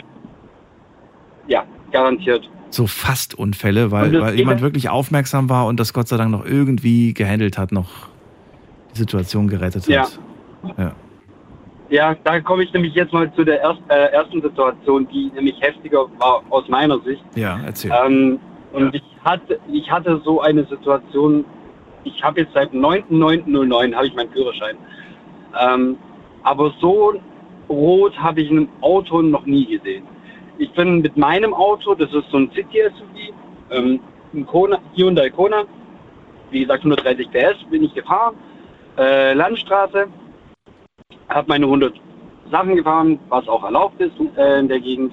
Ja, 1.49 1.65
garantiert 1.93 2.49
so 2.71 2.87
Fastunfälle, 2.87 3.91
weil, 3.91 4.21
weil 4.21 4.35
jemand 4.35 4.61
wirklich 4.61 4.89
aufmerksam 4.89 5.49
war 5.49 5.67
und 5.67 5.81
das 5.81 5.93
Gott 5.93 6.09
sei 6.09 6.17
Dank 6.17 6.31
noch 6.31 6.45
irgendwie 6.45 7.15
gehandelt 7.15 7.59
hat, 7.59 7.73
noch 7.73 8.09
die 8.95 8.99
Situation 8.99 9.49
gerettet 9.49 9.83
hat. 9.83 9.89
Ja. 9.89 10.07
Ja, 10.77 10.93
ja 11.89 12.17
da 12.25 12.41
komme 12.41 12.65
ich 12.65 12.73
nämlich 12.73 12.95
jetzt 12.95 13.13
mal 13.13 13.33
zu 13.35 13.45
der 13.45 13.61
erst, 13.61 13.81
äh, 13.89 14.13
ersten 14.13 14.43
Situation, 14.43 15.07
die 15.09 15.31
nämlich 15.35 15.61
heftiger 15.61 16.07
war 16.19 16.43
aus 16.51 16.69
meiner 16.69 16.99
Sicht. 17.01 17.23
Ja, 17.35 17.61
erzähl. 17.65 17.93
Ähm, 18.05 18.39
und 18.73 18.95
ja. 18.95 19.01
ich 19.01 19.03
hatte, 19.25 19.59
ich 19.73 19.91
hatte 19.91 20.21
so 20.25 20.41
eine 20.41 20.65
Situation, 20.67 21.45
ich 22.05 22.23
habe 22.23 22.41
jetzt 22.41 22.53
seit 22.55 22.73
9.9.09 22.73 23.95
habe 23.95 24.07
ich 24.07 24.15
meinen 24.15 24.31
Führerschein. 24.31 24.77
Ähm, 25.59 25.97
aber 26.43 26.73
so 26.81 27.15
rot 27.69 28.17
habe 28.19 28.41
ich 28.41 28.51
ein 28.51 28.69
Auto 28.81 29.23
noch 29.23 29.47
nie 29.47 29.67
gesehen 29.67 30.05
ich 30.59 30.73
bin 30.73 31.03
mit 31.03 31.17
meinem 31.17 31.55
Auto, 31.55 31.95
das 31.95 32.13
ist 32.13 32.31
so 32.31 32.39
ein 32.39 32.51
City-SUV, 32.53 33.35
ähm, 33.71 34.01
ein 34.35 34.47
Kona, 34.47 34.79
Hyundai 34.95 35.31
Kona, 35.31 35.65
wie 36.51 36.61
gesagt 36.61 36.85
130 36.85 37.31
PS, 37.31 37.65
bin 37.71 37.85
ich 37.85 37.95
gefahren, 37.95 38.37
äh, 38.99 39.35
Landstraße, 39.35 40.07
habe 41.29 41.49
meine 41.49 41.67
100 41.67 41.95
Sachen 42.51 42.77
gefahren, 42.77 43.19
was 43.29 43.47
auch 43.49 43.65
erlaubt 43.65 44.01
ist 44.01 44.15
äh, 44.37 44.61
in 44.61 44.69
der 44.69 44.81
Gegend. 44.81 45.13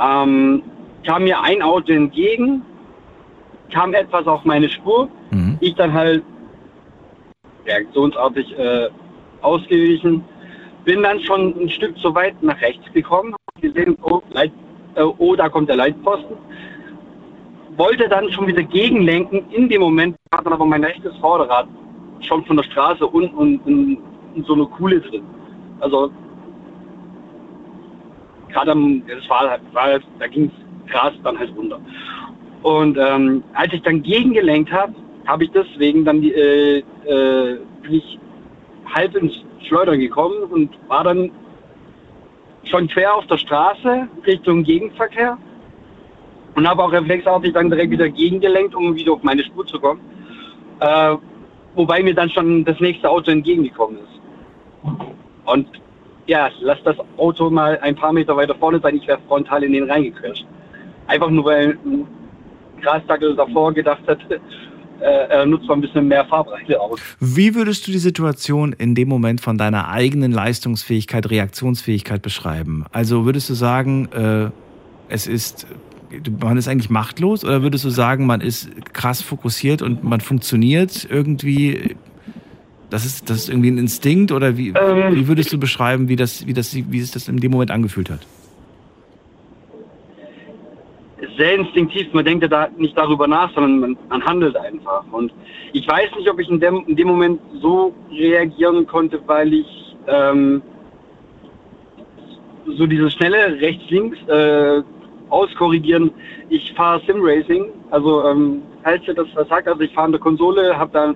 Ähm, 0.00 0.62
kam 1.06 1.24
mir 1.24 1.40
ein 1.40 1.62
Auto 1.62 1.92
entgegen, 1.92 2.62
kam 3.72 3.94
etwas 3.94 4.26
auf 4.26 4.44
meine 4.44 4.68
Spur. 4.68 5.08
Mhm. 5.30 5.58
Ich 5.60 5.74
dann 5.74 5.92
halt 5.92 6.24
reaktionsartig 7.66 8.58
äh, 8.58 8.88
ausgewichen. 9.40 10.24
Bin 10.84 11.02
dann 11.02 11.20
schon 11.20 11.54
ein 11.60 11.68
Stück 11.68 11.96
zu 11.98 12.14
weit 12.14 12.42
nach 12.42 12.60
rechts 12.60 12.90
gekommen, 12.92 13.34
gesehen, 13.60 13.96
oh, 14.02 14.22
Leit, 14.30 14.52
äh, 14.94 15.02
oh, 15.02 15.36
da 15.36 15.48
kommt 15.48 15.68
der 15.68 15.76
Leitposten. 15.76 16.36
Wollte 17.76 18.08
dann 18.08 18.30
schon 18.32 18.46
wieder 18.46 18.62
gegenlenken. 18.62 19.44
In 19.50 19.68
dem 19.68 19.80
Moment 19.80 20.16
war 20.32 20.42
dann 20.42 20.52
aber 20.52 20.66
mein 20.66 20.84
rechtes 20.84 21.16
Vorderrad 21.18 21.68
schon 22.20 22.44
von 22.44 22.56
der 22.56 22.64
Straße 22.64 23.06
unten 23.06 23.34
und 23.34 23.66
in, 23.66 23.98
in 24.34 24.44
so 24.44 24.54
eine 24.54 24.66
Kuhle 24.66 25.00
drin. 25.00 25.22
Also 25.80 26.10
gerade 28.52 28.72
am, 28.72 29.02
das 29.06 29.28
war, 29.28 29.58
war 29.72 30.00
da 30.18 30.26
ging 30.26 30.50
es 30.50 30.92
Gras 30.92 31.12
dann 31.22 31.38
halt 31.38 31.54
runter. 31.56 31.80
Und 32.62 32.98
ähm, 32.98 33.42
als 33.54 33.72
ich 33.72 33.82
dann 33.82 34.02
gegengelenkt 34.02 34.70
habe, 34.70 34.94
habe 35.26 35.44
ich 35.44 35.50
deswegen 35.52 36.04
dann 36.04 36.20
die, 36.20 36.32
äh, 36.32 36.78
äh, 37.06 37.58
bin 37.82 37.94
ich 37.94 38.18
halb 38.94 39.14
ins 39.16 39.32
Schleudern 39.66 39.98
gekommen 39.98 40.42
und 40.50 40.70
war 40.88 41.04
dann 41.04 41.30
schon 42.64 42.88
quer 42.88 43.14
auf 43.14 43.26
der 43.26 43.38
Straße 43.38 44.08
Richtung 44.26 44.62
Gegenverkehr 44.62 45.38
und 46.54 46.68
habe 46.68 46.82
auch 46.82 46.92
reflexartig 46.92 47.52
dann 47.52 47.70
direkt 47.70 47.90
wieder 47.90 48.08
gegengelenkt, 48.08 48.74
um 48.74 48.94
wieder 48.94 49.12
auf 49.12 49.22
meine 49.22 49.42
Spur 49.44 49.66
zu 49.66 49.80
kommen. 49.80 50.00
Äh, 50.80 51.16
wobei 51.74 52.02
mir 52.02 52.14
dann 52.14 52.30
schon 52.30 52.64
das 52.64 52.78
nächste 52.80 53.08
Auto 53.08 53.30
entgegengekommen 53.30 53.98
ist. 53.98 54.20
Und 55.46 55.68
ja, 56.26 56.48
lass 56.60 56.82
das 56.84 56.96
Auto 57.16 57.50
mal 57.50 57.78
ein 57.82 57.94
paar 57.94 58.12
Meter 58.12 58.36
weiter 58.36 58.54
vorne 58.54 58.80
sein, 58.80 58.96
ich 58.96 59.06
wäre 59.06 59.18
frontal 59.26 59.64
in 59.64 59.72
den 59.72 59.90
reingequetscht. 59.90 60.46
Einfach 61.06 61.30
nur 61.30 61.44
weil 61.44 61.78
ein 61.84 62.06
Grasdackel 62.80 63.34
davor 63.34 63.72
gedacht 63.72 64.02
hat, 64.06 64.18
äh, 65.00 65.28
er 65.28 65.46
nutzt 65.46 65.66
mal 65.66 65.74
ein 65.74 65.80
bisschen 65.80 66.06
mehr 66.08 66.24
Farbreite 66.26 66.80
aus. 66.80 67.00
Wie 67.20 67.54
würdest 67.54 67.86
du 67.86 67.92
die 67.92 67.98
Situation 67.98 68.72
in 68.72 68.94
dem 68.94 69.08
Moment 69.08 69.40
von 69.40 69.58
deiner 69.58 69.88
eigenen 69.88 70.32
Leistungsfähigkeit, 70.32 71.30
Reaktionsfähigkeit 71.30 72.22
beschreiben? 72.22 72.84
Also 72.92 73.24
würdest 73.24 73.48
du 73.50 73.54
sagen, 73.54 74.08
äh, 74.12 74.50
es 75.08 75.26
ist, 75.26 75.66
man 76.40 76.56
ist 76.56 76.68
eigentlich 76.68 76.90
machtlos 76.90 77.44
oder 77.44 77.62
würdest 77.62 77.84
du 77.84 77.90
sagen, 77.90 78.26
man 78.26 78.40
ist 78.40 78.68
krass 78.92 79.22
fokussiert 79.22 79.82
und 79.82 80.04
man 80.04 80.20
funktioniert 80.20 81.06
irgendwie? 81.10 81.96
Das 82.90 83.06
ist, 83.06 83.30
das 83.30 83.38
ist 83.38 83.48
irgendwie 83.48 83.70
ein 83.70 83.78
Instinkt 83.78 84.32
oder 84.32 84.56
wie, 84.56 84.70
Ähm. 84.70 85.14
wie 85.14 85.28
würdest 85.28 85.52
du 85.52 85.58
beschreiben, 85.58 86.08
wie 86.08 86.16
das, 86.16 86.46
wie 86.46 86.54
das, 86.54 86.74
wie 86.74 86.98
es 86.98 87.12
das 87.12 87.28
in 87.28 87.36
dem 87.38 87.52
Moment 87.52 87.70
angefühlt 87.70 88.10
hat? 88.10 88.26
Sehr 91.40 91.54
instinktiv, 91.54 92.12
man 92.12 92.24
denkt 92.24 92.42
ja 92.42 92.48
da 92.48 92.68
nicht 92.76 92.96
darüber 92.96 93.26
nach, 93.26 93.50
sondern 93.54 93.80
man, 93.80 93.96
man 94.10 94.24
handelt 94.24 94.56
einfach. 94.56 95.04
Und 95.10 95.32
ich 95.72 95.88
weiß 95.88 96.10
nicht, 96.16 96.28
ob 96.30 96.38
ich 96.38 96.48
in 96.50 96.60
dem, 96.60 96.84
in 96.86 96.96
dem 96.96 97.08
Moment 97.08 97.40
so 97.62 97.94
reagieren 98.10 98.86
konnte, 98.86 99.18
weil 99.26 99.54
ich 99.54 99.96
ähm, 100.06 100.60
so 102.66 102.86
dieses 102.86 103.14
schnelle 103.14 103.58
rechts-links 103.60 104.18
äh, 104.28 104.82
auskorrigieren. 105.30 106.10
Ich 106.50 106.72
fahre 106.74 107.00
Sim-Racing, 107.06 107.66
also 107.90 108.24
ähm, 108.28 108.62
falls 108.82 109.02
ihr 109.08 109.14
das 109.14 109.28
sagt, 109.48 109.66
also 109.66 109.80
ich 109.80 109.92
fahre 109.94 110.06
in 110.08 110.12
der 110.12 110.20
Konsole, 110.20 110.76
habe 110.76 110.90
da 110.92 111.14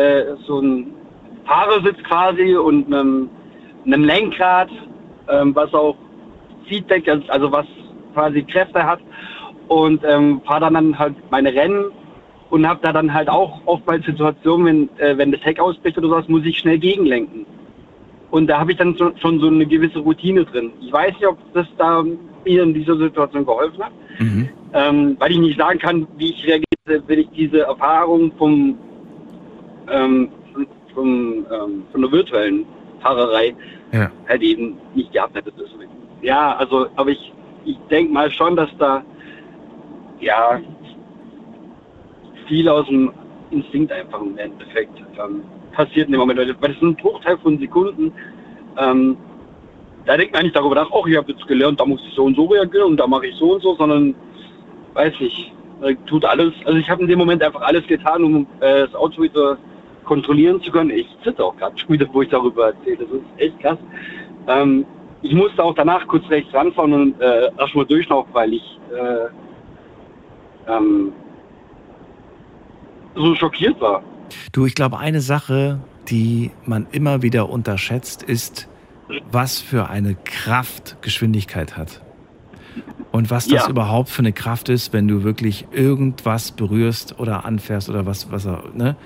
äh, 0.00 0.24
so 0.46 0.58
einen 0.58 0.92
Fahrersitz 1.46 2.02
quasi 2.04 2.54
und 2.54 2.86
einem, 2.86 3.30
einem 3.86 4.04
Lenkrad, 4.04 4.68
ähm, 5.28 5.54
was 5.54 5.72
auch 5.72 5.96
Feedback, 6.68 7.08
also- 7.08 7.28
also 7.28 7.52
was 7.52 7.66
quasi 8.12 8.42
Kräfte 8.42 8.82
hat 8.84 9.00
und 9.68 10.02
ähm, 10.04 10.40
fahre 10.44 10.60
dann, 10.62 10.74
dann 10.74 10.98
halt 10.98 11.14
meine 11.30 11.52
Rennen 11.52 11.86
und 12.50 12.68
habe 12.68 12.80
da 12.82 12.92
dann 12.92 13.12
halt 13.12 13.28
auch 13.28 13.60
oftmals 13.66 14.04
Situationen, 14.04 14.66
wenn, 14.98 15.06
äh, 15.06 15.16
wenn 15.16 15.32
das 15.32 15.44
Heck 15.44 15.58
ausbricht 15.58 15.96
oder 15.98 16.08
sowas, 16.08 16.28
muss 16.28 16.44
ich 16.44 16.58
schnell 16.58 16.78
gegenlenken. 16.78 17.46
Und 18.30 18.46
da 18.46 18.60
habe 18.60 18.72
ich 18.72 18.78
dann 18.78 18.94
so, 18.96 19.12
schon 19.16 19.40
so 19.40 19.48
eine 19.48 19.66
gewisse 19.66 19.98
Routine 19.98 20.44
drin. 20.44 20.72
Ich 20.80 20.92
weiß 20.92 21.12
nicht, 21.12 21.26
ob 21.26 21.38
das 21.52 21.66
da 21.76 22.02
mir 22.02 22.62
in 22.62 22.74
dieser 22.74 22.96
Situation 22.96 23.44
geholfen 23.44 23.84
hat, 23.84 23.92
Mhm. 24.18 24.48
ähm, 24.74 25.16
weil 25.18 25.32
ich 25.32 25.38
nicht 25.38 25.58
sagen 25.58 25.78
kann, 25.78 26.06
wie 26.16 26.30
ich 26.30 26.42
reagiere, 26.46 27.02
wenn 27.06 27.18
ich 27.20 27.28
diese 27.36 27.60
Erfahrung 27.60 28.32
vom, 28.38 28.76
ähm, 29.90 30.28
vom, 30.94 31.46
ähm, 31.50 31.84
von 31.92 32.02
der 32.02 32.12
virtuellen 32.12 32.66
Fahrerei 33.00 33.54
Ja. 33.92 34.10
halt 34.28 34.42
eben 34.42 34.76
nicht 34.94 35.12
gehabt 35.12 35.36
hätte. 35.36 35.52
Ja, 36.22 36.54
also, 36.56 36.86
aber 36.96 37.10
ich, 37.10 37.32
ich 37.64 37.78
denke 37.90 38.12
mal 38.12 38.30
schon, 38.30 38.56
dass 38.56 38.70
da 38.78 39.02
ja 40.20 40.60
viel 42.46 42.68
aus 42.68 42.86
dem 42.86 43.12
Instinkt 43.50 43.92
einfach 43.92 44.20
im 44.20 44.36
Endeffekt 44.38 44.98
ähm, 45.18 45.42
passiert 45.72 46.06
in 46.06 46.12
dem 46.12 46.20
Moment, 46.20 46.38
weil 46.38 46.46
das, 46.46 46.70
ist 46.70 46.82
ein 46.82 46.96
Bruchteil 46.96 47.38
von 47.38 47.58
Sekunden. 47.58 48.12
Ähm, 48.78 49.16
da 50.04 50.16
denkt 50.16 50.34
man 50.34 50.42
nicht 50.44 50.56
darüber 50.56 50.74
nach, 50.74 50.90
oh, 50.90 51.06
ich 51.06 51.16
habe 51.16 51.32
jetzt 51.32 51.46
gelernt, 51.46 51.78
da 51.80 51.84
muss 51.84 52.02
ich 52.06 52.14
so 52.14 52.24
und 52.24 52.34
so 52.34 52.46
reagieren 52.46 52.92
und 52.92 52.96
da 52.96 53.06
mache 53.06 53.26
ich 53.26 53.36
so 53.36 53.54
und 53.54 53.62
so, 53.62 53.74
sondern 53.76 54.14
weiß 54.94 55.14
äh, 55.82 55.94
tut 56.06 56.24
alles. 56.24 56.52
Also 56.64 56.78
ich 56.78 56.88
habe 56.88 57.02
in 57.02 57.08
dem 57.08 57.18
Moment 57.18 57.42
einfach 57.42 57.62
alles 57.62 57.86
getan, 57.86 58.24
um 58.24 58.46
äh, 58.60 58.80
das 58.80 58.94
Auto 58.94 59.22
wieder 59.22 59.58
kontrollieren 60.04 60.60
zu 60.62 60.70
können. 60.70 60.90
Ich 60.90 61.06
sitze 61.24 61.44
auch 61.44 61.56
gerade 61.56 61.78
schon 61.78 61.90
wieder, 61.90 62.06
wo 62.12 62.22
ich 62.22 62.28
darüber 62.28 62.66
erzähle. 62.66 62.98
Das 62.98 63.08
ist 63.08 63.24
echt 63.36 63.60
krass. 63.60 63.78
Ähm, 64.48 64.84
ich 65.22 65.32
musste 65.32 65.62
auch 65.62 65.74
danach 65.74 66.06
kurz 66.08 66.28
rechts 66.28 66.52
ranfahren 66.52 66.92
und 66.92 67.20
äh, 67.20 67.50
erstmal 67.58 67.86
durchlaufen, 67.86 68.32
weil 68.34 68.54
ich 68.54 68.78
äh, 68.92 70.72
ähm, 70.72 71.12
so 73.14 73.34
schockiert 73.34 73.80
war. 73.80 74.02
Du, 74.52 74.66
ich 74.66 74.74
glaube, 74.74 74.98
eine 74.98 75.20
Sache, 75.20 75.78
die 76.08 76.50
man 76.66 76.86
immer 76.92 77.22
wieder 77.22 77.48
unterschätzt, 77.48 78.22
ist, 78.22 78.68
was 79.30 79.60
für 79.60 79.88
eine 79.88 80.16
Kraft 80.24 80.96
Geschwindigkeit 81.02 81.76
hat. 81.76 82.00
Und 83.12 83.30
was 83.30 83.46
das 83.46 83.64
Ja. 83.64 83.70
überhaupt 83.70 84.08
für 84.08 84.20
eine 84.20 84.32
Kraft 84.32 84.70
ist, 84.70 84.92
wenn 84.94 85.06
du 85.06 85.22
wirklich 85.22 85.66
irgendwas 85.70 86.50
berührst 86.50 87.20
oder 87.20 87.44
anfährst 87.44 87.90
oder 87.90 88.06
was, 88.06 88.32
was 88.32 88.46
er, 88.46 88.64
ne? 88.74 88.96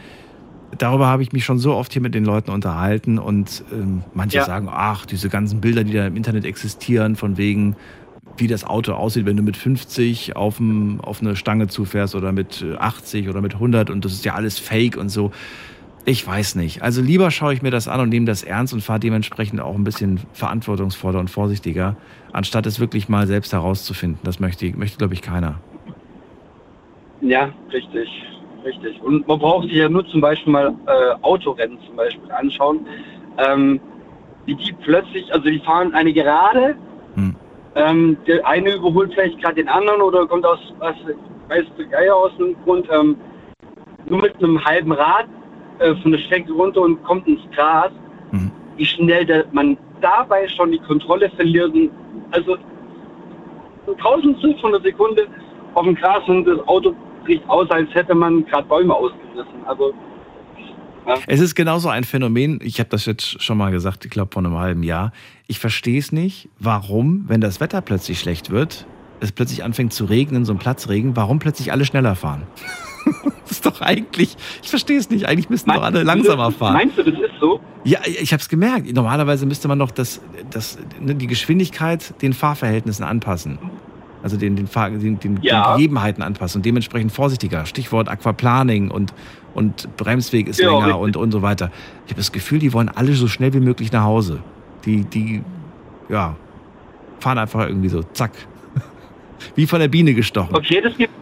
Darüber 0.79 1.07
habe 1.07 1.23
ich 1.23 1.33
mich 1.33 1.45
schon 1.45 1.59
so 1.59 1.75
oft 1.75 1.93
hier 1.93 2.03
mit 2.03 2.15
den 2.15 2.25
Leuten 2.25 2.51
unterhalten 2.51 3.19
und 3.19 3.65
ähm, 3.73 4.03
manche 4.15 4.39
Ja. 4.39 4.45
sagen, 4.45 4.69
ach, 4.71 5.07
diese 5.07 5.29
ganzen 5.29 5.61
Bilder, 5.61 5.85
die 5.85 5.93
da 5.93 6.07
im 6.07 6.17
Internet 6.17 6.45
existieren, 6.45 7.17
von 7.17 7.37
wegen, 7.37 7.77
wie 8.37 8.47
das 8.49 8.65
Auto 8.65 8.93
aussieht, 8.93 9.25
wenn 9.27 9.37
du 9.37 9.43
mit 9.43 9.57
50 9.57 10.37
auf, 10.37 10.59
dem, 10.59 11.01
auf 11.01 11.21
eine 11.23 11.37
Stange 11.37 11.69
zufährst 11.69 12.15
oder 12.15 12.33
mit 12.33 12.63
äh, 12.63 12.77
80 12.77 13.29
oder 13.29 13.41
mit 13.41 13.55
100 13.55 13.91
und 13.91 14.05
das 14.05 14.13
ist 14.13 14.25
ja 14.25 14.35
alles 14.35 14.59
Fake 14.59 14.97
und 14.97 15.09
so. 15.09 15.31
Ich 16.05 16.25
weiß 16.25 16.55
nicht. 16.57 16.83
Also 16.83 17.01
lieber 17.03 17.31
schaue 17.31 17.53
ich 17.55 17.63
mir 17.63 17.71
das 17.71 17.89
an 17.89 18.01
und 18.01 18.11
nehme 18.11 18.27
das 18.27 18.43
ernst 18.45 18.73
und 18.75 18.81
fahre 18.81 19.01
dementsprechend 19.01 19.61
auch 19.61 19.75
ein 19.75 19.83
bisschen 19.85 20.21
verantwortungsvoller 20.35 21.19
und 21.19 21.31
vorsichtiger, 21.31 21.97
anstatt 22.33 22.67
es 22.67 22.79
wirklich 22.79 23.09
mal 23.09 23.27
selbst 23.27 23.53
herauszufinden. 23.53 24.21
Das 24.23 24.39
möchte, 24.39 24.71
möchte 24.77 24.99
glaube 24.99 25.15
ich, 25.15 25.23
keiner. 25.23 25.61
Ja, 27.23 27.53
richtig, 27.73 28.09
richtig. 28.67 29.01
Und 29.03 29.27
man 29.27 29.39
braucht 29.39 29.69
sich 29.69 29.77
ja 29.77 29.89
nur 29.89 30.07
zum 30.09 30.21
Beispiel 30.21 30.53
mal 30.53 30.75
äh, 30.87 31.15
Autorennen 31.23 31.79
zum 31.87 31.97
Beispiel 31.97 32.31
anschauen, 32.31 32.87
ähm, 33.39 33.81
wie 34.45 34.55
die 34.55 34.73
plötzlich, 34.73 35.33
also 35.33 35.49
die 35.49 35.61
fahren 35.61 35.95
eine 35.95 36.13
Gerade, 36.13 36.77
Hm. 37.15 37.35
ähm, 37.77 38.17
der 38.27 38.47
eine 38.47 38.75
überholt 38.75 39.15
vielleicht 39.15 39.41
gerade 39.41 39.55
den 39.57 39.69
anderen 39.69 40.03
oder 40.03 40.27
kommt 40.27 40.45
aus, 40.45 40.59
was 40.79 40.95
weiß 41.49 41.65
der 41.79 41.87
Geier 41.87 42.15
aus 42.15 42.33
dem 42.37 42.55
Grund, 42.65 42.87
ähm, 42.93 43.17
nur 44.09 44.21
mit 44.21 44.37
einem 44.37 44.63
halben 44.63 44.93
Rad 44.93 45.27
äh, 45.79 45.95
von 45.97 46.13
der 46.13 46.19
Strecke 46.19 46.53
runter 46.53 46.83
und 46.83 47.03
kommt 47.05 47.27
ins 47.27 47.41
Gras. 47.55 47.91
Mhm. 48.33 48.51
Wie 48.77 48.85
schnell 48.85 49.25
der, 49.25 49.47
man 49.53 49.79
dabei 50.01 50.47
schon 50.49 50.73
die 50.73 50.79
Kontrolle 50.79 51.31
verliert. 51.31 51.73
Also 52.33 52.57
ein 53.87 53.97
Tausendstel 53.99 54.57
von 54.59 54.73
der 54.73 54.81
Sekunde 54.83 55.27
auf 55.75 55.85
dem 55.85 55.95
Gras 55.95 56.23
und 56.27 56.45
das 56.45 56.59
Auto 56.69 56.95
bricht 57.27 57.49
aus, 57.49 57.71
als 57.71 57.93
hätte 57.95 58.15
man 58.15 58.45
gerade 58.47 58.67
Bäume 58.67 58.95
ausgerissen. 58.95 59.65
Also 59.67 59.93
Es 61.27 61.41
ist 61.41 61.55
genauso 61.55 61.89
ein 61.89 62.05
Phänomen, 62.05 62.61
ich 62.63 62.79
habe 62.79 62.89
das 62.89 63.05
jetzt 63.07 63.43
schon 63.43 63.59
mal 63.59 63.71
gesagt, 63.71 64.05
ich 64.05 64.11
glaube 64.11 64.33
vor 64.33 64.45
einem 64.45 64.57
halben 64.57 64.83
Jahr. 64.83 65.13
Ich 65.47 65.59
verstehe 65.59 65.99
es 65.99 66.13
nicht, 66.13 66.49
warum, 66.59 67.25
wenn 67.29 67.41
das 67.41 67.61
Wetter 67.61 67.81
plötzlich 67.81 68.21
schlecht 68.21 68.51
wird, 68.51 68.87
es 69.21 69.33
plötzlich 69.33 69.65
anfängt 69.65 69.93
zu 69.93 70.05
regnen, 70.05 70.45
so 70.45 70.53
ein 70.53 70.59
Platzregen, 70.59 71.17
warum 71.17 71.39
plötzlich 71.39 71.73
alle 71.73 71.85
schneller 71.85 72.15
fahren. 72.15 72.47
ist 73.51 73.65
doch 73.65 73.81
eigentlich, 73.81 74.37
ich 74.63 74.69
verstehe 74.69 74.99
es 74.99 75.11
nicht, 75.11 75.27
eigentlich 75.27 75.49
müssten 75.49 75.71
doch 75.71 75.83
alle 75.83 76.03
langsamer 76.03 76.51
fahren. 76.51 76.75
Meinst 76.75 76.99
du, 76.99 77.03
das 77.03 77.15
ist 77.15 77.41
so? 77.41 77.61
Ja, 77.85 78.01
ich 78.05 78.33
habe 78.33 78.41
es 78.41 78.49
gemerkt. 78.49 78.93
Normalerweise 78.93 79.47
müsste 79.47 79.69
man 79.69 79.79
doch 79.79 79.93
das, 79.93 80.21
das, 80.51 80.79
ne, 81.01 81.15
die 81.15 81.29
Geschwindigkeit 81.29 82.21
den 82.21 82.33
Fahrverhältnissen 82.33 83.05
anpassen. 83.05 83.59
Also 84.27 84.37
den, 84.39 84.57
den, 84.57 84.69
den, 84.99 85.21
den, 85.21 85.39
Ja. 85.41 85.77
Gegebenheiten 85.77 86.21
anpassen 86.21 86.59
und 86.59 86.67
dementsprechend 86.67 87.13
vorsichtiger. 87.13 87.65
Stichwort 87.65 88.09
Aquaplaning 88.09 88.91
und, 88.91 89.15
und 89.55 89.89
Bremsweg 89.97 90.49
ist 90.49 90.59
Ja, 90.59 90.69
länger 90.73 90.87
richtig. 90.87 91.01
und, 91.03 91.17
und 91.17 91.31
so 91.31 91.43
weiter. 91.43 91.71
Ich 92.07 92.11
habe 92.11 92.17
das 92.19 92.33
Gefühl, 92.33 92.59
die 92.59 92.73
wollen 92.73 92.89
alle 92.89 93.13
so 93.13 93.29
schnell 93.29 93.55
wie 93.55 93.61
möglich 93.61 93.93
nach 93.93 94.03
Hause. 94.03 94.41
Die, 94.85 95.05
die, 95.05 95.45
ja, 96.09 96.35
fahren 97.21 97.39
einfach 97.39 97.69
irgendwie 97.69 97.89
so, 97.89 98.03
zack. 98.15 98.33
Wie 99.55 99.65
von 99.69 99.79
der 99.79 99.87
Biene 99.87 100.13
gestochen. 100.13 100.57
Okay, 100.57 100.81
das, 100.81 100.97
gibt, 100.97 101.13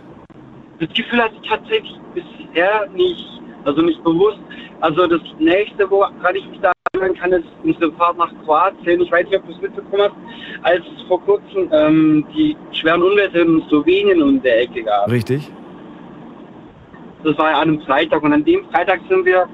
das 0.81 0.89
Gefühl 0.94 1.20
hatte 1.20 1.35
ich 1.43 1.47
tatsächlich 1.47 1.97
bisher 2.14 2.89
nicht, 2.97 3.22
also 3.66 3.82
nicht 3.82 4.02
bewusst. 4.02 4.39
Also 4.81 5.06
das 5.06 5.20
nächste, 5.39 5.90
woran 5.90 6.35
ich 6.35 6.47
mich 6.48 6.60
da 6.60 6.72
erinnern 7.05 7.20
kann, 7.20 7.32
ist 7.32 7.47
unsere 7.62 7.93
Fahrt 7.93 8.18
nach 8.18 8.32
Kroatien. 8.44 9.01
Ich 9.01 9.10
weiß 9.10 9.26
nicht, 9.26 9.39
ob 9.39 9.47
du 9.47 9.52
es 9.52 9.60
mitbekommen 9.60 10.02
hast, 10.02 10.14
als 10.62 10.82
es 10.97 11.02
vor 11.06 11.20
kurzem 11.22 11.68
ähm, 11.72 12.26
die 12.35 12.56
schweren 12.72 13.02
Unwetter 13.02 13.40
in 13.40 13.62
Slowenien 13.68 14.22
um 14.22 14.43
der 14.43 14.62
Ecke 14.62 14.82
gab. 14.82 15.10
Richtig? 15.10 15.51
Das 17.22 17.36
war 17.39 17.51
ja 17.51 17.56
an 17.56 17.68
einem 17.68 17.81
Freitag 17.82 18.22
und 18.22 18.32
an 18.32 18.44
dem 18.44 18.64
Freitag 18.70 19.01
sind 19.09 19.24
wir 19.24 19.48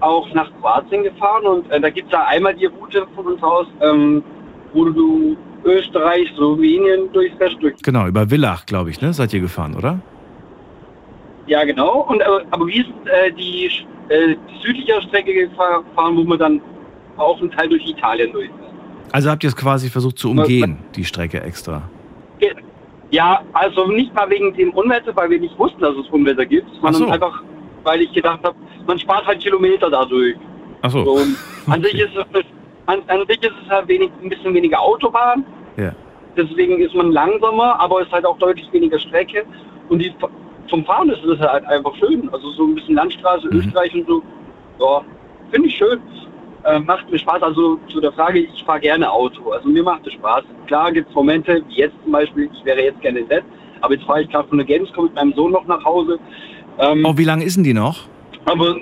auch 0.00 0.32
nach 0.34 0.50
Kroatien 0.60 1.02
gefahren 1.02 1.44
und 1.46 1.70
äh, 1.70 1.80
da 1.80 1.90
gibt 1.90 2.08
es 2.08 2.12
ja 2.12 2.24
einmal 2.26 2.54
die 2.54 2.66
Route 2.66 3.06
von 3.14 3.26
uns 3.26 3.42
aus, 3.42 3.66
ähm, 3.80 4.22
wo 4.72 4.84
du 4.84 5.36
Österreich, 5.64 6.28
Slowenien 6.36 7.12
durchfährst, 7.12 7.56
durch 7.60 7.74
Genau, 7.82 8.06
über 8.06 8.30
Villach, 8.30 8.64
glaube 8.64 8.90
ich, 8.90 9.00
ne? 9.02 9.12
Seid 9.12 9.34
ihr 9.34 9.40
gefahren, 9.40 9.76
oder? 9.76 10.00
Ja, 11.50 11.64
genau. 11.64 12.02
Und, 12.08 12.20
äh, 12.20 12.24
aber 12.52 12.64
wie 12.68 12.78
ist 12.78 12.88
äh, 13.06 13.32
die, 13.32 13.66
äh, 14.08 14.36
die 14.36 14.62
südliche 14.62 15.02
Strecke 15.02 15.34
gefahren, 15.34 16.16
wo 16.16 16.22
man 16.22 16.38
dann 16.38 16.60
auch 17.16 17.40
einen 17.40 17.50
Teil 17.50 17.68
durch 17.68 17.84
Italien 17.88 18.32
durch 18.32 18.48
Also 19.10 19.30
habt 19.30 19.42
ihr 19.42 19.48
es 19.48 19.56
quasi 19.56 19.90
versucht 19.90 20.16
zu 20.16 20.30
umgehen, 20.30 20.78
die 20.94 21.04
Strecke 21.04 21.42
extra. 21.42 21.82
Ja, 23.10 23.42
also 23.52 23.88
nicht 23.88 24.14
mal 24.14 24.30
wegen 24.30 24.54
dem 24.54 24.70
Unwetter, 24.74 25.14
weil 25.16 25.28
wir 25.30 25.40
nicht 25.40 25.58
wussten, 25.58 25.80
dass 25.80 25.96
es 25.96 26.06
Unwetter 26.10 26.46
gibt, 26.46 26.68
sondern 26.80 26.94
so. 26.94 27.08
einfach, 27.08 27.42
weil 27.82 28.02
ich 28.02 28.12
gedacht 28.12 28.38
habe, 28.44 28.54
man 28.86 28.96
spart 29.00 29.26
halt 29.26 29.40
Kilometer 29.40 29.90
dadurch. 29.90 30.36
Ach 30.82 30.90
so. 30.92 31.04
So, 31.04 31.18
an, 31.66 31.82
sich 31.82 31.94
ist 31.94 32.12
es, 32.14 32.44
an, 32.86 33.02
an 33.08 33.26
sich 33.26 33.42
ist 33.42 33.54
es 33.64 33.68
halt 33.68 33.88
wenig, 33.88 34.12
ein 34.22 34.28
bisschen 34.28 34.54
weniger 34.54 34.80
Autobahn, 34.80 35.44
Ja. 35.76 35.92
deswegen 36.36 36.78
ist 36.80 36.94
man 36.94 37.10
langsamer, 37.10 37.80
aber 37.80 38.02
es 38.02 38.06
ist 38.06 38.12
halt 38.12 38.24
auch 38.24 38.38
deutlich 38.38 38.72
weniger 38.72 39.00
Strecke. 39.00 39.44
Und 39.88 39.98
die, 39.98 40.14
zum 40.70 40.84
Fahren 40.84 41.10
ist 41.10 41.22
es 41.24 41.38
halt 41.40 41.64
einfach 41.66 41.94
schön. 41.96 42.28
Also 42.32 42.50
so 42.52 42.64
ein 42.66 42.74
bisschen 42.76 42.94
Landstraße, 42.94 43.48
Mhm. 43.48 43.58
Österreich 43.58 43.94
und 43.94 44.06
so. 44.06 44.22
Ja, 44.80 45.02
finde 45.50 45.68
ich 45.68 45.76
schön. 45.76 46.00
Äh, 46.64 46.78
macht 46.78 47.10
mir 47.10 47.18
Spaß. 47.18 47.42
Also 47.42 47.78
zu 47.88 48.00
der 48.00 48.12
Frage, 48.12 48.38
ich 48.40 48.64
fahre 48.64 48.80
gerne 48.80 49.10
Auto. 49.10 49.50
Also 49.50 49.68
mir 49.68 49.82
macht 49.82 50.06
es 50.06 50.12
Spaß. 50.14 50.44
Klar 50.66 50.92
gibt 50.92 51.08
es 51.08 51.14
Momente, 51.14 51.62
wie 51.68 51.74
jetzt 51.76 51.94
zum 52.02 52.12
Beispiel, 52.12 52.50
ich 52.52 52.64
wäre 52.64 52.82
jetzt 52.82 53.00
gerne 53.00 53.22
Bett, 53.22 53.44
aber 53.80 53.94
jetzt 53.94 54.04
fahre 54.04 54.22
ich 54.22 54.28
gerade 54.30 54.46
von 54.48 54.58
der 54.58 54.66
Gamescom 54.66 55.04
mit 55.06 55.14
meinem 55.14 55.32
Sohn 55.34 55.52
noch 55.52 55.66
nach 55.66 55.82
Hause. 55.84 56.18
Ähm, 56.78 57.04
Oh, 57.04 57.16
wie 57.16 57.24
lange 57.24 57.44
ist 57.44 57.56
denn 57.56 57.64
die 57.64 57.74
noch? 57.74 58.00
Aber 58.44 58.76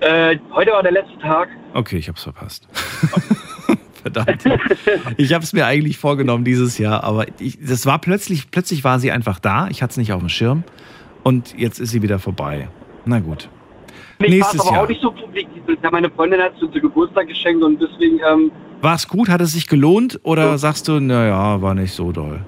äh, 0.00 0.36
heute 0.52 0.72
war 0.72 0.82
der 0.82 0.92
letzte 0.92 1.18
Tag. 1.18 1.48
Okay, 1.74 1.96
ich 1.96 2.08
hab's 2.08 2.22
verpasst. 2.22 2.68
Verdammt. 4.02 4.44
Ich 5.16 5.32
habe 5.32 5.42
es 5.44 5.52
mir 5.52 5.66
eigentlich 5.66 5.98
vorgenommen 5.98 6.44
dieses 6.44 6.78
Jahr, 6.78 7.04
aber 7.04 7.26
ich, 7.40 7.58
das 7.60 7.86
war 7.86 7.98
plötzlich, 7.98 8.50
plötzlich 8.50 8.84
war 8.84 8.98
sie 8.98 9.10
einfach 9.10 9.38
da. 9.38 9.68
Ich 9.70 9.82
hatte 9.82 9.92
es 9.92 9.96
nicht 9.96 10.12
auf 10.12 10.20
dem 10.20 10.28
Schirm 10.28 10.64
und 11.24 11.56
jetzt 11.58 11.80
ist 11.80 11.90
sie 11.90 12.02
wieder 12.02 12.18
vorbei. 12.18 12.68
Na 13.04 13.18
gut. 13.20 13.48
Ich 14.18 14.24
war 14.24 14.30
Nächstes 14.30 14.60
aber 14.60 14.72
Jahr. 14.72 14.84
auch 14.84 14.88
nicht 14.88 15.00
so 15.00 15.10
publik. 15.10 15.48
Meine 15.90 16.10
Freundin 16.10 16.40
hat 16.40 16.52
es 16.54 16.60
zu 16.60 16.68
Geburtstag 16.70 17.28
geschenkt 17.28 17.62
und 17.62 17.80
deswegen, 17.80 18.20
ähm, 18.28 18.50
War 18.80 18.94
es 18.94 19.06
gut? 19.08 19.28
Hat 19.28 19.40
es 19.40 19.52
sich 19.52 19.66
gelohnt 19.66 20.20
oder 20.22 20.58
sagst 20.58 20.88
du, 20.88 21.00
naja, 21.00 21.60
war 21.62 21.74
nicht 21.74 21.92
so 21.92 22.12
doll? 22.12 22.40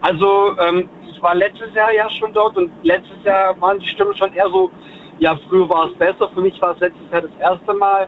also 0.00 0.56
ähm, 0.60 0.88
ich 1.10 1.20
war 1.22 1.34
letztes 1.34 1.74
Jahr 1.74 1.92
ja 1.92 2.08
schon 2.10 2.32
dort 2.32 2.56
und 2.56 2.70
letztes 2.82 3.22
Jahr 3.24 3.60
waren 3.60 3.78
die 3.80 3.86
Stimmen 3.86 4.16
schon 4.16 4.32
eher 4.32 4.48
so, 4.48 4.70
ja, 5.18 5.36
früher 5.48 5.68
war 5.68 5.90
es 5.90 5.94
besser. 5.98 6.30
Für 6.32 6.40
mich 6.40 6.60
war 6.62 6.74
es 6.74 6.80
letztes 6.80 7.10
Jahr 7.10 7.22
das 7.22 7.30
erste 7.40 7.74
Mal. 7.74 8.06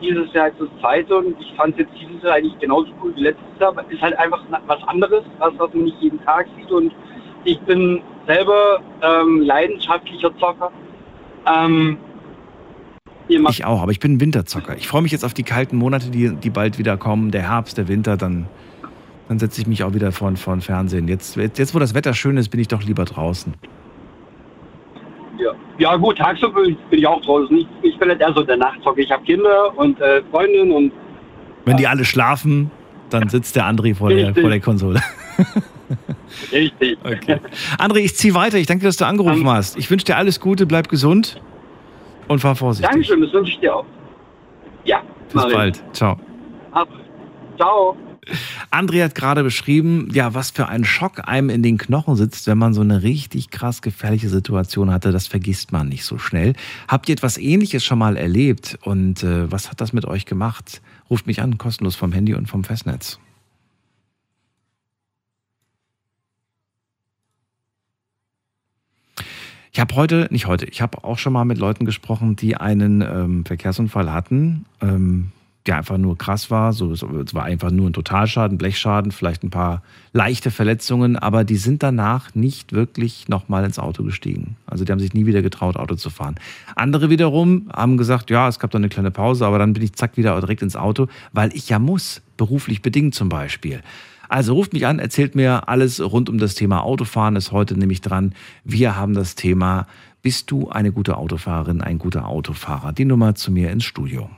Dieses 0.00 0.32
Jahr 0.32 0.48
ist 0.48 0.60
das 0.60 0.68
zweite 0.80 1.16
und 1.16 1.36
ich 1.40 1.52
fand 1.56 1.74
es 1.74 1.80
jetzt 1.80 1.92
dieses 2.00 2.22
Jahr 2.22 2.34
eigentlich 2.34 2.58
genauso 2.58 2.90
cool 3.02 3.14
wie 3.16 3.22
letztes 3.22 3.58
Jahr. 3.58 3.74
Ist 3.90 4.02
halt 4.02 4.18
einfach 4.18 4.40
was 4.66 4.82
anderes, 4.84 5.24
was, 5.38 5.52
was 5.58 5.72
man 5.74 5.84
nicht 5.84 6.00
jeden 6.00 6.22
Tag 6.24 6.46
sieht 6.56 6.70
und 6.70 6.92
ich 7.44 7.58
bin 7.60 8.02
selber 8.26 8.80
ähm, 9.02 9.40
leidenschaftlicher 9.40 10.36
Zocker. 10.38 10.70
Ähm, 11.46 11.98
Ich 13.50 13.64
auch, 13.64 13.82
aber 13.82 13.92
ich 13.92 14.00
bin 14.00 14.20
Winterzocker. 14.20 14.76
Ich 14.76 14.88
freue 14.88 15.02
mich 15.02 15.12
jetzt 15.12 15.24
auf 15.24 15.34
die 15.34 15.42
kalten 15.42 15.76
Monate, 15.76 16.10
die, 16.10 16.34
die 16.34 16.50
bald 16.50 16.78
wieder 16.78 16.96
kommen. 16.96 17.30
Der 17.30 17.42
Herbst, 17.42 17.76
der 17.78 17.88
Winter, 17.88 18.16
dann, 18.16 18.46
dann 19.28 19.38
setze 19.38 19.60
ich 19.60 19.66
mich 19.66 19.84
auch 19.84 19.94
wieder 19.94 20.12
vor, 20.12 20.34
vor 20.36 20.54
den 20.54 20.62
Fernsehen. 20.62 21.08
Jetzt, 21.08 21.36
jetzt, 21.36 21.74
wo 21.74 21.78
das 21.78 21.94
Wetter 21.94 22.14
schön 22.14 22.36
ist, 22.36 22.48
bin 22.48 22.60
ich 22.60 22.68
doch 22.68 22.82
lieber 22.82 23.04
draußen. 23.04 23.54
Ja, 25.78 25.94
gut, 25.96 26.18
tagsüber 26.18 26.62
bin 26.62 26.76
ich 26.90 27.06
auch 27.06 27.20
draußen. 27.22 27.56
Ich, 27.56 27.66
ich 27.82 27.98
bin 27.98 28.08
halt 28.08 28.20
eher 28.20 28.32
so 28.32 28.42
der 28.42 28.56
Nachtzocker. 28.56 28.98
Ich 28.98 29.10
habe 29.10 29.24
Kinder 29.24 29.76
und 29.76 30.00
äh, 30.00 30.22
Freundin 30.30 30.72
und 30.72 30.92
Wenn 31.64 31.76
die 31.76 31.86
alle 31.86 32.04
schlafen, 32.04 32.70
dann 33.10 33.28
sitzt 33.28 33.56
der 33.56 33.64
André 33.64 33.94
vor 33.94 34.10
der, 34.10 34.34
vor 34.34 34.50
der 34.50 34.60
Konsole. 34.60 35.00
richtig. 36.52 36.98
Okay. 37.04 37.40
André, 37.78 37.98
ich 37.98 38.16
ziehe 38.16 38.34
weiter. 38.34 38.58
Ich 38.58 38.66
danke, 38.66 38.84
dass 38.84 38.96
du 38.96 39.06
angerufen 39.06 39.48
hast. 39.48 39.78
Ich 39.78 39.90
wünsche 39.90 40.04
dir 40.04 40.16
alles 40.16 40.40
Gute, 40.40 40.66
bleib 40.66 40.88
gesund 40.88 41.40
und 42.26 42.40
fahr 42.40 42.56
vorsichtig. 42.56 42.90
Dankeschön, 42.90 43.20
das 43.20 43.32
wünsche 43.32 43.52
ich 43.52 43.60
dir 43.60 43.76
auch. 43.76 43.86
Ja, 44.84 45.02
Bis 45.32 45.42
bald. 45.52 45.82
Ciao. 45.92 46.18
Ab. 46.72 46.88
Ciao. 47.56 47.96
André 48.70 49.02
hat 49.02 49.14
gerade 49.14 49.42
beschrieben, 49.42 50.08
ja, 50.12 50.34
was 50.34 50.50
für 50.50 50.68
ein 50.68 50.84
Schock 50.84 51.28
einem 51.28 51.50
in 51.50 51.62
den 51.62 51.78
Knochen 51.78 52.16
sitzt, 52.16 52.46
wenn 52.46 52.58
man 52.58 52.74
so 52.74 52.80
eine 52.80 53.02
richtig 53.02 53.50
krass 53.50 53.82
gefährliche 53.82 54.28
Situation 54.28 54.90
hatte. 54.90 55.12
Das 55.12 55.26
vergisst 55.26 55.72
man 55.72 55.88
nicht 55.88 56.04
so 56.04 56.18
schnell. 56.18 56.54
Habt 56.86 57.08
ihr 57.08 57.14
etwas 57.14 57.38
Ähnliches 57.38 57.84
schon 57.84 57.98
mal 57.98 58.16
erlebt? 58.16 58.78
Und 58.82 59.22
äh, 59.22 59.50
was 59.50 59.70
hat 59.70 59.80
das 59.80 59.92
mit 59.92 60.04
euch 60.04 60.26
gemacht? 60.26 60.82
Ruft 61.10 61.26
mich 61.26 61.40
an, 61.40 61.58
kostenlos 61.58 61.96
vom 61.96 62.12
Handy 62.12 62.34
und 62.34 62.46
vom 62.46 62.64
Festnetz. 62.64 63.18
Ich 69.72 69.80
habe 69.80 69.94
heute, 69.94 70.26
nicht 70.30 70.46
heute, 70.46 70.64
ich 70.66 70.82
habe 70.82 71.04
auch 71.04 71.18
schon 71.18 71.32
mal 71.32 71.44
mit 71.44 71.58
Leuten 71.58 71.84
gesprochen, 71.84 72.34
die 72.34 72.56
einen 72.56 73.00
ähm, 73.00 73.44
Verkehrsunfall 73.44 74.12
hatten, 74.12 74.64
ähm, 74.80 75.30
der 75.68 75.76
einfach 75.76 75.98
nur 75.98 76.16
krass 76.16 76.50
war. 76.50 76.72
So, 76.72 76.92
es 76.92 77.02
war 77.02 77.44
einfach 77.44 77.70
nur 77.70 77.88
ein 77.88 77.92
Totalschaden, 77.92 78.58
Blechschaden, 78.58 79.12
vielleicht 79.12 79.44
ein 79.44 79.50
paar 79.50 79.82
leichte 80.12 80.50
Verletzungen, 80.50 81.16
aber 81.16 81.44
die 81.44 81.56
sind 81.56 81.82
danach 81.82 82.34
nicht 82.34 82.72
wirklich 82.72 83.28
nochmal 83.28 83.64
ins 83.64 83.78
Auto 83.78 84.02
gestiegen. 84.02 84.56
Also 84.66 84.84
die 84.84 84.92
haben 84.92 84.98
sich 84.98 85.12
nie 85.12 85.26
wieder 85.26 85.42
getraut, 85.42 85.76
Auto 85.76 85.94
zu 85.94 86.10
fahren. 86.10 86.36
Andere 86.74 87.10
wiederum 87.10 87.68
haben 87.72 87.98
gesagt, 87.98 88.30
ja, 88.30 88.48
es 88.48 88.58
gab 88.58 88.70
da 88.70 88.78
eine 88.78 88.88
kleine 88.88 89.10
Pause, 89.10 89.46
aber 89.46 89.58
dann 89.58 89.74
bin 89.74 89.82
ich 89.82 89.92
zack 89.92 90.16
wieder 90.16 90.40
direkt 90.40 90.62
ins 90.62 90.74
Auto, 90.74 91.06
weil 91.32 91.54
ich 91.54 91.68
ja 91.68 91.78
muss, 91.78 92.22
beruflich 92.36 92.82
bedingt 92.82 93.14
zum 93.14 93.28
Beispiel. 93.28 93.82
Also 94.30 94.54
ruft 94.54 94.72
mich 94.72 94.86
an, 94.86 94.98
erzählt 94.98 95.34
mir 95.34 95.68
alles 95.68 96.00
rund 96.00 96.28
um 96.28 96.38
das 96.38 96.54
Thema 96.54 96.82
Autofahren, 96.82 97.36
ist 97.36 97.52
heute 97.52 97.78
nämlich 97.78 98.00
dran. 98.00 98.34
Wir 98.64 98.96
haben 98.96 99.14
das 99.14 99.34
Thema, 99.34 99.86
bist 100.22 100.50
du 100.50 100.68
eine 100.70 100.92
gute 100.92 101.16
Autofahrerin, 101.16 101.80
ein 101.80 101.98
guter 101.98 102.26
Autofahrer? 102.26 102.92
Die 102.92 103.04
Nummer 103.04 103.34
zu 103.34 103.50
mir 103.50 103.70
ins 103.70 103.84
Studio. 103.84 104.30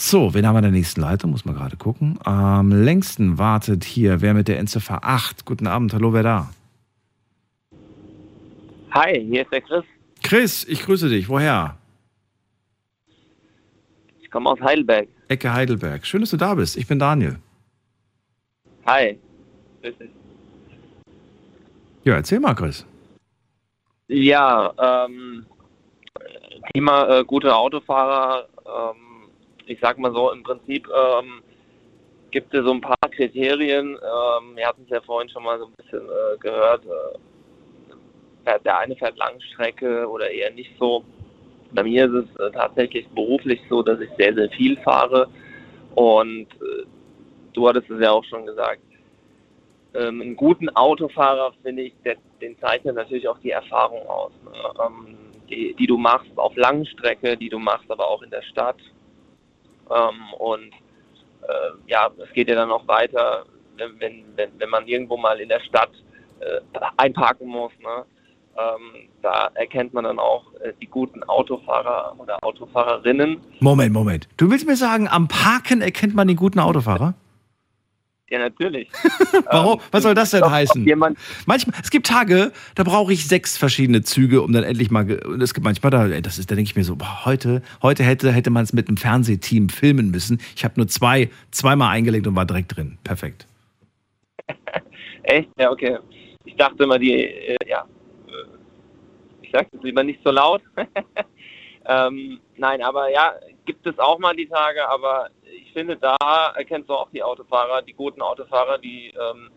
So, 0.00 0.32
wen 0.32 0.46
haben 0.46 0.54
wir 0.54 0.58
in 0.60 0.62
der 0.62 0.70
nächsten 0.70 1.00
Leitung? 1.00 1.32
Muss 1.32 1.44
man 1.44 1.56
gerade 1.56 1.76
gucken. 1.76 2.20
Am 2.22 2.70
längsten 2.70 3.36
wartet 3.36 3.82
hier 3.82 4.20
wer 4.20 4.32
mit 4.32 4.46
der 4.46 4.60
Endziffer 4.60 5.00
8. 5.02 5.44
Guten 5.44 5.66
Abend, 5.66 5.92
hallo, 5.92 6.12
wer 6.12 6.22
da? 6.22 6.50
Hi, 8.92 9.20
hier 9.28 9.42
ist 9.42 9.52
der 9.52 9.60
Chris. 9.60 9.84
Chris, 10.22 10.64
ich 10.68 10.84
grüße 10.84 11.08
dich. 11.08 11.28
Woher? 11.28 11.76
Ich 14.20 14.30
komme 14.30 14.48
aus 14.50 14.60
Heidelberg. 14.60 15.08
Ecke 15.26 15.52
Heidelberg. 15.52 16.06
Schön, 16.06 16.20
dass 16.20 16.30
du 16.30 16.36
da 16.36 16.54
bist. 16.54 16.76
Ich 16.76 16.86
bin 16.86 17.00
Daniel. 17.00 17.40
Hi. 18.86 19.18
Grüß 19.82 19.98
dich. 19.98 20.10
Ja, 22.04 22.14
erzähl 22.14 22.38
mal, 22.38 22.54
Chris. 22.54 22.86
Ja, 24.06 24.72
ähm, 24.78 25.44
Thema 26.72 27.18
äh, 27.18 27.24
gute 27.24 27.54
Autofahrer. 27.54 28.48
Ähm, 28.64 29.07
ich 29.68 29.78
sag 29.80 29.98
mal 29.98 30.12
so, 30.12 30.32
im 30.32 30.42
Prinzip 30.42 30.88
ähm, 30.88 31.42
gibt 32.30 32.54
es 32.54 32.64
so 32.64 32.72
ein 32.72 32.80
paar 32.80 32.96
Kriterien. 33.10 33.96
Ähm, 33.96 34.56
wir 34.56 34.66
hatten 34.66 34.82
es 34.84 34.90
ja 34.90 35.00
vorhin 35.00 35.30
schon 35.30 35.44
mal 35.44 35.58
so 35.58 35.66
ein 35.66 35.72
bisschen 35.76 36.06
äh, 36.08 36.38
gehört. 36.38 36.84
Äh, 36.84 38.60
der 38.64 38.78
eine 38.78 38.96
fährt 38.96 39.18
Langstrecke 39.18 40.08
oder 40.08 40.30
eher 40.30 40.50
nicht 40.52 40.70
so. 40.78 41.04
Bei 41.72 41.82
mir 41.82 42.06
ist 42.06 42.24
es 42.24 42.40
äh, 42.40 42.50
tatsächlich 42.52 43.06
beruflich 43.08 43.60
so, 43.68 43.82
dass 43.82 44.00
ich 44.00 44.08
sehr, 44.18 44.34
sehr 44.34 44.48
viel 44.50 44.76
fahre. 44.78 45.28
Und 45.94 46.46
äh, 46.54 46.86
du 47.52 47.68
hattest 47.68 47.90
es 47.90 48.00
ja 48.00 48.10
auch 48.12 48.24
schon 48.24 48.46
gesagt. 48.46 48.80
ähm, 49.94 50.20
einen 50.20 50.36
guten 50.36 50.68
Autofahrer, 50.70 51.52
finde 51.62 51.82
ich, 51.82 51.94
der, 52.04 52.16
den 52.40 52.58
zeichnet 52.58 52.94
natürlich 52.94 53.28
auch 53.28 53.38
die 53.40 53.50
Erfahrung 53.50 54.06
aus, 54.06 54.32
ne? 54.44 54.52
ähm, 54.86 55.16
die, 55.48 55.74
die 55.74 55.86
du 55.86 55.96
machst 55.96 56.30
auf 56.36 56.54
Langstrecke, 56.56 57.36
die 57.36 57.48
du 57.48 57.58
machst 57.58 57.90
aber 57.90 58.08
auch 58.08 58.22
in 58.22 58.30
der 58.30 58.42
Stadt. 58.42 58.76
Ähm, 59.90 60.32
und 60.38 60.72
äh, 61.42 61.70
ja, 61.86 62.10
es 62.22 62.32
geht 62.32 62.48
ja 62.48 62.54
dann 62.54 62.70
auch 62.70 62.86
weiter, 62.86 63.44
wenn, 63.76 63.98
wenn, 64.00 64.24
wenn, 64.36 64.50
wenn 64.58 64.70
man 64.70 64.86
irgendwo 64.86 65.16
mal 65.16 65.40
in 65.40 65.48
der 65.48 65.60
Stadt 65.60 65.90
äh, 66.40 66.60
einparken 66.96 67.48
muss. 67.48 67.72
Ne? 67.80 68.04
Ähm, 68.56 69.08
da 69.22 69.50
erkennt 69.54 69.94
man 69.94 70.04
dann 70.04 70.18
auch 70.18 70.52
äh, 70.54 70.72
die 70.80 70.86
guten 70.86 71.22
Autofahrer 71.24 72.14
oder 72.18 72.42
Autofahrerinnen. 72.42 73.40
Moment, 73.60 73.92
Moment. 73.92 74.28
Du 74.36 74.50
willst 74.50 74.66
mir 74.66 74.76
sagen, 74.76 75.08
am 75.08 75.28
Parken 75.28 75.80
erkennt 75.80 76.14
man 76.14 76.26
den 76.28 76.36
guten 76.36 76.58
Autofahrer? 76.58 77.14
Ja, 78.30 78.38
natürlich. 78.38 78.90
Warum? 79.50 79.80
Ähm, 79.80 79.86
Was 79.90 80.02
soll 80.02 80.14
das 80.14 80.30
denn 80.30 80.48
heißen? 80.48 80.86
Jemand, 80.86 81.18
Manchmal, 81.46 81.74
es 81.82 81.90
gibt 81.90 82.06
Tage, 82.06 82.52
da 82.74 82.82
brauche 82.82 83.12
ich 83.12 83.26
sechs 83.26 83.56
verschiedene 83.56 84.02
Züge, 84.02 84.42
um 84.42 84.52
dann 84.52 84.64
endlich 84.64 84.90
mal. 84.90 85.10
Und 85.24 85.40
es 85.40 85.54
gibt 85.54 85.64
manchmal, 85.64 85.90
da, 85.90 86.20
das 86.20 86.38
ist, 86.38 86.50
da 86.50 86.54
denke 86.54 86.68
ich 86.68 86.76
mir 86.76 86.84
so, 86.84 86.96
boah, 86.96 87.24
heute, 87.24 87.62
heute 87.80 88.02
hätte, 88.02 88.30
hätte 88.32 88.50
man 88.50 88.64
es 88.64 88.72
mit 88.74 88.88
einem 88.88 88.98
Fernsehteam 88.98 89.70
filmen 89.70 90.10
müssen. 90.10 90.40
Ich 90.54 90.64
habe 90.64 90.74
nur 90.76 90.88
zwei, 90.88 91.30
zweimal 91.52 91.90
eingelegt 91.90 92.26
und 92.26 92.36
war 92.36 92.44
direkt 92.44 92.76
drin. 92.76 92.98
Perfekt. 93.02 93.46
Echt? 95.22 95.48
Ja, 95.58 95.70
okay. 95.70 95.98
Ich 96.44 96.56
dachte 96.56 96.84
immer, 96.84 96.98
die, 96.98 97.12
äh, 97.12 97.56
ja, 97.66 97.86
äh, 98.26 99.42
ich 99.42 99.50
sage 99.50 99.68
es 99.72 99.82
lieber 99.82 100.04
nicht 100.04 100.20
so 100.22 100.30
laut. 100.30 100.62
ähm, 101.86 102.40
nein, 102.58 102.82
aber 102.82 103.10
ja, 103.10 103.34
gibt 103.64 103.86
es 103.86 103.98
auch 103.98 104.18
mal 104.18 104.36
die 104.36 104.46
Tage, 104.46 104.86
aber 104.86 105.30
ich 105.56 105.72
finde, 105.72 105.96
da 105.96 106.16
erkennst 106.56 106.88
du 106.88 106.94
auch 106.94 107.10
die 107.10 107.22
Autofahrer, 107.22 107.82
die 107.82 107.92
guten 107.92 108.22
Autofahrer, 108.22 108.78
die, 108.78 109.08
ähm, 109.08 109.50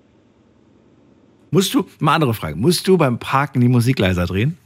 Musst 1.54 1.74
du, 1.74 1.86
mal 2.00 2.16
andere 2.16 2.34
Frage, 2.34 2.56
musst 2.56 2.88
du 2.88 2.98
beim 2.98 3.20
Parken 3.20 3.60
die 3.60 3.68
Musik 3.68 4.00
leiser 4.00 4.26
drehen? 4.26 4.58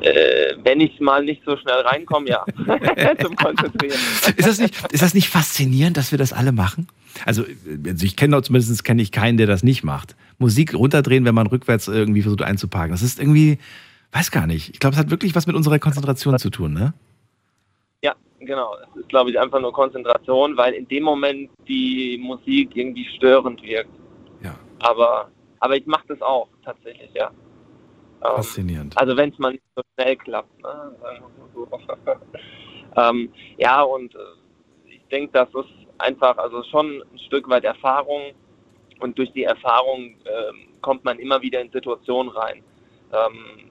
äh, 0.00 0.54
wenn 0.62 0.80
ich 0.80 1.00
mal 1.00 1.24
nicht 1.24 1.42
so 1.44 1.56
schnell 1.56 1.80
reinkomme, 1.80 2.28
ja, 2.28 2.44
zum 3.20 3.36
Konzentrieren. 3.36 3.98
Ist 4.36 4.46
das 4.46 4.58
nicht, 4.58 4.74
ist 4.92 5.02
das 5.02 5.14
nicht 5.14 5.28
faszinierend, 5.28 5.96
dass 5.96 6.10
wir 6.10 6.18
das 6.18 6.32
alle 6.32 6.52
machen? 6.52 6.88
Also, 7.24 7.44
also 7.86 8.06
ich 8.06 8.16
kenne 8.16 8.40
zumindest 8.42 8.84
kenne 8.84 9.02
ich 9.02 9.12
keinen, 9.12 9.38
der 9.38 9.46
das 9.46 9.62
nicht 9.62 9.82
macht. 9.82 10.14
Musik 10.38 10.74
runterdrehen, 10.74 11.24
wenn 11.24 11.34
man 11.34 11.46
rückwärts 11.46 11.88
irgendwie 11.88 12.22
versucht 12.22 12.42
einzuparken. 12.42 12.92
Das 12.92 13.02
ist 13.02 13.18
irgendwie, 13.18 13.58
weiß 14.12 14.30
gar 14.30 14.46
nicht. 14.46 14.70
Ich 14.70 14.78
glaube, 14.78 14.94
es 14.94 15.00
hat 15.00 15.10
wirklich 15.10 15.34
was 15.34 15.46
mit 15.46 15.56
unserer 15.56 15.78
Konzentration 15.78 16.38
zu 16.38 16.50
tun, 16.50 16.72
ne? 16.72 16.94
Genau. 18.40 18.76
Es 18.82 19.00
ist, 19.00 19.08
glaube 19.08 19.30
ich, 19.30 19.38
einfach 19.38 19.60
nur 19.60 19.72
Konzentration, 19.72 20.56
weil 20.56 20.74
in 20.74 20.86
dem 20.88 21.02
Moment 21.02 21.50
die 21.66 22.18
Musik 22.22 22.76
irgendwie 22.76 23.04
störend 23.16 23.62
wirkt. 23.62 23.90
Ja. 24.42 24.54
Aber, 24.80 25.30
aber 25.60 25.76
ich 25.76 25.86
mache 25.86 26.06
das 26.08 26.22
auch 26.22 26.48
tatsächlich, 26.64 27.10
ja. 27.14 27.30
Ähm, 28.24 28.36
Faszinierend. 28.36 28.96
Also 28.96 29.16
wenn 29.16 29.30
es 29.30 29.38
mal 29.38 29.52
nicht 29.52 29.64
so 29.74 29.82
schnell 29.94 30.16
klappt. 30.16 30.62
Ne? 30.62 30.92
Ähm, 32.96 33.32
ja, 33.58 33.82
und 33.82 34.14
äh, 34.14 34.18
ich 34.86 35.06
denke, 35.10 35.30
das 35.32 35.48
ist 35.50 35.68
einfach, 35.98 36.36
also 36.38 36.62
schon 36.64 37.02
ein 37.02 37.18
Stück 37.26 37.48
weit 37.48 37.64
Erfahrung 37.64 38.32
und 39.00 39.18
durch 39.18 39.32
die 39.32 39.44
Erfahrung 39.44 40.16
ähm, 40.24 40.68
kommt 40.80 41.04
man 41.04 41.18
immer 41.18 41.40
wieder 41.42 41.60
in 41.60 41.70
Situationen 41.70 42.32
rein. 42.32 42.62
Ähm, 43.12 43.70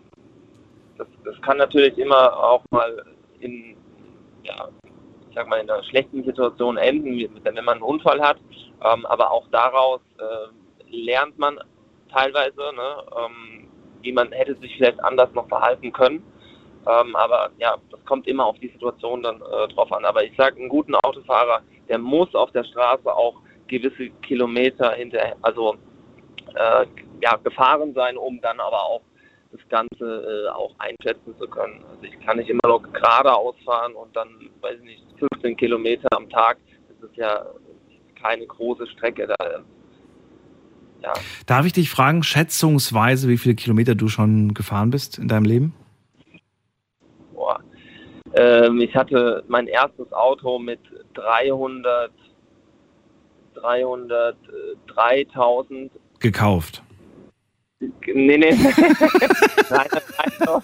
das, 0.98 1.08
das 1.26 1.42
kann 1.42 1.58
natürlich 1.58 1.98
immer 1.98 2.38
auch 2.38 2.64
mal 2.72 3.06
in, 3.40 3.77
ja, 4.48 4.70
ich 5.30 5.36
sag 5.36 5.48
mal, 5.48 5.60
in 5.60 5.70
einer 5.70 5.84
schlechten 5.84 6.24
Situation 6.24 6.78
enden, 6.78 7.30
wenn 7.44 7.56
man 7.56 7.76
einen 7.76 7.82
Unfall 7.82 8.22
hat. 8.22 8.38
Ähm, 8.84 9.06
aber 9.06 9.32
auch 9.32 9.48
daraus 9.52 10.02
äh, 10.20 10.96
lernt 10.96 11.38
man 11.38 11.60
teilweise, 12.12 12.58
ne, 12.76 13.04
ähm, 13.18 13.68
wie 14.02 14.12
man 14.12 14.32
hätte 14.32 14.56
sich 14.56 14.76
vielleicht 14.78 15.04
anders 15.04 15.30
noch 15.34 15.48
verhalten 15.48 15.92
können. 15.92 16.24
Ähm, 16.88 17.16
aber 17.16 17.50
ja, 17.58 17.76
das 17.92 18.04
kommt 18.06 18.28
immer 18.28 18.46
auf 18.46 18.58
die 18.60 18.70
Situation 18.70 19.22
dann 19.22 19.42
äh, 19.42 19.68
drauf 19.74 19.92
an. 19.92 20.06
Aber 20.06 20.24
ich 20.24 20.36
sage, 20.38 20.58
einen 20.58 20.70
guten 20.70 20.96
Autofahrer, 20.96 21.62
der 21.90 21.98
muss 21.98 22.34
auf 22.34 22.52
der 22.52 22.64
Straße 22.64 23.14
auch 23.14 23.36
gewisse 23.68 24.10
Kilometer 24.22 24.94
hinter, 24.94 25.36
also 25.42 25.76
äh, 26.56 26.86
ja, 27.22 27.36
gefahren 27.44 27.94
sein, 27.94 28.18
um 28.18 28.40
dann 28.42 28.60
aber 28.60 28.82
auch 28.84 29.02
das 29.52 29.62
Ganze 29.70 30.48
äh, 30.48 30.50
auch 30.50 30.74
einschätzen 30.80 31.36
zu 31.40 31.48
können. 31.48 31.84
Also 31.90 32.04
ich 32.04 32.20
kann 32.26 32.38
nicht 32.38 32.50
immer 32.50 32.68
noch 32.68 32.82
geradeaus 32.94 33.56
fahren 33.66 33.94
und 33.94 34.16
dann, 34.16 34.28
weiß 34.62 34.78
ich 34.80 34.84
nicht, 34.84 35.04
15 35.20 35.58
Kilometer 35.58 36.08
am 36.12 36.30
Tag. 36.30 36.58
Das 36.90 37.10
ist 37.10 37.18
ja 37.18 37.46
keine 38.22 38.46
große 38.46 38.88
Strecke. 38.88 39.28
Da, 39.28 39.64
ja, 41.02 41.14
Darf 41.46 41.66
ich 41.66 41.74
dich 41.74 41.90
fragen, 41.90 42.24
schätzungsweise, 42.24 43.30
wie 43.30 43.38
viele 43.38 43.56
Kilometer 43.56 43.96
du 43.96 44.08
schon 44.08 44.54
gefahren 44.54 44.90
bist 44.90 45.18
in 45.18 45.28
deinem 45.28 45.46
Leben? 45.46 45.74
boah. 47.48 47.60
Ähm, 48.34 48.82
ich 48.82 48.96
hatte 48.96 49.44
mein 49.48 49.68
erstes 49.68 50.12
Auto 50.12 50.60
mit 50.60 50.80
300, 51.14 52.12
300, 53.56 54.36
äh, 54.36 54.94
3000 54.94 55.92
Gekauft. 56.20 56.84
Nee, 57.80 58.38
nee. 58.38 58.52
Nein, 59.70 59.88
also, 60.40 60.62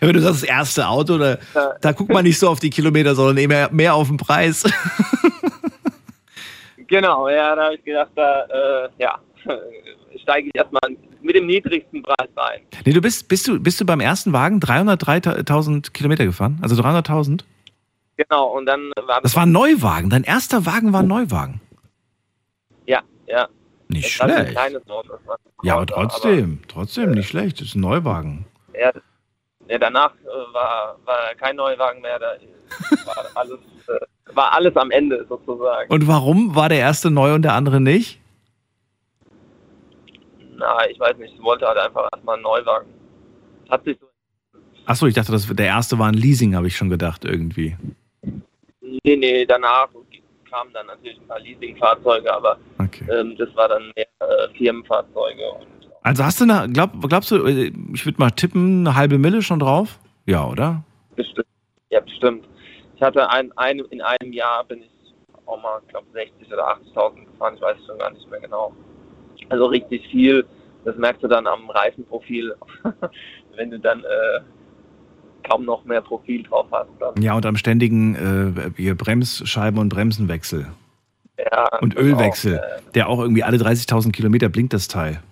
Wenn 0.00 0.12
du 0.14 0.20
sagst, 0.20 0.42
das 0.42 0.48
erste 0.48 0.88
Auto, 0.88 1.18
da, 1.18 1.36
da 1.80 1.92
guckt 1.92 2.10
man 2.10 2.24
nicht 2.24 2.38
so 2.38 2.48
auf 2.48 2.60
die 2.60 2.70
Kilometer, 2.70 3.14
sondern 3.14 3.36
eher 3.36 3.70
mehr 3.70 3.94
auf 3.94 4.08
den 4.08 4.16
Preis. 4.16 4.64
genau, 6.86 7.28
ja, 7.28 7.54
da 7.54 7.64
habe 7.64 7.74
ich 7.74 7.84
gedacht, 7.84 8.10
da 8.14 8.44
äh, 8.44 8.88
ja, 8.98 9.18
steige 10.22 10.48
ich 10.48 10.54
erstmal 10.54 10.80
mit 11.20 11.36
dem 11.36 11.46
niedrigsten 11.46 12.02
Preis 12.02 12.28
rein. 12.36 12.60
Nee, 12.86 12.92
du 12.94 13.02
bist, 13.02 13.28
bist 13.28 13.46
du, 13.46 13.60
bist 13.60 13.78
du 13.80 13.84
beim 13.84 14.00
ersten 14.00 14.32
Wagen 14.32 14.60
303.000 14.60 15.92
Kilometer 15.92 16.24
gefahren? 16.24 16.58
Also 16.62 16.74
300.000? 16.82 17.42
Genau, 18.16 18.46
und 18.46 18.64
dann 18.64 18.90
war 19.06 19.20
Das 19.20 19.36
war 19.36 19.44
ein 19.44 19.52
Neuwagen. 19.52 20.08
Dein 20.08 20.24
erster 20.24 20.64
Wagen 20.64 20.94
war 20.94 21.00
ein 21.00 21.08
Neuwagen. 21.08 21.60
ja, 22.86 23.02
ja. 23.26 23.46
Nicht 23.92 24.20
Das 24.20 24.30
schlecht. 24.30 24.58
Auto, 24.88 25.18
Ja, 25.62 25.76
aber 25.76 25.86
trotzdem, 25.86 26.60
trotzdem 26.68 27.12
nicht 27.12 27.28
schlecht. 27.28 27.60
Das 27.60 27.68
ist 27.68 27.74
ein 27.74 27.80
Neuwagen. 27.80 28.46
Aber, 28.68 28.78
ja, 28.80 28.92
ja, 29.68 29.78
danach 29.78 30.12
äh, 30.24 30.54
war, 30.54 30.98
war 31.04 31.34
kein 31.38 31.56
Neuwagen 31.56 32.00
mehr, 32.00 32.18
da 32.18 32.34
war 33.06 33.26
alles, 33.34 33.58
äh, 33.88 34.34
war 34.34 34.52
alles 34.52 34.76
am 34.76 34.90
Ende 34.90 35.24
sozusagen. 35.28 35.90
Und 35.92 36.08
warum 36.08 36.54
war 36.54 36.68
der 36.68 36.78
erste 36.78 37.10
neu 37.10 37.34
und 37.34 37.42
der 37.42 37.54
andere 37.54 37.80
nicht? 37.80 38.18
Na, 40.56 40.86
ich 40.88 40.98
weiß 40.98 41.16
nicht, 41.18 41.34
ich 41.34 41.42
wollte 41.42 41.66
halt 41.66 41.78
einfach 41.78 42.08
erstmal 42.12 42.34
einen 42.36 42.42
Neuwagen. 42.44 42.88
Hat 43.68 43.84
sich 43.84 43.98
so, 44.00 44.06
Achso, 44.84 45.06
ich 45.06 45.14
dachte, 45.14 45.32
das, 45.32 45.46
der 45.46 45.66
erste 45.66 45.98
war 45.98 46.08
ein 46.08 46.14
Leasing, 46.14 46.56
habe 46.56 46.66
ich 46.66 46.76
schon 46.76 46.90
gedacht, 46.90 47.24
irgendwie. 47.24 47.76
nee, 48.80 49.16
nee, 49.16 49.46
danach 49.46 49.88
kamen 50.52 50.72
dann 50.74 50.86
natürlich 50.86 51.18
ein 51.20 51.26
paar 51.26 51.40
Leasingfahrzeuge, 51.40 52.32
aber 52.32 52.58
Okay. 52.78 53.06
ähm, 53.10 53.36
das 53.38 53.48
war 53.56 53.68
dann 53.68 53.90
mehr 53.96 54.06
äh, 54.20 54.48
Firmenfahrzeuge. 54.56 55.50
Und, 55.52 55.66
Also 56.02 56.24
hast 56.24 56.40
du 56.40 56.44
eine, 56.44 56.70
glaub, 56.72 56.90
glaubst 57.08 57.30
du, 57.30 57.46
äh, 57.46 57.72
ich 57.94 58.04
würde 58.04 58.18
mal 58.18 58.30
tippen, 58.30 58.86
eine 58.86 58.94
halbe 58.96 59.18
Mille 59.18 59.42
schon 59.42 59.58
drauf? 59.58 59.98
Ja, 60.26 60.46
oder? 60.46 60.84
bestimmt. 61.16 61.46
Ja, 61.90 62.00
bestimmt. 62.00 62.46
Ich 62.96 63.02
hatte 63.02 63.28
ein, 63.30 63.50
ein, 63.56 63.80
in 63.90 64.00
einem 64.00 64.32
Jahr 64.32 64.64
bin 64.64 64.82
ich 64.82 64.90
auch 65.46 65.60
mal, 65.60 65.80
ich 65.84 65.88
glaube, 65.88 66.06
60 66.12 66.52
oder 66.52 66.68
80.000 66.94 67.24
gefahren, 67.26 67.54
ich 67.56 67.60
weiß 67.62 67.76
es 67.80 67.86
schon 67.86 67.98
gar 67.98 68.10
nicht 68.10 68.30
mehr 68.30 68.40
genau. 68.40 68.72
Also 69.48 69.66
richtig 69.66 70.06
viel. 70.08 70.44
Das 70.84 70.96
merkst 70.96 71.22
du 71.22 71.28
dann 71.28 71.46
am 71.46 71.68
Reifenprofil, 71.70 72.54
wenn 73.56 73.70
du 73.70 73.78
dann 73.78 74.00
äh, 74.00 74.40
kaum 75.42 75.64
noch 75.64 75.84
mehr 75.84 76.00
Profil 76.00 76.42
drauf 76.44 76.66
hast. 76.72 76.88
Dann. 77.00 77.20
Ja, 77.22 77.34
und 77.34 77.44
am 77.46 77.56
ständigen 77.56 78.14
äh, 78.78 78.94
Bremsscheiben 78.94 79.78
und 79.78 79.88
Bremsenwechsel. 79.88 80.66
Ja, 81.50 81.78
Und 81.80 81.96
Ölwechsel, 81.96 82.58
Auch, 82.58 82.62
äh, 82.62 82.92
der 82.94 83.08
auch 83.08 83.18
irgendwie 83.20 83.42
alle 83.42 83.56
30.000 83.56 84.12
Kilometer 84.12 84.48
blinkt 84.48 84.72
das 84.72 84.86
Teil. 84.88 85.22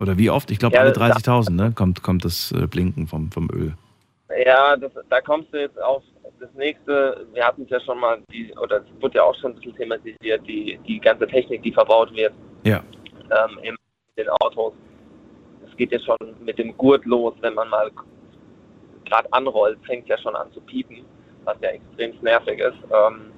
Oder 0.00 0.16
wie 0.18 0.30
oft? 0.30 0.50
Ich 0.50 0.58
glaube, 0.58 0.74
Ja, 0.76 0.82
alle 0.82 0.92
das- 0.92 1.02
30.000 1.24 1.50
ne? 1.54 1.72
kommt, 1.74 2.02
kommt 2.02 2.24
das 2.24 2.52
äh, 2.52 2.66
Blinken 2.66 3.06
vom, 3.06 3.30
vom 3.30 3.48
Öl. 3.52 3.74
Ja, 4.44 4.76
das, 4.76 4.92
da 5.08 5.20
kommst 5.20 5.52
du 5.52 5.60
jetzt 5.60 5.80
auf 5.80 6.02
das 6.40 6.48
nächste. 6.54 7.26
Wir 7.32 7.44
hatten 7.44 7.62
es 7.62 7.70
ja 7.70 7.80
schon 7.80 7.98
mal, 7.98 8.18
die, 8.32 8.52
oder 8.62 8.78
es 8.78 9.02
wurde 9.02 9.16
ja 9.16 9.22
auch 9.24 9.34
schon 9.40 9.52
ein 9.52 9.54
bisschen 9.56 9.74
thematisiert, 9.76 10.46
die, 10.46 10.78
die 10.86 11.00
ganze 11.00 11.26
Technik, 11.26 11.62
die 11.62 11.72
verbaut 11.72 12.14
wird 12.14 12.32
Ja. 12.64 12.80
ähm, 13.30 13.58
in 13.62 13.76
den 14.16 14.28
Autos. 14.40 14.72
Es 15.68 15.76
geht 15.76 15.92
ja 15.92 15.98
schon 16.00 16.16
mit 16.44 16.58
dem 16.58 16.76
Gurt 16.76 17.04
los, 17.06 17.34
wenn 17.40 17.54
man 17.54 17.68
mal 17.68 17.90
gerade 19.08 19.32
anrollt, 19.32 19.78
fängt 19.86 20.06
ja 20.08 20.18
schon 20.18 20.36
an 20.36 20.52
zu 20.52 20.60
piepen, 20.60 21.04
was 21.44 21.56
ja 21.60 21.70
extrem 21.70 22.12
nervig 22.22 22.58
ist. 22.60 22.78
Ähm, 22.92 23.32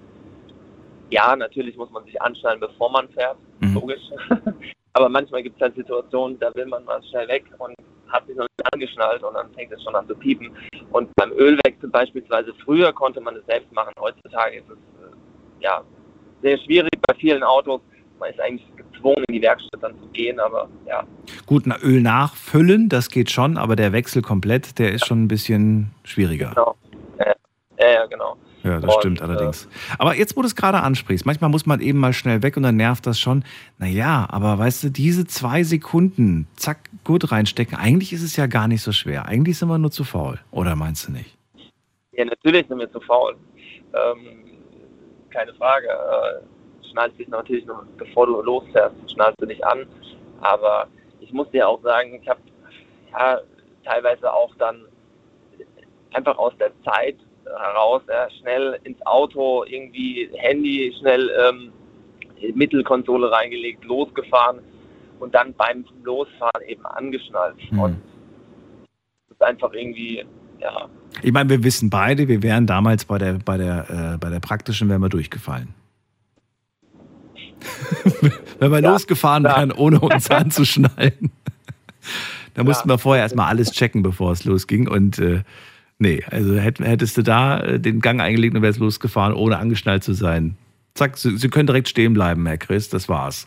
ja, 1.11 1.35
natürlich 1.35 1.77
muss 1.77 1.91
man 1.91 2.05
sich 2.05 2.21
anschnallen, 2.21 2.61
bevor 2.61 2.91
man 2.91 3.09
fährt, 3.11 3.37
Mhm. 3.61 3.75
logisch. 3.75 4.03
Aber 4.95 5.09
manchmal 5.09 5.43
gibt 5.43 5.57
es 5.57 5.63
halt 5.63 5.77
Situationen, 5.77 6.39
da 6.39 6.53
will 6.55 6.67
man 6.67 6.85
mal 6.85 7.03
schnell 7.05 7.29
weg 7.29 7.45
und 7.59 7.75
hat 8.09 8.27
sich 8.27 8.37
noch 8.37 8.45
nicht 8.45 8.73
angeschnallt 8.73 9.23
und 9.23 9.35
dann 9.35 9.53
fängt 9.55 9.73
es 9.73 9.83
schon 9.83 9.95
an 9.95 10.07
zu 10.09 10.15
piepen. 10.17 10.51
Und 10.91 11.11
beim 11.17 11.31
Ölwechsel 11.33 11.89
beispielsweise, 11.91 12.53
früher 12.65 12.93
konnte 12.93 13.21
man 13.21 13.37
es 13.37 13.47
selbst 13.47 13.71
machen, 13.73 13.93
heutzutage 14.01 14.57
ist 14.59 14.69
es 14.69 14.77
äh, 14.77 15.63
ja 15.63 15.83
sehr 16.43 16.59
schwierig 16.59 16.91
bei 17.07 17.15
vielen 17.15 17.43
Autos, 17.45 17.81
man 18.19 18.31
ist 18.31 18.41
eigentlich 18.41 18.67
gezwungen, 19.01 19.25
in 19.29 19.35
die 19.35 19.43
Werkstatt 19.43 19.83
dann 19.83 19.99
zu 19.99 20.07
gehen, 20.09 20.39
aber 20.39 20.69
ja. 20.87 21.05
Gut, 21.47 21.65
na, 21.67 21.77
Öl 21.83 22.01
nachfüllen, 22.01 22.89
das 22.89 23.09
geht 23.09 23.31
schon, 23.31 23.57
aber 23.57 23.77
der 23.77 23.93
Wechsel 23.93 24.23
komplett, 24.23 24.79
der 24.79 24.93
ist 24.93 25.07
schon 25.07 25.25
ein 25.25 25.29
bisschen 25.29 25.91
schwieriger. 26.05 26.51
Genau. 26.51 26.77
Ja, 27.79 27.91
ja, 27.93 28.07
genau. 28.07 28.37
Ja, 28.63 28.79
das 28.79 28.95
Und, 28.95 29.01
stimmt 29.01 29.23
allerdings. 29.23 29.69
Aber 29.99 30.15
jetzt, 30.15 30.37
wo 30.37 30.43
du 30.43 30.47
es 30.47 30.55
gerade 30.55 30.81
ansprichst, 30.81 31.25
manchmal 31.25 31.49
muss 31.49 31.65
man 31.65 31.81
eben 31.81 31.99
mal 31.99 32.13
schnell 32.13 32.43
weg 32.43 32.59
und 32.59 32.63
dann 32.63 32.77
nervt 32.77 33.07
das 33.07 33.19
schon. 33.19 33.43
Naja, 33.79 34.27
aber 34.29 34.59
weißt 34.59 34.85
du, 34.85 34.91
diese 34.91 35.27
zwei 35.27 35.63
Sekunden, 35.63 36.47
zack, 36.57 36.91
gut 37.05 37.33
reinstecken, 37.33 37.79
eigentlich 37.79 38.13
ist 38.13 38.23
es 38.23 38.37
ja 38.37 38.47
gar 38.47 38.69
nicht 38.69 38.83
so 38.83 38.93
schwer. 38.93 39.25
Eigentlich 39.25 39.57
sind 39.57 39.69
wir 39.69 39.79
nur 39.79 39.91
zu 39.91 40.05
faul. 40.05 40.39
Oder 40.51 40.77
meinst 40.77 41.09
du 41.09 41.13
nicht? 41.13 41.39
Ja, 42.13 42.27
natürlich 42.27 42.67
sind 42.69 42.79
wir 42.79 42.93
zu 42.93 43.01
faul. 43.01 43.35
Ähm, 43.95 44.45
keine 45.31 45.55
Frage. 45.55 45.87
Äh, 45.89 46.43
schnallst 46.91 47.19
dich 47.19 47.29
natürlich 47.29 47.67
noch, 47.67 47.85
bevor 47.97 48.27
du 48.27 48.41
losfährst, 48.43 48.95
schnallst 49.13 49.41
du 49.41 49.47
dich 49.47 49.65
an. 49.65 49.87
Aber 50.41 50.89
ich 51.21 51.33
muss 51.33 51.51
dir 51.51 51.69
auch 51.69 51.81
sagen, 51.83 52.19
ich 52.21 52.29
habe 52.29 52.41
ja, 53.13 53.41
teilweise 53.85 54.33
auch 54.33 54.55
dann 54.57 54.85
einfach 56.13 56.37
aus 56.39 56.53
der 56.59 56.73
Zeit 56.85 57.17
heraus 57.45 58.03
ja, 58.09 58.29
schnell 58.41 58.79
ins 58.85 59.01
Auto, 59.07 59.65
irgendwie 59.65 60.29
Handy, 60.35 60.95
schnell 60.99 61.31
ähm, 61.39 61.73
Mittelkonsole 62.55 63.31
reingelegt, 63.31 63.85
losgefahren 63.85 64.61
und 65.19 65.35
dann 65.35 65.53
beim 65.55 65.85
Losfahren 66.03 66.63
eben 66.67 66.85
angeschnallt. 66.87 67.57
Hm. 67.71 67.79
Und 67.79 67.97
das 69.29 69.37
ist 69.37 69.43
einfach 69.43 69.73
irgendwie, 69.73 70.25
ja, 70.61 70.89
Ich 71.23 71.33
meine, 71.33 71.51
wir 71.51 71.63
wissen 71.65 71.91
beide, 71.91 72.29
wir 72.29 72.43
wären 72.43 72.67
damals 72.67 73.05
bei 73.05 73.19
der, 73.19 73.39
bei 73.45 73.57
der, 73.57 74.15
äh, 74.15 74.19
bei 74.19 74.31
der 74.31 74.41
praktischen, 74.41 74.89
wären 74.89 75.03
wir 75.03 75.09
durchgefallen. 75.09 75.75
Wenn 78.59 78.73
wir 78.73 78.81
losgefahren 78.81 79.45
wären, 79.45 79.73
ohne 79.73 80.01
uns 80.01 80.31
anzuschnallen. 80.31 81.31
da 82.55 82.65
mussten 82.65 82.89
wir 82.89 82.99
vorher 82.99 83.23
erstmal 83.25 83.49
alles 83.49 83.73
checken, 83.73 84.03
bevor 84.03 84.33
es 84.33 84.45
losging. 84.45 84.89
Und 84.89 85.19
äh, 85.19 85.43
nee, 85.99 86.23
also 86.31 86.57
hätt, 86.57 86.81
hättest 86.81 87.17
du 87.17 87.23
da 87.23 87.61
äh, 87.61 87.81
den 87.81 88.01
Gang 88.01 88.21
eingelegt 88.21 88.55
und 88.55 88.63
wärst 88.63 88.79
losgefahren, 88.79 89.35
ohne 89.35 89.59
angeschnallt 89.59 90.05
zu 90.05 90.13
sein. 90.13 90.57
Zack, 90.95 91.17
Sie, 91.17 91.37
Sie 91.37 91.49
können 91.49 91.67
direkt 91.67 91.89
stehen 91.89 92.13
bleiben, 92.13 92.47
Herr 92.47 92.59
Chris, 92.59 92.89
das 92.89 93.09
war's. 93.09 93.47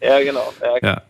ja, 0.00 0.22
genau. 0.22 0.52
Ja, 0.62 0.88
Ja. 0.90 1.02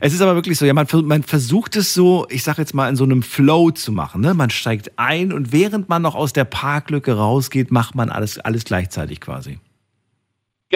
Es 0.00 0.12
ist 0.12 0.20
aber 0.20 0.34
wirklich 0.34 0.58
so, 0.58 0.64
ja, 0.64 0.72
man, 0.72 0.86
man 1.04 1.22
versucht 1.22 1.76
es 1.76 1.94
so, 1.94 2.26
ich 2.30 2.42
sag 2.42 2.58
jetzt 2.58 2.74
mal, 2.74 2.88
in 2.88 2.96
so 2.96 3.04
einem 3.04 3.22
Flow 3.22 3.70
zu 3.70 3.92
machen. 3.92 4.22
Ne? 4.22 4.34
Man 4.34 4.50
steigt 4.50 4.92
ein 4.96 5.32
und 5.32 5.52
während 5.52 5.88
man 5.88 6.02
noch 6.02 6.14
aus 6.14 6.32
der 6.32 6.44
Parklücke 6.44 7.14
rausgeht, 7.14 7.70
macht 7.70 7.94
man 7.94 8.10
alles, 8.10 8.38
alles 8.38 8.64
gleichzeitig 8.64 9.20
quasi. 9.20 9.58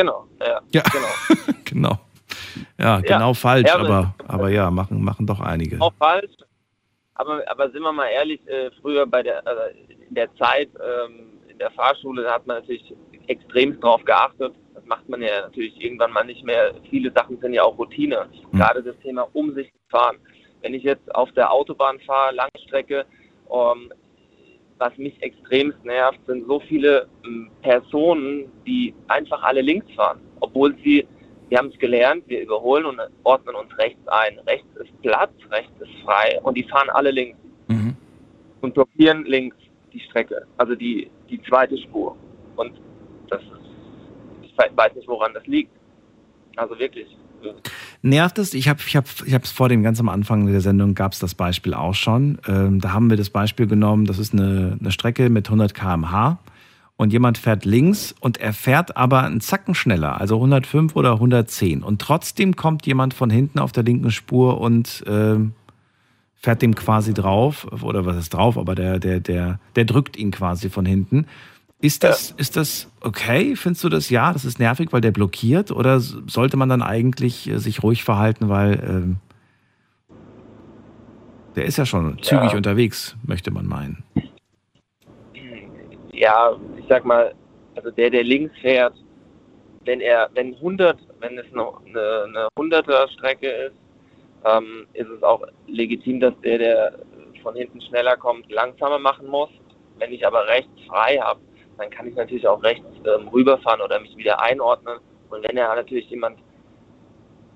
Genau, 0.01 0.27
ja, 0.41 0.61
Ja. 0.73 0.83
genau. 0.93 1.55
Genau. 1.65 1.99
Ja, 2.79 3.01
genau 3.01 3.35
falsch, 3.35 3.66
Ja, 3.69 3.75
aber- 3.77 3.89
aber, 3.89 4.15
aber 4.27 4.49
ja, 4.51 4.70
machen, 4.70 5.03
machen 5.05 5.27
doch 5.27 5.41
einige. 5.41 5.81
Auch 5.81 5.93
falsch. 5.99 6.31
Aber, 7.15 7.43
aber 7.47 7.70
sind 7.70 7.83
wir 7.83 7.93
mal 7.93 8.07
ehrlich, 8.09 8.41
äh, 8.49 8.70
früher 8.81 9.07
bei 9.07 9.23
der, 9.23 9.39
äh, 9.47 10.05
in 10.09 10.15
der 10.15 10.33
Zeit 10.37 10.69
ähm, 10.77 11.33
in 11.49 11.59
der 11.59 11.70
Fahrschule, 11.73 12.23
da 12.23 12.35
hat 12.35 12.47
man 12.47 12.59
natürlich 12.61 12.95
extremst 13.27 13.83
drauf 13.83 14.05
geachtet. 14.05 14.55
Das 14.75 14.85
macht 14.87 15.09
man 15.09 15.20
ja 15.20 15.43
natürlich 15.43 15.79
irgendwann 15.83 16.12
mal 16.12 16.25
nicht 16.25 16.45
mehr. 16.45 16.75
Viele 16.89 17.11
Sachen 17.12 17.39
sind 17.41 17.53
ja 17.55 17.65
auch 17.65 17.77
Routine. 17.77 18.27
Gerade 18.53 18.83
das 18.83 18.97
Thema 19.01 19.27
Umsicht 19.33 19.73
fahren. 19.91 20.16
Wenn 20.62 20.75
ich 20.75 20.83
jetzt 20.85 21.12
auf 21.15 21.31
der 21.33 21.53
Autobahn 21.53 21.99
fahre, 22.01 22.35
Langstrecke, 22.35 23.05
ähm, 23.53 23.93
was 24.79 24.97
mich 24.97 25.21
extremst 25.23 25.83
nervt, 25.85 26.19
sind 26.27 26.47
so 26.47 26.61
viele 26.61 27.09
ähm, 27.25 27.51
Personen, 27.63 28.51
die 28.67 28.95
einfach 29.09 29.43
alle 29.43 29.61
links 29.61 29.87
fahren, 29.95 30.21
obwohl 30.41 30.75
sie 30.85 31.07
wir 31.51 31.57
haben 31.57 31.69
es 31.73 31.79
gelernt, 31.79 32.25
wir 32.27 32.43
überholen 32.43 32.85
und 32.85 33.01
ordnen 33.25 33.55
uns 33.55 33.77
rechts 33.79 34.07
ein. 34.09 34.39
Rechts 34.41 34.69
ist 34.77 35.01
Platz, 35.01 35.33
rechts 35.51 35.73
ist 35.81 35.91
frei 36.05 36.39
und 36.43 36.59
die 36.59 36.63
fahren 36.65 36.91
alle 36.91 37.11
links 37.11 37.39
Mhm. 37.69 37.97
und 38.61 38.75
blockieren 38.75 39.25
links 39.25 39.57
die 39.95 40.01
Strecke, 40.01 40.47
also 40.59 40.75
die, 40.75 41.11
die 41.31 41.41
zweite 41.45 41.79
Spur. 41.79 42.15
Und 42.57 42.73
das 43.31 43.41
ist, 43.41 43.51
ich 44.43 44.53
we- 44.59 44.71
weiß 44.77 44.95
nicht, 44.95 45.09
woran 45.09 45.33
das 45.33 45.47
liegt. 45.47 45.73
Also 46.57 46.79
wirklich. 46.79 47.09
Nervt 48.02 48.39
es? 48.39 48.55
Ich 48.55 48.69
habe 48.69 48.81
es 48.81 48.86
ich 48.86 48.97
hab, 48.97 49.05
ich 49.27 49.35
hab's 49.35 49.51
vor 49.51 49.69
dem 49.69 49.82
ganz 49.82 49.98
am 50.01 50.09
Anfang 50.09 50.47
der 50.47 50.60
Sendung, 50.60 50.94
gab 50.94 51.12
es 51.12 51.19
das 51.19 51.35
Beispiel 51.35 51.74
auch 51.74 51.94
schon. 51.94 52.39
Ähm, 52.47 52.81
da 52.81 52.93
haben 52.93 53.10
wir 53.10 53.16
das 53.16 53.31
Beispiel 53.31 53.66
genommen, 53.66 54.05
das 54.05 54.19
ist 54.19 54.32
eine, 54.32 54.77
eine 54.78 54.93
Strecke 54.93 55.31
mit 55.31 55.47
100 55.47 55.74
km/h 55.74 56.39
und 56.98 57.12
jemand 57.12 57.39
fährt 57.39 57.65
links 57.65 58.15
und 58.20 58.39
er 58.39 58.52
fährt 58.52 58.97
aber 58.97 59.23
einen 59.23 59.40
Zacken 59.40 59.74
schneller, 59.74 60.20
also 60.20 60.35
105 60.35 60.97
oder 60.97 61.12
110. 61.12 61.82
Und 61.82 62.01
trotzdem 62.01 62.56
kommt 62.56 62.86
jemand 62.86 63.15
von 63.15 63.31
hinten 63.31 63.60
auf 63.60 63.73
der 63.73 63.85
linken 63.85 64.10
Spur 64.10 64.60
und 64.60 65.05
ähm, 65.06 65.52
fährt 66.35 66.60
dem 66.60 66.74
quasi 66.74 67.15
drauf, 67.15 67.66
oder 67.82 68.05
was 68.05 68.16
ist 68.16 68.35
drauf, 68.35 68.59
aber 68.59 68.74
der, 68.74 68.98
der, 68.98 69.20
der, 69.20 69.60
der 69.77 69.85
drückt 69.85 70.16
ihn 70.16 70.32
quasi 70.32 70.70
von 70.70 70.86
hinten. 70.86 71.27
Ist 71.81 72.03
das, 72.03 72.33
ist 72.33 72.57
das 72.57 72.91
okay? 73.03 73.55
Findest 73.55 73.85
du 73.85 73.89
das 73.89 74.11
ja? 74.11 74.33
Das 74.33 74.45
ist 74.45 74.59
nervig, 74.59 74.89
weil 74.93 75.01
der 75.01 75.13
blockiert? 75.13 75.71
Oder 75.71 76.01
sollte 76.01 76.57
man 76.57 76.69
dann 76.69 76.83
eigentlich 76.83 77.49
äh, 77.49 77.59
sich 77.59 77.85
ruhig 77.85 78.03
verhalten, 78.03 78.49
weil 78.49 78.83
ähm, 78.85 79.17
der 81.55 81.67
ist 81.67 81.79
ja 81.79 81.87
schon 81.87 82.21
zügig 82.23 82.55
unterwegs, 82.55 83.17
möchte 83.25 83.53
man 83.53 83.67
meinen. 83.67 84.03
Ja, 86.13 86.57
ich 86.77 86.85
sag 86.89 87.05
mal, 87.05 87.33
also 87.77 87.91
der, 87.93 88.11
der 88.11 88.25
links 88.25 88.57
fährt, 88.61 88.95
wenn 89.85 90.01
er, 90.01 90.29
wenn 90.35 90.55
100, 90.55 90.99
wenn 91.21 91.39
es 91.39 91.47
eine, 91.53 91.65
eine, 91.87 92.25
eine 92.25 92.49
100er 92.59 93.09
Strecke 93.13 93.49
ist, 93.49 93.75
ähm, 94.45 94.87
ist 94.95 95.09
es 95.09 95.23
auch 95.23 95.43
legitim, 95.69 96.21
dass 96.21 96.35
der, 96.43 96.59
der 96.59 96.99
von 97.43 97.55
hinten 97.55 97.81
schneller 97.83 98.17
kommt, 98.17 98.51
langsamer 98.51 98.99
machen 98.99 99.29
muss. 99.29 99.51
Wenn 99.99 100.13
ich 100.13 100.27
aber 100.27 100.47
rechts 100.47 100.71
frei 100.87 101.19
habe, 101.21 101.41
dann 101.79 101.91
kann 101.91 102.09
ich 102.09 102.15
natürlich 102.15 102.47
auch 102.47 102.63
rechts 102.63 102.85
ähm, 103.05 103.29
rüberfahren 103.29 103.81
oder 103.81 104.01
mich 104.01 104.17
wieder 104.17 104.41
einordnen. 104.43 104.99
Und 105.31 105.49
wenn 105.49 105.57
er 105.57 105.75
natürlich 105.75 106.11
jemand, 106.11 106.39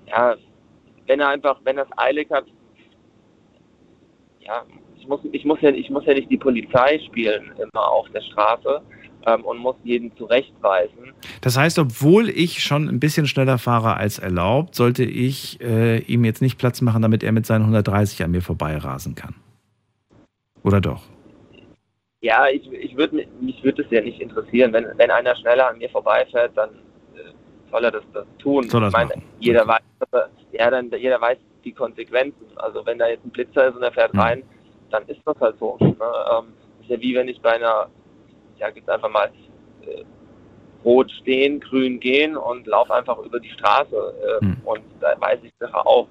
ja, 0.07 0.35
wenn 1.07 1.19
er 1.19 1.29
einfach, 1.29 1.59
wenn 1.63 1.77
er 1.77 1.83
es 1.83 1.97
eilig 1.97 2.29
hat, 2.31 2.45
ja, 4.39 4.63
ich 4.97 5.07
muss, 5.07 5.19
ich 5.31 5.45
muss 5.45 5.59
ja, 5.61 5.69
ich 5.69 5.89
muss 5.89 6.05
ja 6.05 6.13
nicht 6.13 6.29
die 6.29 6.37
Polizei 6.37 6.99
spielen 6.99 7.51
immer 7.57 7.87
auf 7.87 8.09
der 8.11 8.21
Straße 8.21 8.81
ähm, 9.25 9.41
und 9.43 9.57
muss 9.57 9.75
jeden 9.83 10.15
zurechtweisen. 10.15 11.13
Das 11.41 11.57
heißt, 11.57 11.79
obwohl 11.79 12.29
ich 12.29 12.63
schon 12.63 12.87
ein 12.87 12.99
bisschen 12.99 13.27
schneller 13.27 13.57
fahre 13.57 13.95
als 13.95 14.19
erlaubt, 14.19 14.75
sollte 14.75 15.03
ich 15.03 15.59
äh, 15.61 15.99
ihm 15.99 16.23
jetzt 16.23 16.41
nicht 16.41 16.57
Platz 16.57 16.81
machen, 16.81 17.01
damit 17.01 17.23
er 17.23 17.31
mit 17.31 17.45
seinen 17.45 17.63
130 17.63 18.23
an 18.23 18.31
mir 18.31 18.41
vorbeirasen 18.41 19.15
kann. 19.15 19.35
Oder 20.63 20.79
doch? 20.79 21.03
Ja, 22.23 22.47
ich, 22.47 22.71
ich 22.71 22.95
würde 22.95 23.27
mich, 23.41 23.61
würde 23.65 23.83
es 23.83 23.91
ja 23.91 23.99
nicht 23.99 24.21
interessieren, 24.21 24.71
wenn, 24.71 24.87
wenn 24.97 25.11
einer 25.11 25.35
schneller 25.35 25.67
an 25.67 25.77
mir 25.77 25.89
vorbeifährt, 25.89 26.53
dann 26.55 26.69
äh, 27.15 27.33
soll 27.69 27.83
er 27.83 27.91
das, 27.91 28.03
das 28.13 28.25
tun. 28.39 28.69
Soll 28.69 28.87
ich 28.87 28.93
meine, 28.93 29.09
machen. 29.09 29.23
jeder 29.39 29.67
weiß, 29.67 29.81
er, 30.11 30.29
ja, 30.53 30.71
dann 30.71 30.89
jeder 30.89 31.19
weiß 31.19 31.37
die 31.65 31.73
Konsequenzen. 31.73 32.45
Also 32.55 32.85
wenn 32.85 32.97
da 32.97 33.09
jetzt 33.09 33.25
ein 33.25 33.29
Blitzer 33.29 33.67
ist 33.67 33.75
und 33.75 33.83
er 33.83 33.91
fährt 33.91 34.13
Mhm. 34.13 34.19
rein, 34.21 34.43
dann 34.89 35.05
ist 35.07 35.19
das 35.25 35.37
halt 35.41 35.59
so. 35.59 35.75
Ne? 35.81 35.97
Ähm, 35.99 36.53
ist 36.79 36.89
ja 36.89 37.01
wie 37.01 37.13
wenn 37.13 37.27
ich 37.27 37.41
bei 37.41 37.55
einer, 37.55 37.89
ich 38.55 38.61
sag 38.61 38.73
jetzt 38.77 38.89
einfach 38.89 39.09
mal, 39.09 39.29
äh, 39.85 40.03
rot 40.85 41.11
stehen, 41.11 41.59
grün 41.59 41.99
gehen 41.99 42.37
und 42.37 42.65
laufe 42.67 42.93
einfach 42.93 43.17
über 43.17 43.41
die 43.41 43.49
Straße. 43.49 44.39
Äh, 44.41 44.45
Mhm. 44.45 44.57
Und 44.63 44.83
da 45.01 45.13
weiß 45.19 45.39
ich 45.43 45.51
Sache 45.59 45.85
auch. 45.85 46.07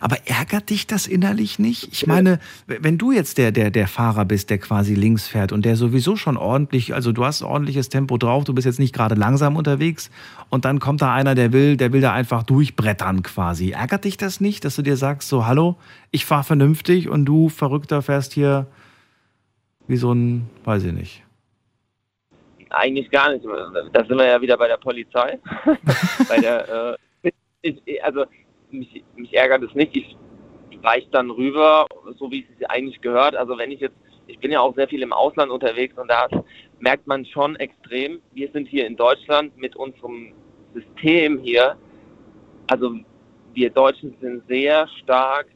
Aber 0.00 0.16
ärgert 0.26 0.70
dich 0.70 0.86
das 0.86 1.06
innerlich 1.06 1.58
nicht? 1.58 1.88
Ich 1.92 2.06
meine, 2.06 2.38
wenn 2.66 2.98
du 2.98 3.12
jetzt 3.12 3.38
der, 3.38 3.52
der, 3.52 3.70
der 3.70 3.88
Fahrer 3.88 4.24
bist, 4.24 4.50
der 4.50 4.58
quasi 4.58 4.94
links 4.94 5.26
fährt 5.28 5.52
und 5.52 5.64
der 5.64 5.76
sowieso 5.76 6.16
schon 6.16 6.36
ordentlich, 6.36 6.94
also 6.94 7.12
du 7.12 7.24
hast 7.24 7.42
ordentliches 7.42 7.88
Tempo 7.88 8.18
drauf, 8.18 8.44
du 8.44 8.54
bist 8.54 8.66
jetzt 8.66 8.78
nicht 8.78 8.94
gerade 8.94 9.14
langsam 9.14 9.56
unterwegs 9.56 10.10
und 10.48 10.64
dann 10.64 10.80
kommt 10.80 11.02
da 11.02 11.14
einer, 11.14 11.34
der 11.34 11.52
will, 11.52 11.76
der 11.76 11.92
will 11.92 12.00
da 12.00 12.12
einfach 12.12 12.42
durchbrettern 12.42 13.22
quasi. 13.22 13.70
Ärgert 13.70 14.04
dich 14.04 14.16
das 14.16 14.40
nicht, 14.40 14.64
dass 14.64 14.76
du 14.76 14.82
dir 14.82 14.96
sagst, 14.96 15.28
so, 15.28 15.46
hallo, 15.46 15.76
ich 16.10 16.24
fahre 16.24 16.44
vernünftig 16.44 17.08
und 17.08 17.24
du 17.24 17.48
Verrückter 17.48 18.02
fährst 18.02 18.32
hier 18.32 18.66
wie 19.86 19.96
so 19.96 20.12
ein, 20.12 20.48
weiß 20.64 20.84
ich 20.84 20.92
nicht. 20.92 21.24
Eigentlich 22.70 23.10
gar 23.10 23.32
nicht. 23.32 23.44
Da 23.92 24.04
sind 24.04 24.16
wir 24.16 24.26
ja 24.26 24.40
wieder 24.40 24.56
bei 24.56 24.68
der 24.68 24.76
Polizei. 24.76 25.40
bei 26.28 26.38
der, 26.38 26.96
äh, 27.62 28.00
also 28.02 28.24
mich, 28.72 29.04
mich 29.16 29.34
ärgert 29.34 29.62
es 29.62 29.74
nicht. 29.74 29.94
Ich 29.94 30.16
weiche 30.82 31.08
dann 31.10 31.30
rüber, 31.30 31.86
so 32.18 32.30
wie 32.30 32.46
es 32.58 32.68
eigentlich 32.68 33.00
gehört. 33.00 33.36
Also 33.36 33.58
wenn 33.58 33.70
ich 33.70 33.80
jetzt, 33.80 33.96
ich 34.26 34.38
bin 34.38 34.50
ja 34.50 34.60
auch 34.60 34.74
sehr 34.74 34.88
viel 34.88 35.02
im 35.02 35.12
Ausland 35.12 35.50
unterwegs 35.50 35.96
und 35.98 36.08
da 36.08 36.28
merkt 36.78 37.06
man 37.06 37.24
schon 37.26 37.56
extrem, 37.56 38.20
wir 38.32 38.50
sind 38.52 38.68
hier 38.68 38.86
in 38.86 38.96
Deutschland 38.96 39.56
mit 39.56 39.76
unserem 39.76 40.32
System 40.74 41.38
hier, 41.38 41.76
also 42.68 42.94
wir 43.52 43.70
Deutschen 43.70 44.14
sind 44.20 44.46
sehr 44.48 44.86
stark, 45.02 45.46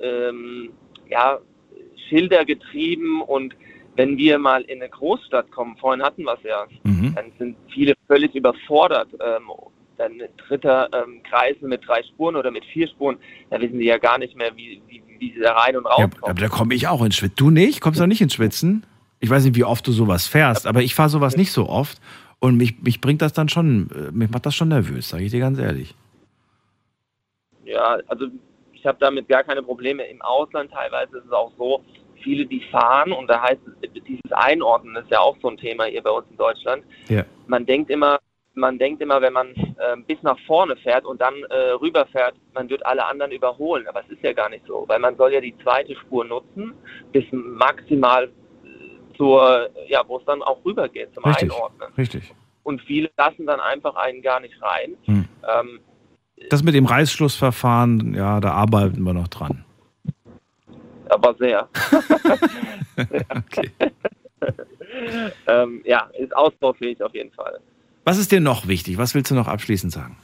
ähm, 0.00 0.70
ja, 1.08 1.38
Schilder 2.08 2.44
getrieben 2.44 3.22
und 3.22 3.54
wenn 3.96 4.16
wir 4.16 4.38
mal 4.38 4.62
in 4.62 4.80
eine 4.80 4.88
Großstadt 4.88 5.50
kommen, 5.50 5.76
vorhin 5.76 6.02
hatten 6.02 6.22
wir 6.22 6.34
es 6.34 6.42
ja, 6.44 6.66
Mhm. 6.84 7.14
dann 7.16 7.32
sind 7.38 7.56
viele 7.72 7.94
völlig 8.06 8.34
überfordert. 8.34 9.08
Ähm, 9.14 9.50
dann 9.98 10.12
ein 10.12 10.28
dritter 10.46 10.88
ähm, 10.92 11.22
Kreisel 11.28 11.68
mit 11.68 11.86
drei 11.86 12.02
Spuren 12.02 12.36
oder 12.36 12.50
mit 12.50 12.64
vier 12.66 12.88
Spuren, 12.88 13.18
da 13.50 13.60
wissen 13.60 13.78
die 13.78 13.86
ja 13.86 13.98
gar 13.98 14.18
nicht 14.18 14.36
mehr, 14.36 14.56
wie, 14.56 14.80
wie, 14.86 15.02
wie 15.18 15.34
sie 15.34 15.40
da 15.40 15.52
rein 15.52 15.76
und 15.76 15.86
raus 15.86 15.98
Ja, 15.98 16.08
aber 16.22 16.40
da 16.40 16.48
komme 16.48 16.74
ich 16.74 16.88
auch 16.88 17.04
ins 17.04 17.16
Schwitzen. 17.16 17.36
Du 17.36 17.50
nicht? 17.50 17.80
Kommst 17.80 18.00
du 18.00 18.06
nicht 18.06 18.20
ins 18.20 18.34
Schwitzen? 18.34 18.86
Ich 19.20 19.28
weiß 19.28 19.44
nicht, 19.44 19.56
wie 19.56 19.64
oft 19.64 19.86
du 19.86 19.92
sowas 19.92 20.26
fährst, 20.26 20.66
aber 20.66 20.80
ich 20.80 20.94
fahre 20.94 21.08
sowas 21.08 21.36
nicht 21.36 21.52
so 21.52 21.68
oft. 21.68 22.00
Und 22.40 22.56
mich, 22.56 22.80
mich 22.82 23.00
bringt 23.00 23.20
das 23.20 23.32
dann 23.32 23.48
schon, 23.48 23.90
äh, 23.90 24.12
mich 24.12 24.30
macht 24.30 24.46
das 24.46 24.54
schon 24.54 24.68
nervös, 24.68 25.08
sage 25.08 25.24
ich 25.24 25.32
dir 25.32 25.40
ganz 25.40 25.58
ehrlich. 25.58 25.94
Ja, 27.64 27.98
also 28.06 28.26
ich 28.72 28.86
habe 28.86 28.98
damit 29.00 29.28
gar 29.28 29.42
keine 29.42 29.62
Probleme. 29.62 30.04
Im 30.04 30.22
Ausland 30.22 30.70
teilweise 30.70 31.18
ist 31.18 31.26
es 31.26 31.32
auch 31.32 31.50
so, 31.58 31.82
viele, 32.22 32.46
die 32.46 32.62
fahren, 32.70 33.12
und 33.12 33.28
da 33.28 33.42
heißt 33.42 33.60
es, 33.82 34.02
dieses 34.04 34.32
Einordnen 34.32 34.96
ist 34.96 35.10
ja 35.10 35.20
auch 35.20 35.36
so 35.40 35.48
ein 35.48 35.56
Thema 35.56 35.84
hier 35.84 36.02
bei 36.02 36.10
uns 36.10 36.26
in 36.30 36.36
Deutschland. 36.36 36.84
Ja. 37.08 37.24
Man 37.46 37.66
denkt 37.66 37.90
immer, 37.90 38.18
man 38.58 38.78
denkt 38.78 39.00
immer, 39.02 39.20
wenn 39.22 39.32
man 39.32 39.48
äh, 39.54 39.96
bis 40.06 40.22
nach 40.22 40.38
vorne 40.46 40.76
fährt 40.76 41.04
und 41.04 41.20
dann 41.20 41.34
äh, 41.50 41.70
rüberfährt, 41.80 42.34
man 42.54 42.68
wird 42.68 42.84
alle 42.84 43.06
anderen 43.06 43.32
überholen. 43.32 43.86
Aber 43.88 44.00
es 44.04 44.08
ist 44.10 44.22
ja 44.22 44.32
gar 44.32 44.48
nicht 44.50 44.64
so, 44.66 44.84
weil 44.88 44.98
man 44.98 45.16
soll 45.16 45.32
ja 45.32 45.40
die 45.40 45.56
zweite 45.62 45.94
Spur 45.96 46.24
nutzen, 46.24 46.74
bis 47.12 47.24
maximal 47.32 48.24
äh, 48.24 49.16
zur, 49.16 49.68
ja, 49.88 50.02
wo 50.06 50.18
es 50.18 50.24
dann 50.24 50.42
auch 50.42 50.64
rübergeht 50.64 51.14
zum 51.14 51.24
Richtig, 51.24 51.52
Einordnen. 51.52 51.92
richtig. 51.96 52.34
Und 52.64 52.82
viele 52.82 53.10
lassen 53.16 53.46
dann 53.46 53.60
einfach 53.60 53.94
einen 53.96 54.20
gar 54.20 54.40
nicht 54.40 54.60
rein. 54.62 54.96
Hm. 55.04 55.28
Ähm, 55.58 55.80
Das 56.50 56.62
mit 56.62 56.74
dem 56.74 56.84
Reißschlussverfahren, 56.86 58.14
ja, 58.14 58.40
da 58.40 58.52
arbeiten 58.52 59.02
wir 59.02 59.14
noch 59.14 59.28
dran. 59.28 59.64
aber 61.08 61.34
sehr. 61.38 61.68
Okay. 63.30 63.70
ähm, 65.46 65.82
ja, 65.84 66.08
ist 66.18 66.34
ausbaufähig 66.36 67.02
auf 67.02 67.14
jeden 67.14 67.30
Fall. 67.32 67.60
Was 68.08 68.16
ist 68.16 68.32
dir 68.32 68.40
noch 68.40 68.66
wichtig? 68.66 68.96
Was 68.96 69.14
willst 69.14 69.30
du 69.30 69.34
noch 69.34 69.48
abschließend 69.48 69.92
sagen? 69.92 70.16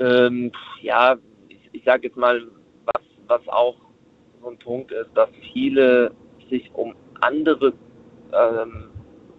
Ähm, 0.00 0.50
ja, 0.80 1.14
ich, 1.46 1.60
ich 1.70 1.84
sage 1.84 2.08
jetzt 2.08 2.16
mal, 2.16 2.42
was, 2.86 3.02
was 3.28 3.46
auch 3.46 3.76
so 4.40 4.50
ein 4.50 4.58
Punkt 4.58 4.90
ist, 4.90 5.10
dass 5.14 5.28
viele 5.52 6.10
sich 6.50 6.68
um 6.74 6.96
andere 7.20 7.72
ähm, 8.32 8.90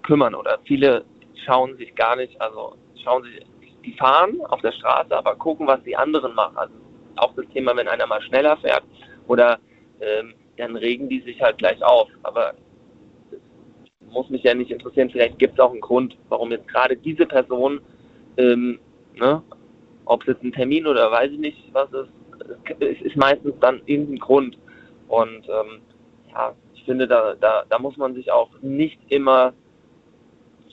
kümmern 0.03 0.33
oder 0.33 0.59
viele 0.63 1.03
schauen 1.45 1.75
sich 1.75 1.93
gar 1.93 2.15
nicht, 2.15 2.39
also 2.39 2.77
schauen 3.03 3.23
sich, 3.23 3.45
die 3.83 3.97
fahren 3.97 4.39
auf 4.45 4.61
der 4.61 4.71
Straße, 4.71 5.13
aber 5.13 5.35
gucken, 5.35 5.67
was 5.67 5.83
die 5.83 5.97
anderen 5.97 6.33
machen. 6.35 6.55
Also 6.55 6.73
auch 7.17 7.35
das 7.35 7.47
Thema, 7.49 7.75
wenn 7.75 7.89
einer 7.89 8.07
mal 8.07 8.21
schneller 8.21 8.55
fährt 8.55 8.85
oder 9.27 9.59
ähm, 9.99 10.35
dann 10.55 10.77
regen 10.77 11.09
die 11.09 11.19
sich 11.19 11.41
halt 11.41 11.57
gleich 11.57 11.83
auf. 11.83 12.07
Aber 12.23 12.53
muss 14.13 14.29
mich 14.29 14.43
ja 14.43 14.53
nicht 14.53 14.71
interessieren. 14.71 15.09
Vielleicht 15.09 15.39
gibt 15.39 15.55
es 15.55 15.59
auch 15.59 15.71
einen 15.71 15.81
Grund, 15.81 16.17
warum 16.29 16.51
jetzt 16.51 16.67
gerade 16.67 16.95
diese 16.95 17.25
Person, 17.25 17.81
ähm, 18.37 18.79
ne, 19.15 19.41
ob 20.05 20.21
es 20.21 20.27
jetzt 20.27 20.43
ein 20.43 20.53
Termin 20.53 20.87
oder 20.87 21.11
weiß 21.11 21.31
ich 21.31 21.39
nicht, 21.39 21.57
was 21.73 21.91
ist, 21.91 22.09
es 22.79 23.01
ist 23.01 23.15
meistens 23.15 23.53
dann 23.59 23.81
irgendein 23.85 24.19
Grund. 24.19 24.57
Und 25.07 25.47
ähm, 25.47 25.81
ja, 26.31 26.53
ich 26.73 26.83
finde, 26.83 27.07
da, 27.07 27.35
da, 27.35 27.63
da 27.69 27.79
muss 27.79 27.97
man 27.97 28.13
sich 28.13 28.31
auch 28.31 28.49
nicht 28.61 28.99
immer 29.09 29.53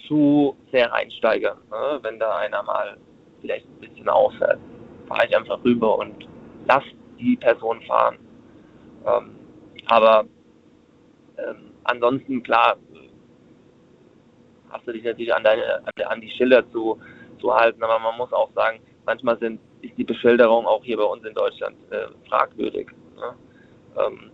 zu 0.06 0.56
sehr 0.72 0.90
reinsteigern. 0.90 1.58
Ne? 1.70 1.98
Wenn 2.02 2.18
da 2.18 2.36
einer 2.36 2.62
mal 2.62 2.96
vielleicht 3.40 3.66
ein 3.66 3.88
bisschen 3.88 4.08
auffährt, 4.08 4.58
fahre 5.06 5.26
ich 5.26 5.36
einfach 5.36 5.62
rüber 5.64 5.98
und 5.98 6.28
lass 6.66 6.84
die 7.18 7.36
Person 7.36 7.80
fahren. 7.82 8.18
Ähm, 9.06 9.36
aber 9.86 10.24
ähm, 11.38 11.70
ansonsten, 11.84 12.42
klar, 12.42 12.76
hast 14.70 14.86
du 14.86 14.92
dich 14.92 15.04
natürlich 15.04 15.34
an, 15.34 15.44
deine, 15.44 15.82
an, 16.06 16.20
die 16.20 16.30
Schilder 16.30 16.68
zu, 16.70 16.98
zu 17.40 17.54
halten, 17.54 17.82
aber 17.82 17.98
man 17.98 18.16
muss 18.16 18.32
auch 18.32 18.50
sagen, 18.54 18.80
manchmal 19.06 19.38
sind, 19.38 19.60
ist 19.82 19.96
die 19.96 20.04
Beschilderung 20.04 20.66
auch 20.66 20.84
hier 20.84 20.96
bei 20.96 21.04
uns 21.04 21.24
in 21.24 21.34
Deutschland 21.34 21.76
äh, 21.90 22.06
fragwürdig. 22.28 22.88
Ne? 23.16 23.34
Ähm, 23.98 24.30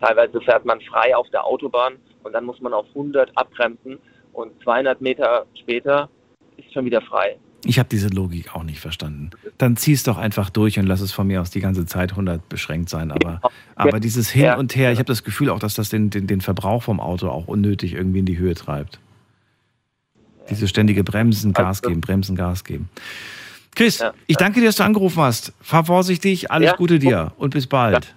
teilweise 0.00 0.40
fährt 0.40 0.64
man 0.64 0.80
frei 0.82 1.16
auf 1.16 1.28
der 1.30 1.44
Autobahn 1.44 1.94
und 2.22 2.32
dann 2.32 2.44
muss 2.44 2.60
man 2.60 2.72
auf 2.72 2.86
100 2.88 3.30
abbremsen 3.36 3.98
und 4.32 4.52
200 4.62 5.00
Meter 5.00 5.46
später 5.54 6.08
ist 6.56 6.72
schon 6.72 6.84
wieder 6.84 7.00
frei. 7.02 7.38
Ich 7.64 7.78
habe 7.78 7.88
diese 7.90 8.08
Logik 8.08 8.54
auch 8.54 8.62
nicht 8.62 8.80
verstanden. 8.80 9.30
Dann 9.58 9.76
zieh's 9.76 10.02
doch 10.02 10.16
einfach 10.16 10.48
durch 10.48 10.78
und 10.78 10.86
lass 10.86 11.02
es 11.02 11.12
von 11.12 11.26
mir 11.26 11.42
aus 11.42 11.50
die 11.50 11.60
ganze 11.60 11.84
Zeit 11.84 12.12
100 12.12 12.48
beschränkt 12.48 12.88
sein. 12.88 13.12
Aber, 13.12 13.40
aber 13.74 14.00
dieses 14.00 14.30
Hin 14.30 14.54
und 14.54 14.74
Her, 14.74 14.92
ich 14.92 14.98
habe 14.98 15.06
das 15.06 15.24
Gefühl 15.24 15.50
auch, 15.50 15.58
dass 15.58 15.74
das 15.74 15.90
den, 15.90 16.08
den, 16.08 16.26
den 16.26 16.40
Verbrauch 16.40 16.82
vom 16.82 17.00
Auto 17.00 17.28
auch 17.28 17.48
unnötig 17.48 17.92
irgendwie 17.92 18.20
in 18.20 18.26
die 18.26 18.38
Höhe 18.38 18.54
treibt. 18.54 18.98
Dieses 20.50 20.70
ständige 20.70 21.04
Bremsen, 21.04 21.52
Gas 21.52 21.82
geben, 21.82 22.00
Bremsen, 22.00 22.36
Gas 22.36 22.64
geben. 22.64 22.88
Chris, 23.74 24.02
ich 24.26 24.36
danke 24.36 24.60
dir, 24.60 24.66
dass 24.66 24.76
du 24.76 24.82
angerufen 24.84 25.22
hast. 25.22 25.52
Fahr 25.60 25.84
vorsichtig, 25.84 26.50
alles 26.50 26.70
Ja. 26.70 26.76
Gute 26.76 26.98
dir 26.98 27.32
und 27.38 27.50
bis 27.50 27.66
bald. 27.66 28.14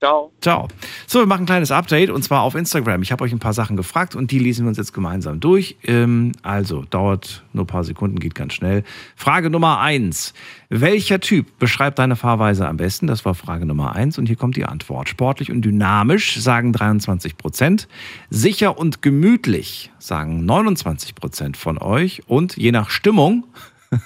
Ciao. 0.00 0.30
Ciao. 0.40 0.68
So, 1.08 1.18
wir 1.18 1.26
machen 1.26 1.42
ein 1.42 1.46
kleines 1.46 1.72
Update 1.72 2.10
und 2.10 2.22
zwar 2.22 2.42
auf 2.42 2.54
Instagram. 2.54 3.02
Ich 3.02 3.10
habe 3.10 3.24
euch 3.24 3.32
ein 3.32 3.40
paar 3.40 3.52
Sachen 3.52 3.76
gefragt 3.76 4.14
und 4.14 4.30
die 4.30 4.38
lesen 4.38 4.64
wir 4.64 4.68
uns 4.68 4.78
jetzt 4.78 4.92
gemeinsam 4.92 5.40
durch. 5.40 5.76
Ähm, 5.82 6.32
also, 6.42 6.84
dauert 6.88 7.42
nur 7.52 7.64
ein 7.64 7.66
paar 7.66 7.82
Sekunden, 7.82 8.20
geht 8.20 8.36
ganz 8.36 8.54
schnell. 8.54 8.84
Frage 9.16 9.50
Nummer 9.50 9.80
eins: 9.80 10.34
Welcher 10.68 11.18
Typ 11.18 11.58
beschreibt 11.58 11.98
deine 11.98 12.14
Fahrweise 12.14 12.68
am 12.68 12.76
besten? 12.76 13.08
Das 13.08 13.24
war 13.24 13.34
Frage 13.34 13.66
Nummer 13.66 13.96
eins 13.96 14.18
und 14.18 14.26
hier 14.26 14.36
kommt 14.36 14.54
die 14.54 14.66
Antwort. 14.66 15.08
Sportlich 15.08 15.50
und 15.50 15.62
dynamisch 15.62 16.38
sagen 16.38 16.72
23 16.72 17.36
Prozent. 17.36 17.88
Sicher 18.30 18.78
und 18.78 19.02
gemütlich 19.02 19.90
sagen 19.98 20.44
29 20.44 21.16
Prozent 21.16 21.56
von 21.56 21.76
euch. 21.76 22.22
Und 22.28 22.56
je 22.56 22.70
nach 22.70 22.90
Stimmung, 22.90 23.48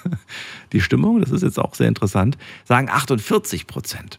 die 0.73 0.81
Stimmung, 0.81 1.21
das 1.21 1.29
ist 1.29 1.43
jetzt 1.43 1.59
auch 1.59 1.75
sehr 1.75 1.87
interessant, 1.87 2.35
sagen 2.65 2.89
48 2.89 3.67
Prozent. 3.67 4.17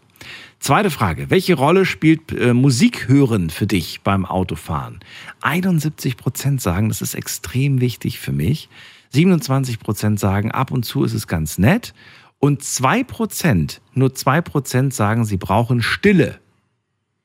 Zweite 0.65 0.91
Frage. 0.91 1.29
Welche 1.29 1.57
Rolle 1.57 1.85
spielt 1.85 2.33
äh, 2.33 2.55
Musik 2.55 3.07
hören 3.07 3.51
für 3.51 3.67
dich 3.67 4.01
beim 4.01 4.25
Autofahren? 4.25 5.01
71 5.43 6.17
Prozent 6.17 6.63
sagen, 6.63 6.89
das 6.89 7.03
ist 7.03 7.15
extrem 7.15 7.83
wichtig 7.83 8.19
für 8.19 8.33
mich. 8.33 8.71
27 9.11 9.79
Prozent 9.79 10.19
sagen, 10.19 10.53
ab 10.53 10.71
und 10.71 10.85
zu 10.85 11.05
ist 11.05 11.13
es 11.13 11.27
ganz 11.27 11.59
nett. 11.59 11.93
Und 12.39 12.65
2 12.65 13.05
Prozent, 13.05 13.83
nur 13.93 14.15
2 14.15 14.41
Prozent 14.41 14.95
sagen, 14.95 15.27
sie 15.27 15.37
brauchen 15.37 15.83
Stille 15.83 16.41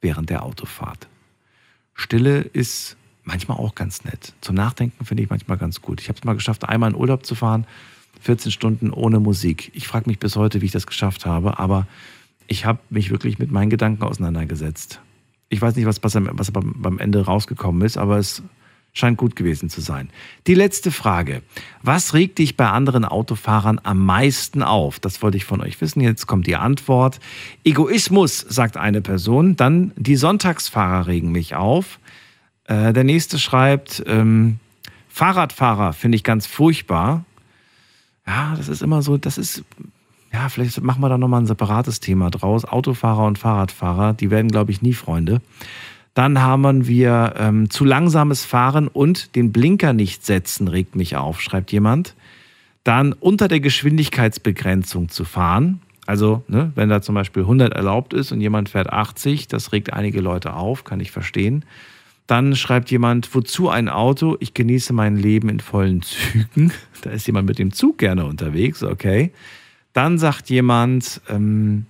während 0.02 0.30
der 0.30 0.44
Autofahrt. 0.44 1.08
Stille 1.94 2.42
ist 2.42 2.98
manchmal 3.24 3.58
auch 3.58 3.74
ganz 3.74 4.04
nett. 4.04 4.34
Zum 4.42 4.56
Nachdenken 4.56 5.06
finde 5.06 5.24
ich 5.24 5.30
manchmal 5.30 5.58
ganz 5.58 5.82
gut. 5.82 6.02
Ich 6.02 6.10
habe 6.10 6.20
es 6.20 6.26
mal 6.26 6.34
geschafft, 6.34 6.68
einmal 6.68 6.90
in 6.90 6.98
Urlaub 6.98 7.26
zu 7.26 7.36
fahren, 7.36 7.66
14 8.20 8.52
Stunden 8.52 8.92
ohne 8.92 9.22
Musik. 9.22 9.72
Ich 9.76 9.88
frage 9.88 10.10
mich 10.10 10.20
bis 10.20 10.36
heute, 10.36 10.60
wie 10.60 10.66
ich 10.66 10.74
das 10.74 10.88
geschafft 10.88 11.26
habe, 11.26 11.58
aber 11.58 11.88
ich 12.50 12.66
habe 12.66 12.80
mich 12.90 13.12
wirklich 13.12 13.40
mit 13.40 13.52
meinen 13.52 13.70
Gedanken 13.70 14.04
auseinandergesetzt. 14.04 15.00
Ich 15.50 15.62
weiß 15.62 15.76
nicht, 15.76 15.86
was, 15.86 16.04
was, 16.04 16.16
was 16.16 16.52
beim, 16.52 16.76
beim 16.78 17.00
Ende 17.00 17.26
rausgekommen 17.26 17.82
ist, 17.84 17.98
aber 17.98 18.18
es 18.18 18.44
scheint 18.92 19.18
gut 19.18 19.36
gewesen 19.36 19.70
zu 19.70 19.82
sein. 19.82 20.10
Die 20.48 20.56
letzte 20.56 20.92
Frage. 20.92 21.42
Was 21.84 22.14
regt 22.14 22.40
dich 22.40 22.58
bei 22.58 22.70
anderen 22.70 23.06
Autofahrern 23.06 23.80
am 23.84 24.04
meisten 24.04 24.64
auf? 24.64 25.00
Das 25.00 25.22
wollte 25.22 25.38
ich 25.38 25.46
von 25.46 25.62
euch 25.62 25.80
wissen. 25.80 26.02
Jetzt 26.02 26.28
kommt 26.28 26.48
die 26.48 26.56
Antwort. 26.56 27.20
Egoismus, 27.64 28.40
sagt 28.40 28.78
eine 28.78 29.02
Person. 29.02 29.56
Dann 29.56 29.94
die 29.96 30.16
Sonntagsfahrer 30.16 31.08
regen 31.08 31.32
mich 31.32 31.56
auf. 31.56 32.00
Äh, 32.66 32.94
der 32.94 33.04
nächste 33.04 33.38
schreibt, 33.38 34.04
ähm, 34.08 34.60
Fahrradfahrer 35.08 35.94
finde 35.94 36.16
ich 36.16 36.24
ganz 36.24 36.48
furchtbar. 36.48 37.26
Ja, 38.26 38.56
das 38.58 38.70
ist 38.70 38.82
immer 38.82 39.02
so, 39.02 39.18
das 39.18 39.38
ist, 39.38 39.64
ja, 40.32 40.50
vielleicht 40.50 40.82
machen 40.82 41.02
wir 41.02 41.10
da 41.10 41.18
nochmal 41.18 41.42
ein 41.42 41.48
separates 41.48 42.00
Thema 42.00 42.30
draus. 42.30 42.66
Autofahrer 42.66 43.26
und 43.26 43.38
Fahrradfahrer, 43.38 44.14
die 44.14 44.30
werden, 44.30 44.50
glaube 44.50 44.72
ich, 44.72 44.82
nie 44.82 44.94
Freunde. 44.94 45.42
Dann 46.14 46.42
haben 46.42 46.88
wir 46.88 47.36
ähm, 47.38 47.70
zu 47.70 47.86
langsames 47.86 48.44
Fahren 48.46 48.88
und 48.88 49.36
den 49.36 49.52
Blinker 49.52 49.94
nicht 49.94 50.26
setzen, 50.26 50.68
regt 50.68 50.96
mich 50.96 51.16
auf, 51.16 51.42
schreibt 51.42 51.72
jemand. 51.72 52.16
Dann 52.84 53.14
unter 53.14 53.48
der 53.48 53.60
Geschwindigkeitsbegrenzung 53.60 55.10
zu 55.10 55.24
fahren. 55.24 55.82
Also, 56.06 56.44
ne, 56.48 56.72
wenn 56.76 56.90
da 56.90 57.02
zum 57.02 57.16
Beispiel 57.16 57.44
100 57.44 57.74
erlaubt 57.74 58.14
ist 58.14 58.32
und 58.32 58.42
jemand 58.42 58.70
fährt 58.70 58.92
80, 58.92 59.48
das 59.48 59.72
regt 59.72 59.94
einige 59.94 60.22
Leute 60.22 60.54
auf, 60.54 60.84
kann 60.84 61.00
ich 61.00 61.12
verstehen. 61.12 61.66
Dann 62.26 62.56
schreibt 62.56 62.92
jemand, 62.92 63.34
wozu 63.34 63.70
ein 63.70 63.90
Auto? 63.90 64.38
Ich 64.40 64.54
genieße 64.54 64.94
mein 64.94 65.18
Leben 65.18 65.50
in 65.50 65.60
vollen 65.60 66.02
Zügen. 66.02 66.72
Da 67.02 67.12
ist 67.12 67.28
jemand 67.28 67.48
mit 67.48 67.60
dem 67.60 67.72
Zug 67.72 67.98
gerne 67.98 68.26
unterwegs, 68.26 68.84
okay. 68.84 69.32
Dann 69.94 70.18
sagt 70.18 70.50
jemand, 70.50 71.22
ähm, 71.30 71.86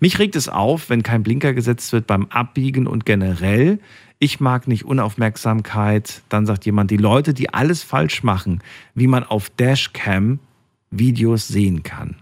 mich 0.00 0.18
regt 0.18 0.36
es 0.36 0.48
auf, 0.48 0.90
wenn 0.90 1.02
kein 1.02 1.22
Blinker 1.22 1.52
gesetzt 1.54 1.92
wird 1.92 2.06
beim 2.06 2.26
Abbiegen 2.26 2.86
und 2.86 3.06
generell. 3.06 3.78
Ich 4.18 4.40
mag 4.40 4.68
nicht 4.68 4.84
Unaufmerksamkeit. 4.84 6.22
Dann 6.28 6.46
sagt 6.46 6.66
jemand, 6.66 6.90
die 6.90 6.96
Leute, 6.96 7.34
die 7.34 7.52
alles 7.52 7.82
falsch 7.82 8.22
machen, 8.22 8.62
wie 8.94 9.06
man 9.06 9.24
auf 9.24 9.50
Dashcam 9.50 10.38
Videos 10.90 11.48
sehen 11.48 11.82
kann. 11.82 12.16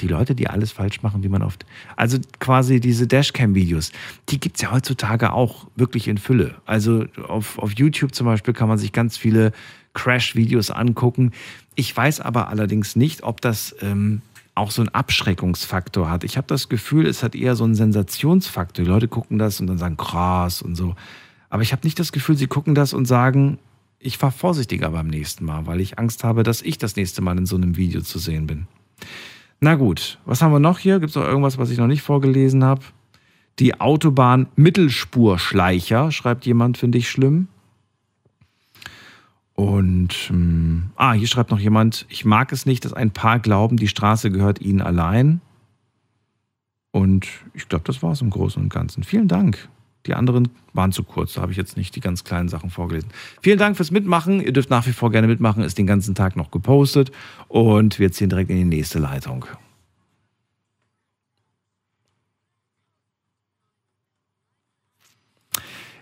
Die 0.00 0.08
Leute, 0.08 0.36
die 0.36 0.48
alles 0.48 0.70
falsch 0.70 1.02
machen, 1.02 1.24
wie 1.24 1.28
man 1.28 1.42
oft. 1.42 1.66
Also 1.96 2.18
quasi 2.38 2.78
diese 2.78 3.08
Dashcam-Videos, 3.08 3.90
die 4.28 4.38
gibt 4.38 4.56
es 4.56 4.62
ja 4.62 4.70
heutzutage 4.70 5.32
auch 5.32 5.66
wirklich 5.74 6.06
in 6.06 6.18
Fülle. 6.18 6.54
Also 6.66 7.06
auf, 7.26 7.58
auf 7.58 7.72
YouTube 7.72 8.14
zum 8.14 8.26
Beispiel 8.26 8.54
kann 8.54 8.68
man 8.68 8.78
sich 8.78 8.92
ganz 8.92 9.16
viele 9.16 9.52
Crash-Videos 9.94 10.70
angucken. 10.70 11.32
Ich 11.74 11.96
weiß 11.96 12.20
aber 12.20 12.48
allerdings 12.48 12.94
nicht, 12.94 13.24
ob 13.24 13.40
das 13.40 13.74
ähm, 13.80 14.22
auch 14.58 14.70
so 14.70 14.82
einen 14.82 14.90
Abschreckungsfaktor 14.90 16.10
hat. 16.10 16.24
Ich 16.24 16.36
habe 16.36 16.46
das 16.46 16.68
Gefühl, 16.68 17.06
es 17.06 17.22
hat 17.22 17.34
eher 17.34 17.56
so 17.56 17.64
einen 17.64 17.74
Sensationsfaktor. 17.74 18.84
Die 18.84 18.90
Leute 18.90 19.08
gucken 19.08 19.38
das 19.38 19.60
und 19.60 19.66
dann 19.66 19.78
sagen 19.78 19.96
krass 19.96 20.60
und 20.60 20.74
so. 20.74 20.94
Aber 21.50 21.62
ich 21.62 21.72
habe 21.72 21.86
nicht 21.86 21.98
das 21.98 22.12
Gefühl, 22.12 22.36
sie 22.36 22.46
gucken 22.46 22.74
das 22.74 22.92
und 22.92 23.06
sagen, 23.06 23.58
ich 23.98 24.18
fahre 24.18 24.32
vorsichtiger 24.32 24.90
beim 24.90 25.08
nächsten 25.08 25.44
Mal, 25.44 25.66
weil 25.66 25.80
ich 25.80 25.98
Angst 25.98 26.24
habe, 26.24 26.42
dass 26.42 26.62
ich 26.62 26.78
das 26.78 26.96
nächste 26.96 27.22
Mal 27.22 27.38
in 27.38 27.46
so 27.46 27.56
einem 27.56 27.76
Video 27.76 28.02
zu 28.02 28.18
sehen 28.18 28.46
bin. 28.46 28.66
Na 29.60 29.74
gut, 29.74 30.18
was 30.24 30.42
haben 30.42 30.52
wir 30.52 30.60
noch 30.60 30.78
hier? 30.78 31.00
Gibt 31.00 31.10
es 31.10 31.16
noch 31.16 31.24
irgendwas, 31.24 31.58
was 31.58 31.70
ich 31.70 31.78
noch 31.78 31.86
nicht 31.86 32.02
vorgelesen 32.02 32.62
habe? 32.62 32.82
Die 33.58 33.80
Autobahn 33.80 34.46
Mittelspurschleicher, 34.54 36.12
schreibt 36.12 36.46
jemand, 36.46 36.78
finde 36.78 36.98
ich 36.98 37.10
schlimm. 37.10 37.48
Und, 39.58 40.28
ähm, 40.30 40.90
ah, 40.94 41.14
hier 41.14 41.26
schreibt 41.26 41.50
noch 41.50 41.58
jemand, 41.58 42.06
ich 42.08 42.24
mag 42.24 42.52
es 42.52 42.64
nicht, 42.64 42.84
dass 42.84 42.92
ein 42.92 43.10
Paar 43.10 43.40
glauben, 43.40 43.76
die 43.76 43.88
Straße 43.88 44.30
gehört 44.30 44.60
ihnen 44.60 44.80
allein. 44.80 45.40
Und 46.92 47.26
ich 47.54 47.68
glaube, 47.68 47.82
das 47.84 48.00
war 48.00 48.12
es 48.12 48.20
im 48.20 48.30
Großen 48.30 48.62
und 48.62 48.68
Ganzen. 48.68 49.02
Vielen 49.02 49.26
Dank. 49.26 49.68
Die 50.06 50.14
anderen 50.14 50.50
waren 50.74 50.92
zu 50.92 51.02
kurz, 51.02 51.32
da 51.32 51.42
habe 51.42 51.50
ich 51.50 51.58
jetzt 51.58 51.76
nicht 51.76 51.96
die 51.96 52.00
ganz 52.00 52.22
kleinen 52.22 52.48
Sachen 52.48 52.70
vorgelesen. 52.70 53.10
Vielen 53.42 53.58
Dank 53.58 53.76
fürs 53.76 53.90
Mitmachen. 53.90 54.40
Ihr 54.40 54.52
dürft 54.52 54.70
nach 54.70 54.86
wie 54.86 54.92
vor 54.92 55.10
gerne 55.10 55.26
mitmachen, 55.26 55.64
ist 55.64 55.76
den 55.76 55.88
ganzen 55.88 56.14
Tag 56.14 56.36
noch 56.36 56.52
gepostet. 56.52 57.10
Und 57.48 57.98
wir 57.98 58.12
ziehen 58.12 58.30
direkt 58.30 58.50
in 58.50 58.58
die 58.58 58.64
nächste 58.64 59.00
Leitung. 59.00 59.44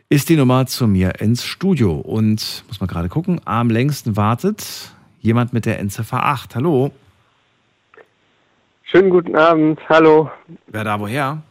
Ist 0.08 0.28
die 0.28 0.36
Nummer 0.36 0.66
zu 0.66 0.86
mir 0.86 1.20
ins 1.20 1.44
Studio. 1.44 1.94
Und 1.94 2.64
muss 2.68 2.80
man 2.80 2.86
gerade 2.86 3.08
gucken, 3.08 3.40
am 3.44 3.70
längsten 3.70 4.16
wartet 4.16 4.92
jemand 5.20 5.52
mit 5.52 5.66
der 5.66 5.80
Endziffer 5.80 6.24
8. 6.24 6.54
Hallo. 6.54 6.92
Schönen 8.84 9.10
guten 9.10 9.34
Abend, 9.34 9.80
hallo. 9.88 10.30
Wer 10.68 10.84
da 10.84 11.00
woher? 11.00 11.42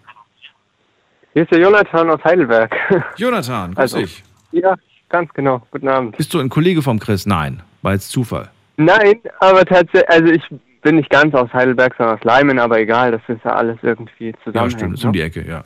Hier 1.34 1.42
ist 1.44 1.52
der 1.52 1.60
Jonathan 1.60 2.10
aus 2.10 2.24
Heidelberg. 2.24 2.74
Jonathan, 3.18 3.72
grüß 3.74 3.78
Also, 3.82 3.98
dich. 3.98 4.24
Ja, 4.54 4.76
ganz 5.10 5.34
genau. 5.34 5.62
Guten 5.72 5.90
Abend. 5.90 6.16
Bist 6.16 6.34
du 6.34 6.40
ein 6.40 6.48
Kollege 6.48 6.82
vom 6.82 6.98
Chris? 6.98 7.26
Nein, 7.26 7.62
war 7.82 7.92
jetzt 7.92 8.10
Zufall. 8.10 8.50
Nein, 8.78 9.20
aber 9.42 9.66
tatsächlich, 9.66 10.10
also 10.10 10.32
ich 10.32 10.44
bin 10.82 10.96
nicht 10.96 11.10
ganz 11.10 11.34
aus 11.36 11.52
Heidelberg, 11.52 11.94
sondern 11.98 12.18
aus 12.18 12.24
Leimen, 12.24 12.58
aber 12.58 12.80
egal, 12.80 13.12
das 13.12 13.22
ist 13.28 13.44
ja 13.44 13.52
alles 13.54 13.78
irgendwie 13.82 14.28
Ja, 14.30 14.34
zusammenhängend. 14.46 14.74
stimmt, 14.80 14.94
ist 14.94 15.04
ne? 15.04 15.08
um 15.08 15.14
die 15.14 15.22
Ecke, 15.22 15.46
ja. 15.46 15.64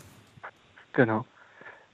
Genau. 0.94 1.24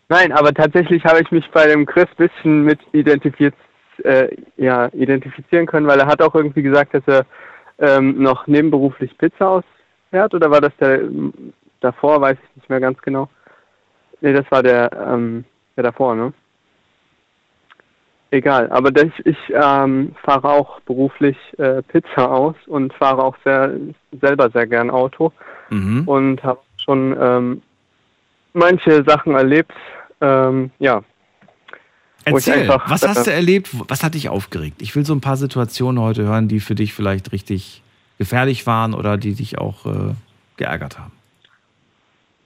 Nein, 0.09 0.31
aber 0.31 0.53
tatsächlich 0.53 1.03
habe 1.05 1.21
ich 1.21 1.31
mich 1.31 1.49
bei 1.51 1.67
dem 1.67 1.85
Chris 1.85 2.05
ein 2.17 2.27
bisschen 2.27 2.63
mit 2.63 2.79
identifiziert, 2.91 3.55
äh, 4.03 4.35
ja, 4.57 4.87
identifizieren 4.93 5.65
können, 5.65 5.87
weil 5.87 5.99
er 5.99 6.07
hat 6.07 6.21
auch 6.21 6.35
irgendwie 6.35 6.61
gesagt, 6.61 6.93
dass 6.93 7.03
er 7.07 7.25
ähm, 7.79 8.21
noch 8.21 8.45
nebenberuflich 8.47 9.17
Pizza 9.17 9.49
ausfährt, 9.49 10.33
oder 10.33 10.51
war 10.51 10.61
das 10.61 10.75
der 10.79 11.01
davor, 11.81 12.21
weiß 12.21 12.37
ich 12.41 12.55
nicht 12.55 12.69
mehr 12.69 12.79
ganz 12.79 13.01
genau. 13.01 13.29
Nee, 14.21 14.33
das 14.33 14.49
war 14.49 14.63
der, 14.63 14.91
ähm, 14.93 15.43
der 15.75 15.83
davor, 15.83 16.15
ne? 16.15 16.33
Egal, 18.31 18.69
aber 18.71 18.91
das, 18.91 19.07
ich 19.23 19.37
ähm, 19.49 20.15
fahre 20.23 20.49
auch 20.49 20.81
beruflich 20.81 21.37
äh, 21.57 21.81
Pizza 21.83 22.29
aus 22.29 22.55
und 22.67 22.93
fahre 22.93 23.23
auch 23.23 23.37
sehr 23.43 23.71
selber 24.19 24.49
sehr 24.49 24.67
gern 24.67 24.89
Auto 24.89 25.31
Mhm. 25.69 26.07
und 26.07 26.43
habe 26.43 26.59
schon 26.77 27.17
ähm, 27.19 27.61
manche 28.55 29.03
Sachen 29.03 29.35
erlebt, 29.35 29.71
ähm, 30.21 30.71
ja. 30.79 31.01
Erzähl, 32.23 32.61
einfach, 32.61 32.89
was 32.89 33.07
hast 33.07 33.27
du 33.27 33.31
äh, 33.31 33.35
erlebt? 33.35 33.69
Was 33.87 34.03
hat 34.03 34.15
dich 34.15 34.29
aufgeregt? 34.29 34.81
Ich 34.81 34.95
will 34.95 35.05
so 35.05 35.13
ein 35.13 35.21
paar 35.21 35.37
Situationen 35.37 36.01
heute 36.01 36.23
hören, 36.23 36.47
die 36.47 36.59
für 36.59 36.73
dich 36.73 36.93
vielleicht 36.93 37.31
richtig 37.31 37.83
gefährlich 38.17 38.65
waren 38.65 38.93
oder 38.93 39.17
die 39.17 39.35
dich 39.35 39.59
auch 39.59 39.85
äh, 39.85 40.13
geärgert 40.57 40.97
haben. 40.97 41.11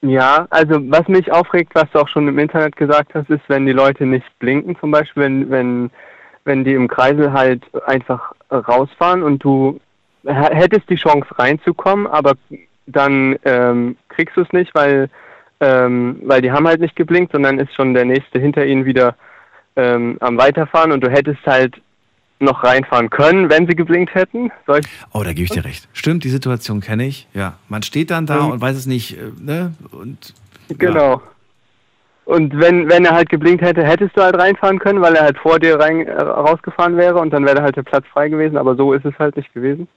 Ja, 0.01 0.47
also 0.49 0.79
was 0.89 1.07
mich 1.07 1.31
aufregt, 1.31 1.75
was 1.75 1.89
du 1.91 1.99
auch 1.99 2.07
schon 2.07 2.27
im 2.27 2.39
Internet 2.39 2.75
gesagt 2.75 3.13
hast, 3.13 3.29
ist, 3.29 3.41
wenn 3.47 3.65
die 3.65 3.73
Leute 3.73 4.05
nicht 4.05 4.25
blinken, 4.39 4.77
zum 4.79 4.91
Beispiel, 4.91 5.23
wenn, 5.23 5.49
wenn, 5.49 5.91
wenn 6.45 6.63
die 6.63 6.73
im 6.73 6.87
Kreisel 6.87 7.33
halt 7.33 7.63
einfach 7.85 8.33
rausfahren 8.49 9.23
und 9.23 9.43
du 9.43 9.79
hättest 10.25 10.89
die 10.89 10.95
Chance 10.95 11.27
reinzukommen, 11.37 12.07
aber 12.07 12.33
dann 12.87 13.37
ähm, 13.43 13.97
kriegst 14.09 14.37
du 14.37 14.41
es 14.41 14.51
nicht, 14.53 14.73
weil, 14.73 15.09
ähm, 15.59 16.21
weil 16.23 16.41
die 16.41 16.51
haben 16.51 16.67
halt 16.67 16.81
nicht 16.81 16.95
geblinkt, 16.95 17.31
sondern 17.33 17.59
ist 17.59 17.73
schon 17.75 17.93
der 17.93 18.05
nächste 18.05 18.39
hinter 18.39 18.65
ihnen 18.65 18.85
wieder 18.85 19.15
ähm, 19.75 20.17
am 20.19 20.37
Weiterfahren 20.37 20.91
und 20.91 21.01
du 21.03 21.09
hättest 21.09 21.45
halt 21.45 21.75
noch 22.39 22.63
reinfahren 22.63 23.09
können, 23.09 23.49
wenn 23.49 23.67
sie 23.67 23.75
geblinkt 23.75 24.15
hätten. 24.15 24.49
Oh, 25.13 25.21
da 25.23 25.33
gebe 25.33 25.41
ich 25.43 25.49
dir 25.49 25.65
recht. 25.65 25.89
Stimmt, 25.91 26.23
die 26.23 26.29
Situation 26.29 26.79
kenne 26.79 27.05
ich. 27.05 27.27
Ja, 27.33 27.55
man 27.67 27.83
steht 27.83 28.11
dann 28.11 28.25
da 28.25 28.43
Mhm. 28.43 28.51
und 28.51 28.61
weiß 28.61 28.77
es 28.77 28.85
nicht, 28.85 29.17
äh, 29.17 29.31
ne? 29.41 29.73
Und 29.91 30.33
Genau. 30.69 31.21
Und 32.25 32.57
wenn, 32.59 32.87
wenn 32.89 33.05
er 33.05 33.15
halt 33.15 33.29
geblinkt 33.29 33.63
hätte, 33.63 33.83
hättest 33.83 34.15
du 34.15 34.21
halt 34.21 34.37
reinfahren 34.37 34.77
können, 34.77 35.01
weil 35.01 35.15
er 35.15 35.23
halt 35.23 35.37
vor 35.39 35.57
dir 35.59 35.79
rein, 35.79 36.05
äh, 36.07 36.13
rausgefahren 36.21 36.95
wäre 36.95 37.15
und 37.19 37.31
dann 37.31 37.43
wäre 37.45 37.61
halt 37.63 37.75
der 37.75 37.81
Platz 37.83 38.05
frei 38.13 38.29
gewesen, 38.29 38.55
aber 38.55 38.75
so 38.75 38.93
ist 38.93 39.03
es 39.03 39.17
halt 39.17 39.35
nicht 39.35 39.51
gewesen. 39.53 39.87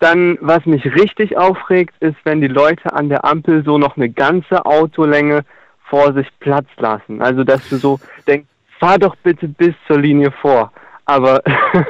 Dann, 0.00 0.38
was 0.40 0.66
mich 0.66 0.84
richtig 0.84 1.36
aufregt, 1.36 1.94
ist, 2.00 2.16
wenn 2.24 2.40
die 2.40 2.48
Leute 2.48 2.92
an 2.92 3.08
der 3.08 3.24
Ampel 3.24 3.64
so 3.64 3.78
noch 3.78 3.96
eine 3.96 4.10
ganze 4.10 4.66
Autolänge 4.66 5.44
vor 5.84 6.12
sich 6.14 6.26
Platz 6.40 6.66
lassen. 6.78 7.22
Also, 7.22 7.44
dass 7.44 7.68
du 7.68 7.76
so 7.76 8.00
denkst, 8.26 8.48
fahr 8.78 8.98
doch 8.98 9.14
bitte 9.16 9.46
bis 9.46 9.74
zur 9.86 10.00
Linie 10.00 10.32
vor. 10.32 10.72
Aber 11.04 11.42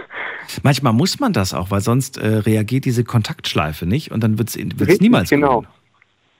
manchmal 0.62 0.92
muss 0.92 1.20
man 1.20 1.32
das 1.32 1.54
auch, 1.54 1.70
weil 1.70 1.80
sonst 1.80 2.18
äh, 2.18 2.26
reagiert 2.26 2.84
diese 2.84 3.04
Kontaktschleife 3.04 3.86
nicht 3.86 4.10
und 4.10 4.22
dann 4.24 4.38
wird 4.38 4.48
es 4.48 5.00
niemals 5.00 5.30
genau. 5.30 5.64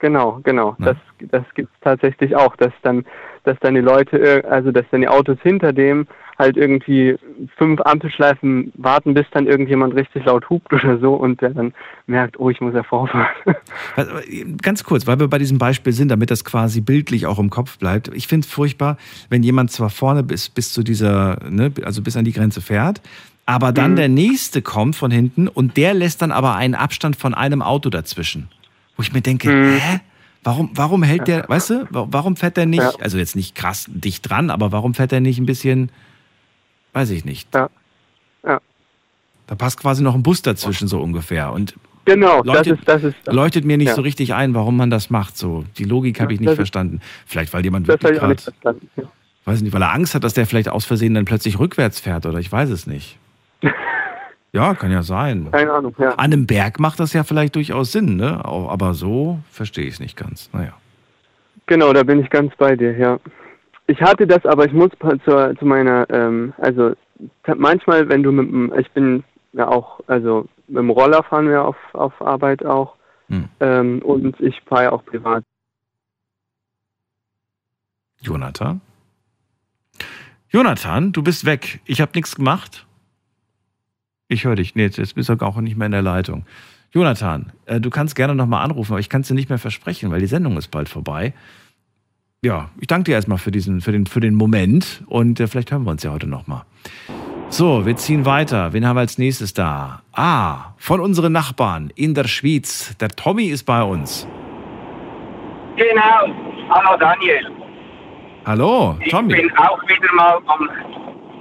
Genau, 0.01 0.41
genau. 0.43 0.77
Das, 0.79 0.97
das 1.21 1.45
gibt 1.55 1.71
es 1.75 1.81
tatsächlich 1.83 2.35
auch, 2.35 2.57
dass 2.57 2.73
dann, 2.83 3.05
dass 3.45 3.59
dann 3.61 3.75
die 3.75 3.81
Leute, 3.81 4.45
also 4.49 4.71
dass 4.73 4.85
dann 4.91 5.01
die 5.03 5.09
Autos 5.09 5.39
hinter 5.43 5.73
dem 5.73 6.07
halt 6.39 6.57
irgendwie 6.57 7.17
fünf 7.59 7.81
Ampelschleifen 7.83 8.73
warten, 8.77 9.13
bis 9.13 9.27
dann 9.33 9.47
irgendjemand 9.47 9.95
richtig 9.95 10.25
laut 10.25 10.49
hupt 10.49 10.73
oder 10.73 10.99
so 10.99 11.13
und 11.15 11.41
der 11.43 11.51
dann 11.51 11.75
merkt, 12.07 12.41
oh, 12.41 12.49
ich 12.49 12.61
muss 12.63 12.73
ja 12.75 12.83
vorfahren. 12.83 13.27
Also, 13.97 14.13
Ganz 14.63 14.83
kurz, 14.85 15.07
weil 15.07 15.21
wir 15.21 15.29
bei 15.29 15.37
diesem 15.39 15.59
Beispiel 15.59 15.93
sind, 15.93 16.09
damit 16.09 16.31
das 16.31 16.45
quasi 16.45 16.81
bildlich 16.81 17.27
auch 17.27 17.39
im 17.39 17.51
Kopf 17.51 17.79
bleibt. 17.79 18.09
Ich 18.15 18.27
finde 18.27 18.47
es 18.47 18.51
furchtbar, 18.53 18.97
wenn 19.29 19.43
jemand 19.43 19.71
zwar 19.71 19.91
vorne 19.91 20.23
bis, 20.23 20.49
bis 20.49 20.73
zu 20.73 20.83
dieser, 20.83 21.39
ne, 21.49 21.73
also 21.85 22.01
bis 22.03 22.17
an 22.17 22.25
die 22.25 22.33
Grenze 22.33 22.61
fährt, 22.63 23.03
aber 23.45 23.73
dann 23.73 23.93
Mhm. 23.93 23.97
der 23.97 24.09
nächste 24.09 24.63
kommt 24.63 24.97
von 24.97 25.11
hinten 25.11 25.47
und 25.49 25.77
der 25.77 25.93
lässt 25.93 26.23
dann 26.23 26.33
aber 26.33 26.55
einen 26.57 26.75
Abstand 26.75 27.17
von 27.17 27.35
einem 27.35 27.61
Auto 27.63 27.91
dazwischen. 27.91 28.49
Wo 28.97 29.03
ich 29.03 29.13
mir 29.13 29.21
denke, 29.21 29.51
Mhm. 29.51 29.73
hä? 29.79 30.01
Warum, 30.43 30.71
warum 30.75 31.03
hält 31.03 31.29
der, 31.29 31.47
weißt 31.49 31.71
du, 31.71 31.87
wa- 31.91 32.07
warum 32.11 32.35
fährt 32.37 32.57
der 32.57 32.65
nicht, 32.67 32.81
Ja. 32.83 32.93
also 33.01 33.19
jetzt 33.19 33.37
nicht 33.37 33.55
krass 33.55 33.87
dicht 33.89 34.29
dran, 34.31 34.51
aber 34.51 34.73
warum 34.73 34.95
fährt 34.95 35.13
der 35.13 35.21
nicht 35.21 35.39
ein 35.39 35.45
bisschen, 35.47 35.91
weiß 36.95 37.11
ich 37.11 37.25
nicht. 37.27 37.55
Ja. 37.55 37.69
Ja. 38.45 38.61
Da 39.47 39.55
passt 39.55 39.79
quasi 39.81 40.03
noch 40.03 40.15
ein 40.15 40.23
Bus 40.23 40.41
dazwischen, 40.43 40.89
so 40.89 41.01
ungefähr. 41.01 41.53
Und 41.53 41.75
Genau, 42.07 42.43
das 42.43 42.47
leuchtet, 42.67 42.79
ist, 42.81 42.89
das 42.89 43.05
ist, 43.05 43.17
leuchtet 43.27 43.65
mir 43.67 43.77
nicht 43.77 43.89
ja. 43.89 43.95
so 43.95 44.01
richtig 44.01 44.33
ein, 44.33 44.55
warum 44.55 44.77
man 44.79 44.89
das 44.89 45.11
macht. 45.11 45.37
So 45.37 45.65
die 45.77 45.85
Logik 45.85 46.21
habe 46.21 46.33
ich 46.33 46.41
nicht 46.41 46.49
das 46.49 46.57
verstanden. 46.57 47.01
Vielleicht 47.27 47.53
weil 47.53 47.63
jemand 47.63 47.87
das 47.87 48.01
wirklich 48.03 48.19
gerade, 48.19 48.83
weiß 49.45 49.61
nicht, 49.61 49.73
weil 49.75 49.83
er 49.83 49.93
Angst 49.93 50.15
hat, 50.15 50.25
dass 50.25 50.33
der 50.33 50.47
vielleicht 50.47 50.71
aus 50.71 50.87
Versehen 50.87 51.13
dann 51.15 51.27
plötzlich 51.27 51.59
rückwärts 51.59 52.01
fährt 52.01 52.25
oder 52.25 52.39
ich 52.39 52.51
weiß 52.51 52.71
es 52.71 52.87
nicht. 52.87 53.19
ja, 54.53 54.75
kann 54.75 54.91
ja 54.91 55.03
sein. 55.03 55.49
Keine 55.53 55.73
Ahnung, 55.73 55.95
ja. 55.99 56.11
An 56.11 56.33
einem 56.33 56.47
Berg 56.47 56.81
macht 56.81 57.01
das 57.01 57.13
ja 57.13 57.25
vielleicht 57.25 57.55
durchaus 57.57 57.93
Sinn, 57.93 58.17
ne? 58.17 58.45
Aber 58.45 58.95
so 58.95 59.41
verstehe 59.51 59.87
ich 59.87 59.95
es 59.95 60.01
nicht 60.01 60.17
ganz. 60.17 60.51
Naja. 60.53 60.73
Genau, 61.67 61.93
da 61.93 62.03
bin 62.03 62.21
ich 62.21 62.31
ganz 62.31 62.55
bei 62.57 62.75
dir, 62.75 62.97
ja. 62.97 63.19
Ich 63.87 64.01
hatte 64.01 64.27
das, 64.27 64.45
aber 64.47 64.67
ich 64.67 64.73
muss 64.73 64.91
zu, 65.25 65.55
zu 65.57 65.65
meiner, 65.65 66.09
ähm, 66.11 66.53
also 66.59 66.95
manchmal, 67.57 68.09
wenn 68.09 68.23
du 68.23 68.33
mit 68.33 68.49
dem, 68.49 68.73
ich 68.79 68.91
bin 68.93 69.25
ja 69.53 69.69
auch, 69.69 70.01
also 70.07 70.47
mit 70.69 70.79
dem 70.79 70.91
Roller 70.91 71.23
fahren 71.25 71.49
wir 71.49 71.65
auf, 71.65 71.77
auf 71.93 72.21
Arbeit 72.21 72.65
auch 72.65 72.95
Hm. 73.31 73.49
ähm, 73.61 74.03
und 74.03 74.39
ich 74.41 74.61
fahre 74.67 74.85
ja 74.85 74.93
auch 74.93 75.05
privat. 75.05 75.45
Jonathan? 78.21 78.81
Jonathan, 80.49 81.13
du 81.13 81.23
bist 81.23 81.45
weg. 81.45 81.81
Ich 81.85 82.01
habe 82.01 82.11
nichts 82.15 82.35
gemacht. 82.35 82.87
Ich 84.31 84.45
höre 84.45 84.55
dich. 84.55 84.77
Nee, 84.77 84.85
jetzt 84.85 85.15
bist 85.17 85.29
du 85.29 85.35
auch 85.41 85.61
nicht 85.61 85.77
mehr 85.77 85.87
in 85.87 85.93
der 85.93 86.03
Leitung. 86.03 86.47
Jonathan, 86.93 87.53
äh, 87.67 87.81
du 87.81 87.91
kannst 87.91 88.15
gerne 88.15 88.37
nochmal 88.37 88.65
anrufen, 88.65 88.93
aber 88.93 89.01
ich 89.01 89.09
kann 89.09 89.23
es 89.23 89.29
dir 89.29 89.35
nicht 89.35 89.49
mehr 89.49 89.59
versprechen, 89.59 90.13
weil 90.13 90.21
die 90.21 90.27
Sendung 90.27 90.57
ist 90.57 90.69
bald 90.69 90.89
vorbei. 90.89 91.35
Ja, 92.41 92.71
ich 92.81 92.87
danke 92.87 93.11
dir 93.11 93.17
erstmal 93.17 93.39
für 93.39 93.51
diesen, 93.51 93.81
für 93.81 93.91
den, 93.91 94.07
für 94.07 94.21
den 94.21 94.37
Moment 94.37 95.03
und 95.07 95.41
äh, 95.41 95.49
vielleicht 95.49 95.73
hören 95.73 95.83
wir 95.83 95.91
uns 95.91 96.05
ja 96.05 96.13
heute 96.13 96.29
nochmal. 96.29 96.63
So, 97.49 97.85
wir 97.85 97.97
ziehen 97.97 98.25
weiter. 98.25 98.73
Wen 98.73 98.87
haben 98.87 98.95
wir 98.95 99.01
als 99.01 99.19
nächstes 99.19 99.53
da? 99.53 100.03
Ah, 100.13 100.75
von 100.77 101.01
unseren 101.01 101.33
Nachbarn 101.33 101.93
in 101.97 102.15
der 102.15 102.29
Schweiz. 102.29 102.97
Der 102.99 103.09
Tommy 103.09 103.47
ist 103.47 103.65
bei 103.65 103.83
uns. 103.83 104.29
Genau. 105.75 106.35
Hallo 106.71 106.97
Daniel. 107.01 107.51
Hallo, 108.47 108.97
Tommy. 109.11 109.35
Ich 109.35 109.43
bin 109.43 109.57
auch 109.59 109.83
wieder 109.89 110.15
mal 110.15 110.39
am 110.47 110.71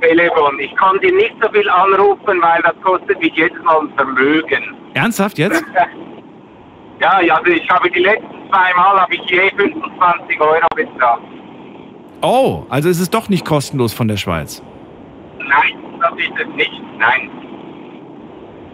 Telefon. 0.01 0.59
Ich 0.59 0.75
kann 0.75 0.99
dir 0.99 1.13
nicht 1.13 1.35
so 1.41 1.49
viel 1.49 1.69
anrufen, 1.69 2.41
weil 2.41 2.61
das 2.63 2.75
kostet 2.83 3.19
mich 3.19 3.33
jedes 3.35 3.61
Mal 3.63 3.79
ein 3.81 3.93
Vermögen. 3.95 4.75
Ernsthaft 4.93 5.37
jetzt? 5.37 5.63
ja, 6.99 7.11
also 7.35 7.51
ich 7.51 7.69
habe 7.69 7.89
die 7.91 7.99
letzten 7.99 8.49
zwei 8.49 8.73
Mal 8.75 8.99
habe 8.99 9.15
ich 9.15 9.21
je 9.29 9.49
25 9.55 10.41
Euro 10.41 10.67
bezahlt. 10.75 11.21
Oh, 12.21 12.65
also 12.69 12.89
ist 12.89 12.99
es 12.99 13.09
doch 13.09 13.29
nicht 13.29 13.45
kostenlos 13.45 13.93
von 13.93 14.07
der 14.07 14.17
Schweiz. 14.17 14.61
Nein, 15.37 15.83
das 16.01 16.11
ist 16.17 16.31
es 16.39 16.55
nicht. 16.55 16.81
Nein. 16.97 17.29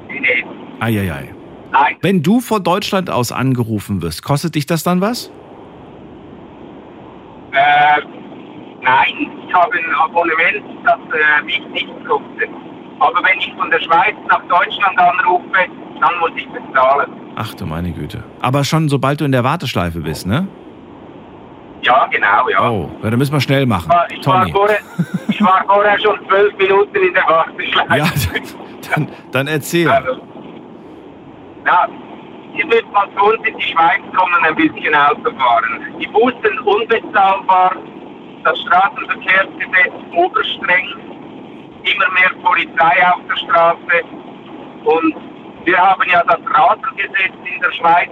Nee, 0.07 0.19
nee. 0.19 0.45
Eieiei. 0.80 1.34
Nein. 1.72 1.97
Wenn 2.02 2.23
du 2.23 2.39
von 2.39 2.64
Deutschland 2.64 3.10
aus 3.10 3.31
angerufen 3.31 4.02
wirst, 4.02 4.23
kostet 4.23 4.56
dich 4.56 4.65
das 4.65 4.84
dann 4.84 5.02
was? 5.02 5.31
Äh, 7.52 8.02
nein, 8.86 9.32
ich 9.48 9.53
habe 9.53 9.74
ein 9.76 9.95
Abonnement, 9.95 10.64
das 10.86 10.99
äh, 11.14 11.44
mich 11.44 11.62
nicht 11.74 11.88
kostet. 12.07 12.49
Aber 12.99 13.20
wenn 13.24 13.38
ich 13.40 13.53
von 13.57 13.70
der 13.70 13.80
Schweiz 13.82 14.16
nach 14.30 14.41
Deutschland 14.48 14.98
anrufe, 14.98 15.45
dann 15.99 16.20
muss 16.20 16.32
ich 16.36 16.48
bezahlen. 16.49 17.12
Ach 17.36 17.53
du 17.53 17.66
meine 17.66 17.91
Güte. 17.91 18.24
Aber 18.41 18.64
schon 18.64 18.88
sobald 18.88 19.20
du 19.20 19.26
in 19.26 19.32
der 19.34 19.44
Warteschleife 19.44 19.99
bist, 19.99 20.26
ne? 20.26 20.48
Ja, 21.82 22.07
genau, 22.07 22.49
ja. 22.49 22.70
Oh, 22.70 22.90
ja, 23.03 23.10
dann 23.10 23.20
müssen 23.20 23.34
wir 23.34 23.41
schnell 23.41 23.66
machen. 23.66 23.91
Ich 24.10 24.26
war, 24.26 24.41
Tommy. 24.41 24.52
vorher, 24.52 24.80
ich 25.28 25.41
war 25.41 25.64
vorher 25.68 25.99
schon 25.99 26.18
zwölf 26.28 26.57
Minuten 26.57 26.95
in 26.95 27.14
der 27.14 27.28
Warteschleife. 27.28 27.98
Ja, 27.98 28.06
dann, 28.95 29.10
dann 29.32 29.48
erzähl. 29.48 29.90
Also, 29.90 30.22
ja, 31.66 31.88
hier 32.53 32.72
wird 32.72 32.91
man 32.94 33.10
zu 33.16 33.24
uns 33.26 33.45
in 33.48 33.57
die 33.57 33.64
Schweiz 33.64 34.02
kommen, 34.16 34.45
ein 34.45 34.56
bisschen 34.56 34.95
Auto 34.95 35.32
fahren. 35.38 35.82
Die 35.99 36.07
Bussen 36.07 36.60
unbezahlbar, 36.64 37.76
das 38.46 38.60
Straßenverkehrsgesetz 38.62 39.94
oberstreng, 40.16 40.88
immer 41.84 42.12
mehr 42.12 42.32
Polizei 42.44 43.08
auf 43.08 43.22
der 43.28 43.38
Straße 43.38 44.06
und 44.86 45.16
wir 45.66 45.78
haben 45.78 46.04
ja 46.08 46.24
das 46.24 46.40
Rasengesetz 46.54 47.34
in 47.44 47.60
der 47.60 47.72
Schweiz. 47.72 48.10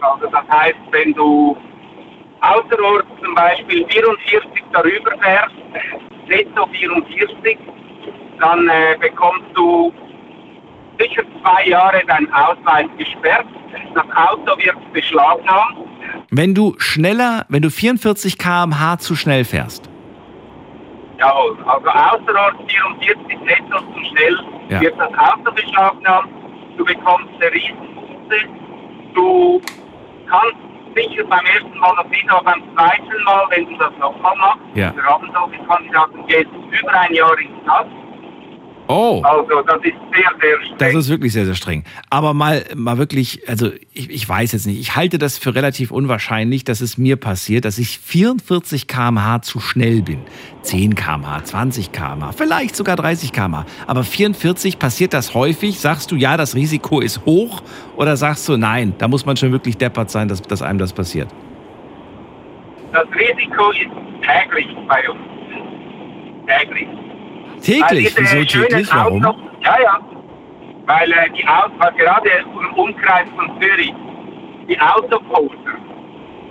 Also 0.00 0.26
das 0.28 0.48
heißt, 0.48 0.78
wenn 0.90 1.12
du 1.12 1.56
außerorts 2.40 3.06
zum 3.22 3.34
Beispiel 3.34 3.86
44 3.88 4.64
darüber 4.72 5.12
fährst, 5.20 5.54
netto 6.26 6.66
44, 6.66 7.58
dann 8.40 8.68
äh, 8.68 8.96
bekommst 8.98 9.46
du 9.54 9.92
sicher 10.98 11.22
zwei 11.42 11.68
Jahre 11.68 12.02
dein 12.06 12.32
Ausweis 12.32 12.86
gesperrt. 12.96 13.46
Das 13.94 14.06
Auto 14.16 14.56
wird 14.58 14.92
beschlagnahmt. 14.92 15.93
Wenn 16.30 16.54
du 16.54 16.74
schneller, 16.78 17.46
wenn 17.48 17.62
du 17.62 17.70
44 17.70 18.38
km/h 18.38 18.98
zu 18.98 19.14
schnell 19.16 19.44
fährst. 19.44 19.88
Jawohl, 21.18 21.56
also 21.66 21.88
außerorts 21.88 22.58
44 22.68 23.38
netto 23.44 23.78
zu 23.78 24.04
schnell 24.10 24.36
Ja. 24.68 24.80
wird 24.80 24.98
das 24.98 25.10
Auto 25.16 25.52
beschlagnahmt. 25.52 26.28
Du 26.76 26.84
bekommst 26.84 27.28
eine 27.40 27.52
Riesenbuße. 27.52 28.48
Du 29.14 29.60
kannst 30.28 30.56
sicher 30.96 31.24
beim 31.24 31.44
ersten 31.46 31.78
Mal 31.78 31.94
noch 31.94 32.08
nicht, 32.08 32.28
aber 32.30 32.42
beim 32.44 32.62
zweiten 32.74 33.22
Mal, 33.24 33.44
wenn 33.50 33.66
du 33.66 33.76
das 33.78 33.92
nochmal 34.00 34.36
machst, 34.36 34.60
Ja. 34.74 34.94
wir 34.94 35.02
haben 35.04 35.30
solche 35.32 35.62
Kandidaten, 35.64 36.26
geht 36.26 36.48
über 36.80 36.92
ein 37.00 37.14
Jahr 37.14 37.38
ins 37.38 37.62
Knast. 37.62 37.86
Oh. 38.86 39.22
Also 39.24 39.62
das 39.62 39.76
ist 39.82 39.94
sehr, 40.14 40.30
sehr 40.40 40.56
streng. 40.62 40.78
Das 40.78 40.94
ist 40.94 41.08
wirklich 41.08 41.32
sehr, 41.32 41.46
sehr 41.46 41.54
streng. 41.54 41.84
Aber 42.10 42.34
mal, 42.34 42.64
mal 42.74 42.98
wirklich, 42.98 43.48
also 43.48 43.70
ich, 43.94 44.10
ich 44.10 44.28
weiß 44.28 44.52
jetzt 44.52 44.66
nicht, 44.66 44.78
ich 44.78 44.94
halte 44.94 45.18
das 45.18 45.38
für 45.38 45.54
relativ 45.54 45.90
unwahrscheinlich, 45.90 46.64
dass 46.64 46.82
es 46.82 46.98
mir 46.98 47.16
passiert, 47.16 47.64
dass 47.64 47.78
ich 47.78 47.98
44 47.98 48.86
km/h 48.86 49.40
zu 49.42 49.60
schnell 49.60 50.02
bin. 50.02 50.20
10 50.62 50.94
km/h, 50.94 51.44
20 51.44 51.92
km/h, 51.92 52.32
vielleicht 52.32 52.76
sogar 52.76 52.96
30 52.96 53.32
km/h. 53.32 53.64
Aber 53.86 54.04
44 54.04 54.78
passiert 54.78 55.14
das 55.14 55.32
häufig? 55.32 55.80
Sagst 55.80 56.10
du, 56.10 56.16
ja, 56.16 56.36
das 56.36 56.54
Risiko 56.54 57.00
ist 57.00 57.24
hoch? 57.24 57.62
Oder 57.96 58.18
sagst 58.18 58.46
du, 58.48 58.58
nein, 58.58 58.94
da 58.98 59.08
muss 59.08 59.24
man 59.24 59.36
schon 59.36 59.50
wirklich 59.50 59.78
deppert 59.78 60.10
sein, 60.10 60.28
dass, 60.28 60.42
dass 60.42 60.60
einem 60.60 60.78
das 60.78 60.92
passiert? 60.92 61.28
Das 62.92 63.06
Risiko 63.08 63.70
ist 63.70 63.90
täglich 64.22 64.76
bei 64.88 65.08
uns. 65.08 65.20
Täglich. 66.46 66.88
Täglich? 67.64 68.14
diese 68.14 68.20
Wieso 68.22 68.48
schönen 68.48 68.68
täglich? 68.68 68.94
Warum? 68.94 69.24
Autos- 69.24 69.42
Ja, 69.62 69.76
ja. 69.82 70.00
Weil 70.86 71.10
äh, 71.12 71.30
die 71.30 71.46
Autos, 71.46 71.96
gerade 71.96 72.28
im 72.30 72.74
Umkreis 72.74 73.26
von 73.36 73.50
Zürich, 73.60 73.94
die 74.68 74.78
Autoposter 74.80 75.74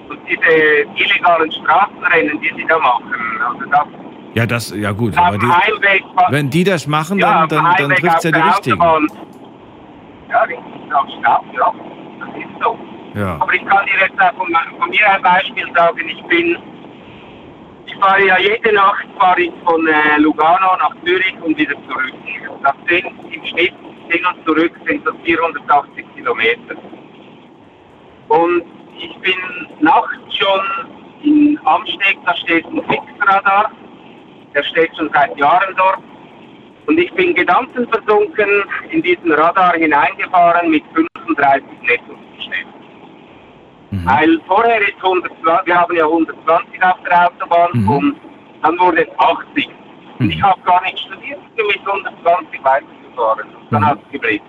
und 0.09 0.19
diese 0.27 0.51
illegalen 0.95 1.51
Straßenrennen, 1.51 2.41
die 2.41 2.51
sie 2.55 2.65
da 2.67 2.77
machen, 2.79 3.13
also 3.47 3.69
das 3.69 3.87
Ja, 4.33 4.45
das, 4.47 4.73
ja 4.75 4.91
gut. 4.91 5.15
Aber 5.17 5.37
die, 5.37 5.45
Heimweg, 5.45 6.03
wenn 6.29 6.49
die 6.49 6.63
das 6.63 6.87
machen, 6.87 7.19
dann, 7.19 7.47
dann, 7.47 7.63
dann 7.63 7.73
Heimweg 7.77 7.97
trifft 7.99 8.17
es 8.17 8.23
ja 8.23 8.29
auf 8.31 8.35
die 8.61 8.71
Richtigen. 8.71 8.81
Autobahn. 8.81 9.07
Ja, 10.29 10.41
richtig, 10.43 10.65
am 10.91 11.07
Stau, 11.19 11.43
ja. 11.53 11.73
Das 12.19 12.29
ist 12.29 12.63
so. 12.63 12.77
Ja. 13.19 13.37
Aber 13.39 13.53
ich 13.53 13.65
kann 13.65 13.85
dir 13.85 13.99
jetzt 14.07 14.19
auch 14.19 14.33
von, 14.35 14.47
von 14.79 14.89
mir 14.89 15.09
ein 15.11 15.21
Beispiel 15.21 15.67
sagen, 15.75 16.09
ich 16.09 16.23
bin, 16.23 16.57
fahre 18.03 18.25
ja 18.25 18.37
jede 18.37 18.73
Nacht 18.73 19.07
fahre 19.17 19.41
ich 19.41 19.53
von 19.63 19.87
äh, 19.87 20.17
Lugano 20.17 20.75
nach 20.77 20.95
Zürich 21.05 21.35
und 21.41 21.57
wieder 21.57 21.75
zurück. 21.87 22.13
Das 22.61 22.75
sind 22.89 23.33
im 23.33 23.45
Schnitt 23.45 23.73
hin 24.09 24.25
und 24.25 24.45
zurück 24.45 24.73
sind 24.85 25.07
das 25.07 25.15
480 25.23 26.05
Kilometer. 26.15 26.75
Und 28.27 28.63
ich 28.99 29.15
bin 29.19 29.39
nachts 29.79 30.35
schon 30.37 30.61
in 31.23 31.59
Amsteeg, 31.63 32.17
da 32.25 32.35
steht 32.35 32.65
ein 32.65 32.83
Fixradar, 32.89 33.71
der 34.53 34.63
steht 34.63 34.95
schon 34.97 35.09
seit 35.13 35.37
Jahren 35.37 35.73
dort. 35.77 35.99
Und 36.87 36.99
ich 36.99 37.13
bin 37.13 37.33
gedankenversunken 37.33 38.65
in 38.89 39.01
diesen 39.01 39.31
Radar 39.31 39.73
hineingefahren 39.75 40.69
mit 40.69 40.83
35 40.93 41.63
netto 41.83 42.22
schnell. 43.93 44.05
Weil 44.05 44.39
vorher 44.47 44.81
ist 44.81 44.95
120, 45.01 45.65
wir 45.65 45.75
haben 45.75 45.95
ja 45.95 46.05
120 46.05 46.83
auf 46.83 46.97
der 47.05 47.27
Autobahn 47.27 47.87
und 47.87 48.15
dann 48.61 48.79
wurde 48.79 49.07
es 49.07 49.19
80. 49.19 49.69
Und 50.19 50.29
ich 50.29 50.41
habe 50.41 50.59
gar 50.61 50.81
nicht 50.83 50.99
studiert, 50.99 51.39
bin 51.55 51.67
mit 51.67 51.79
120 51.85 52.63
weitergefahren. 52.63 53.47
Dann 53.71 53.85
hat 53.85 53.99
es 54.05 54.11
geblieben. 54.11 54.45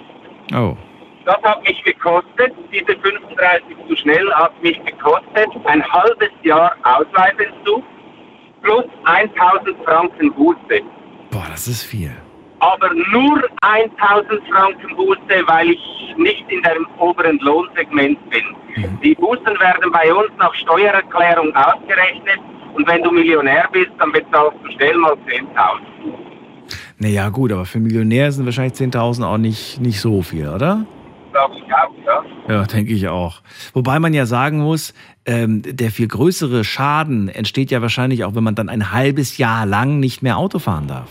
Oh. 0.55 0.77
Das 1.25 1.43
hat 1.43 1.62
mich 1.62 1.83
gekostet, 1.83 2.53
diese 2.71 2.99
35 2.99 3.77
zu 3.89 3.97
schnell 3.97 4.31
hat 4.35 4.62
mich 4.62 4.79
gekostet, 4.85 5.49
ein 5.65 5.83
halbes 5.91 6.31
Jahr 6.43 6.77
Ausweisentzug 6.83 7.83
plus 8.62 8.85
1000 9.05 9.77
Franken 9.85 10.33
Buße. 10.35 10.83
Boah, 11.31 11.47
das 11.51 11.66
ist 11.66 11.85
viel. 11.85 12.12
Aber 12.65 12.89
nur 13.12 13.43
1000 13.61 14.41
Franken 14.51 14.97
Buße, 14.97 15.36
weil 15.47 15.70
ich 15.70 16.15
nicht 16.16 16.45
in 16.49 16.62
dem 16.62 16.86
oberen 16.99 17.39
Lohnsegment 17.41 18.19
bin. 18.31 18.45
Die 19.03 19.15
Bußen 19.15 19.55
werden 19.61 19.93
bei 19.93 20.12
uns 20.15 20.31
nach 20.39 20.55
Steuererklärung 20.55 21.55
ausgerechnet 21.55 22.41
und 22.74 22.89
wenn 22.89 23.03
du 23.03 23.11
Millionär 23.11 23.69
bist, 23.70 23.91
dann 23.99 24.12
bezahlst 24.12 24.57
du 24.65 24.73
schnell 24.73 24.97
mal 24.97 25.12
10.000. 25.12 25.45
Naja, 26.99 27.28
gut, 27.28 27.53
aber 27.53 27.66
für 27.66 27.81
Millionäre 27.81 28.32
sind 28.32 28.47
wahrscheinlich 28.47 28.74
10.000 28.74 29.24
auch 29.24 29.39
nicht, 29.39 29.81
nicht 29.81 30.01
so 30.01 30.23
viel, 30.23 30.49
oder? 30.49 30.86
Sag 31.32 31.51
ich 31.55 31.74
auch, 31.74 31.95
ja. 32.07 32.24
Ja, 32.49 32.65
denke 32.65 32.93
ich 32.93 33.09
auch. 33.09 33.43
Wobei 33.74 33.99
man 33.99 34.15
ja 34.15 34.24
sagen 34.24 34.61
muss, 34.61 34.95
ähm, 35.27 35.62
der 35.65 35.91
viel 35.91 36.09
größere 36.09 36.65
Schaden 36.65 37.28
entsteht 37.28 37.70
ja 37.70 37.82
wahrscheinlich 37.82 38.24
auch, 38.24 38.35
wenn 38.35 38.45
man 38.45 38.55
dann 38.55 38.69
ein 38.69 38.93
halbes 38.93 39.36
Jahr 39.36 39.66
lang 39.66 40.01
nicht 40.01 40.23
mehr 40.23 40.39
Auto 40.39 40.59
fahren 40.59 40.86
darf. 40.86 41.11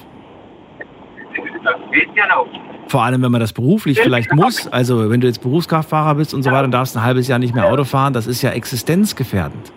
Ja 2.34 2.44
noch. 2.44 2.64
Vor 2.88 3.04
allem, 3.04 3.22
wenn 3.24 3.32
man 3.32 3.42
das 3.42 3.54
beruflich 3.54 4.00
vielleicht 4.00 4.34
muss. 4.34 4.68
Also, 4.68 5.10
wenn 5.10 5.22
du 5.22 5.28
jetzt 5.28 5.42
Berufskraftfahrer 5.42 6.16
bist 6.16 6.34
und 6.34 6.44
so 6.44 6.52
weiter 6.52 6.66
und 6.66 6.72
darfst 6.72 6.96
ein 6.96 7.04
halbes 7.04 7.28
Jahr 7.28 7.40
nicht 7.40 7.56
mehr 7.56 7.66
Auto 7.66 7.86
fahren, 7.86 8.14
das 8.14 8.28
ist 8.28 8.42
ja 8.42 8.52
existenzgefährdend. 8.52 9.72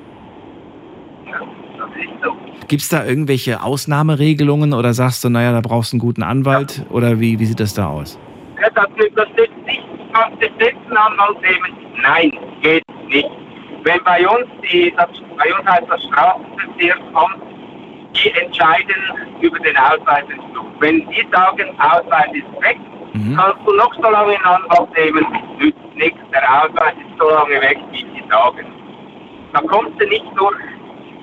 Gibt 2.68 2.82
es 2.82 2.88
da 2.88 3.04
irgendwelche 3.04 3.62
Ausnahmeregelungen 3.62 4.74
oder 4.74 4.92
sagst 4.92 5.22
du, 5.22 5.28
naja, 5.28 5.52
da 5.52 5.60
brauchst 5.60 5.92
du 5.92 5.96
einen 5.96 6.00
guten 6.00 6.24
Anwalt 6.24 6.84
oder 6.90 7.20
wie, 7.20 7.38
wie 7.38 7.46
sieht 7.46 7.60
das 7.60 7.74
da 7.74 7.88
aus? 7.88 8.18
Ja, 8.60 8.68
das, 8.74 8.86
das 9.14 9.28
nützt 9.36 9.66
nicht, 9.66 9.82
den 10.40 10.58
letzten 10.58 10.96
Anwalt 10.96 11.40
nehmen. 11.42 11.78
Nein, 12.02 12.32
geht 12.62 12.82
nicht. 13.06 13.28
Wenn 13.84 14.02
bei 14.04 14.26
uns 14.28 14.48
die, 14.64 14.92
das, 14.96 15.08
bei 15.38 15.54
uns 15.54 15.64
heißt 15.70 15.86
das 15.88 16.02
Straßenbezirksamt, 16.02 17.45
die 18.24 18.30
entscheiden 18.30 18.96
über 19.40 19.58
den 19.60 19.76
Ausweisentzug. 19.76 20.66
Wenn 20.80 21.08
die 21.10 21.26
sagen, 21.32 21.68
Ausweis 21.78 22.28
ist 22.32 22.62
weg, 22.62 22.78
kannst 23.36 23.66
du 23.66 23.74
noch 23.74 23.94
so 23.94 24.10
lange 24.10 24.34
einen 24.34 24.44
Anwalt 24.44 24.90
nehmen, 24.96 25.26
nützt 25.58 25.94
nichts. 25.94 26.20
Der 26.32 26.64
Ausweis 26.64 26.94
ist 26.94 27.18
so 27.18 27.30
lange 27.30 27.60
weg, 27.60 27.78
wie 27.92 28.00
sie 28.00 28.24
sagen. 28.28 28.66
Da 29.52 29.60
kommst 29.60 30.00
du 30.00 30.06
nicht 30.06 30.26
durch. 30.36 30.56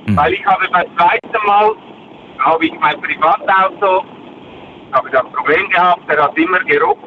Weil 0.07 0.33
ich 0.33 0.45
habe 0.45 0.67
beim 0.69 0.85
zweiten 0.97 1.47
Mal, 1.47 1.71
habe 2.39 2.65
ich 2.65 2.73
mein 2.79 2.99
Privatauto 3.01 4.03
habe 4.93 5.09
das 5.09 5.23
Problem 5.31 5.69
gehabt, 5.69 6.07
der 6.09 6.23
hat 6.23 6.37
immer 6.37 6.59
gerupft. 6.59 7.03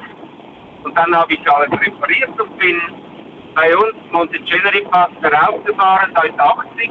Und 0.83 0.97
dann 0.97 1.15
habe 1.15 1.33
ich 1.33 1.51
alles 1.51 1.71
repariert 1.73 2.41
und 2.41 2.59
bin 2.59 2.81
bei 3.55 3.77
uns 3.77 3.95
Monteceneri 4.13 4.85
Pass 4.91 5.11
herausgefahren 5.21 6.13
seit 6.15 6.39
80. 6.39 6.91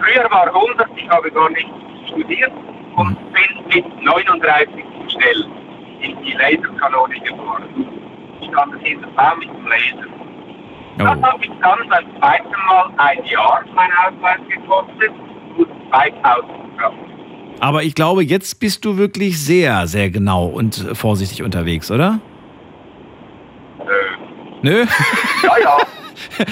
Früher 0.00 0.30
war 0.30 0.46
100, 0.46 0.88
ich 0.96 1.08
habe 1.08 1.30
gar 1.30 1.50
nicht 1.50 1.68
studiert 2.08 2.52
und 2.96 3.16
bin 3.32 3.66
mit 3.74 4.02
39 4.02 4.84
zu 4.84 5.10
schnell 5.10 5.46
in 6.00 6.22
die 6.22 6.32
Laserkanone 6.32 7.20
gefahren. 7.20 7.64
Ich 8.40 8.48
stand 8.48 8.82
hinter 8.82 9.08
Baum 9.08 9.38
mit 9.38 9.48
dem 9.48 9.66
Laser. 9.66 10.10
Das 10.98 11.22
hat 11.22 11.38
mich 11.40 11.50
dann 11.62 11.88
beim 11.88 12.18
zweiten 12.18 12.50
Mal 12.68 12.90
ein 12.96 13.24
Jahr 13.24 13.64
mein 13.74 13.90
Ausweis 13.92 14.40
gekostet 14.48 15.10
und 15.56 15.68
2000 15.90 16.78
Gramm. 16.78 16.94
Aber 17.60 17.82
ich 17.82 17.94
glaube, 17.94 18.22
jetzt 18.24 18.58
bist 18.60 18.84
du 18.84 18.96
wirklich 18.96 19.42
sehr, 19.42 19.86
sehr 19.86 20.10
genau 20.10 20.46
und 20.46 20.74
vorsichtig 20.94 21.42
unterwegs, 21.42 21.90
oder? 21.90 22.18
Nö? 24.62 24.84
Ja, 25.42 25.58
ja. 25.58 25.76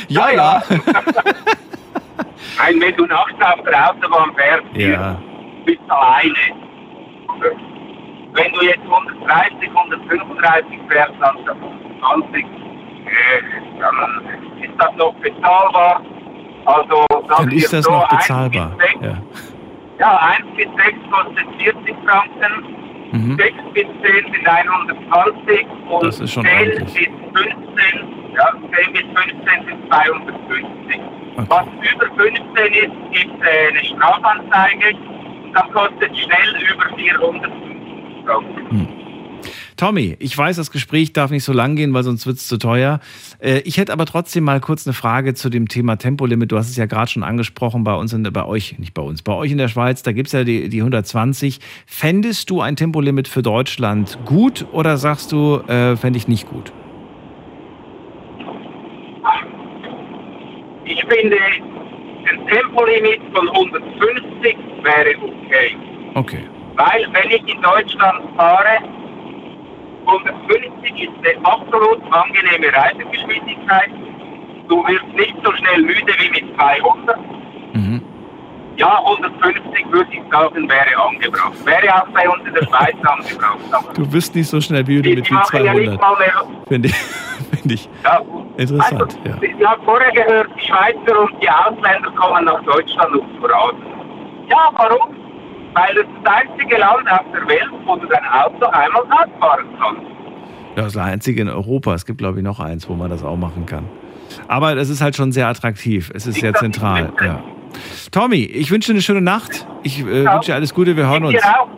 ja, 0.08 0.30
ja. 0.30 0.62
Ein, 2.62 2.80
wenn 2.80 2.96
du 2.96 3.06
nachts 3.06 3.34
auf 3.40 3.62
der 3.64 3.90
Autobahn 3.90 4.30
fährst, 4.36 4.64
Ja. 4.74 5.16
bist 5.64 5.80
du 5.86 5.94
alleine. 5.94 6.34
Wenn 8.34 8.52
du 8.52 8.60
jetzt 8.62 8.80
130, 8.84 9.68
135 9.74 10.78
fährst, 10.88 11.12
dann 11.20 11.36
20, 12.00 12.44
äh, 12.44 12.46
dann 13.80 14.22
ist 14.62 14.72
das 14.78 14.94
noch 14.96 15.14
bezahlbar. 15.14 16.02
Also, 16.66 17.04
Dann 17.28 17.50
ist 17.50 17.72
das 17.72 17.84
so, 17.84 17.92
noch 17.92 18.08
bezahlbar. 18.08 18.72
Ja. 19.00 19.18
Ja, 19.98 20.16
1 20.38 20.46
bis 20.56 20.66
6 20.84 20.98
kostet 21.10 21.46
40 21.58 21.96
Franken, 22.04 22.74
Mhm. 23.12 23.36
6 23.38 23.54
bis 23.72 23.84
10 24.02 24.32
sind 24.32 24.46
120 24.48 25.66
und 25.88 26.04
Das 26.04 26.20
ist 26.20 26.32
schon 26.32 26.44
10 26.44 26.52
ordentlich. 26.52 26.94
bis 26.94 27.42
15, 27.42 28.34
ja, 28.36 28.52
10 28.52 28.92
bis 28.92 29.02
15 29.02 29.66
sind 29.66 29.88
250. 29.88 31.00
Was 31.46 31.66
über 31.94 32.06
15 32.16 32.72
ist, 32.72 33.12
gibt 33.12 33.42
äh, 33.42 33.68
eine 33.68 33.84
Strafanzeige 33.84 34.96
dann 35.54 35.72
kostet 35.72 36.16
schnell 36.16 36.62
über 36.72 36.96
450 36.96 38.26
Franken. 38.26 38.88
Tommy, 39.76 40.16
ich 40.18 40.36
weiß, 40.36 40.56
das 40.56 40.72
Gespräch 40.72 41.12
darf 41.12 41.30
nicht 41.30 41.44
so 41.44 41.52
lang 41.52 41.76
gehen, 41.76 41.94
weil 41.94 42.02
sonst 42.02 42.26
wird 42.26 42.38
es 42.38 42.48
zu 42.48 42.58
teuer. 42.58 42.98
Äh, 43.38 43.60
Ich 43.60 43.78
hätte 43.78 43.92
aber 43.92 44.06
trotzdem 44.06 44.42
mal 44.42 44.60
kurz 44.60 44.86
eine 44.86 44.94
Frage 44.94 45.34
zu 45.34 45.48
dem 45.50 45.68
Thema 45.68 45.96
Tempolimit. 45.96 46.50
Du 46.50 46.58
hast 46.58 46.68
es 46.68 46.76
ja 46.76 46.86
gerade 46.86 47.08
schon 47.08 47.22
angesprochen 47.22 47.84
bei 47.84 47.94
uns, 47.94 48.12
in, 48.12 48.24
bei 48.24 48.44
euch, 48.44 48.78
nicht 48.78 48.94
bei 48.94 49.02
uns, 49.02 49.22
bei 49.22 49.32
euch 49.32 49.52
in 49.52 49.58
der 49.58 49.68
Schweiz, 49.68 50.02
da 50.02 50.10
gibt 50.10 50.26
es 50.26 50.32
ja 50.32 50.42
die, 50.42 50.68
die 50.68 50.80
120. 50.80 51.60
Fändest 51.86 52.50
du 52.50 52.60
ein 52.60 52.74
Tempolimit 52.74 53.28
für 53.28 53.42
Deutschland 53.42 54.18
gut 54.24 54.66
oder 54.72 54.96
sagst 54.96 55.30
du, 55.30 55.58
äh, 55.68 55.96
fände 55.96 56.16
ich 56.16 56.26
nicht 56.26 56.48
gut? 56.48 56.72
Finde, 61.08 61.38
ein 62.30 62.46
Tempolimit 62.46 63.20
von 63.34 63.48
150 63.48 64.56
wäre 64.82 65.14
okay. 65.22 65.76
Okay. 66.14 66.44
Weil, 66.76 67.06
wenn 67.12 67.30
ich 67.30 67.54
in 67.54 67.60
Deutschland 67.62 68.36
fahre, 68.36 68.78
150 70.06 71.02
ist 71.02 71.10
eine 71.26 71.44
absolut 71.44 72.00
angenehme 72.12 72.72
Reisegeschwindigkeit. 72.72 73.90
Du 74.68 74.86
wirst 74.86 75.06
nicht 75.14 75.34
so 75.44 75.52
schnell 75.52 75.82
müde 75.82 76.12
wie 76.18 76.30
mit 76.30 76.54
200. 76.56 77.18
Ja, 78.78 78.96
150 79.04 79.90
würde 79.90 80.08
ich 80.12 80.22
sagen, 80.30 80.68
wäre 80.68 81.08
angebracht. 81.08 81.52
Wäre 81.66 81.94
auch 81.96 82.08
bei 82.10 82.28
uns 82.28 82.46
in 82.46 82.54
der 82.54 82.64
Schweiz 82.64 82.94
angebracht. 83.02 83.58
Aber 83.72 83.92
Du 83.92 84.06
bist 84.06 84.34
nicht 84.36 84.48
so 84.48 84.60
schnell 84.60 84.86
wie 84.86 85.02
die, 85.02 85.16
mit 85.16 85.28
ja 85.28 85.36
nicht 85.36 85.46
200. 85.48 86.00
mal 86.00 86.16
mehr. 86.16 86.44
Finde 86.68 86.88
ich, 86.88 86.94
find 87.50 87.72
ich 87.72 87.88
Ja, 88.04 88.20
interessant. 88.56 89.18
Ja. 89.24 89.34
Ich 89.42 89.66
habe 89.66 89.82
vorher 89.84 90.12
gehört, 90.12 90.48
die 90.56 90.64
Schweizer 90.66 91.20
und 91.20 91.42
die 91.42 91.50
Ausländer 91.50 92.10
kommen 92.12 92.44
nach 92.44 92.62
Deutschland, 92.62 93.16
um 93.16 93.40
zu 93.40 93.46
rasen. 93.46 93.82
Ja, 94.48 94.70
warum? 94.76 95.16
Weil 95.74 95.98
es 95.98 96.06
das 96.22 96.34
einzige 96.34 96.78
Land 96.78 97.10
auf 97.10 97.26
der 97.32 97.48
Welt, 97.48 97.70
wo 97.84 97.96
du 97.96 98.06
dein 98.06 98.24
Auto 98.26 98.64
einmal 98.66 99.02
fahren 99.40 99.66
kannst. 99.80 100.02
Das 100.76 100.86
ist 100.86 100.96
das 100.96 101.04
einzige 101.04 101.42
in 101.42 101.48
Europa. 101.48 101.94
Es 101.94 102.06
gibt, 102.06 102.18
glaube 102.18 102.38
ich, 102.38 102.44
noch 102.44 102.60
eins, 102.60 102.88
wo 102.88 102.94
man 102.94 103.10
das 103.10 103.24
auch 103.24 103.36
machen 103.36 103.66
kann. 103.66 103.86
Aber 104.46 104.76
das 104.76 104.88
ist 104.88 105.00
halt 105.00 105.16
schon 105.16 105.32
sehr 105.32 105.48
attraktiv. 105.48 106.12
Es 106.14 106.28
ist 106.28 106.38
sehr 106.38 106.54
zentral. 106.54 107.12
Ja. 107.20 107.42
Tommy, 108.10 108.44
ich 108.44 108.70
wünsche 108.70 108.88
dir 108.88 108.94
eine 108.94 109.02
schöne 109.02 109.20
Nacht. 109.20 109.66
Ich 109.82 110.00
äh, 110.00 110.24
wünsche 110.24 110.46
dir 110.46 110.54
alles 110.54 110.74
Gute. 110.74 110.96
Wir 110.96 111.08
hören 111.08 111.24
uns. 111.24 111.42
Auch. 111.42 111.68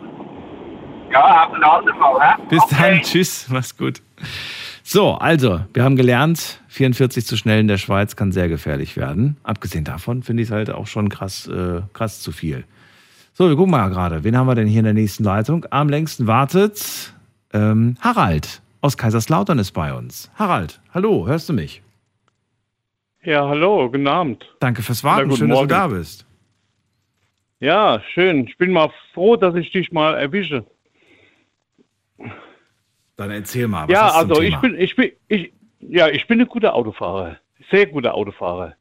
Ja, 1.11 1.45
auf 1.45 1.53
ein 1.53 1.63
andermal, 1.63 2.21
hä? 2.21 2.41
Bis 2.49 2.63
dann. 2.69 3.01
Tschüss. 3.01 3.47
Mach's 3.49 3.75
gut. 3.75 4.01
So, 4.83 5.13
also, 5.15 5.61
wir 5.73 5.83
haben 5.83 5.95
gelernt, 5.95 6.59
44 6.69 7.25
zu 7.25 7.37
schnell 7.37 7.59
in 7.59 7.67
der 7.67 7.77
Schweiz 7.77 8.15
kann 8.15 8.31
sehr 8.31 8.49
gefährlich 8.49 8.97
werden. 8.97 9.37
Abgesehen 9.43 9.83
davon 9.83 10.23
finde 10.23 10.43
ich 10.43 10.49
es 10.49 10.53
halt 10.53 10.69
auch 10.69 10.87
schon 10.87 11.09
krass, 11.09 11.47
äh, 11.47 11.81
krass 11.93 12.21
zu 12.21 12.31
viel. 12.31 12.63
So, 13.33 13.47
wir 13.47 13.55
gucken 13.55 13.71
mal 13.71 13.89
gerade. 13.89 14.23
Wen 14.23 14.37
haben 14.37 14.47
wir 14.47 14.55
denn 14.55 14.67
hier 14.67 14.79
in 14.79 14.85
der 14.85 14.93
nächsten 14.93 15.23
Leitung? 15.23 15.65
Am 15.69 15.89
längsten 15.89 16.27
wartet 16.27 17.13
ähm, 17.53 17.95
Harald 18.01 18.61
aus 18.81 18.97
Kaiserslautern 18.97 19.59
ist 19.59 19.71
bei 19.71 19.93
uns. 19.93 20.29
Harald, 20.35 20.81
hallo, 20.93 21.27
hörst 21.27 21.49
du 21.49 21.53
mich? 21.53 21.81
Ja, 23.23 23.47
hallo, 23.47 23.89
guten 23.89 24.07
Abend. 24.07 24.45
Danke 24.59 24.81
fürs 24.81 25.03
Warten. 25.03 25.29
guten 25.29 25.39
Schön, 25.39 25.49
dass 25.49 25.55
du 25.55 25.59
Morgen. 25.59 25.69
da 25.69 25.87
bist. 25.87 26.25
Ja, 27.59 28.01
schön. 28.13 28.47
Ich 28.47 28.57
bin 28.57 28.71
mal 28.71 28.89
froh, 29.13 29.35
dass 29.35 29.53
ich 29.53 29.71
dich 29.71 29.91
mal 29.91 30.15
erwische. 30.15 30.65
Dann 33.17 33.29
erzähl 33.29 33.67
mal. 33.67 33.87
Was 33.87 33.93
ja, 33.93 34.07
also 34.07 34.41
ich 34.41 34.57
bin, 34.57 34.79
ich 34.79 34.95
bin, 34.95 35.11
ich, 35.27 35.53
ja, 35.79 36.07
ich 36.07 36.25
bin 36.27 36.41
ein 36.41 36.47
guter 36.47 36.73
Autofahrer. 36.73 37.37
Sehr 37.69 37.85
guter 37.85 38.15
Autofahrer. 38.15 38.73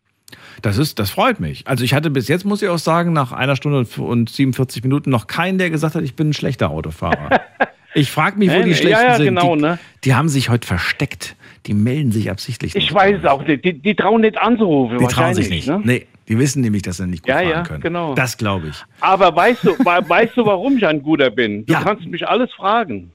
Das 0.62 0.78
ist, 0.78 0.98
das 0.98 1.10
freut 1.10 1.40
mich. 1.40 1.66
Also 1.66 1.84
ich 1.84 1.92
hatte 1.92 2.10
bis 2.10 2.28
jetzt, 2.28 2.46
muss 2.46 2.62
ich 2.62 2.68
auch 2.70 2.78
sagen, 2.78 3.12
nach 3.12 3.32
einer 3.32 3.56
Stunde 3.56 3.86
und 4.00 4.30
47 4.30 4.82
Minuten 4.82 5.10
noch 5.10 5.26
keinen, 5.26 5.58
der 5.58 5.68
gesagt 5.68 5.94
hat, 5.94 6.02
ich 6.02 6.16
bin 6.16 6.30
ein 6.30 6.34
schlechter 6.34 6.70
Autofahrer. 6.70 7.40
Ich 7.92 8.12
frage 8.12 8.38
mich, 8.38 8.50
wo 8.50 8.62
die 8.62 8.70
ja, 8.70 8.76
Schlechten 8.76 9.02
ja, 9.02 9.16
sind. 9.16 9.26
genau, 9.26 9.56
die, 9.56 9.62
ne? 9.62 9.78
die 10.04 10.14
haben 10.14 10.28
sich 10.28 10.48
heute 10.48 10.64
versteckt. 10.64 11.34
Die 11.66 11.74
melden 11.74 12.10
sich 12.12 12.30
absichtlich 12.30 12.74
Ich 12.74 12.84
nicht. 12.84 12.94
weiß 12.94 13.18
es 13.20 13.24
auch 13.26 13.42
nicht. 13.46 13.64
Die, 13.64 13.74
die 13.74 13.94
trauen 13.94 14.22
nicht 14.22 14.38
anzurufen. 14.38 14.98
Die 14.98 15.06
trauen 15.06 15.34
sich 15.34 15.50
nicht. 15.50 15.68
Ne? 15.68 15.80
Nee, 15.84 16.06
die 16.28 16.38
wissen 16.38 16.62
nämlich, 16.62 16.82
dass 16.82 16.96
sie 16.96 17.06
nicht 17.06 17.22
gut 17.22 17.28
Ja, 17.28 17.36
fahren 17.36 17.48
ja, 17.50 17.62
können. 17.62 17.80
genau. 17.82 18.14
Das 18.14 18.36
glaube 18.38 18.68
ich. 18.68 18.82
Aber 19.00 19.34
weißt 19.36 19.64
du, 19.64 19.78
we- 19.78 20.08
weißt 20.08 20.36
du, 20.36 20.46
warum 20.46 20.76
ich 20.78 20.86
ein 20.86 21.02
guter 21.02 21.30
bin? 21.30 21.66
Du 21.66 21.72
Ja. 21.74 21.82
kannst 21.82 22.06
mich 22.06 22.26
alles 22.26 22.50
fragen. 22.52 23.12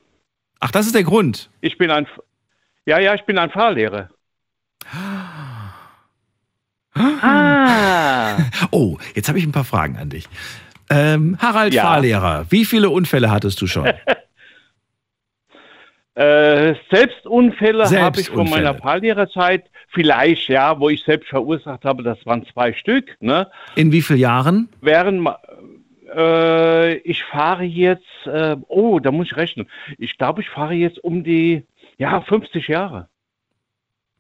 Ach, 0.60 0.72
das 0.72 0.86
ist 0.86 0.94
der 0.96 1.04
Grund. 1.04 1.50
Ich 1.62 1.78
bin 1.78 1.90
ein, 1.92 2.06
ja, 2.86 3.00
ja, 3.00 3.14
ich 3.16 3.24
bin 3.24 3.38
ein 3.38 3.50
Fahrlehrer. 3.50 4.10
Ah. 4.94 5.72
Oh, 8.72 8.98
jetzt 9.16 9.28
habe 9.28 9.38
ich 9.40 9.46
ein 9.46 9.52
paar 9.52 9.64
Fragen 9.66 9.98
an 9.98 10.10
dich. 10.10 10.28
Ähm, 10.90 11.38
Harald 11.40 11.74
Ja. 11.74 11.84
Fahrlehrer, 11.84 12.46
wie 12.50 12.64
viele 12.66 12.90
Unfälle 12.90 13.32
hattest 13.32 13.62
du 13.62 13.68
schon? 13.68 13.86
Äh, 16.16 16.76
Selbstunfälle 16.90 17.84
habe 17.84 18.22
ich 18.22 18.28
von 18.30 18.38
Selbstunfälle. 18.38 18.50
meiner 18.50 18.76
Fahrlehrerzeit 18.76 19.70
vielleicht, 19.90 20.48
ja, 20.48 20.80
wo 20.80 20.90
ich 20.90 21.04
selbst 21.04 21.30
verursacht 21.30 21.84
habe, 21.84 22.04
das 22.04 22.26
waren 22.26 22.46
zwei 22.54 22.74
Stück. 22.74 23.18
Ne? 23.20 23.50
In 23.76 23.92
wie 23.92 24.02
vielen 24.02 24.20
Jahren? 24.20 24.70
Während 24.82 25.28
äh, 26.16 26.96
ich 27.00 27.24
fahre 27.26 27.64
jetzt, 27.64 28.04
äh, 28.26 28.56
oh, 28.68 29.00
da 29.00 29.12
muss 29.12 29.28
ich 29.28 29.36
rechnen. 29.36 29.68
Ich 29.98 30.18
glaube, 30.18 30.42
ich 30.42 30.50
fahre 30.50 30.74
jetzt 30.74 31.04
um 31.04 31.24
die, 31.24 31.66
ja, 31.98 32.22
50 32.22 32.68
Jahre. 32.68 33.10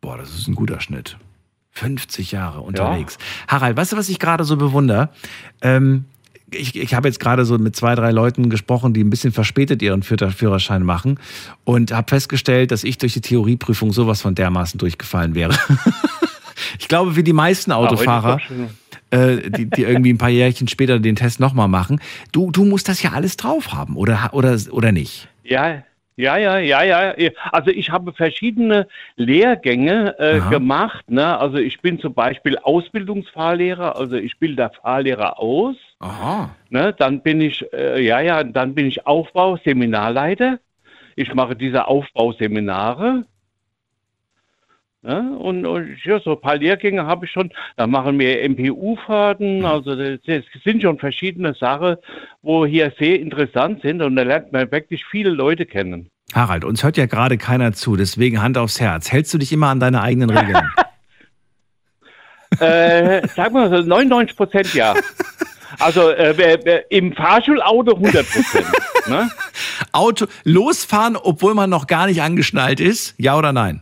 Boah, 0.02 0.18
das 0.18 0.36
ist 0.36 0.48
ein 0.48 0.56
guter 0.56 0.82
Schnitt. 0.82 1.18
50 1.72 2.32
Jahre 2.32 2.62
unterwegs. 2.62 3.18
Harald, 3.48 3.76
weißt 3.76 3.94
du, 3.94 3.98
was 3.98 4.08
ich 4.10 4.20
gerade 4.20 4.46
so 4.46 4.56
bewundere? 4.56 5.10
Ähm, 5.62 6.06
ich, 6.52 6.76
ich 6.76 6.94
habe 6.94 7.08
jetzt 7.08 7.20
gerade 7.20 7.46
so 7.46 7.58
mit 7.58 7.76
zwei, 7.76 7.96
drei 7.96 8.12
Leuten 8.12 8.50
gesprochen, 8.50 8.94
die 8.94 9.04
ein 9.04 9.10
bisschen 9.10 9.32
verspätet 9.32 9.82
ihren 9.82 10.04
Führer- 10.04 10.32
Führerschein 10.32 10.84
machen 10.84 11.20
und 11.64 11.92
habe 11.92 12.10
festgestellt, 12.10 12.72
dass 12.72 12.84
ich 12.84 12.98
durch 12.98 13.14
die 13.14 13.22
Theorieprüfung 13.22 13.92
sowas 13.92 14.22
von 14.22 14.36
dermaßen 14.36 14.78
durchgefallen 14.78 15.36
wäre. 15.36 15.58
ich 16.80 16.88
glaube, 16.88 17.16
wie 17.16 17.24
die 17.24 17.34
meisten 17.34 17.72
Autofahrer, 17.72 18.40
äh, 19.12 19.50
die, 19.50 19.70
die 19.70 19.84
irgendwie 19.84 20.14
ein 20.14 20.18
paar 20.18 20.30
Jährchen 20.30 20.68
später 20.68 21.00
den 21.00 21.16
Test 21.16 21.40
nochmal 21.40 21.68
machen, 21.68 22.00
du, 22.32 22.52
du 22.52 22.66
musst 22.66 22.90
das 22.90 23.02
ja 23.02 23.12
alles 23.12 23.38
drauf 23.38 23.74
haben, 23.74 23.96
oder, 23.96 24.30
oder, 24.34 24.58
oder 24.72 24.92
nicht? 24.92 25.28
Ja, 25.44 25.84
ja, 26.38 26.38
ja, 26.38 26.60
ja, 26.60 27.18
ja. 27.18 27.30
Also 27.52 27.72
ich 27.72 27.90
habe 27.90 28.14
verschiedene 28.14 28.88
Lehrgänge 29.18 30.18
äh, 30.18 30.40
gemacht. 30.50 31.10
Ne? 31.10 31.38
Also 31.38 31.58
ich 31.58 31.82
bin 31.82 32.00
zum 32.00 32.14
Beispiel 32.14 32.58
Ausbildungsfahrlehrer, 32.58 33.98
also 33.98 34.16
ich 34.16 34.40
bilde 34.40 34.72
Fahrlehrer 34.82 35.40
aus. 35.40 35.76
Aha. 36.00 36.56
Ne? 36.70 36.94
Dann 36.98 37.22
bin 37.22 37.42
ich, 37.42 37.66
äh, 37.74 38.02
ja, 38.02 38.22
ja, 38.22 38.44
dann 38.44 38.76
bin 38.76 38.86
ich 38.88 39.06
Aufbauseminarleiter. 39.06 40.60
Ich 41.18 41.34
mache 41.34 41.56
diese 41.56 41.88
Aufbauseminare. 41.88 43.26
Ja, 45.08 45.20
und, 45.20 45.66
und 45.68 45.98
ja, 46.04 46.20
so 46.20 46.32
ein 46.32 46.42
paar 46.42 46.58
Lehrgänge 46.58 47.06
habe 47.06 47.26
ich 47.26 47.32
schon. 47.32 47.52
Da 47.78 47.86
machen 47.86 48.18
wir 48.18 48.50
MPU-Fahrten. 48.50 49.64
Also 49.64 49.96
das, 49.96 50.20
das 50.26 50.44
sind 50.64 50.82
schon 50.82 50.98
verschiedene 50.98 51.54
Sachen, 51.54 51.98
wo 52.42 52.66
hier 52.66 52.92
sehr 52.98 53.20
interessant 53.20 53.82
sind. 53.84 54.02
Und 54.02 54.16
da 54.16 54.24
lernt 54.24 54.52
man 54.52 54.72
wirklich 54.72 55.06
viele 55.06 55.30
Leute 55.30 55.66
kennen. 55.66 56.10
Harald, 56.34 56.66
uns 56.66 56.84
hört 56.84 56.98
ja 56.98 57.06
gerade 57.06 57.38
keiner 57.38 57.74
zu, 57.74 57.96
deswegen 57.96 58.42
Hand 58.42 58.58
aufs 58.58 58.82
Herz. 58.82 59.12
Hältst 59.12 59.32
du 59.34 59.38
dich 59.38 59.52
immer 59.54 59.68
an 59.68 59.80
deine 59.80 60.02
eigenen 60.02 60.32
Regeln? 60.32 60.64
äh, 62.60 63.28
sag 63.36 63.52
mal 63.54 63.70
so, 63.70 63.88
99 63.88 64.36
Prozent 64.36 64.74
ja. 64.74 64.96
Also 65.80 66.10
äh, 66.10 66.84
im 66.90 67.14
Fahrschulauto 67.14 67.96
100 67.96 68.28
Prozent. 68.28 68.68
Ne? 69.08 69.30
Auto 69.92 70.26
losfahren, 70.44 71.16
obwohl 71.16 71.54
man 71.54 71.70
noch 71.70 71.88
gar 71.88 72.08
nicht 72.08 72.22
angeschnallt 72.22 72.80
ist, 72.80 73.14
ja 73.18 73.38
oder 73.38 73.52
nein? 73.52 73.82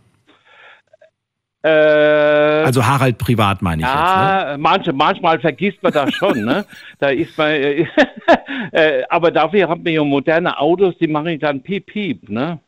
Äh, 1.64 1.70
also 1.70 2.86
Harald 2.86 3.18
privat 3.18 3.62
meine 3.62 3.82
ich 3.82 3.88
ja, 3.88 3.94
jetzt. 3.94 4.52
Ne? 4.52 4.58
Manche, 4.58 4.94
manchmal 4.94 5.40
vergisst 5.40 5.82
man 5.82 5.94
das 5.94 6.14
schon. 6.14 6.44
ne? 6.44 6.66
Da 7.00 7.10
ist 7.10 7.38
man, 7.38 7.52
äh, 7.52 7.88
äh, 8.72 9.04
aber 9.10 9.32
dafür 9.32 9.70
haben 9.70 9.84
wir 9.86 9.94
ja 9.94 10.04
moderne 10.04 10.60
Autos, 10.60 10.98
die 10.98 11.08
machen 11.08 11.40
dann 11.40 11.64
piep 11.64 11.86
piep. 11.86 12.30
Ne? 12.30 12.60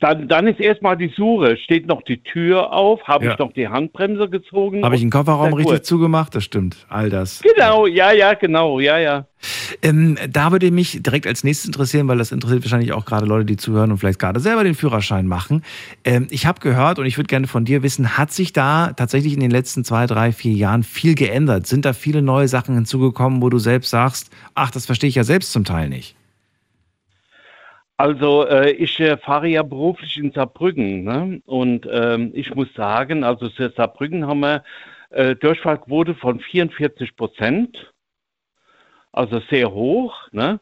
Dann, 0.00 0.28
dann 0.28 0.46
ist 0.46 0.60
erstmal 0.60 0.96
die 0.96 1.12
Suche. 1.16 1.56
Steht 1.56 1.86
noch 1.86 2.02
die 2.02 2.22
Tür 2.22 2.72
auf? 2.72 3.02
Habe 3.04 3.24
Ja. 3.26 3.32
ich 3.32 3.38
noch 3.38 3.52
die 3.52 3.68
Handbremse 3.68 4.28
gezogen? 4.28 4.84
Habe 4.84 4.94
ich 4.94 5.00
den 5.00 5.10
Kofferraum 5.10 5.52
richtig 5.54 5.76
gut. 5.78 5.86
zugemacht? 5.86 6.34
Das 6.34 6.44
stimmt. 6.44 6.86
All 6.88 7.10
das. 7.10 7.42
Genau, 7.42 7.86
ja, 7.86 8.12
ja, 8.12 8.34
genau, 8.34 8.80
ja, 8.80 8.98
ja. 8.98 9.26
Ähm, 9.82 10.18
da 10.28 10.52
würde 10.52 10.70
mich 10.70 11.02
direkt 11.02 11.26
als 11.26 11.44
nächstes 11.44 11.66
interessieren, 11.66 12.06
weil 12.08 12.18
das 12.18 12.30
interessiert 12.30 12.62
wahrscheinlich 12.64 12.92
auch 12.92 13.06
gerade 13.06 13.24
Leute, 13.26 13.46
die 13.46 13.56
zuhören 13.56 13.90
und 13.90 13.98
vielleicht 13.98 14.18
gerade 14.18 14.38
selber 14.38 14.64
den 14.64 14.74
Führerschein 14.74 15.26
machen. 15.26 15.62
Ähm, 16.04 16.26
ich 16.30 16.44
habe 16.46 16.60
gehört 16.60 16.98
und 16.98 17.06
ich 17.06 17.16
würde 17.16 17.28
gerne 17.28 17.46
von 17.46 17.64
dir 17.64 17.82
wissen, 17.82 18.18
hat 18.18 18.32
sich 18.32 18.52
da 18.52 18.92
tatsächlich 18.92 19.32
in 19.32 19.40
den 19.40 19.50
letzten 19.50 19.82
zwei, 19.84 20.06
drei, 20.06 20.32
vier 20.32 20.52
Jahren 20.52 20.82
viel 20.82 21.14
geändert? 21.14 21.66
Sind 21.66 21.84
da 21.84 21.92
viele 21.94 22.20
neue 22.22 22.48
Sachen 22.48 22.74
hinzugekommen, 22.74 23.40
wo 23.40 23.48
du 23.48 23.58
selbst 23.58 23.90
sagst, 23.90 24.30
ach, 24.54 24.70
das 24.70 24.86
verstehe 24.86 25.08
ich 25.08 25.14
ja 25.14 25.24
selbst 25.24 25.52
zum 25.52 25.64
Teil 25.64 25.88
nicht? 25.88 26.16
Also 28.00 28.46
äh, 28.46 28.70
ich 28.70 28.98
äh, 28.98 29.18
fahre 29.18 29.46
ja 29.48 29.62
beruflich 29.62 30.16
in 30.16 30.32
Saarbrücken 30.32 31.04
ne? 31.04 31.42
und 31.44 31.86
ähm, 31.92 32.30
ich 32.32 32.54
muss 32.54 32.72
sagen, 32.72 33.24
also 33.24 33.50
für 33.50 33.68
Saarbrücken 33.76 34.26
haben 34.26 34.40
wir 34.40 34.64
äh, 35.10 35.36
Durchfallquote 35.36 36.14
von 36.14 36.40
44 36.40 37.14
Prozent, 37.14 37.92
also 39.12 39.40
sehr 39.50 39.70
hoch. 39.72 40.14
Ne? 40.32 40.60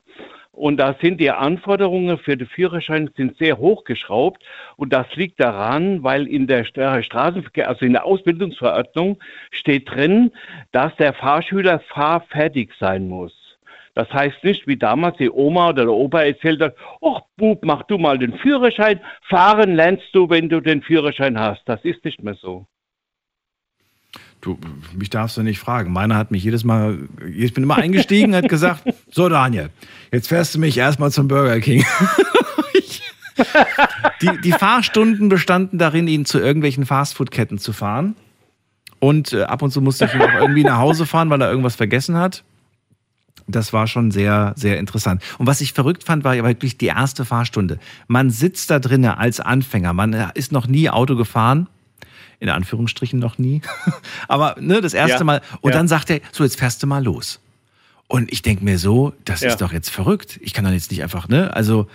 Und 0.51 0.79
da 0.79 0.97
sind 1.01 1.21
die 1.21 1.31
Anforderungen 1.31 2.19
für 2.19 2.37
den 2.37 2.49
Führerschein 2.49 3.09
sind 3.17 3.39
sehr 3.39 3.59
hoch 3.59 3.85
geschraubt 3.85 4.43
und 4.77 4.93
das 4.93 5.07
liegt 5.15 5.39
daran, 5.39 6.03
weil 6.03 6.27
in 6.27 6.49
der 6.49 6.65
Stra- 6.67 7.05
Straßenverkehr, 7.05 7.69
also 7.69 7.87
in 7.87 7.93
der 7.93 8.05
Ausbildungsverordnung 8.05 9.21
steht 9.53 9.89
drin, 9.89 10.33
dass 10.73 10.93
der 10.97 11.13
Fahrschüler 11.13 11.79
fahrfertig 11.79 12.73
sein 12.81 13.09
muss. 13.09 13.38
Das 13.99 14.13
heißt 14.13 14.45
nicht, 14.45 14.69
wie 14.69 14.77
damals 14.77 15.17
die 15.17 15.29
Oma 15.29 15.71
oder 15.71 15.87
der 15.87 15.93
Opa 15.93 16.23
erzählt 16.23 16.63
hat, 16.63 16.77
ach 17.05 17.23
Bub, 17.37 17.65
mach 17.65 17.83
du 17.83 17.99
mal 17.99 18.17
den 18.17 18.33
Führerschein, 18.39 19.01
fahren 19.29 19.75
lernst 19.75 20.05
du, 20.13 20.31
wenn 20.31 20.49
du 20.49 20.61
den 20.61 20.83
Führerschein 20.83 21.37
hast. 21.37 21.63
Das 21.65 21.81
ist 21.83 22.05
nicht 22.05 22.23
mehr 22.23 22.37
so. 22.41 22.69
Du, 24.41 24.57
mich 24.97 25.11
darfst 25.11 25.37
du 25.37 25.43
nicht 25.43 25.59
fragen. 25.59 25.93
Meiner 25.93 26.15
hat 26.15 26.31
mich 26.31 26.45
jedes 26.45 26.63
Mal, 26.63 27.09
ich 27.29 27.53
bin 27.55 27.65
immer 27.65 27.79
eingestiegen, 27.79 28.37
hat 28.37 28.49
gesagt, 28.49 28.85
so 29.11 29.29
Daniel, 29.29 29.71
jetzt 30.13 30.29
fährst 30.29 30.55
du 30.55 30.61
mich 30.61 30.79
erstmal 30.79 31.11
zum 31.11 31.27
Burger 31.27 31.59
King. 31.59 31.85
Die, 34.23 34.41
die 34.43 34.53
Fahrstunden 34.53 35.29
bestanden 35.29 35.79
darin, 35.79 36.07
ihn 36.07 36.25
zu 36.25 36.39
irgendwelchen 36.39 36.87
Fastfood-Ketten 36.87 37.59
zu 37.59 37.73
fahren. 37.73 38.15
Und 39.01 39.33
äh, 39.33 39.43
ab 39.43 39.63
und 39.63 39.73
zu 39.73 39.81
musste 39.81 40.05
ich 40.05 40.15
ihn 40.15 40.23
auch 40.23 40.35
irgendwie 40.35 40.65
nach 40.65 40.79
Hause 40.79 41.05
fahren, 41.05 41.31
weil 41.31 41.41
er 41.41 41.49
irgendwas 41.49 41.77
vergessen 41.77 42.17
hat. 42.17 42.45
Das 43.49 43.73
war 43.73 43.87
schon 43.87 44.11
sehr, 44.11 44.53
sehr 44.57 44.79
interessant. 44.79 45.23
Und 45.39 45.47
was 45.47 45.61
ich 45.61 45.73
verrückt 45.73 46.05
fand, 46.05 46.23
war 46.23 46.35
ja 46.35 46.45
wirklich 46.45 46.77
die 46.79 46.87
erste 46.87 47.25
Fahrstunde. 47.25 47.79
Man 48.07 48.31
sitzt 48.31 48.71
da 48.71 48.79
drinnen 48.79 49.11
als 49.11 49.41
Anfänger. 49.41 49.93
Man 49.95 50.13
äh, 50.13 50.27
ist 50.35 50.53
noch 50.53 50.67
nie 50.67 50.91
Auto 50.91 51.17
gefahren. 51.17 51.67
In 52.41 52.51
Anführungsstrichen 52.51 53.19
noch 53.19 53.39
nie. 53.39 53.63
Aber 54.29 54.55
ne, 54.61 54.81
das 54.81 54.95
erste 54.95 55.19
Ja, 55.19 55.25
Mal. 55.25 55.41
Und 55.61 55.73
ja. 55.73 55.77
dann 55.79 55.89
sagt 55.89 56.11
er, 56.11 56.21
so, 56.31 56.45
jetzt 56.45 56.59
fährst 56.59 56.83
du 56.83 56.87
mal 56.87 57.03
los. 57.03 57.41
Und 58.07 58.31
ich 58.33 58.43
denke 58.43 58.63
mir 58.65 58.79
so, 58.79 59.13
das 59.25 59.41
Ja. 59.41 59.49
ist 59.49 59.61
doch 59.61 59.73
jetzt 59.73 59.91
verrückt. 59.91 60.39
Ich 60.43 60.55
kann 60.55 60.65
doch 60.65 60.71
jetzt 60.71 60.91
nicht 60.91 61.03
einfach, 61.03 61.27
ne? 61.29 61.53
Also 61.55 61.89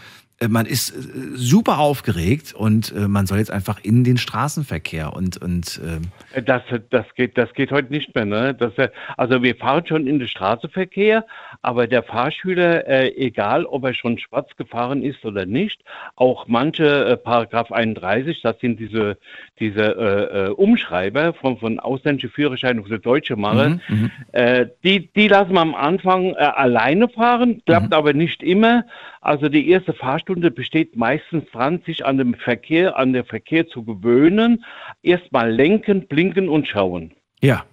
man 0.47 0.65
ist 0.65 0.91
äh, 0.91 0.99
super 1.35 1.79
aufgeregt 1.79 2.53
und 2.53 2.91
äh, 2.91 3.07
man 3.07 3.25
soll 3.25 3.39
jetzt 3.39 3.51
einfach 3.51 3.79
in 3.83 4.03
den 4.03 4.17
Straßenverkehr 4.17 5.13
und, 5.13 5.41
und 5.41 5.81
ähm, 5.83 6.43
Das, 6.45 6.61
das, 6.89 7.05
geht, 7.15 7.37
das 7.37 7.53
geht 7.53 7.71
heute 7.71 7.91
nicht 7.91 8.13
mehr. 8.15 8.25
Ne? 8.25 8.53
Das, 8.53 8.77
äh, 8.77 8.89
also 9.17 9.41
wir 9.41 9.55
fahren 9.55 9.85
schon 9.85 10.07
in 10.07 10.19
den 10.19 10.27
Straßenverkehr, 10.27 11.25
aber 11.63 11.87
der 11.87 12.03
Fahrschüler, 12.03 12.87
äh, 12.87 13.07
egal 13.15 13.65
ob 13.65 13.85
er 13.85 13.93
schon 13.93 14.19
schwarz 14.19 14.55
gefahren 14.57 15.01
ist 15.01 15.25
oder 15.25 15.45
nicht, 15.45 15.81
auch 16.15 16.47
manche 16.47 17.05
äh, 17.05 17.17
Paragraph 17.17 17.71
31, 17.71 18.41
das 18.41 18.59
sind 18.59 18.79
diese, 18.79 19.17
diese 19.59 19.81
äh, 19.81 20.47
äh, 20.47 20.49
Umschreiber 20.49 21.33
von, 21.33 21.57
von 21.57 21.79
ausländischen 21.79 22.29
Führerscheinen 22.29 22.81
auf 22.81 22.89
die 22.89 22.99
deutsche 22.99 23.35
Mache, 23.37 23.63
Mhm, 23.63 23.79
mhm. 23.87 24.11
äh, 24.33 24.67
die, 24.83 25.07
die 25.13 25.27
lassen 25.29 25.53
wir 25.53 25.61
am 25.61 25.73
Anfang 25.73 26.33
äh, 26.33 26.35
alleine 26.35 27.07
fahren, 27.07 27.61
klappt 27.65 27.93
aber 27.93 28.13
nicht 28.13 28.43
immer. 28.43 28.83
Also 29.21 29.47
die 29.47 29.69
erste 29.69 29.93
Fahrstunde 29.93 30.51
besteht 30.51 30.97
meistens 30.97 31.49
dran, 31.51 31.81
sich 31.85 32.05
an 32.05 32.17
dem 32.17 32.33
Verkehr, 32.33 32.97
an 32.97 33.13
den 33.13 33.23
Verkehr 33.23 33.67
zu 33.67 33.83
gewöhnen. 33.83 34.65
Erstmal 35.01 35.49
lenken, 35.49 36.07
blinken 36.07 36.49
und 36.49 36.67
schauen. 36.67 37.13
ja, 37.41 37.63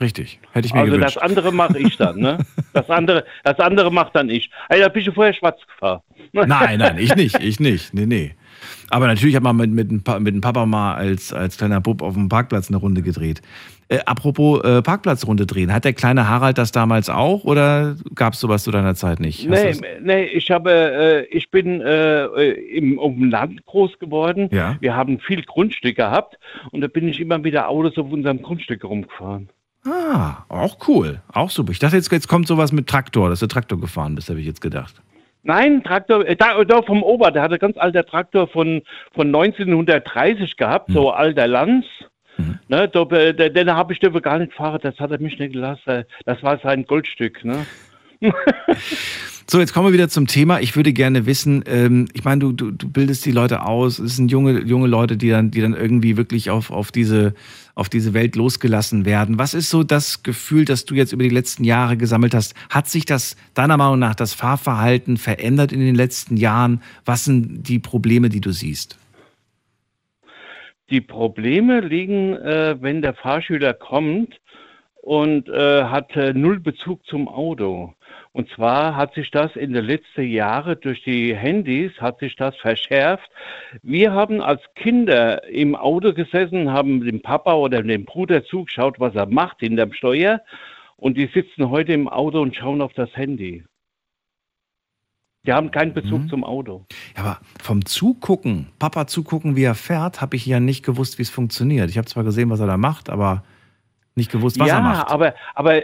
richtig. 0.00 0.40
Hätte 0.52 0.66
ich 0.66 0.74
mir 0.74 0.80
also 0.80 0.92
gewünscht. 0.92 1.16
das 1.16 1.22
andere 1.22 1.52
mache 1.52 1.78
ich 1.78 1.96
dann, 1.96 2.18
ne? 2.18 2.38
Das 2.72 2.90
andere, 2.90 3.24
das 3.42 3.58
andere 3.58 3.90
macht 3.90 4.14
dann 4.14 4.28
ich. 4.28 4.50
Ey, 4.68 4.80
da 4.80 4.88
bist 4.88 5.06
du 5.06 5.12
vorher 5.12 5.32
schwarz 5.32 5.58
gefahren. 5.66 6.02
Nein, 6.32 6.78
nein, 6.78 6.98
ich 6.98 7.14
nicht, 7.16 7.38
ich 7.40 7.60
nicht. 7.60 7.94
Nee, 7.94 8.06
nee. 8.06 8.34
Aber 8.90 9.06
natürlich 9.06 9.34
hat 9.36 9.42
man 9.42 9.56
mit, 9.56 9.70
mit, 9.70 9.90
mit 9.90 10.34
dem 10.34 10.40
Papa 10.40 10.66
mal 10.66 10.94
als, 10.94 11.32
als 11.32 11.56
kleiner 11.56 11.80
Bub 11.80 12.02
auf 12.02 12.14
dem 12.14 12.28
Parkplatz 12.28 12.68
eine 12.68 12.76
Runde 12.76 13.02
gedreht. 13.02 13.40
Äh, 13.88 14.00
apropos 14.04 14.64
äh, 14.64 14.82
Parkplatzrunde 14.82 15.46
drehen, 15.46 15.72
hat 15.72 15.84
der 15.84 15.92
kleine 15.92 16.28
Harald 16.28 16.58
das 16.58 16.72
damals 16.72 17.08
auch 17.08 17.44
oder 17.44 17.94
gab 18.16 18.32
es 18.32 18.40
sowas 18.40 18.64
zu 18.64 18.72
deiner 18.72 18.96
Zeit 18.96 19.20
nicht? 19.20 19.48
Nee, 19.48 19.74
nee, 20.02 20.24
ich 20.24 20.50
habe, 20.50 20.72
äh, 20.72 21.24
ich 21.26 21.50
bin 21.52 21.80
äh, 21.80 22.24
im, 22.24 22.98
auf 22.98 23.14
dem 23.14 23.30
Land 23.30 23.64
groß 23.64 24.00
geworden. 24.00 24.48
Ja. 24.50 24.76
Wir 24.80 24.96
haben 24.96 25.20
viel 25.20 25.42
Grundstück 25.42 25.94
gehabt 25.94 26.36
und 26.72 26.80
da 26.80 26.88
bin 26.88 27.06
ich 27.06 27.20
immer 27.20 27.44
wieder 27.44 27.68
Autos 27.68 27.96
auf 27.96 28.10
unserem 28.10 28.42
Grundstück 28.42 28.82
rumgefahren. 28.82 29.50
Ah, 29.86 30.44
auch 30.48 30.88
cool. 30.88 31.20
Auch 31.32 31.50
super. 31.50 31.70
Ich 31.72 31.78
dachte, 31.78 31.96
jetzt, 31.96 32.10
jetzt 32.10 32.28
kommt 32.28 32.48
sowas 32.48 32.72
mit 32.72 32.88
Traktor, 32.88 33.28
dass 33.28 33.40
du 33.40 33.46
Traktor 33.46 33.80
gefahren 33.80 34.14
bist, 34.14 34.28
habe 34.28 34.40
ich 34.40 34.46
jetzt 34.46 34.60
gedacht. 34.60 34.94
Nein, 35.42 35.84
Traktor, 35.84 36.26
äh, 36.26 36.34
da, 36.34 36.64
da 36.64 36.82
vom 36.82 37.04
Ober, 37.04 37.30
der 37.30 37.42
hatte 37.42 37.58
ganz 37.58 37.76
alter 37.76 38.04
Traktor 38.04 38.48
von, 38.48 38.82
von 39.14 39.28
1930 39.28 40.56
gehabt, 40.56 40.90
so 40.90 41.10
alter 41.10 41.46
Lanz. 41.46 41.84
Ne, 42.68 42.88
da, 42.88 43.02
äh, 43.02 43.32
den, 43.32 43.54
den 43.54 43.70
habe 43.70 43.92
ich 43.92 44.00
dürfen 44.00 44.20
gar 44.20 44.38
nicht 44.38 44.52
fahren, 44.52 44.80
das 44.82 44.98
hat 44.98 45.10
er 45.10 45.20
mich 45.20 45.38
nicht 45.38 45.52
gelassen. 45.52 46.04
Das 46.24 46.42
war 46.42 46.58
sein 46.58 46.84
Goldstück. 46.84 47.44
Ne? 47.44 47.64
So, 49.48 49.60
jetzt 49.60 49.72
kommen 49.72 49.86
wir 49.86 49.92
wieder 49.92 50.08
zum 50.08 50.26
Thema. 50.26 50.58
Ich 50.58 50.74
würde 50.74 50.92
gerne 50.92 51.24
wissen, 51.24 51.62
ähm, 51.68 52.08
ich 52.14 52.24
meine, 52.24 52.40
du, 52.40 52.50
du, 52.50 52.72
du 52.72 52.90
bildest 52.90 53.24
die 53.26 53.30
Leute 53.30 53.64
aus, 53.64 54.00
es 54.00 54.16
sind 54.16 54.32
junge, 54.32 54.62
junge 54.62 54.88
Leute, 54.88 55.16
die 55.16 55.30
dann, 55.30 55.52
die 55.52 55.60
dann 55.60 55.72
irgendwie 55.72 56.16
wirklich 56.16 56.50
auf, 56.50 56.72
auf, 56.72 56.90
diese, 56.90 57.32
auf 57.76 57.88
diese 57.88 58.12
Welt 58.12 58.34
losgelassen 58.34 59.04
werden. 59.04 59.38
Was 59.38 59.54
ist 59.54 59.70
so 59.70 59.84
das 59.84 60.24
Gefühl, 60.24 60.64
das 60.64 60.84
du 60.84 60.96
jetzt 60.96 61.12
über 61.12 61.22
die 61.22 61.30
letzten 61.30 61.62
Jahre 61.62 61.96
gesammelt 61.96 62.34
hast? 62.34 62.56
Hat 62.70 62.88
sich 62.88 63.04
das 63.04 63.36
deiner 63.54 63.76
Meinung 63.76 64.00
nach 64.00 64.16
das 64.16 64.34
Fahrverhalten 64.34 65.16
verändert 65.16 65.70
in 65.70 65.78
den 65.78 65.94
letzten 65.94 66.36
Jahren? 66.36 66.82
Was 67.04 67.24
sind 67.24 67.68
die 67.68 67.78
Probleme, 67.78 68.30
die 68.30 68.40
du 68.40 68.50
siehst? 68.50 68.98
Die 70.90 71.00
Probleme 71.00 71.82
liegen, 71.82 72.34
äh, 72.34 72.76
wenn 72.80 73.00
der 73.00 73.14
Fahrschüler 73.14 73.74
kommt 73.74 74.34
und 75.02 75.48
äh, 75.48 75.84
hat 75.84 76.16
äh, 76.16 76.32
null 76.32 76.58
Bezug 76.58 77.06
zum 77.06 77.28
Auto. 77.28 77.94
Und 78.36 78.50
zwar 78.50 78.94
hat 78.96 79.14
sich 79.14 79.30
das 79.30 79.56
in 79.56 79.72
den 79.72 79.86
letzten 79.86 80.28
Jahren 80.28 80.78
durch 80.82 81.02
die 81.04 81.34
Handys 81.34 81.90
hat 81.98 82.18
sich 82.18 82.36
das 82.36 82.54
verschärft. 82.56 83.30
Wir 83.82 84.12
haben 84.12 84.42
als 84.42 84.60
Kinder 84.74 85.42
im 85.48 85.74
Auto 85.74 86.12
gesessen, 86.12 86.70
haben 86.70 87.00
dem 87.00 87.22
Papa 87.22 87.54
oder 87.54 87.82
dem 87.82 88.04
Bruder 88.04 88.44
zugeschaut, 88.44 89.00
was 89.00 89.14
er 89.14 89.24
macht 89.24 89.60
hinterm 89.60 89.94
Steuer. 89.94 90.42
Und 90.98 91.16
die 91.16 91.30
sitzen 91.32 91.70
heute 91.70 91.94
im 91.94 92.08
Auto 92.08 92.42
und 92.42 92.54
schauen 92.54 92.82
auf 92.82 92.92
das 92.92 93.08
Handy. 93.16 93.64
Die 95.46 95.52
haben 95.54 95.70
keinen 95.70 95.94
Bezug 95.94 96.28
zum 96.28 96.44
Auto. 96.44 96.84
Ja, 97.16 97.22
aber 97.22 97.40
vom 97.62 97.86
Zugucken, 97.86 98.66
Papa 98.78 99.06
zugucken, 99.06 99.56
wie 99.56 99.64
er 99.64 99.74
fährt, 99.74 100.20
habe 100.20 100.36
ich 100.36 100.44
ja 100.44 100.60
nicht 100.60 100.84
gewusst, 100.84 101.16
wie 101.16 101.22
es 101.22 101.30
funktioniert. 101.30 101.88
Ich 101.88 101.96
habe 101.96 102.06
zwar 102.06 102.24
gesehen, 102.24 102.50
was 102.50 102.60
er 102.60 102.66
da 102.66 102.76
macht, 102.76 103.08
aber 103.08 103.44
Nicht 104.18 104.32
gewusst, 104.32 104.58
was 104.58 104.68
ja, 104.68 104.76
er 104.76 104.80
macht. 104.80 105.10
aber, 105.10 105.34
aber 105.54 105.82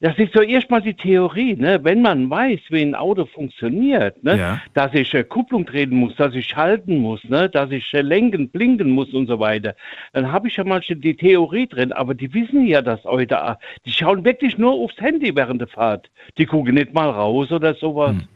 das 0.00 0.16
ist 0.16 0.32
so 0.32 0.40
erstmal 0.42 0.80
die 0.80 0.94
Theorie, 0.94 1.56
ne? 1.56 1.80
Wenn 1.82 2.02
man 2.02 2.30
weiß, 2.30 2.60
wie 2.68 2.82
ein 2.82 2.94
Auto 2.94 3.26
funktioniert, 3.26 4.22
ne? 4.22 4.38
Ja. 4.38 4.62
Dass 4.74 4.94
ich 4.94 5.12
äh, 5.12 5.24
Kupplung 5.24 5.66
treten 5.66 5.96
muss, 5.96 6.14
dass 6.14 6.34
ich 6.36 6.46
schalten 6.46 6.98
muss, 6.98 7.24
ne? 7.24 7.50
Dass 7.50 7.72
ich 7.72 7.92
äh, 7.92 8.00
lenken, 8.00 8.48
blinken 8.48 8.90
muss 8.90 9.12
und 9.12 9.26
so 9.26 9.40
weiter, 9.40 9.74
dann 10.12 10.30
habe 10.30 10.46
ich 10.46 10.56
ja 10.56 10.62
mal 10.62 10.84
schon 10.84 11.00
die 11.00 11.16
Theorie 11.16 11.66
drin, 11.66 11.92
aber 11.92 12.14
die 12.14 12.32
wissen 12.32 12.64
ja 12.64 12.80
das 12.80 13.02
heute. 13.02 13.34
äh, 13.34 13.56
Die 13.84 13.90
schauen 13.90 14.24
wirklich 14.24 14.56
nur 14.56 14.72
aufs 14.72 14.96
Handy 15.00 15.34
während 15.34 15.60
der 15.60 15.68
Fahrt. 15.68 16.08
Die 16.38 16.46
gucken 16.46 16.74
nicht 16.74 16.94
mal 16.94 17.10
raus 17.10 17.50
oder 17.50 17.74
sowas. 17.74 18.12
Hm. 18.12 18.28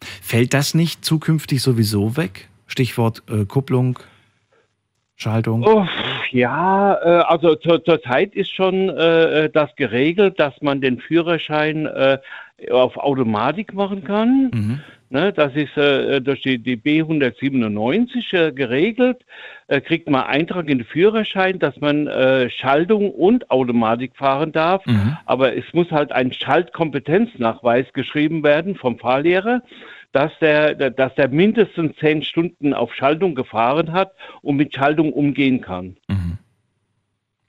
Fällt 0.00 0.54
das 0.54 0.72
nicht 0.72 1.04
zukünftig 1.04 1.60
sowieso 1.60 2.16
weg? 2.16 2.48
Stichwort 2.66 3.22
äh, 3.28 3.44
Kupplung, 3.44 3.98
Schaltung. 5.16 5.62
Oh, 5.62 5.86
ja, 6.32 6.94
äh, 7.02 7.24
also 7.24 7.54
zur, 7.56 7.84
zur 7.84 8.02
Zeit 8.02 8.34
ist 8.34 8.50
schon 8.50 8.88
äh, 8.88 9.50
das 9.50 9.74
geregelt, 9.76 10.38
dass 10.38 10.60
man 10.60 10.80
den 10.80 10.98
Führerschein 10.98 11.86
äh, 11.86 12.18
auf 12.70 12.96
Automatik 12.96 13.74
machen 13.74 14.04
kann. 14.04 14.50
Mhm. 14.52 14.80
Ne, 15.12 15.30
das 15.30 15.54
ist 15.54 15.76
äh, 15.76 16.22
durch 16.22 16.40
die, 16.40 16.56
die 16.58 16.78
B197 16.78 18.32
äh, 18.32 18.52
geregelt. 18.52 19.18
Äh, 19.66 19.82
kriegt 19.82 20.08
man 20.08 20.22
Eintrag 20.22 20.70
in 20.70 20.78
den 20.78 20.86
Führerschein, 20.86 21.58
dass 21.58 21.78
man 21.82 22.06
äh, 22.06 22.48
Schaltung 22.48 23.10
und 23.10 23.50
Automatik 23.50 24.16
fahren 24.16 24.52
darf. 24.52 24.86
Mhm. 24.86 25.18
Aber 25.26 25.54
es 25.54 25.64
muss 25.74 25.90
halt 25.90 26.12
ein 26.12 26.32
Schaltkompetenznachweis 26.32 27.92
geschrieben 27.92 28.42
werden 28.42 28.74
vom 28.74 28.98
Fahrlehrer, 28.98 29.60
dass 30.12 30.32
der, 30.40 30.74
dass 30.74 31.14
der 31.14 31.28
mindestens 31.28 31.96
zehn 31.96 32.22
Stunden 32.22 32.74
auf 32.74 32.94
Schaltung 32.94 33.34
gefahren 33.34 33.92
hat 33.92 34.12
und 34.42 34.56
mit 34.56 34.74
Schaltung 34.74 35.12
umgehen 35.12 35.60
kann. 35.60 35.96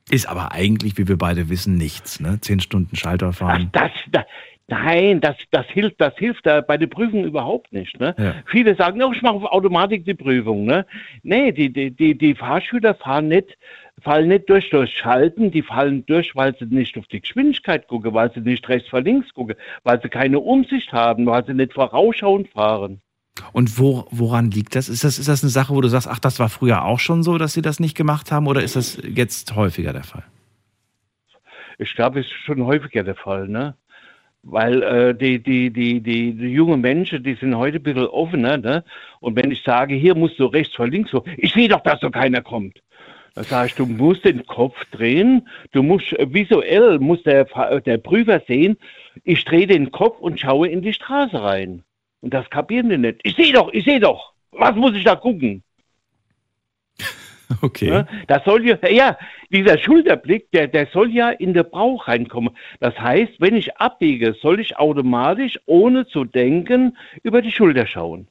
Ist 0.09 0.27
aber 0.27 0.51
eigentlich, 0.51 0.97
wie 0.97 1.07
wir 1.07 1.17
beide 1.17 1.49
wissen, 1.49 1.77
nichts. 1.77 2.19
Ne? 2.19 2.39
Zehn 2.41 2.59
Stunden 2.59 2.95
Schalter 2.95 3.31
fahren. 3.31 3.69
Das, 3.71 3.91
das, 4.11 4.25
nein, 4.67 5.21
das, 5.21 5.37
das 5.51 5.65
hilft, 5.67 6.01
das 6.01 6.13
hilft 6.17 6.43
bei 6.43 6.77
der 6.77 6.87
Prüfung 6.87 7.23
überhaupt 7.23 7.71
nicht. 7.71 7.99
Ne? 7.99 8.13
Ja. 8.17 8.35
Viele 8.45 8.75
sagen, 8.75 9.01
oh, 9.01 9.13
ich 9.13 9.21
mache 9.21 9.35
auf 9.35 9.45
Automatik 9.45 10.03
die 10.03 10.13
Prüfung. 10.13 10.65
Ne? 10.65 10.85
Nee, 11.23 11.53
die, 11.53 11.71
die, 11.71 11.91
die, 11.91 12.17
die 12.17 12.35
Fahrschüler 12.35 12.95
fahren 12.95 13.29
nicht, 13.29 13.57
fallen 14.01 14.27
nicht 14.27 14.49
durch 14.49 14.69
durch 14.69 14.91
Schalten, 14.91 15.51
die 15.51 15.61
fallen 15.61 16.05
durch, 16.05 16.35
weil 16.35 16.55
sie 16.57 16.65
nicht 16.65 16.97
auf 16.97 17.07
die 17.07 17.21
Geschwindigkeit 17.21 17.87
gucken, 17.87 18.13
weil 18.13 18.31
sie 18.33 18.41
nicht 18.41 18.67
rechts 18.67 18.89
vor 18.89 19.01
links 19.01 19.33
gucken, 19.33 19.55
weil 19.83 20.01
sie 20.01 20.09
keine 20.09 20.39
Umsicht 20.39 20.91
haben, 20.91 21.25
weil 21.25 21.45
sie 21.45 21.53
nicht 21.53 21.73
vorausschauend 21.73 22.49
fahren. 22.49 23.01
Und 23.51 23.79
wo, 23.79 24.05
woran 24.11 24.51
liegt 24.51 24.75
das? 24.75 24.89
Ist, 24.89 25.03
das? 25.03 25.17
ist 25.17 25.27
das 25.27 25.43
eine 25.43 25.49
Sache, 25.49 25.73
wo 25.73 25.81
du 25.81 25.87
sagst, 25.87 26.07
ach, 26.07 26.19
das 26.19 26.39
war 26.39 26.49
früher 26.49 26.85
auch 26.85 26.99
schon 26.99 27.23
so, 27.23 27.37
dass 27.37 27.53
sie 27.53 27.61
das 27.61 27.79
nicht 27.79 27.97
gemacht 27.97 28.31
haben? 28.31 28.47
Oder 28.47 28.61
ist 28.61 28.75
das 28.75 29.01
jetzt 29.03 29.55
häufiger 29.55 29.91
der 29.91 30.03
Fall? 30.03 30.23
Ich 31.79 31.95
glaube, 31.95 32.19
es 32.19 32.27
ist 32.27 32.33
schon 32.45 32.63
häufiger 32.63 33.03
der 33.03 33.15
Fall, 33.15 33.47
ne? 33.47 33.75
Weil 34.43 34.83
äh, 34.83 35.15
die, 35.15 35.41
die, 35.41 35.71
die, 35.71 36.01
die, 36.01 36.33
die 36.33 36.47
jungen 36.49 36.81
Menschen, 36.81 37.23
die 37.23 37.33
sind 37.35 37.55
heute 37.55 37.77
ein 37.77 37.83
bisschen 37.83 38.05
offener, 38.07 38.57
ne? 38.57 38.83
Und 39.19 39.35
wenn 39.35 39.51
ich 39.51 39.63
sage, 39.63 39.95
hier 39.95 40.15
musst 40.15 40.37
du 40.37 40.45
rechts 40.45 40.75
vor 40.75 40.87
links, 40.87 41.11
so, 41.11 41.23
ich 41.37 41.53
sehe 41.53 41.69
doch, 41.69 41.81
dass 41.81 42.01
so 42.01 42.11
keiner 42.11 42.41
kommt. 42.41 42.79
Da 43.35 43.43
sage 43.43 43.67
ich, 43.67 43.75
du 43.75 43.85
musst 43.87 44.25
den 44.25 44.45
Kopf 44.45 44.75
drehen, 44.91 45.47
du 45.71 45.81
musst 45.81 46.13
äh, 46.13 46.31
visuell, 46.31 46.99
muss 46.99 47.23
der, 47.23 47.47
Fa- 47.47 47.79
der 47.79 47.97
Prüfer 47.97 48.41
sehen, 48.47 48.77
ich 49.23 49.43
drehe 49.43 49.65
den 49.65 49.91
Kopf 49.91 50.19
und 50.19 50.39
schaue 50.39 50.67
in 50.67 50.81
die 50.81 50.93
Straße 50.93 51.41
rein. 51.41 51.83
Und 52.21 52.33
das 52.33 52.49
kapieren 52.49 52.89
die 52.89 52.97
nicht. 52.97 53.19
Ich 53.23 53.35
sehe 53.35 53.51
doch, 53.51 53.73
ich 53.73 53.85
sehe 53.85 53.99
doch. 53.99 54.33
Was 54.51 54.75
muss 54.75 54.95
ich 54.95 55.03
da 55.03 55.15
gucken? 55.15 55.63
Okay. 57.61 57.89
Ne? 57.91 58.07
Das 58.27 58.43
soll 58.45 58.65
ja, 58.65 58.77
ja, 58.87 59.15
dieser 59.51 59.77
Schulterblick, 59.77 60.49
der, 60.51 60.67
der 60.67 60.87
soll 60.87 61.11
ja 61.11 61.29
in 61.29 61.53
den 61.53 61.69
Bauch 61.69 62.07
reinkommen. 62.07 62.57
Das 62.79 62.97
heißt, 62.99 63.33
wenn 63.39 63.55
ich 63.55 63.77
abbiege, 63.77 64.33
soll 64.41 64.59
ich 64.59 64.77
automatisch, 64.77 65.59
ohne 65.67 66.07
zu 66.07 66.23
denken, 66.25 66.97
über 67.21 67.43
die 67.43 67.51
Schulter 67.51 67.85
schauen. 67.85 68.27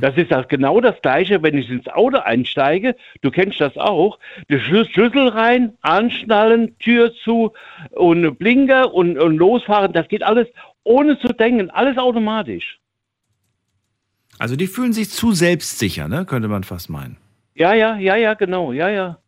Das 0.00 0.16
ist 0.16 0.30
das, 0.30 0.48
genau 0.48 0.80
das 0.80 1.00
Gleiche, 1.02 1.42
wenn 1.42 1.58
ich 1.58 1.68
ins 1.68 1.86
Auto 1.88 2.18
einsteige. 2.18 2.96
Du 3.20 3.30
kennst 3.30 3.60
das 3.60 3.76
auch. 3.76 4.18
Der 4.48 4.58
Schlüs- 4.58 4.88
Schlüssel 4.90 5.28
rein, 5.28 5.74
anschnallen, 5.82 6.78
Tür 6.78 7.12
zu 7.22 7.52
und 7.90 8.38
Blinker 8.38 8.94
und, 8.94 9.18
und 9.18 9.36
losfahren. 9.36 9.92
Das 9.92 10.08
geht 10.08 10.22
alles 10.22 10.48
ohne 10.84 11.18
zu 11.18 11.28
denken, 11.28 11.70
alles 11.70 11.98
automatisch. 11.98 12.78
Also 14.38 14.56
die 14.56 14.66
fühlen 14.66 14.92
sich 14.92 15.10
zu 15.10 15.32
selbstsicher, 15.32 16.08
ne? 16.08 16.24
könnte 16.24 16.48
man 16.48 16.64
fast 16.64 16.88
meinen. 16.90 17.18
Ja, 17.54 17.74
ja, 17.74 17.96
ja, 17.98 18.16
ja, 18.16 18.34
genau, 18.34 18.72
ja, 18.72 18.88
ja. 18.88 19.18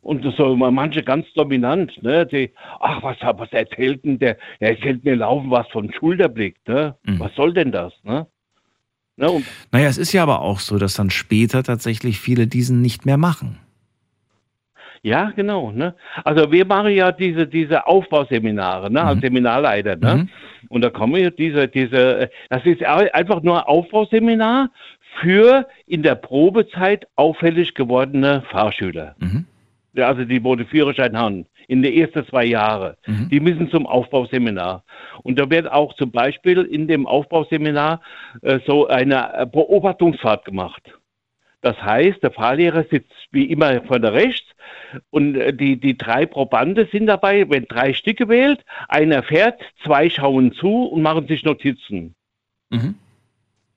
Und 0.00 0.24
so 0.36 0.56
manche 0.56 1.02
ganz 1.02 1.26
dominant, 1.34 2.02
ne? 2.02 2.24
Die, 2.24 2.52
ach, 2.80 3.02
was, 3.02 3.16
was 3.20 3.52
erzählt 3.52 4.04
denn 4.04 4.18
der? 4.18 4.38
Der 4.60 4.70
erzählt 4.76 5.04
mir 5.04 5.16
laufen 5.16 5.50
was 5.50 5.66
vom 5.68 5.90
Schulterblick, 5.92 6.56
ne? 6.66 6.96
Was 7.18 7.34
soll 7.34 7.52
denn 7.52 7.72
das, 7.72 7.92
ne? 8.04 8.26
Ne? 9.18 9.30
Und 9.30 9.44
Naja, 9.72 9.88
es 9.88 9.98
ist 9.98 10.12
ja 10.12 10.22
aber 10.22 10.40
auch 10.40 10.60
so, 10.60 10.78
dass 10.78 10.94
dann 10.94 11.10
später 11.10 11.62
tatsächlich 11.62 12.20
viele 12.20 12.46
diesen 12.46 12.80
nicht 12.80 13.04
mehr 13.06 13.18
machen. 13.18 13.58
Ja, 15.02 15.30
genau. 15.30 15.70
Ne? 15.70 15.94
Also 16.24 16.50
wir 16.50 16.64
machen 16.64 16.92
ja 16.92 17.12
diese, 17.12 17.46
diese 17.46 17.86
Aufbauseminare, 17.86 18.90
ne? 18.90 19.02
als 19.02 19.20
Seminarleiter. 19.20 19.96
Ne? 19.96 20.28
Und 20.68 20.82
da 20.82 20.90
kommen 20.90 21.22
ja 21.22 21.30
diese, 21.30 21.68
diese, 21.68 22.30
das 22.50 22.64
ist 22.64 22.82
einfach 22.82 23.42
nur 23.42 23.58
ein 23.58 23.64
Aufbauseminar 23.64 24.70
für 25.20 25.66
in 25.86 26.02
der 26.02 26.14
Probezeit 26.14 27.06
auffällig 27.16 27.74
gewordene 27.74 28.42
Fahrschüler. 28.50 29.14
Ja, 29.94 30.08
Also 30.08 30.24
die, 30.24 30.42
wo 30.42 30.54
den 30.56 30.66
Führerschein 30.66 31.16
haben, 31.16 31.46
in 31.68 31.82
den 31.82 31.92
ersten 31.92 32.26
zwei 32.26 32.46
Jahren. 32.46 32.96
Die 33.28 33.40
müssen 33.40 33.70
zum 33.70 33.86
Aufbauseminar. 33.86 34.82
Und 35.22 35.38
da 35.38 35.48
wird 35.48 35.70
auch 35.70 35.94
zum 35.94 36.10
Beispiel 36.10 36.62
in 36.62 36.88
dem 36.88 37.06
Aufbauseminar 37.06 38.00
äh, 38.42 38.58
so 38.66 38.88
eine 38.88 39.32
äh, 39.34 39.46
Beobachtungsfahrt 39.46 40.44
gemacht. 40.44 40.82
Das 41.60 41.80
heißt, 41.82 42.22
der 42.22 42.30
Fahrlehrer 42.30 42.84
sitzt 42.90 43.12
wie 43.30 43.44
immer 43.44 43.82
von 43.82 44.00
der 44.00 44.14
rechts 44.14 44.46
und 45.10 45.36
äh, 45.36 45.52
die, 45.52 45.78
die 45.78 45.96
drei 45.96 46.24
Probande 46.24 46.88
sind 46.90 47.06
dabei, 47.06 47.48
wenn 47.50 47.66
drei 47.66 47.92
Stücke 47.92 48.28
wählt, 48.28 48.64
einer 48.88 49.22
fährt, 49.22 49.60
zwei 49.84 50.08
schauen 50.08 50.52
zu 50.52 50.84
und 50.84 51.02
machen 51.02 51.26
sich 51.26 51.44
Notizen. 51.44 52.14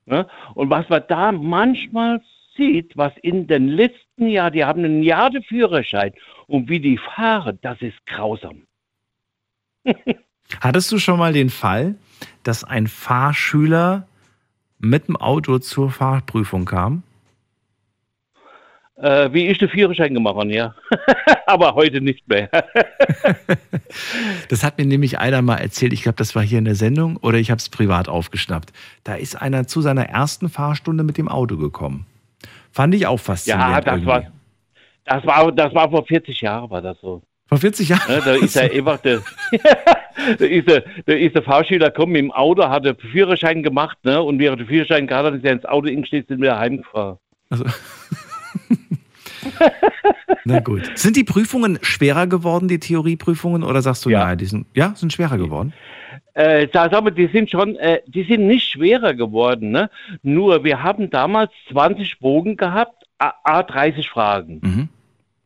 Ne? 0.06 0.26
Und 0.54 0.70
was 0.70 0.88
man 0.88 1.02
da 1.08 1.30
manchmal 1.32 2.22
sieht, 2.56 2.96
was 2.96 3.12
in 3.22 3.46
den 3.46 3.68
letzten 3.68 4.28
Jahren, 4.28 4.52
die 4.52 4.64
haben 4.64 4.84
ein 4.84 5.02
Jahr 5.02 5.30
den 5.30 5.42
Führerschein 5.42 6.12
und 6.46 6.68
wie 6.68 6.80
die 6.80 6.98
fahren, 6.98 7.58
das 7.62 7.80
ist 7.80 8.04
grausam. 8.06 8.62
Hattest 10.60 10.92
du 10.92 10.98
schon 10.98 11.18
mal 11.18 11.32
den 11.32 11.50
Fall, 11.50 11.96
dass 12.42 12.64
ein 12.64 12.86
Fahrschüler 12.86 14.06
mit 14.78 15.08
dem 15.08 15.16
Auto 15.16 15.58
zur 15.58 15.90
Fahrprüfung 15.90 16.64
kam? 16.64 17.02
Äh, 18.96 19.32
wie 19.32 19.48
ich 19.48 19.58
den 19.58 19.68
Führerschein 19.68 20.14
gemacht 20.14 20.36
habe, 20.36 20.52
ja. 20.52 20.74
Aber 21.46 21.74
heute 21.74 22.00
nicht 22.00 22.26
mehr. 22.28 22.50
Das 24.48 24.64
hat 24.64 24.78
mir 24.78 24.86
nämlich 24.86 25.18
einer 25.18 25.42
mal 25.42 25.56
erzählt, 25.56 25.92
ich 25.92 26.02
glaube, 26.02 26.16
das 26.16 26.34
war 26.34 26.42
hier 26.42 26.58
in 26.58 26.64
der 26.64 26.74
Sendung 26.74 27.18
oder 27.18 27.36
ich 27.36 27.50
habe 27.50 27.58
es 27.58 27.68
privat 27.68 28.08
aufgeschnappt. 28.08 28.72
Da 29.04 29.16
ist 29.16 29.40
einer 29.40 29.66
zu 29.66 29.82
seiner 29.82 30.06
ersten 30.06 30.48
Fahrstunde 30.48 31.04
mit 31.04 31.18
dem 31.18 31.28
Auto 31.28 31.58
gekommen. 31.58 32.06
Fand 32.72 32.94
ich 32.94 33.06
auch 33.06 33.20
faszinierend. 33.20 33.70
ja, 33.70 33.80
das 33.80 33.94
irgendwie. 33.94 34.06
war, 34.06 34.32
das 35.04 35.26
war, 35.26 35.52
das 35.52 35.74
war 35.74 35.90
vor 35.90 36.06
40 36.06 36.40
Jahren, 36.40 36.70
war 36.70 36.82
das 36.82 36.98
so. 37.00 37.22
Vor 37.46 37.58
40 37.58 37.88
Jahren? 37.90 38.10
Ne, 38.10 38.22
da 38.24 38.34
ist 38.34 38.56
er 38.60 38.72
einfach 38.72 38.98
der, 39.00 39.20
da 40.38 40.44
ist 40.44 40.68
der, 40.68 40.84
da 41.04 41.12
ist 41.12 41.34
der 41.34 41.42
Fahrschüler 41.42 41.90
gekommen 41.90 42.14
im 42.16 42.32
Auto, 42.32 42.66
hat 42.66 42.86
den 42.86 42.96
Führerschein 42.96 43.62
gemacht, 43.62 43.98
ne? 44.04 44.22
Und 44.22 44.38
während 44.38 44.60
der 44.60 44.66
Führerschein 44.66 45.06
gehabt 45.06 45.26
hat, 45.26 45.34
ist 45.34 45.44
er 45.44 45.52
ins 45.52 45.66
Auto 45.66 45.88
eingestiegen, 45.88 46.24
sind 46.26 46.40
wir 46.40 46.58
heimgefahren. 46.58 47.18
Also. 47.50 47.64
Na 50.44 50.60
gut. 50.60 50.90
Sind 50.96 51.16
die 51.16 51.24
Prüfungen 51.24 51.78
schwerer 51.82 52.26
geworden, 52.26 52.68
die 52.68 52.78
Theorieprüfungen, 52.78 53.62
oder 53.62 53.82
sagst 53.82 54.04
du, 54.06 54.10
nein, 54.10 54.38
die 54.38 54.46
sind, 54.46 54.66
ja, 54.74 54.94
sind 54.96 55.12
schwerer 55.12 55.36
geworden? 55.36 55.72
Äh, 56.34 56.68
da 56.68 56.88
sagen 56.88 57.06
wir, 57.06 57.10
die 57.12 57.26
sind 57.26 57.50
schon, 57.50 57.76
äh, 57.76 58.00
die 58.06 58.22
sind 58.22 58.46
nicht 58.46 58.68
schwerer 58.68 59.14
geworden, 59.14 59.70
ne? 59.70 59.90
Nur 60.22 60.64
wir 60.64 60.82
haben 60.82 61.10
damals 61.10 61.52
20 61.70 62.20
Bogen 62.20 62.56
gehabt, 62.56 63.04
a, 63.18 63.32
a 63.44 63.62
30 63.62 64.08
Fragen. 64.08 64.60
Mhm. 64.62 64.88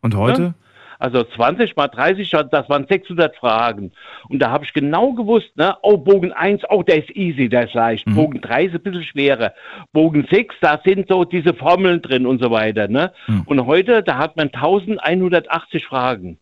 Und 0.00 0.14
heute? 0.16 0.42
Ja? 0.42 0.54
Also 0.98 1.24
20 1.24 1.76
mal 1.76 1.88
30, 1.88 2.30
das 2.50 2.68
waren 2.70 2.86
600 2.86 3.36
Fragen. 3.36 3.92
Und 4.30 4.38
da 4.40 4.50
habe 4.50 4.64
ich 4.64 4.72
genau 4.72 5.12
gewusst, 5.12 5.50
ne, 5.56 5.76
oh, 5.82 5.98
Bogen 5.98 6.32
1, 6.32 6.62
oh, 6.70 6.82
der 6.82 6.98
ist 7.04 7.10
easy, 7.14 7.50
der 7.50 7.64
ist 7.64 7.74
leicht. 7.74 8.06
Bogen 8.06 8.40
3 8.40 8.64
ist 8.64 8.74
ein 8.74 8.82
bisschen 8.82 9.02
schwerer. 9.02 9.52
Bogen 9.92 10.26
6, 10.30 10.54
da 10.62 10.80
sind 10.84 11.08
so 11.08 11.24
diese 11.24 11.52
Formeln 11.52 12.00
drin 12.00 12.24
und 12.24 12.42
so 12.42 12.50
weiter. 12.50 12.88
Ne? 12.88 13.12
Und 13.44 13.66
heute, 13.66 14.02
da 14.02 14.16
hat 14.16 14.36
man 14.38 14.48
1180 14.48 15.84
Fragen. 15.84 16.38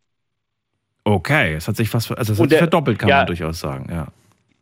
Okay, 1.02 1.54
es 1.54 1.66
hat 1.66 1.76
sich 1.76 1.88
fast, 1.90 2.16
also 2.16 2.32
es 2.32 2.38
hat 2.38 2.44
sich 2.44 2.48
der- 2.50 2.58
verdoppelt, 2.58 2.98
kann 2.98 3.08
ja. 3.08 3.18
man 3.18 3.26
durchaus 3.26 3.58
sagen, 3.58 3.88
ja. 3.90 4.06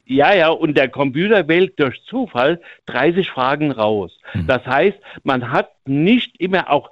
Ja, 0.04 0.34
ja, 0.34 0.48
und 0.50 0.76
der 0.76 0.88
Computer 0.88 1.46
wählt 1.48 1.78
durch 1.78 2.02
Zufall 2.04 2.60
30 2.86 3.30
Fragen 3.30 3.70
raus. 3.70 4.18
Das 4.46 4.66
heißt, 4.66 4.98
man 5.22 5.50
hat 5.50 5.70
nicht 5.86 6.40
immer 6.40 6.70
auch, 6.70 6.90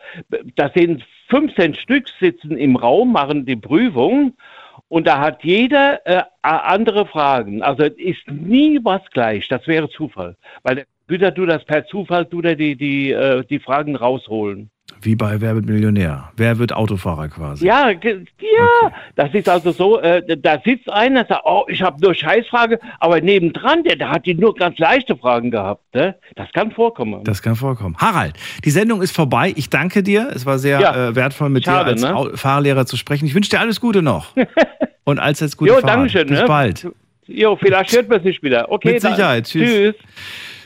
da 0.55 0.71
sind 0.75 1.05
15 1.29 1.75
Stück 1.75 2.09
sitzen 2.21 2.57
im 2.57 2.77
Raum, 2.77 3.13
machen 3.13 3.47
die 3.47 3.57
Prüfung 3.57 4.35
Und 4.89 5.07
da 5.07 5.21
hat 5.21 5.45
jeder 5.45 6.05
äh, 6.05 6.23
andere 6.43 7.07
Fragen. 7.07 7.63
Also 7.63 7.85
es 7.85 7.97
ist 7.97 8.29
nie 8.29 8.81
was 8.83 9.03
gleich. 9.13 9.47
Das 9.49 9.67
wäre 9.69 9.89
Zufall. 9.89 10.37
Weil 10.65 10.77
der 10.77 10.87
Computer 11.07 11.35
tut 11.35 11.49
das 11.49 11.65
per 11.65 11.87
Zufall, 11.87 12.27
tut 12.27 12.45
er 12.45 12.57
die, 12.57 12.77
die, 12.77 13.13
äh, 13.13 13.45
die 13.45 13.61
Fragen 13.61 13.97
rausholen. 13.97 14.71
Wie 15.03 15.17
bei 15.17 15.41
Wer 15.41 15.55
wird 15.55 15.67
Millionär? 15.67 16.31
Wer 16.37 16.59
wird 16.59 16.73
Autofahrer 16.73 17.29
quasi? 17.29 17.67
Ja, 17.67 17.91
ja, 17.91 18.93
das 19.15 19.33
ist 19.33 19.49
also 19.49 19.73
so, 19.73 20.01
äh, 20.01 20.23
da 20.37 20.61
sitzt 20.65 20.91
einer, 20.91 21.25
sagt, 21.25 21.43
oh, 21.45 21.65
ich 21.69 21.81
habe 21.83 22.01
nur 22.01 22.15
Scheißfrage, 22.15 22.79
aber 22.99 23.21
nebendran, 23.21 23.83
der, 23.85 23.97
der 23.97 24.11
hat 24.11 24.27
die 24.27 24.35
nur 24.35 24.55
ganz 24.55 24.79
leichte 24.79 25.17
Fragen 25.17 25.51
gehabt. 25.51 25.83
Ne? 25.95 26.15
Das 26.37 26.53
kann 26.53 26.71
vorkommen. 26.71 27.25
Das 27.25 27.41
kann 27.41 27.57
vorkommen. 27.57 27.97
Harald, 27.99 28.35
die 28.65 28.71
Sendung 28.71 29.01
ist 29.03 29.15
vorbei. 29.15 29.53
Ich 29.57 29.71
danke 29.71 30.03
dir. 30.03 30.31
Es 30.35 30.45
war 30.45 30.59
sehr 30.59 30.81
Ja. 30.81 31.09
äh, 31.09 31.15
wertvoll, 31.15 31.49
mit 31.49 31.65
Schade, 31.65 31.95
dir 31.95 32.07
als 32.09 32.31
ne? 32.31 32.37
Fahrlehrer 32.37 32.85
zu 32.87 32.97
sprechen. 32.97 33.25
Ich 33.27 33.35
wünsche 33.35 33.51
dir 33.51 33.61
alles 33.61 33.81
Gute 33.81 34.03
noch. 34.03 34.35
Und 35.05 35.19
jetzt 35.19 35.57
gute 35.57 35.71
jo, 35.73 35.79
Fahrt. 35.81 35.89
Dankeschön. 35.89 36.27
Bis 36.29 36.41
ne? 36.41 36.45
bald. 36.47 36.87
Jo, 37.27 37.57
vielleicht 37.57 37.93
hört 37.93 38.09
man 38.09 38.23
sich 38.23 38.43
wieder. 38.43 38.71
Okay, 38.71 38.95
Mit 38.95 39.05
dann- 39.05 39.13
Sicherheit. 39.15 39.45
Tschüss. 39.47 39.69
Tschüss. 39.71 39.95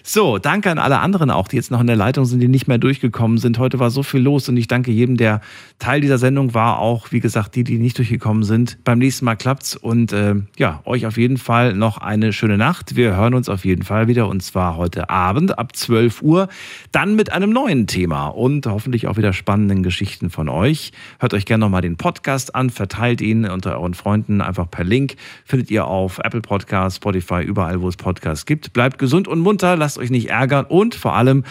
So, 0.07 0.37
danke 0.37 0.71
an 0.71 0.79
alle 0.79 0.99
anderen 0.99 1.31
auch, 1.31 1.49
die 1.49 1.57
jetzt 1.57 1.71
noch 1.71 1.81
in 1.81 1.87
der 1.87 1.97
Leitung 1.97 2.27
sind, 2.27 2.39
die 2.41 2.47
nicht 2.47 2.69
mehr 2.69 2.77
durchgekommen 2.77 3.39
sind. 3.39 3.59
Heute 3.59 3.79
war 3.79 3.89
so 3.89 4.03
viel 4.03 4.21
los 4.21 4.51
und 4.51 4.59
ich 4.59 4.69
danke 4.69 4.91
jedem, 4.91 5.17
der 5.17 5.41
Teil 5.79 6.03
dieser 6.03 6.19
Sendung 6.19 6.53
war. 6.53 6.79
Auch, 6.79 7.11
wie 7.11 7.21
gesagt, 7.21 7.55
die, 7.57 7.65
die 7.65 7.79
nicht 7.79 7.97
durchgekommen 7.97 8.43
sind. 8.43 8.77
Beim 8.85 8.99
nächsten 8.99 9.25
Mal 9.25 9.37
klappt's 9.37 9.77
und 9.77 10.13
äh, 10.13 10.35
ja, 10.59 10.83
euch 10.85 11.07
auf 11.07 11.17
jeden 11.17 11.39
Fall 11.39 11.73
noch 11.73 11.97
eine 11.97 12.35
schöne 12.35 12.59
Nacht. 12.59 12.97
Wir 12.97 13.17
hören 13.17 13.33
uns 13.33 13.49
auf 13.49 13.65
jeden 13.65 13.83
Fall 13.83 14.07
wieder 14.07 14.29
und 14.29 14.43
zwar 14.43 14.77
heute 14.77 15.09
Abend 15.09 15.59
ab 15.59 15.75
12 15.75 16.21
Uhr. 16.21 16.49
Dann 16.93 17.17
mit 17.17 17.33
einem 17.33 17.49
neuen 17.49 17.87
Thema 17.87 18.27
und 18.27 18.67
hoffentlich 18.67 19.07
auch 19.07 19.17
wieder 19.17 19.33
spannenden 19.33 19.83
Geschichten 19.83 20.29
von 20.29 20.51
euch. 20.51 20.93
Hört 21.19 21.33
euch 21.33 21.47
gerne 21.47 21.65
nochmal 21.65 21.81
den 21.81 21.97
Podcast 21.97 22.55
an, 22.55 22.69
verteilt 22.69 23.23
ihn 23.23 23.47
unter 23.47 23.79
euren 23.79 23.95
Freunden 23.95 24.43
einfach 24.43 24.71
per 24.71 24.85
Link. 24.85 25.17
Findet 25.47 25.71
ihr 25.71 25.87
auf 25.87 26.19
Apple 26.19 26.43
Podcasts, 26.43 26.99
Spotify, 26.99 27.43
überall, 27.43 27.81
wo 27.81 27.89
es 27.89 27.97
Podcasts 27.97 28.45
gibt. 28.45 28.75
Bleibt 28.75 28.99
gesund 28.99 29.29
und 29.29 29.41
munter, 29.41 29.77
lasst 29.95 29.99
euch 29.99 30.11
nicht 30.11 30.31
ärgern 30.31 30.65
und 30.65 30.95
vor 30.95 31.15
allem 31.15 31.45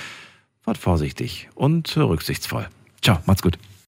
wart 0.65 0.77
vorsichtig 0.77 1.49
und 1.55 1.95
rücksichtsvoll. 1.95 2.67
Ciao, 3.01 3.19
macht's 3.25 3.41
gut. 3.41 3.57